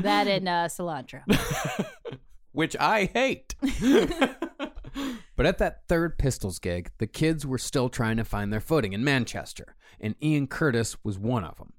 That 0.02 0.28
and 0.28 0.50
uh, 0.50 0.68
cilantro. 0.68 1.22
which 2.56 2.76
I 2.80 3.06
hate. 3.14 3.54
but 5.36 5.46
at 5.46 5.58
that 5.60 5.82
third 5.88 6.18
Pistols 6.18 6.58
gig, 6.58 6.90
the 6.98 7.08
kids 7.08 7.46
were 7.46 7.58
still 7.58 7.90
trying 7.90 8.18
to 8.18 8.24
find 8.24 8.52
their 8.52 8.62
footing 8.62 8.94
in 8.94 9.04
Manchester, 9.04 9.76
and 10.00 10.16
Ian 10.24 10.48
Curtis 10.48 10.96
was 11.04 11.20
one 11.20 11.44
of 11.44 11.58
them. 11.58 11.74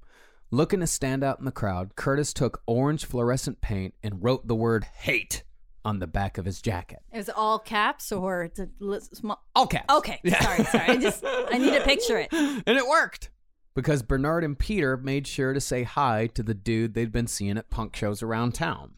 Looking 0.50 0.80
to 0.80 0.86
stand 0.86 1.24
out 1.24 1.40
in 1.40 1.46
the 1.46 1.50
crowd, 1.50 1.96
Curtis 1.96 2.32
took 2.32 2.62
orange 2.66 3.06
fluorescent 3.06 3.60
paint 3.60 3.94
and 4.02 4.22
wrote 4.22 4.46
the 4.46 4.54
word 4.54 4.84
hate 4.84 5.42
on 5.86 6.00
the 6.00 6.06
back 6.08 6.36
of 6.36 6.44
his 6.44 6.60
jacket. 6.60 6.98
It 7.12 7.18
was 7.18 7.30
all 7.30 7.60
caps 7.60 8.10
or 8.10 8.50
the 8.54 8.68
li- 8.80 8.98
small. 9.00 9.40
All 9.54 9.68
caps. 9.68 9.86
Okay, 9.88 10.18
sorry, 10.28 10.64
sorry. 10.64 10.88
I 10.88 10.96
just 10.96 11.24
I 11.24 11.58
need 11.58 11.72
to 11.74 11.82
picture 11.82 12.18
it. 12.18 12.28
And 12.66 12.76
it 12.76 12.86
worked! 12.88 13.30
Because 13.74 14.02
Bernard 14.02 14.42
and 14.42 14.58
Peter 14.58 14.96
made 14.96 15.26
sure 15.26 15.52
to 15.52 15.60
say 15.60 15.84
hi 15.84 16.26
to 16.34 16.42
the 16.42 16.54
dude 16.54 16.94
they'd 16.94 17.12
been 17.12 17.26
seeing 17.26 17.56
at 17.56 17.70
punk 17.70 17.94
shows 17.94 18.22
around 18.22 18.52
town. 18.52 18.94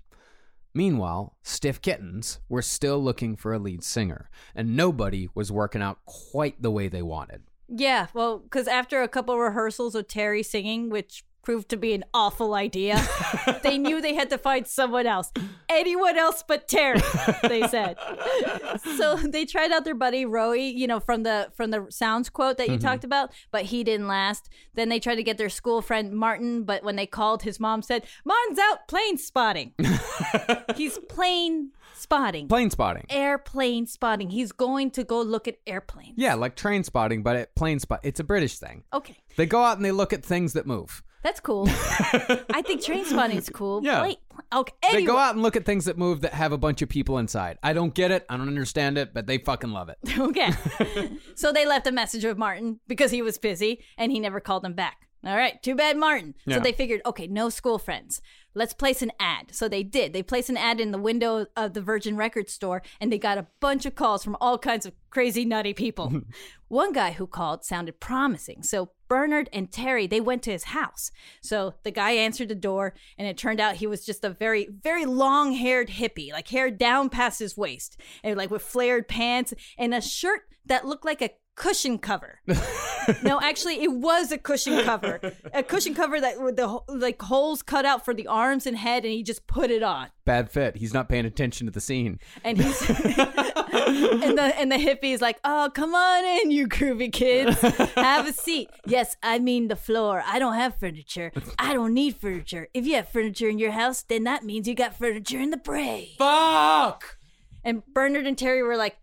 Meanwhile, 0.75 1.37
Stiff 1.43 1.83
Kittens 1.83 2.39
were 2.49 2.63
still 2.63 3.03
looking 3.03 3.37
for 3.37 3.53
a 3.53 3.59
lead 3.59 3.83
singer, 3.83 4.31
and 4.55 4.77
nobody 4.77 5.29
was 5.35 5.53
working 5.53 5.83
out 5.83 5.99
quite 6.07 6.63
the 6.63 6.71
way 6.71 6.89
they 6.89 7.03
wanted. 7.03 7.43
Yeah, 7.69 8.07
well, 8.15 8.39
because 8.39 8.69
after 8.69 9.03
a 9.03 9.09
couple 9.09 9.37
rehearsals 9.39 9.95
of 9.95 10.09
Terry 10.09 10.43
singing, 10.43 10.89
which 10.89 11.25
proved 11.43 11.69
to 11.71 11.77
be 11.77 11.95
an 11.95 12.05
awful 12.13 12.55
idea, 12.55 13.01
they 13.63 13.79
knew 13.79 14.01
they 14.01 14.15
had 14.15 14.31
to 14.31 14.39
find 14.39 14.67
someone 14.67 15.07
else. 15.07 15.33
Anyone 15.69 16.19
else 16.19 16.45
but 16.47 16.69
Terry, 16.69 17.01
they 17.43 17.67
said. 17.69 17.97
so 18.97 19.17
they 19.17 19.45
tried 19.45 19.73
out 19.73 19.85
their 19.85 19.95
buddy 19.95 20.25
Roey, 20.25 20.69
you 20.69 20.87
know, 20.87 21.01
from 21.01 21.23
the 21.23 21.51
from 21.55 21.71
the 21.71 21.87
sounds 21.91 22.29
quote 22.29 22.59
that 22.59 22.69
you 22.69 22.77
Mhm. 22.79 22.83
talked 22.83 23.05
about, 23.05 23.33
but 23.51 23.63
he 23.67 23.85
didn't 23.85 24.09
last. 24.09 24.49
Then 24.75 24.89
they 24.89 25.01
tried 25.01 25.17
to 25.17 25.23
get 25.23 25.39
their 25.39 25.49
school 25.49 25.81
friend 25.83 26.13
Martin, 26.13 26.65
but 26.65 26.83
when 26.85 26.97
they 26.97 27.07
called, 27.07 27.43
his 27.43 27.59
mom 27.59 27.83
said, 27.83 28.05
Martin's 28.25 28.59
out 28.59 28.87
plane 28.89 29.17
spotting. 29.19 29.75
He's 30.77 30.99
plane 31.09 31.71
spotting. 31.95 32.49
Plane 32.49 32.71
spotting. 32.71 33.05
Airplane 33.11 33.87
spotting. 33.87 34.31
He's 34.31 34.53
going 34.53 34.91
to 34.93 35.05
go 35.05 35.21
look 35.21 35.49
at 35.49 35.57
airplanes. 35.67 36.15
Yeah, 36.17 36.35
like 36.35 36.55
train 36.57 36.85
spotting, 36.85 37.23
but 37.23 37.37
at 37.37 37.55
plane 37.55 37.79
spot. 37.79 38.01
It's 38.03 38.21
a 38.21 38.25
British 38.25 38.59
thing. 38.59 38.85
Okay. 38.93 39.17
They 39.37 39.47
go 39.47 39.63
out 39.63 39.77
and 39.77 39.85
they 39.85 39.93
look 39.93 40.13
at 40.13 40.25
things 40.25 40.53
that 40.53 40.67
move. 40.67 41.03
That's 41.23 41.41
cool. 41.41 41.67
I 41.69 42.63
think 42.65 42.83
train 42.83 43.05
spotting 43.05 43.37
is 43.37 43.49
cool. 43.49 43.83
Yeah. 43.83 44.03
Wait, 44.03 44.19
okay. 44.53 44.73
They 44.93 45.05
go 45.05 45.17
out 45.17 45.35
and 45.35 45.43
look 45.43 45.57
at 45.57 45.65
things 45.65 45.87
that 45.87 45.99
move 45.99 46.21
that 46.21 46.33
have 46.33 46.53
a 46.53 46.59
bunch 46.59 46.81
of 46.83 46.89
people 46.89 47.19
inside. 47.19 47.59
I 47.63 47.73
don't 47.73 47.93
get 47.93 48.11
it. 48.11 48.25
I 48.29 48.37
don't 48.37 48.49
understand 48.49 48.99
it, 48.99 49.13
but 49.13 49.27
they 49.27 49.39
fucking 49.39 49.71
love 49.71 49.89
it. 49.89 49.99
Okay. 50.19 50.51
so 51.37 51.53
they 51.53 51.65
left 51.65 51.87
a 51.87 51.93
message 51.93 52.25
with 52.25 52.37
Martin 52.37 52.81
because 52.87 53.11
he 53.11 53.23
was 53.23 53.39
busy 53.39 53.83
and 53.97 54.13
he 54.13 54.21
never 54.21 54.41
called 54.41 54.63
them 54.63 54.75
back. 54.75 55.09
All 55.25 55.37
right, 55.37 55.61
too 55.63 55.75
bad, 55.75 55.97
Martin. 55.97 56.35
Yeah. 56.45 56.57
So 56.57 56.63
they 56.63 56.73
figured, 56.73 57.01
okay, 57.07 57.27
no 57.27 57.49
school 57.49 57.79
friends. 57.79 58.21
Let's 58.55 58.75
place 58.75 59.03
an 59.03 59.13
ad. 59.19 59.55
So 59.55 59.69
they 59.69 59.83
did. 59.83 60.13
They 60.13 60.23
placed 60.23 60.49
an 60.51 60.57
ad 60.57 60.81
in 60.81 60.91
the 60.91 60.99
window 60.99 61.47
of 61.57 61.75
the 61.75 61.81
Virgin 61.81 62.17
Record 62.17 62.49
store 62.49 62.83
and 63.01 63.13
they 63.13 63.19
got 63.19 63.39
a 63.39 63.47
bunch 63.61 63.87
of 63.87 63.95
calls 63.95 64.23
from 64.23 64.37
all 64.41 64.59
kinds 64.59 64.87
of 64.87 64.93
crazy, 65.11 65.45
nutty 65.45 65.75
people. 65.75 66.23
One 66.69 66.93
guy 66.93 67.13
who 67.13 67.27
called 67.27 67.65
sounded 67.65 68.01
promising. 68.01 68.63
So 68.63 68.91
Bernard 69.09 69.49
and 69.53 69.73
Terry, 69.73 70.07
they 70.07 70.21
went 70.21 70.43
to 70.45 70.53
his 70.53 70.65
house. 70.65 71.11
So 71.41 71.75
the 71.83 71.91
guy 71.91 72.13
answered 72.13 72.49
the 72.49 72.55
door 72.55 72.95
and 73.17 73.27
it 73.27 73.39
turned 73.39 73.61
out 73.61 73.77
he 73.77 73.87
was 73.87 74.05
just 74.05 74.25
a 74.25 74.31
very, 74.31 74.69
very 74.71 75.07
long 75.07 75.53
haired 75.53 75.89
hippie, 75.89 76.33
like 76.33 76.49
hair 76.49 76.71
down 76.71 77.09
past 77.09 77.39
his 77.39 77.57
waist 77.57 78.01
and 78.23 78.37
like 78.37 78.51
with 78.51 78.63
flared 78.63 79.09
pants 79.09 79.55
and 79.77 79.95
a 79.95 80.01
shirt 80.01 80.43
that 80.67 80.87
looked 80.87 81.05
like 81.05 81.23
a 81.23 81.31
cushion 81.59 81.99
cover. 81.99 82.41
no, 83.23 83.41
actually, 83.43 83.83
it 83.83 83.93
was 83.93 84.33
a 84.33 84.39
cushion 84.39 84.83
cover, 84.85 85.21
a 85.53 85.63
cushion 85.63 85.95
cover 85.95 86.21
that 86.21 86.41
with 86.41 86.57
the 86.57 86.79
like 86.89 87.21
holes 87.21 87.63
cut 87.63 87.85
out 87.85 88.05
for 88.05 88.15
the 88.15 88.27
arms 88.27 88.67
and 88.67 88.77
head, 88.79 89.05
and 89.05 89.13
he 89.13 89.23
just 89.23 89.47
put 89.47 89.71
it 89.71 89.83
on. 89.83 90.09
Bad 90.25 90.51
fit. 90.51 90.77
He's 90.77 90.95
not 90.95 91.09
paying 91.09 91.27
attention 91.27 91.67
to 91.67 91.71
the 91.73 91.81
scene. 91.81 92.21
And 92.45 92.59
he's 92.59 92.81
and 92.89 94.39
the 94.39 94.53
and 94.57 94.73
the 94.73 94.79
hippie's 94.79 95.21
like, 95.21 95.39
"Oh, 95.45 95.71
come 95.75 95.95
on 95.95 96.25
in, 96.25 96.51
you 96.51 96.69
groovy 96.69 97.13
kids. 97.13 97.61
Have 97.97 98.27
a 98.27 98.33
seat." 98.33 98.71
Yes, 98.87 99.17
I 99.23 99.39
mean 99.39 99.69
the 99.69 99.77
floor. 99.77 100.23
I 100.25 100.39
don't 100.39 100.55
have 100.55 100.79
furniture. 100.79 101.33
I 101.59 101.75
don't 101.75 101.93
need 101.93 102.17
furniture. 102.17 102.69
If 102.73 102.87
you 102.87 102.95
have 102.95 103.09
furniture 103.09 103.49
in 103.49 103.59
your 103.59 103.73
house, 103.73 104.03
then 104.03 104.25
that 104.25 104.45
means 104.45 104.69
you 104.69 104.75
got 104.75 104.97
furniture 104.97 105.41
in 105.41 105.51
the 105.51 105.57
bray. 105.57 106.15
Fuck. 106.17 107.19
And 107.65 107.83
Bernard 107.93 108.27
and 108.27 108.39
Terry 108.39 108.63
were 108.63 108.77
like, 108.77 108.97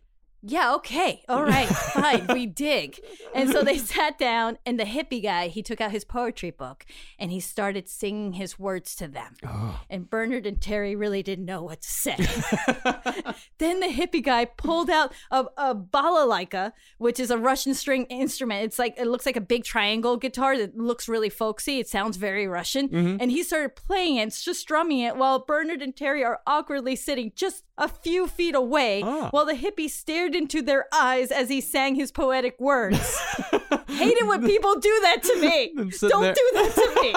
yeah, 0.47 0.76
okay, 0.76 1.23
all 1.27 1.43
right, 1.43 1.67
fine, 1.67 2.27
we 2.27 2.45
dig. 2.45 2.99
And 3.34 3.49
so 3.49 3.63
they 3.63 3.77
sat 3.77 4.17
down, 4.19 4.57
and 4.65 4.80
the 4.80 4.84
hippie 4.84 5.23
guy, 5.23 5.47
he 5.47 5.63
took 5.63 5.81
out 5.81 5.91
his 5.91 6.05
poetry 6.05 6.51
book 6.51 6.85
and 7.17 7.31
he 7.31 7.39
started 7.39 7.89
singing 7.89 8.34
his 8.34 8.59
words 8.59 8.95
to 8.97 9.07
them. 9.07 9.35
And 9.89 10.09
Bernard 10.09 10.45
and 10.45 10.61
Terry 10.61 10.95
really 10.95 11.23
didn't 11.23 11.45
know 11.45 11.63
what 11.63 11.81
to 11.81 11.88
say. 11.89 12.15
then 13.57 13.80
the 13.80 13.88
hippie 13.88 14.23
guy 14.23 14.45
pulled 14.45 14.89
out 14.89 15.13
a, 15.31 15.45
a 15.57 15.76
balalaika, 15.76 16.73
which 16.97 17.19
is 17.19 17.31
a 17.31 17.38
Russian 17.38 17.73
string 17.73 18.05
instrument. 18.05 18.63
It's 18.63 18.77
like, 18.80 18.95
it 18.97 19.07
looks 19.07 19.26
like 19.26 19.35
a 19.38 19.41
big 19.41 19.63
triangle 19.63 20.17
guitar 20.17 20.57
that 20.57 20.77
looks 20.77 21.07
really 21.07 21.30
folksy. 21.30 21.80
It 21.80 21.88
sounds 21.88 22.17
very 22.17 22.47
Russian. 22.47 22.89
Mhm. 22.89 23.17
And 23.19 23.31
he 23.31 23.41
started 23.43 23.76
playing 23.76 24.17
it, 24.17 24.30
just 24.30 24.59
strumming 24.59 24.99
it, 24.99 25.15
while 25.17 25.39
Bernard 25.39 25.81
and 25.81 25.95
Terry 25.95 26.23
are 26.23 26.41
awkwardly 26.45 26.95
sitting 26.95 27.31
just 27.35 27.63
a 27.77 27.88
few 27.88 28.27
feet 28.27 28.55
away 28.55 29.01
while 29.01 29.45
the 29.45 29.53
hippie 29.53 29.89
stared 29.89 30.34
into 30.35 30.61
their 30.61 30.85
eyes 30.93 31.31
as 31.31 31.49
he 31.49 31.61
sang 31.61 31.95
his 31.95 32.11
poetic 32.11 32.59
words. 32.59 32.97
Hate 33.87 34.17
it 34.17 34.27
when 34.27 34.45
people 34.45 34.75
do 34.75 34.99
that 35.03 35.23
to 35.23 35.39
me. 35.41 35.73
Don't 36.01 36.21
there- 36.21 36.33
do 36.33 36.49
that 36.53 36.73
to 36.75 37.01
me. 37.01 37.15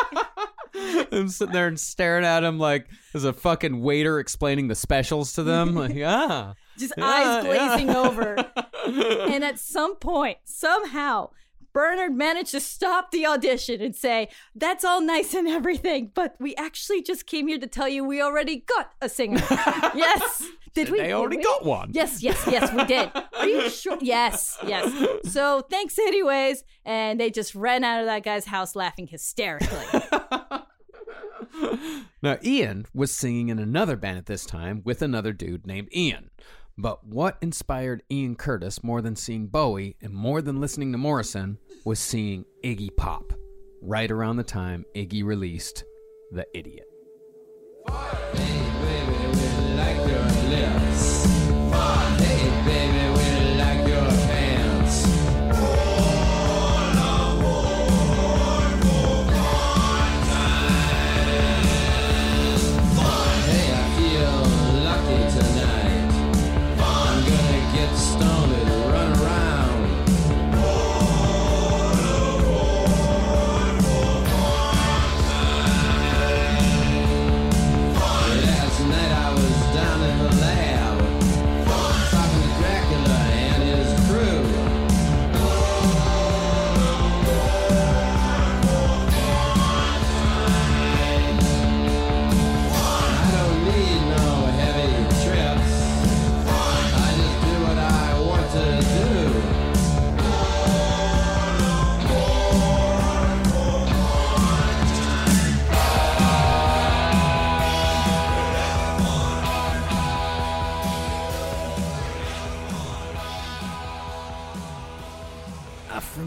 I'm 1.19 1.29
sitting 1.29 1.53
there 1.53 1.67
and 1.67 1.79
staring 1.81 2.25
at 2.25 2.45
him 2.45 2.59
like 2.59 2.87
there's 3.13 3.25
a 3.25 3.33
fucking 3.33 3.81
waiter 3.81 4.21
explaining 4.21 4.69
the 4.69 4.75
specials 4.77 5.33
to 5.35 5.43
them. 5.43 5.75
Like, 5.75 5.97
ah. 6.05 6.55
Just 6.79 6.95
Yeah, 6.97 7.05
eyes 7.05 7.45
glazing 7.45 7.89
yeah. 7.89 7.99
over. 7.99 8.37
and 9.33 9.43
at 9.43 9.59
some 9.59 9.97
point, 9.97 10.39
somehow, 10.45 11.31
Bernard 11.73 12.15
managed 12.15 12.53
to 12.53 12.61
stop 12.61 13.11
the 13.11 13.27
audition 13.27 13.81
and 13.81 13.95
say, 13.95 14.29
That's 14.55 14.85
all 14.85 15.01
nice 15.01 15.35
and 15.35 15.49
everything, 15.49 16.11
but 16.15 16.35
we 16.39 16.55
actually 16.57 17.03
just 17.03 17.27
came 17.27 17.49
here 17.49 17.59
to 17.59 17.67
tell 17.67 17.89
you 17.89 18.05
we 18.05 18.21
already 18.21 18.61
got 18.61 18.93
a 19.01 19.09
singer. 19.09 19.43
yes. 19.51 20.45
Did 20.75 20.91
we? 20.91 20.99
They 20.99 21.13
already 21.13 21.39
we? 21.39 21.43
got 21.43 21.65
one. 21.65 21.91
Yes, 21.93 22.23
yes, 22.23 22.43
yes, 22.47 22.73
we 22.73 22.85
did. 22.85 23.11
Are 23.37 23.49
you 23.49 23.69
sure? 23.71 23.99
Yes, 24.01 24.59
yes. 24.67 24.93
So 25.33 25.63
thanks, 25.63 25.99
anyways. 25.99 26.63
And 26.85 27.19
they 27.19 27.31
just 27.31 27.55
ran 27.55 27.85
out 27.85 28.01
of 28.01 28.07
that 28.07 28.23
guy's 28.23 28.45
house 28.45 28.77
laughing 28.77 29.07
hysterically. 29.07 29.85
Now, 32.21 32.37
Ian 32.43 32.87
was 32.93 33.13
singing 33.13 33.49
in 33.49 33.59
another 33.59 33.97
band 33.97 34.19
at 34.19 34.27
this 34.27 34.45
time 34.45 34.83
with 34.85 35.03
another 35.03 35.33
dude 35.33 35.67
named 35.67 35.89
Ian. 35.95 36.31
But 36.81 37.05
what 37.05 37.39
inspired 37.43 38.05
Ian 38.09 38.37
Curtis 38.37 38.85
more 38.85 39.03
than 39.03 39.17
seeing 39.17 39.49
Bowie 39.49 39.97
and 40.01 40.15
more 40.15 40.41
than 40.41 40.61
listening 40.61 40.93
to 40.93 40.99
Morrison 40.99 41.59
was 41.85 41.99
seeing 41.99 42.45
Iggy 42.63 42.97
Pop, 42.97 43.33
right 43.83 44.09
around 44.09 44.37
the 44.37 44.45
time 44.45 44.85
Iggy 44.95 45.25
released 45.25 45.83
The 46.31 46.47
Idiot. 46.55 46.87
Hey, 47.89 48.59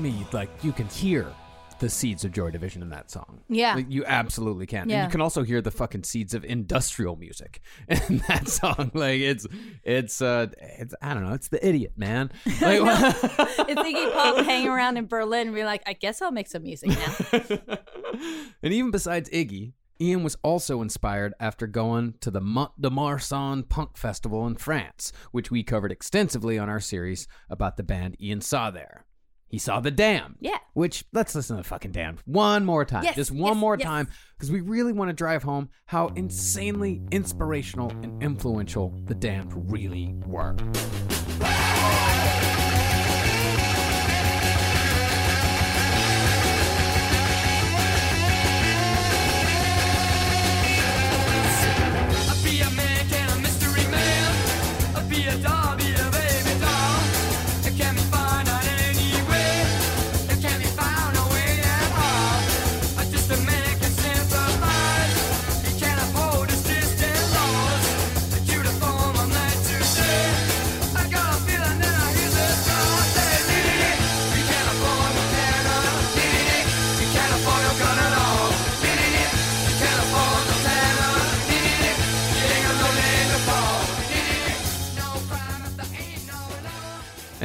me, 0.02 0.26
like, 0.34 0.50
you 0.64 0.72
can 0.72 0.88
hear 0.88 1.28
the 1.80 1.90
seeds 1.90 2.24
of 2.24 2.32
Joy 2.32 2.52
Division 2.52 2.84
in 2.84 2.90
that 2.90 3.10
song. 3.10 3.42
Yeah. 3.50 3.74
Like, 3.74 3.88
you 3.90 4.06
absolutely 4.06 4.68
can. 4.68 4.84
And 4.84 4.92
Yeah. 4.92 5.06
you 5.06 5.10
can 5.10 5.20
also 5.20 5.42
hear 5.42 5.62
the 5.62 5.72
fucking 5.72 6.04
seeds 6.04 6.36
of 6.36 6.46
industrial 6.46 7.16
music 7.16 7.60
in 7.88 8.20
that 8.28 8.48
song. 8.48 8.92
Like, 8.94 9.20
it's, 9.22 9.48
it's, 9.84 10.22
uh, 10.22 10.48
it's, 10.60 10.94
I 11.02 11.16
don't 11.16 11.24
know, 11.24 11.34
it's 11.34 11.48
the 11.48 11.66
idiot, 11.68 11.94
man. 11.98 12.32
Like, 12.46 12.82
it's 13.68 13.82
Iggy 13.82 14.14
Pop 14.14 14.46
hanging 14.46 14.68
around 14.70 14.98
in 14.98 15.08
Berlin 15.08 15.48
and 15.48 15.56
be 15.56 15.64
like, 15.64 15.82
I 15.88 15.94
guess 15.94 16.22
I'll 16.22 16.32
make 16.32 16.48
some 16.48 16.62
music 16.64 16.90
now. 16.90 17.78
And 18.62 18.74
even 18.74 18.92
besides 18.92 19.30
Iggy, 19.32 19.74
Ian 20.00 20.24
was 20.24 20.36
also 20.44 20.82
inspired 20.82 21.34
after 21.40 21.68
going 21.68 22.16
to 22.22 22.32
the 22.32 22.42
Mont 22.42 22.80
de 22.80 22.90
Marsan 22.90 23.68
Punk 23.68 23.98
Festival 23.98 24.46
in 24.48 24.56
France, 24.56 25.12
which 25.32 25.50
we 25.52 25.64
covered 25.64 25.92
extensively 25.92 26.58
on 26.60 26.70
our 26.70 26.80
series 26.80 27.28
about 27.50 27.78
the 27.78 27.84
band 27.84 28.18
Ian 28.22 28.42
saw 28.42 28.72
there. 28.72 29.06
He 29.52 29.58
saw 29.58 29.82
The 29.82 29.92
Damned. 29.92 30.38
Yeah. 30.40 30.58
Which, 30.74 31.04
let's 31.12 31.36
listen 31.36 31.58
to 31.58 31.62
the 31.64 31.68
fucking 31.68 31.92
Damned 31.92 32.20
one 32.24 32.64
more 32.64 32.86
time. 32.86 33.04
Yes, 33.04 33.18
Just 33.18 33.32
one 33.32 33.56
yes, 33.56 33.60
more 33.60 33.76
yes. 33.78 33.86
time, 33.86 34.08
because 34.38 34.50
we 34.50 34.62
really 34.62 34.94
want 34.94 35.10
to 35.10 35.14
drive 35.14 35.44
home 35.44 35.68
how 35.86 36.08
insanely 36.16 37.02
inspirational 37.12 37.92
and 38.02 38.24
influential 38.24 38.98
The 39.04 39.16
Damned 39.16 39.70
really 39.70 40.16
were. 40.26 40.56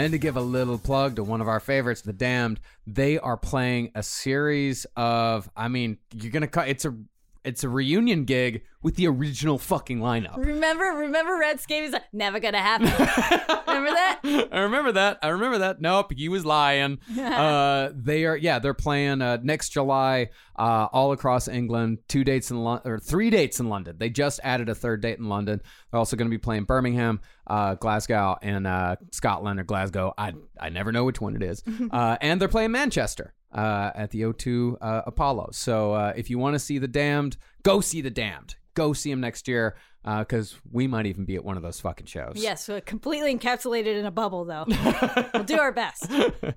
And 0.07 0.13
to 0.13 0.19
give 0.19 0.37
a 0.37 0.41
little 0.41 0.79
plug 0.79 1.17
to 1.17 1.25
one 1.25 1.41
of 1.41 1.49
our 1.49 1.59
favorites, 1.59 2.03
The 2.03 2.13
Damned, 2.13 2.61
they 2.87 3.19
are 3.19 3.37
playing 3.37 3.91
a 3.97 4.05
series 4.05 4.87
of. 4.95 5.51
I 5.57 5.67
mean, 5.67 5.99
you're 6.15 6.31
gonna 6.31 6.47
cut. 6.47 6.69
It's 6.69 6.85
a 6.85 6.97
it's 7.47 7.65
a 7.65 7.69
reunion 7.69 8.25
gig 8.25 8.63
with 8.83 8.97
the 8.97 9.07
original 9.07 9.59
fucking 9.59 10.01
lineup. 10.01 10.37
Remember, 10.37 10.85
remember 10.85 11.37
Rat 11.37 11.61
Scabies? 11.61 11.93
Like, 11.93 12.03
Never 12.13 12.41
gonna 12.41 12.61
happen. 12.61 12.87
remember 13.69 13.91
that? 13.91 14.21
I 14.53 14.61
remember 14.61 14.93
that. 14.93 15.19
I 15.23 15.29
remember 15.29 15.59
that. 15.59 15.81
Nope, 15.81 16.13
he 16.17 16.29
was 16.29 16.45
lying. 16.45 16.99
uh, 17.19 17.91
they 17.95 18.25
are, 18.25 18.37
yeah, 18.37 18.59
they're 18.59 18.75
playing 18.75 19.23
uh, 19.23 19.39
next 19.43 19.71
July 19.71 20.31
uh, 20.57 20.89
all 20.93 21.13
across 21.13 21.49
England. 21.49 21.99
Two 22.09 22.25
dates 22.25 22.51
in 22.51 22.63
London, 22.63 22.91
or 22.91 22.99
three 22.99 23.31
dates 23.31 23.61
in 23.61 23.69
London. 23.69 23.97
They 23.99 24.11
just 24.11 24.41
added 24.43 24.69
a 24.69 24.75
third 24.75 25.03
date 25.03 25.19
in 25.19 25.29
London. 25.29 25.61
They're 25.91 25.99
also 25.99 26.17
going 26.17 26.29
to 26.29 26.35
be 26.35 26.39
playing 26.39 26.65
Birmingham, 26.65 27.21
uh, 27.47 27.75
Glasgow, 27.75 28.37
and 28.43 28.67
uh, 28.67 28.97
Scotland 29.13 29.61
or 29.61 29.65
Glasgow. 29.65 30.15
I 30.19 30.35
I 30.61 30.69
never 30.69 30.93
know 30.93 31.05
which 31.05 31.21
one 31.21 31.37
it 31.37 31.43
is. 31.43 31.63
uh, 31.91 32.17
and 32.21 32.41
they're 32.41 32.49
playing 32.49 32.73
Manchester. 32.73 33.35
Uh, 33.53 33.91
at 33.95 34.11
the 34.11 34.21
O2 34.23 34.77
uh, 34.81 35.03
Apollo. 35.07 35.49
So 35.53 35.93
uh, 35.93 36.13
if 36.15 36.29
you 36.29 36.39
want 36.39 36.55
to 36.55 36.59
see 36.59 36.79
The 36.79 36.89
Damned, 36.89 37.39
go 37.63 37.81
see 37.81 38.03
The 38.03 38.11
Damned. 38.11 38.57
Go 38.75 38.93
see 38.93 39.09
them 39.09 39.21
next 39.21 39.49
year 39.49 39.77
because 40.05 40.57
we 40.71 40.87
might 40.87 41.07
even 41.07 41.25
be 41.25 41.37
at 41.37 41.45
one 41.45 41.57
of 41.57 41.63
those 41.63 41.81
fucking 41.81 42.07
shows. 42.07 42.35
Yes, 42.37 42.65
so 42.65 42.81
completely 42.83 43.35
encapsulated 43.35 43.99
in 43.99 44.05
a 44.05 44.11
bubble, 44.11 44.45
though. 44.45 44.67
we'll 45.35 45.45
do 45.45 45.59
our 45.59 45.73
best. 45.73 46.11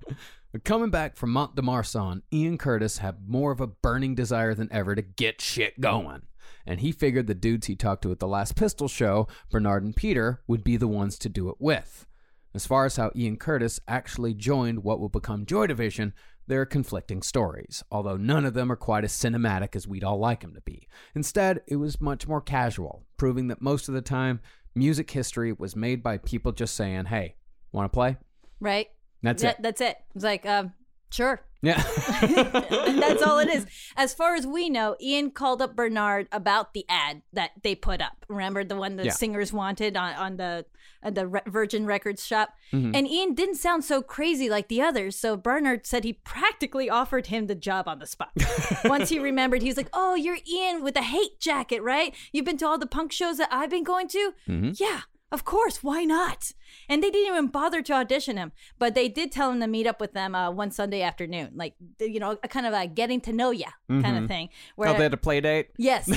Coming 0.65 0.89
back 0.89 1.15
from 1.15 1.31
Mont 1.31 1.55
de 1.55 1.61
Marsan, 1.61 2.23
Ian 2.33 2.57
Curtis 2.57 2.97
had 2.97 3.29
more 3.29 3.51
of 3.51 3.61
a 3.61 3.67
burning 3.67 4.15
desire 4.15 4.55
than 4.55 4.67
ever 4.71 4.95
to 4.95 5.01
get 5.01 5.39
shit 5.39 5.79
going. 5.79 6.23
And 6.65 6.79
he 6.79 6.91
figured 6.91 7.27
the 7.27 7.35
dudes 7.35 7.67
he 7.67 7.75
talked 7.75 8.01
to 8.03 8.11
at 8.11 8.19
the 8.19 8.27
last 8.27 8.55
Pistol 8.55 8.87
show, 8.87 9.27
Bernard 9.51 9.83
and 9.83 9.95
Peter, 9.95 10.41
would 10.47 10.63
be 10.63 10.75
the 10.75 10.87
ones 10.87 11.17
to 11.19 11.29
do 11.29 11.49
it 11.49 11.55
with. 11.59 12.07
As 12.53 12.65
far 12.65 12.85
as 12.85 12.95
how 12.95 13.11
Ian 13.15 13.37
Curtis 13.37 13.79
actually 13.87 14.33
joined 14.33 14.83
what 14.83 14.99
will 14.99 15.09
become 15.09 15.45
Joy 15.45 15.67
Division, 15.67 16.13
there 16.49 16.61
are 16.61 16.65
conflicting 16.65 17.21
stories, 17.21 17.83
although 17.91 18.17
none 18.17 18.43
of 18.43 18.53
them 18.53 18.71
are 18.71 18.75
quite 18.75 19.03
as 19.03 19.13
cinematic 19.13 19.75
as 19.75 19.87
we'd 19.87 20.03
all 20.03 20.19
like 20.19 20.41
them 20.41 20.53
to 20.55 20.61
be. 20.61 20.87
Instead, 21.15 21.61
it 21.67 21.77
was 21.77 22.01
much 22.01 22.27
more 22.27 22.41
casual, 22.41 23.05
proving 23.17 23.47
that 23.47 23.61
most 23.61 23.87
of 23.87 23.93
the 23.93 24.01
time, 24.01 24.41
music 24.75 25.09
history 25.11 25.53
was 25.53 25.75
made 25.75 26.03
by 26.03 26.17
people 26.17 26.51
just 26.51 26.75
saying, 26.75 27.05
hey, 27.05 27.35
want 27.71 27.85
to 27.85 27.95
play? 27.95 28.17
Right? 28.59 28.87
That's 29.23 29.41
That- 29.43 29.59
it. 29.59 29.61
That's 29.63 29.81
it. 29.81 29.97
It's 30.15 30.23
like, 30.23 30.45
um, 30.45 30.73
sure. 31.11 31.41
Yeah. 31.61 31.83
That's 32.21 33.21
all 33.21 33.39
it 33.39 33.49
is. 33.49 33.65
As 33.97 34.13
far 34.13 34.35
as 34.35 34.47
we 34.47 34.69
know, 34.69 34.95
Ian 35.01 35.31
called 35.31 35.61
up 35.61 35.75
Bernard 35.75 36.27
about 36.31 36.73
the 36.73 36.85
ad 36.87 37.21
that 37.33 37.51
they 37.63 37.75
put 37.75 38.01
up. 38.01 38.25
Remember 38.29 38.63
the 38.63 38.75
one 38.77 38.95
the 38.95 39.05
Yeah. 39.05 39.11
singers 39.11 39.51
wanted 39.51 39.97
on, 39.97 40.13
on 40.15 40.37
the 40.37 40.65
on 41.03 41.13
the 41.13 41.41
Virgin 41.47 41.85
Records 41.85 42.25
shop? 42.25 42.49
Mhm. 42.73 42.95
And 42.95 43.07
Ian 43.07 43.33
didn't 43.33 43.55
sound 43.55 43.83
so 43.83 44.01
crazy 44.01 44.49
like 44.49 44.67
the 44.69 44.81
others, 44.81 45.17
so 45.17 45.35
Bernard 45.35 45.85
said 45.85 46.03
he 46.05 46.13
practically 46.13 46.89
offered 46.89 47.27
him 47.27 47.47
the 47.47 47.55
job 47.55 47.87
on 47.89 47.99
the 47.99 48.07
spot. 48.07 48.31
Once 48.85 49.09
he 49.09 49.19
remembered, 49.19 49.61
he's 49.61 49.77
like, 49.77 49.89
"Oh, 49.93 50.15
you're 50.15 50.37
Ian 50.47 50.81
with 50.83 50.93
the 50.93 51.01
hate 51.01 51.39
jacket, 51.41 51.81
right? 51.83 52.15
You've 52.31 52.45
been 52.45 52.57
to 52.57 52.67
all 52.67 52.77
the 52.77 52.87
punk 52.87 53.11
shows 53.11 53.37
that 53.37 53.49
I've 53.51 53.69
been 53.69 53.83
going 53.83 54.07
to? 54.09 54.33
Mhm. 54.47 54.79
Yeah." 54.79 55.01
Of 55.31 55.45
course, 55.45 55.83
why 55.83 56.05
not? 56.05 56.53
And 56.87 57.03
they 57.03 57.11
didn't 57.11 57.27
even 57.31 57.47
bother 57.47 57.81
to 57.83 57.93
audition 57.93 58.37
him, 58.37 58.51
but 58.79 58.95
they 58.95 59.07
did 59.07 59.31
tell 59.31 59.51
him 59.51 59.59
to 59.59 59.67
meet 59.67 59.85
up 59.85 60.01
with 60.01 60.13
them 60.13 60.33
uh, 60.33 60.49
one 60.49 60.71
Sunday 60.71 61.01
afternoon, 61.03 61.51
like 61.55 61.75
you 61.99 62.19
know, 62.19 62.37
a 62.43 62.47
kind 62.47 62.65
of 62.65 62.73
a 62.73 62.87
getting 62.87 63.21
to 63.21 63.33
know 63.33 63.51
ya 63.51 63.67
kind 63.87 64.03
Mhm. 64.03 64.23
of 64.23 64.27
thing. 64.27 64.49
oh, 64.77 64.85
they 64.93 65.03
had 65.03 65.13
a 65.13 65.17
play 65.17 65.39
date? 65.39 65.67
Yes, 65.77 66.09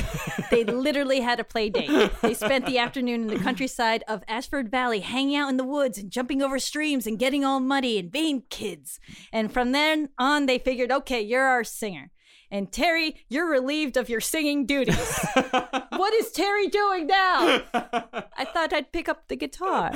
they 0.50 0.64
literally 0.88 1.20
had 1.20 1.40
a 1.40 1.44
play 1.44 1.68
date. 1.68 1.90
They 2.22 2.32
spent 2.34 2.64
the 2.66 2.78
afternoon 2.84 3.22
in 3.22 3.26
the 3.28 3.38
countryside 3.38 4.02
of 4.08 4.22
Ashford 4.28 4.70
Valley, 4.70 5.00
hanging 5.00 5.36
out 5.36 5.50
in 5.50 5.56
the 5.58 5.64
woods 5.64 5.98
and 5.98 6.10
jumping 6.10 6.40
over 6.42 6.58
streams 6.58 7.06
and 7.06 7.18
getting 7.18 7.44
all 7.44 7.60
muddy 7.60 7.98
and 7.98 8.10
being 8.10 8.44
kids. 8.48 8.98
And 9.32 9.52
from 9.52 9.72
then 9.72 10.08
on, 10.18 10.46
they 10.46 10.58
figured, 10.58 10.90
okay, 10.90 11.20
you're 11.20 11.44
our 11.44 11.64
singer. 11.64 12.10
And 12.50 12.70
Terry, 12.70 13.16
you're 13.30 13.48
relieved 13.48 13.96
of 13.96 14.10
your 14.10 14.20
singing 14.20 14.66
duties. 14.66 15.18
what 15.96 16.14
is 16.14 16.30
Terry 16.30 16.68
doing 16.68 17.06
now? 17.06 17.62
I 17.74 18.44
thought 18.44 18.72
I'd 18.72 18.92
pick 18.92 19.08
up 19.08 19.28
the 19.28 19.36
guitar. 19.36 19.90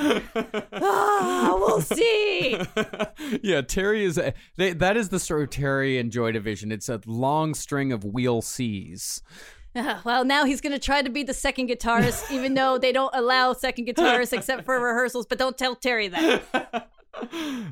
ah, 0.73 1.55
we'll 1.57 1.81
see. 1.81 2.59
yeah, 3.41 3.61
Terry 3.61 4.05
is. 4.05 4.17
A, 4.17 4.33
they, 4.57 4.73
that 4.73 4.97
is 4.97 5.09
the 5.09 5.19
story 5.19 5.43
of 5.43 5.49
Terry 5.49 5.97
and 5.97 6.11
Joy 6.11 6.31
Division. 6.31 6.71
It's 6.71 6.89
a 6.89 7.01
long 7.05 7.53
string 7.53 7.91
of 7.91 8.03
wheel 8.03 8.41
C's. 8.41 9.21
Well, 10.03 10.25
now 10.25 10.45
he's 10.45 10.59
going 10.59 10.73
to 10.73 10.79
try 10.79 11.03
to 11.03 11.09
be 11.11 11.21
the 11.21 11.35
second 11.35 11.69
guitarist, 11.69 12.31
even 12.31 12.55
though 12.55 12.79
they 12.79 12.91
don't 12.91 13.13
allow 13.13 13.53
second 13.53 13.85
guitarists 13.85 14.33
except 14.33 14.65
for 14.65 14.79
rehearsals. 14.79 15.27
But 15.27 15.37
don't 15.37 15.55
tell 15.55 15.75
Terry 15.75 16.07
that. 16.07 16.89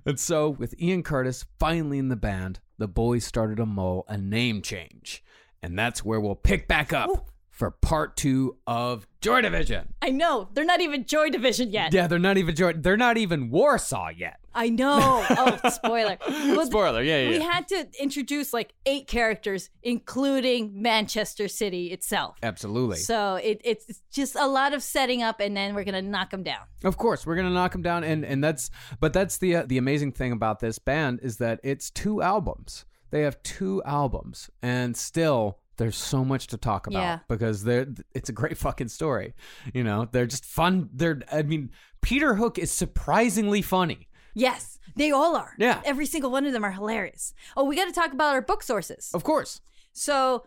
And 0.06 0.20
so, 0.20 0.50
with 0.50 0.80
Ian 0.80 1.02
Curtis 1.02 1.46
finally 1.60 1.98
in 1.98 2.10
the 2.10 2.16
band, 2.16 2.60
the 2.78 2.88
boys 2.88 3.26
started 3.26 3.58
to 3.58 3.66
mull 3.66 4.06
a 4.08 4.20
name 4.20 4.62
change. 4.62 5.24
And 5.64 5.80
that's 5.80 6.06
where 6.06 6.20
we'll 6.20 6.36
pick 6.36 6.68
back 6.68 6.94
up 6.94 7.28
for 7.56 7.72
part 7.72 8.18
two 8.18 8.58
of 8.68 9.08
Joy 9.22 9.40
Division. 9.42 9.94
I 10.02 10.10
know 10.10 10.50
they're 10.54 10.66
not 10.66 10.82
even 10.82 11.06
Joy 11.06 11.30
Division 11.30 11.72
yet. 11.72 11.94
Yeah, 11.94 12.06
they're 12.06 12.20
not 12.20 12.38
even 12.38 12.54
Joy. 12.54 12.74
They're 12.74 12.98
not 12.98 13.18
even 13.18 13.50
Warsaw 13.50 14.10
yet. 14.10 14.40
I 14.54 14.70
know. 14.70 15.26
Oh, 15.38 15.70
spoiler. 15.70 16.18
Well, 16.28 16.66
Spoiler, 16.66 17.02
yeah, 17.02 17.22
yeah, 17.22 17.30
We 17.30 17.38
yeah. 17.38 17.52
had 17.52 17.68
to 17.70 17.88
introduce 18.00 18.52
like 18.54 18.74
eight 18.86 19.08
characters, 19.08 19.70
including 19.84 20.82
Manchester 20.82 21.48
City 21.48 21.88
itself. 21.92 22.38
Absolutely. 22.44 22.98
So 22.98 23.36
it, 23.36 23.62
it's 23.64 24.02
just 24.12 24.36
a 24.36 24.48
lot 24.48 24.74
of 24.74 24.84
setting 24.84 25.24
up, 25.24 25.40
and 25.40 25.56
then 25.56 25.76
we're 25.76 25.84
gonna 25.86 26.02
knock 26.02 26.32
them 26.32 26.44
down. 26.44 26.62
Of 26.84 26.98
course, 26.98 27.26
we're 27.26 27.36
gonna 27.36 27.50
knock 27.52 27.72
them 27.72 27.82
down, 27.82 28.04
and 28.04 28.26
and 28.26 28.44
that's 28.44 28.70
but 29.00 29.14
that's 29.14 29.38
the 29.38 29.56
uh, 29.58 29.64
the 29.66 29.78
amazing 29.78 30.12
thing 30.12 30.32
about 30.34 30.60
this 30.60 30.78
band 30.78 31.20
is 31.24 31.38
that 31.38 31.60
it's 31.64 31.90
two 31.90 32.22
albums. 32.22 32.86
They 33.12 33.22
have 33.22 33.42
two 33.44 33.82
albums, 33.84 34.50
and 34.62 34.96
still 34.98 35.60
there's 35.78 35.96
so 35.96 36.24
much 36.26 36.48
to 36.48 36.58
talk 36.58 36.88
about 36.88 37.00
Yeah. 37.02 37.20
because 37.28 37.64
they're 37.64 37.88
it's 38.14 38.30
a 38.30 38.34
great 38.34 38.58
fucking 38.58 38.88
story. 38.90 39.34
You 39.74 39.84
know, 39.84 40.08
they're 40.12 40.26
just 40.28 40.46
fun. 40.46 40.90
They're 40.94 41.22
I 41.32 41.42
mean, 41.44 41.72
Peter 42.02 42.36
Hook 42.36 42.58
is 42.58 42.72
surprisingly 42.72 43.62
funny. 43.62 44.08
Yes, 44.34 44.80
they 44.96 45.12
all 45.12 45.36
are. 45.36 45.54
Yeah. 45.58 45.82
Every 45.86 46.06
single 46.06 46.30
one 46.32 46.46
of 46.46 46.54
them 46.54 46.64
are 46.66 46.72
hilarious. 46.72 47.34
Oh, 47.56 47.64
we 47.64 47.76
got 47.76 47.86
to 47.86 47.92
talk 47.94 48.12
about 48.12 48.34
our 48.34 48.42
book 48.42 48.64
sources. 48.64 49.10
Of 49.14 49.24
course. 49.24 49.62
So, 49.94 50.46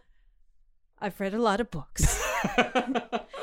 I've 1.01 1.19
read 1.21 1.33
a 1.33 1.39
lot 1.41 1.59
of 1.61 1.71
books. 1.71 2.23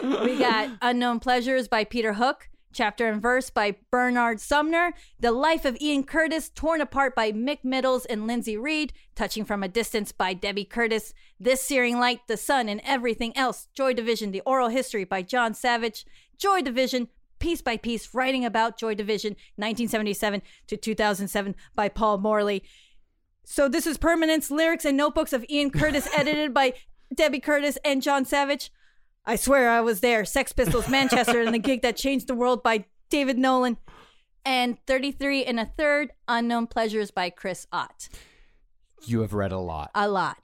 we 0.04 0.38
got 0.38 0.70
Unknown 0.82 1.20
Pleasures 1.20 1.68
by 1.68 1.84
Peter 1.84 2.14
Hook, 2.14 2.50
Chapter 2.76 3.08
and 3.08 3.22
Verse 3.22 3.50
by 3.50 3.78
Bernard 3.90 4.42
Sumner, 4.42 4.94
The 5.18 5.32
Life 5.32 5.64
of 5.64 5.78
Ian 5.80 6.04
Curtis, 6.04 6.50
Torn 6.54 6.82
Apart 6.82 7.16
by 7.16 7.32
Mick 7.32 7.64
Middles 7.64 8.04
and 8.04 8.28
Lindsay 8.28 8.58
Reade, 8.58 8.92
Touching 9.16 9.46
from 9.46 9.64
a 9.64 9.70
Distance 9.70 10.12
by 10.12 10.34
Debbie 10.34 10.66
Curtis, 10.66 11.14
This 11.40 11.62
Searing 11.62 12.00
Light, 12.00 12.20
The 12.28 12.36
Sun, 12.36 12.68
and 12.68 12.82
Everything 12.84 13.36
Else, 13.38 13.70
Joy 13.74 13.94
Division, 13.94 14.32
The 14.32 14.42
Oral 14.42 14.68
History 14.68 15.06
by 15.06 15.22
Jon 15.22 15.54
Savage, 15.54 16.06
Joy 16.38 16.62
Division, 16.62 17.08
Piece 17.40 17.62
by 17.62 17.78
Piece, 17.78 18.14
Writing 18.14 18.44
About 18.44 18.78
Joy 18.78 18.94
Division, 18.94 19.38
1977 19.56 20.42
to 20.68 20.76
2007 20.76 21.56
by 21.76 21.88
Paul 21.88 22.18
Morley. 22.18 22.62
So 23.46 23.70
this 23.70 23.88
is 23.88 23.98
Permanence, 23.98 24.52
Lyrics, 24.52 24.84
and 24.84 24.98
Notebooks 24.98 25.32
of 25.32 25.46
Ian 25.50 25.70
Curtis, 25.70 26.10
edited 26.18 26.54
by 26.54 26.74
Debbie 27.14 27.40
Curtis 27.40 27.78
and 27.86 28.02
Jon 28.02 28.26
Savage. 28.26 28.70
I 29.26 29.36
swear 29.36 29.70
I 29.70 29.82
was 29.82 30.02
there. 30.02 30.24
Sex 30.26 30.52
Pistols, 30.52 30.88
Manchester, 30.88 31.42
and 31.42 31.54
the 31.54 31.60
gig 31.60 31.82
that 31.82 31.96
changed 31.96 32.28
the 32.28 32.36
world 32.36 32.62
by 32.64 32.86
David 33.10 33.38
Nolan. 33.38 33.78
And 34.46 34.78
33 34.86 35.46
and 35.46 35.60
a 35.60 35.66
third, 35.66 36.12
Unknown 36.28 36.68
Pleasures 36.68 37.10
by 37.10 37.32
Chris 37.32 37.66
Ott. 37.72 38.10
You 39.08 39.22
have 39.22 39.34
read 39.34 39.52
a 39.52 39.58
lot. 39.58 39.90
A 39.96 40.08
lot. 40.08 40.38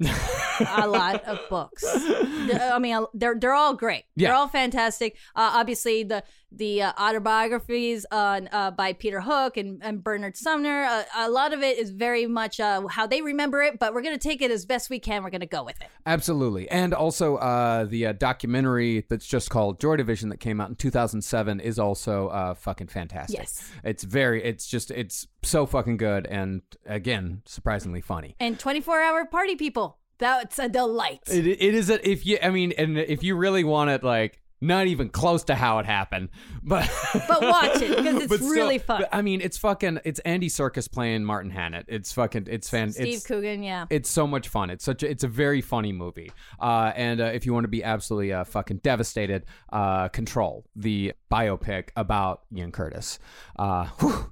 a 0.67 0.87
lot 0.87 1.23
of 1.25 1.39
books. 1.49 1.83
I 1.87 2.77
mean, 2.79 3.05
they're 3.13 3.35
they're 3.39 3.53
all 3.53 3.75
great. 3.75 4.03
They're 4.15 4.33
all 4.33 4.47
fantastic. 4.47 5.15
Uh, 5.35 5.51
obviously, 5.53 6.03
the 6.03 6.23
the 6.51 6.81
uh, 6.81 6.91
autobiographies 6.97 8.05
on 8.11 8.49
uh, 8.51 8.71
by 8.71 8.93
Peter 8.93 9.21
Hook 9.21 9.57
and, 9.57 9.81
and 9.83 10.03
Bernard 10.03 10.35
Sumner. 10.35 10.83
Uh, 10.83 11.03
a 11.15 11.29
lot 11.29 11.53
of 11.53 11.61
it 11.61 11.77
is 11.77 11.91
very 11.91 12.27
much 12.27 12.59
uh, 12.59 12.85
how 12.87 13.07
they 13.07 13.21
remember 13.21 13.61
it, 13.61 13.79
but 13.79 13.93
we're 13.93 14.01
gonna 14.01 14.17
take 14.17 14.41
it 14.41 14.51
as 14.51 14.65
best 14.65 14.89
we 14.89 14.99
can. 14.99 15.23
We're 15.23 15.29
gonna 15.29 15.45
go 15.45 15.63
with 15.63 15.79
it. 15.81 15.87
Absolutely. 16.05 16.69
And 16.69 16.93
also, 16.93 17.37
uh, 17.37 17.85
the 17.85 18.07
uh, 18.07 18.13
documentary 18.13 19.05
that's 19.07 19.25
just 19.25 19.49
called 19.49 19.79
Joy 19.79 19.95
Division 19.95 20.29
that 20.29 20.39
came 20.39 20.59
out 20.59 20.69
in 20.69 20.75
2007 20.75 21.59
is 21.59 21.79
also 21.79 22.27
uh, 22.27 22.53
fucking 22.53 22.87
fantastic. 22.87 23.39
Yes. 23.39 23.71
It's 23.83 24.03
very, 24.03 24.43
it's 24.43 24.67
just, 24.67 24.91
it's 24.91 25.27
so 25.43 25.65
fucking 25.65 25.97
good. 25.97 26.25
And 26.27 26.61
again, 26.85 27.43
surprisingly 27.45 28.01
funny. 28.01 28.35
And 28.39 28.59
24 28.59 29.01
hour 29.01 29.25
party 29.25 29.55
people. 29.55 29.97
That's 30.17 30.59
a 30.59 30.69
delight. 30.69 31.21
It, 31.31 31.47
it 31.47 31.73
is, 31.73 31.89
a, 31.89 32.07
if 32.07 32.27
you, 32.27 32.37
I 32.43 32.51
mean, 32.51 32.73
and 32.77 32.97
if 32.97 33.23
you 33.23 33.35
really 33.35 33.63
want 33.63 33.89
it, 33.89 34.03
like, 34.03 34.40
not 34.61 34.85
even 34.87 35.09
close 35.09 35.43
to 35.45 35.55
how 35.55 35.79
it 35.79 35.85
happened, 35.87 36.29
but 36.63 36.87
But 37.27 37.41
watch 37.41 37.81
it, 37.81 37.97
'cause 37.97 38.15
it's 38.15 38.27
but 38.27 38.37
still- 38.39 38.49
really 38.51 38.77
fun. 38.77 39.05
I 39.11 39.21
mean, 39.21 39.41
it's 39.41 39.57
fucking. 39.57 39.99
It's 40.05 40.19
Andy 40.19 40.49
Serkis 40.49 40.89
playing 40.91 41.25
Martin 41.25 41.49
Hannett. 41.51 41.85
It's 41.87 42.13
fucking. 42.13 42.47
It's 42.49 42.69
fan. 42.69 42.91
Steve 42.91 43.15
it's, 43.15 43.25
Coogan, 43.25 43.63
yeah. 43.63 43.87
It's 43.89 44.09
so 44.09 44.27
much 44.27 44.47
fun. 44.49 44.69
It's 44.69 44.85
such. 44.85 45.01
A, 45.03 45.09
it's 45.09 45.23
a 45.23 45.27
very 45.27 45.61
funny 45.61 45.91
movie. 45.91 46.31
Uh, 46.59 46.91
and 46.95 47.19
uh, 47.19 47.25
if 47.25 47.45
you 47.45 47.53
want 47.53 47.63
to 47.63 47.69
be 47.69 47.83
absolutely 47.83 48.31
uh, 48.33 48.43
fucking 48.43 48.77
devastated, 48.77 49.45
uh, 49.73 50.07
Control, 50.09 50.65
the 50.75 51.13
biopic 51.31 51.89
about 51.95 52.41
Ian 52.55 52.71
Curtis. 52.71 53.17
Uh, 53.57 53.85
whew. 53.99 54.31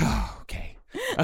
okay. 0.42 0.71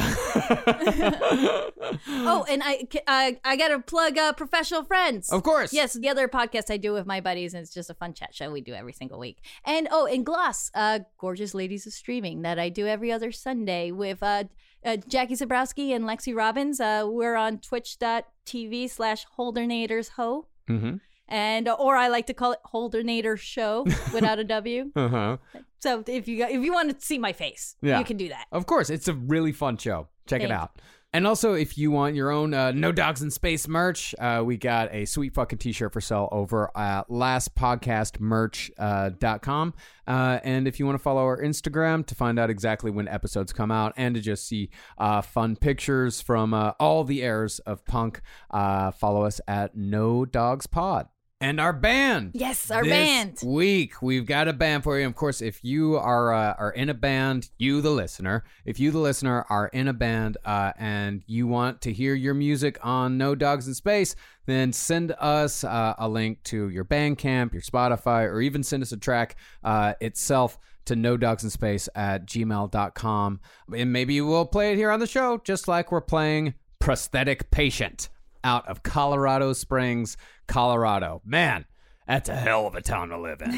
oh, 2.09 2.47
and 2.49 2.63
I 2.65 2.87
I, 3.07 3.39
I 3.45 3.57
got 3.57 3.69
to 3.69 3.81
plug 3.81 4.17
uh, 4.17 4.33
Professional 4.33 4.85
Friends. 4.85 5.31
Of 5.31 5.43
course. 5.43 5.73
Yes, 5.73 5.95
the 5.95 6.09
other 6.09 6.29
podcast 6.29 6.71
I 6.71 6.77
do 6.77 6.93
with 6.93 7.07
my 7.07 7.21
buddies, 7.21 7.55
and 7.55 7.63
it's 7.63 7.75
just 7.75 7.91
a 7.91 7.95
fun 7.95 8.15
chat 8.15 8.35
show 8.35 8.51
we 8.51 8.61
do 8.61 8.75
every 8.75 8.93
single 8.93 9.19
week. 9.19 9.39
And 9.65 9.89
oh, 9.91 10.07
and 10.07 10.25
Gloss, 10.25 10.71
uh, 10.75 11.01
Gorgeous 11.19 11.55
Ladies 11.55 11.87
of 11.87 11.93
Streaming, 11.93 12.43
that 12.43 12.59
I 12.59 12.69
do 12.69 12.87
every 12.87 13.13
other 13.13 13.33
Sunday 13.33 13.93
with 13.93 14.23
uh, 14.23 14.45
uh, 14.85 14.97
Jackie 15.09 15.35
Zebrowski 15.35 15.95
and 15.95 16.05
Lexi 16.05 16.35
Robbins. 16.35 16.81
Uh, 16.81 17.05
we're 17.07 17.37
on 17.37 17.59
twitch.tv 17.59 18.91
slash 18.91 19.27
Holdernators 19.39 20.11
Ho. 20.11 20.47
Mm-hmm. 20.69 20.97
And 21.29 21.69
or 21.69 21.97
I 21.97 22.09
like 22.09 22.27
to 22.27 22.35
call 22.35 22.53
it 22.53 22.61
Holdernator 22.73 23.39
Show 23.39 23.85
without 24.15 24.39
a 24.39 24.45
W. 24.45 24.91
Uh 24.97 25.09
huh. 25.09 25.37
So 25.81 26.03
if 26.07 26.27
you 26.29 26.45
if 26.45 26.63
you 26.65 26.73
want 26.73 26.99
to 26.99 27.05
see 27.07 27.19
my 27.19 27.33
face, 27.33 27.77
Yeah. 27.83 27.99
you 27.99 28.05
can 28.05 28.17
do 28.17 28.29
that. 28.31 28.47
Of 28.53 28.67
course, 28.67 28.91
it's 28.91 29.09
a 29.09 29.15
really 29.15 29.53
fun 29.53 29.77
show. 29.77 30.09
Check 30.27 30.43
it 30.43 30.51
out. 30.51 30.73
And 31.15 31.27
also, 31.27 31.55
if 31.55 31.79
you 31.79 31.91
want 31.91 32.15
your 32.17 32.31
own 32.31 32.53
uh, 32.53 32.71
No 32.73 32.93
Dogs 32.93 33.23
in 33.23 33.31
Space 33.31 33.67
merch, 33.67 34.15
uh, 34.19 34.43
we 34.45 34.59
got 34.59 34.93
a 34.93 35.07
sweet 35.07 35.33
fucking 35.33 35.59
t-shirt 35.59 35.91
for 35.95 36.03
sale 36.03 36.29
over 36.33 36.71
at 36.77 37.09
lastpodcastmerch.com. 37.09 38.75
Uh, 38.79 39.39
.com. 39.39 39.73
uh, 40.07 40.39
and 40.45 40.69
if 40.69 40.79
you 40.79 40.85
want 40.85 40.97
to 40.99 41.03
follow 41.03 41.23
our 41.23 41.41
Instagram 41.41 42.05
to 42.07 42.15
find 42.15 42.39
out 42.39 42.51
exactly 42.51 42.91
when 42.91 43.09
episodes 43.09 43.55
come 43.55 43.71
out 43.71 43.95
and 43.97 44.17
to 44.17 44.21
just 44.21 44.47
see 44.47 44.69
uh, 44.99 45.23
fun 45.23 45.57
pictures 45.57 46.21
from 46.21 46.53
uh, 46.53 46.73
all 46.79 47.05
the 47.05 47.23
eras 47.23 47.59
of 47.61 47.83
punk, 47.87 48.21
uh, 48.51 48.91
follow 48.91 49.25
us 49.25 49.41
at 49.49 49.75
No 49.77 50.27
Dogs 50.27 50.67
Pod. 50.67 51.07
And 51.41 51.61
our 51.61 51.73
band. 51.73 52.33
Yes, 52.35 52.69
our 52.69 52.83
This 52.83 52.91
band. 52.91 53.39
Week 53.45 54.03
we've 54.03 54.27
got 54.27 54.49
a 54.49 54.53
band 54.53 54.83
for 54.83 54.99
you. 54.99 55.07
Of 55.07 55.15
course, 55.15 55.41
if 55.41 55.63
you 55.63 55.97
are 55.97 56.33
uh, 56.35 56.55
are 56.59 56.73
in 56.73 56.89
a 56.89 56.95
band, 56.95 57.51
you 57.59 57.81
the 57.81 57.91
listener, 57.91 58.43
if 58.65 58.81
you 58.81 58.91
the 58.91 58.99
listener 58.99 59.47
are 59.49 59.69
in 59.69 59.87
a 59.87 59.93
band 59.93 60.37
uh, 60.45 60.73
and 60.77 61.23
you 61.29 61.47
want 61.47 61.81
to 61.83 61.93
hear 61.93 62.15
your 62.15 62.35
music 62.35 62.79
on 62.83 63.19
No 63.19 63.37
Dogs 63.37 63.69
in 63.69 63.75
Space, 63.75 64.17
then 64.47 64.73
send 64.73 65.15
us 65.21 65.63
uh, 65.63 65.95
a 65.99 66.09
link 66.09 66.43
to 66.45 66.71
your 66.71 66.85
Bandcamp, 66.85 67.53
your 67.53 67.63
Spotify, 67.63 68.25
or 68.25 68.41
even 68.41 68.65
send 68.65 68.83
us 68.83 68.91
a 68.91 68.97
track 68.97 69.37
uh, 69.63 69.95
itself 70.01 70.59
to 70.87 70.97
no 70.97 71.17
dogs 71.17 71.45
in 71.45 71.51
space 71.51 71.87
at 71.95 72.27
gmail.com. 72.27 73.41
And 73.77 73.93
maybe 73.93 74.21
we'll 74.23 74.47
play 74.47 74.73
it 74.73 74.77
here 74.77 74.91
on 74.91 75.01
the 75.01 75.07
show, 75.07 75.39
just 75.45 75.69
like 75.69 75.93
we're 75.93 76.01
playing 76.01 76.55
Prosthetic 76.81 77.51
Patient 77.51 78.09
out 78.45 78.69
of 78.69 78.83
Colorado 78.83 79.53
Springs, 79.53 80.17
Colorado. 80.47 81.23
Man, 81.25 81.65
that's 82.09 82.29
a 82.31 82.35
hell 82.35 82.67
of 82.67 82.75
a 82.75 82.81
town 82.81 83.11
to 83.11 83.19
live 83.19 83.43
in. 83.43 83.53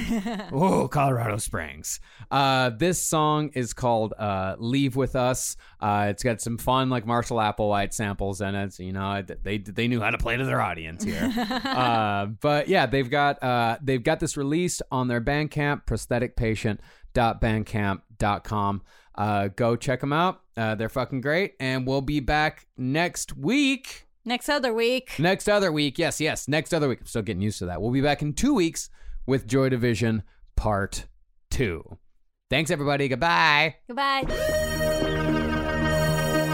oh, 0.53 0.89
Colorado 0.89 1.37
Springs. 1.37 2.01
Uh, 2.33 2.71
this 2.71 3.01
song 3.01 3.53
is 3.55 3.73
called 3.73 4.13
uh, 4.19 4.57
"Leave 4.59 4.97
with 4.97 5.15
Us." 5.15 5.57
Uh, 5.81 6.09
it's 6.11 6.25
got 6.25 6.41
some 6.41 6.59
fun, 6.59 6.91
like 6.91 7.07
Marshall 7.07 7.37
Applewhite 7.37 7.93
samples 7.93 8.41
in 8.41 8.57
it. 8.57 8.73
So, 8.73 8.83
you 8.83 8.93
know, 8.93 9.23
they 9.45 9.59
they 9.59 9.87
knew 9.87 10.01
how 10.01 10.11
to 10.11 10.19
play 10.19 10.37
to 10.37 10.45
their 10.45 10.61
audience 10.61 11.05
here. 11.05 11.33
uh, 11.65 12.27
but 12.27 12.67
yeah, 12.67 12.87
they've 12.87 13.09
got 13.09 13.41
uh, 13.41 13.79
they've 13.81 14.03
got 14.03 14.19
this 14.19 14.37
released 14.37 14.83
on 14.91 15.07
their 15.07 15.21
Bandcamp, 15.21 15.87
prostheticpatient.bandcamp.com. 15.87 18.83
Uh, 19.15 19.49
go 19.49 19.77
check 19.77 20.01
them 20.01 20.13
out. 20.13 20.41
Uh, 20.57 20.75
they're 20.75 20.89
fucking 20.89 21.21
great, 21.21 21.55
and 21.61 21.87
we'll 21.87 22.01
be 22.01 22.19
back 22.19 22.67
next 22.77 23.37
week. 23.37 24.09
Next 24.25 24.49
other 24.49 24.73
week. 24.73 25.19
Next 25.19 25.49
other 25.49 25.73
week. 25.73 25.99
Yes, 25.99 26.21
yes. 26.21 26.47
Next 26.47 26.75
other 26.75 26.89
week. 26.89 27.01
I'm 27.01 27.07
still 27.07 27.23
getting 27.23 27.43
used 27.43 27.59
to 27.61 27.67
that. 27.67 27.81
We'll 27.81 27.91
be 27.91 28.01
back 28.03 28.21
in 28.23 28.35
two 28.35 28.55
weeks 28.55 28.91
with 29.27 29.47
Joy 29.47 29.69
Division 29.71 30.23
Part 30.57 31.07
2. 31.51 31.83
Thanks, 32.51 32.71
everybody. 32.71 33.09
Goodbye. 33.09 33.77
Goodbye. 33.87 34.25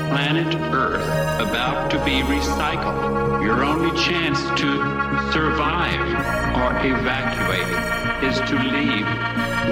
Planet 0.08 0.54
Earth 0.72 1.02
about 1.40 1.90
to 1.90 1.98
be 2.04 2.20
recycled. 2.22 3.42
Your 3.44 3.64
only 3.64 3.90
chance 4.00 4.38
to 4.60 5.32
survive 5.32 6.00
or 6.56 6.76
evacuate 6.86 8.22
is 8.24 8.38
to 8.48 8.56
leave 8.56 9.06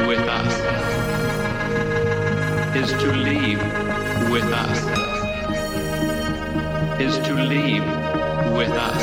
with 0.07 0.21
us. 0.29 0.55
Is 2.77 2.91
to 2.91 3.13
leave 3.13 3.59
with 4.31 4.45
us. 4.45 5.14
Is 7.01 7.19
to 7.19 7.35
leave 7.35 7.85
with 8.57 8.71
us. 8.71 9.03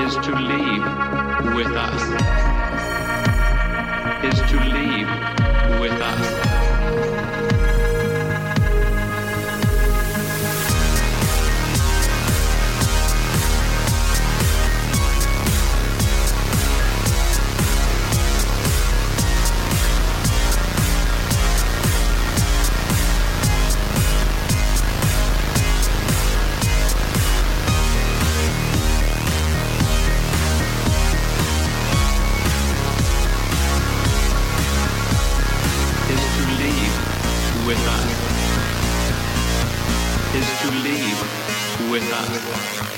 Is 0.00 0.14
to 0.26 0.34
leave 0.34 0.84
with 1.54 1.72
us. 1.76 2.02
Is 4.24 4.40
to 4.50 4.58
leave 4.60 5.08
with 5.78 5.92
us. 5.92 6.37
Is 40.34 40.60
to 40.60 40.70
leave 40.82 41.90
with 41.90 42.12
us. 42.12 42.97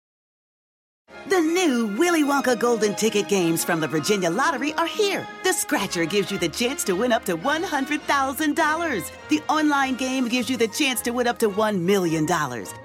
The 1.27 1.39
new 1.39 1.95
Willy 1.97 2.23
Wonka 2.23 2.57
Golden 2.59 2.95
Ticket 2.95 3.27
games 3.27 3.63
from 3.63 3.79
the 3.79 3.87
Virginia 3.87 4.29
Lottery 4.29 4.73
are 4.73 4.87
here. 4.87 5.27
The 5.43 5.53
Scratcher 5.53 6.05
gives 6.05 6.31
you 6.31 6.37
the 6.37 6.49
chance 6.49 6.83
to 6.85 6.93
win 6.93 7.11
up 7.11 7.25
to 7.25 7.37
$100,000. 7.37 9.11
The 9.29 9.41
online 9.47 9.95
game 9.95 10.27
gives 10.27 10.49
you 10.49 10.57
the 10.57 10.67
chance 10.67 11.01
to 11.01 11.11
win 11.11 11.27
up 11.27 11.37
to 11.39 11.49
$1 11.49 11.79
million. 11.79 12.27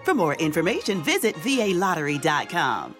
For 0.04 0.14
more 0.14 0.34
information, 0.34 1.02
visit 1.02 1.34
VALottery.com. 1.36 2.96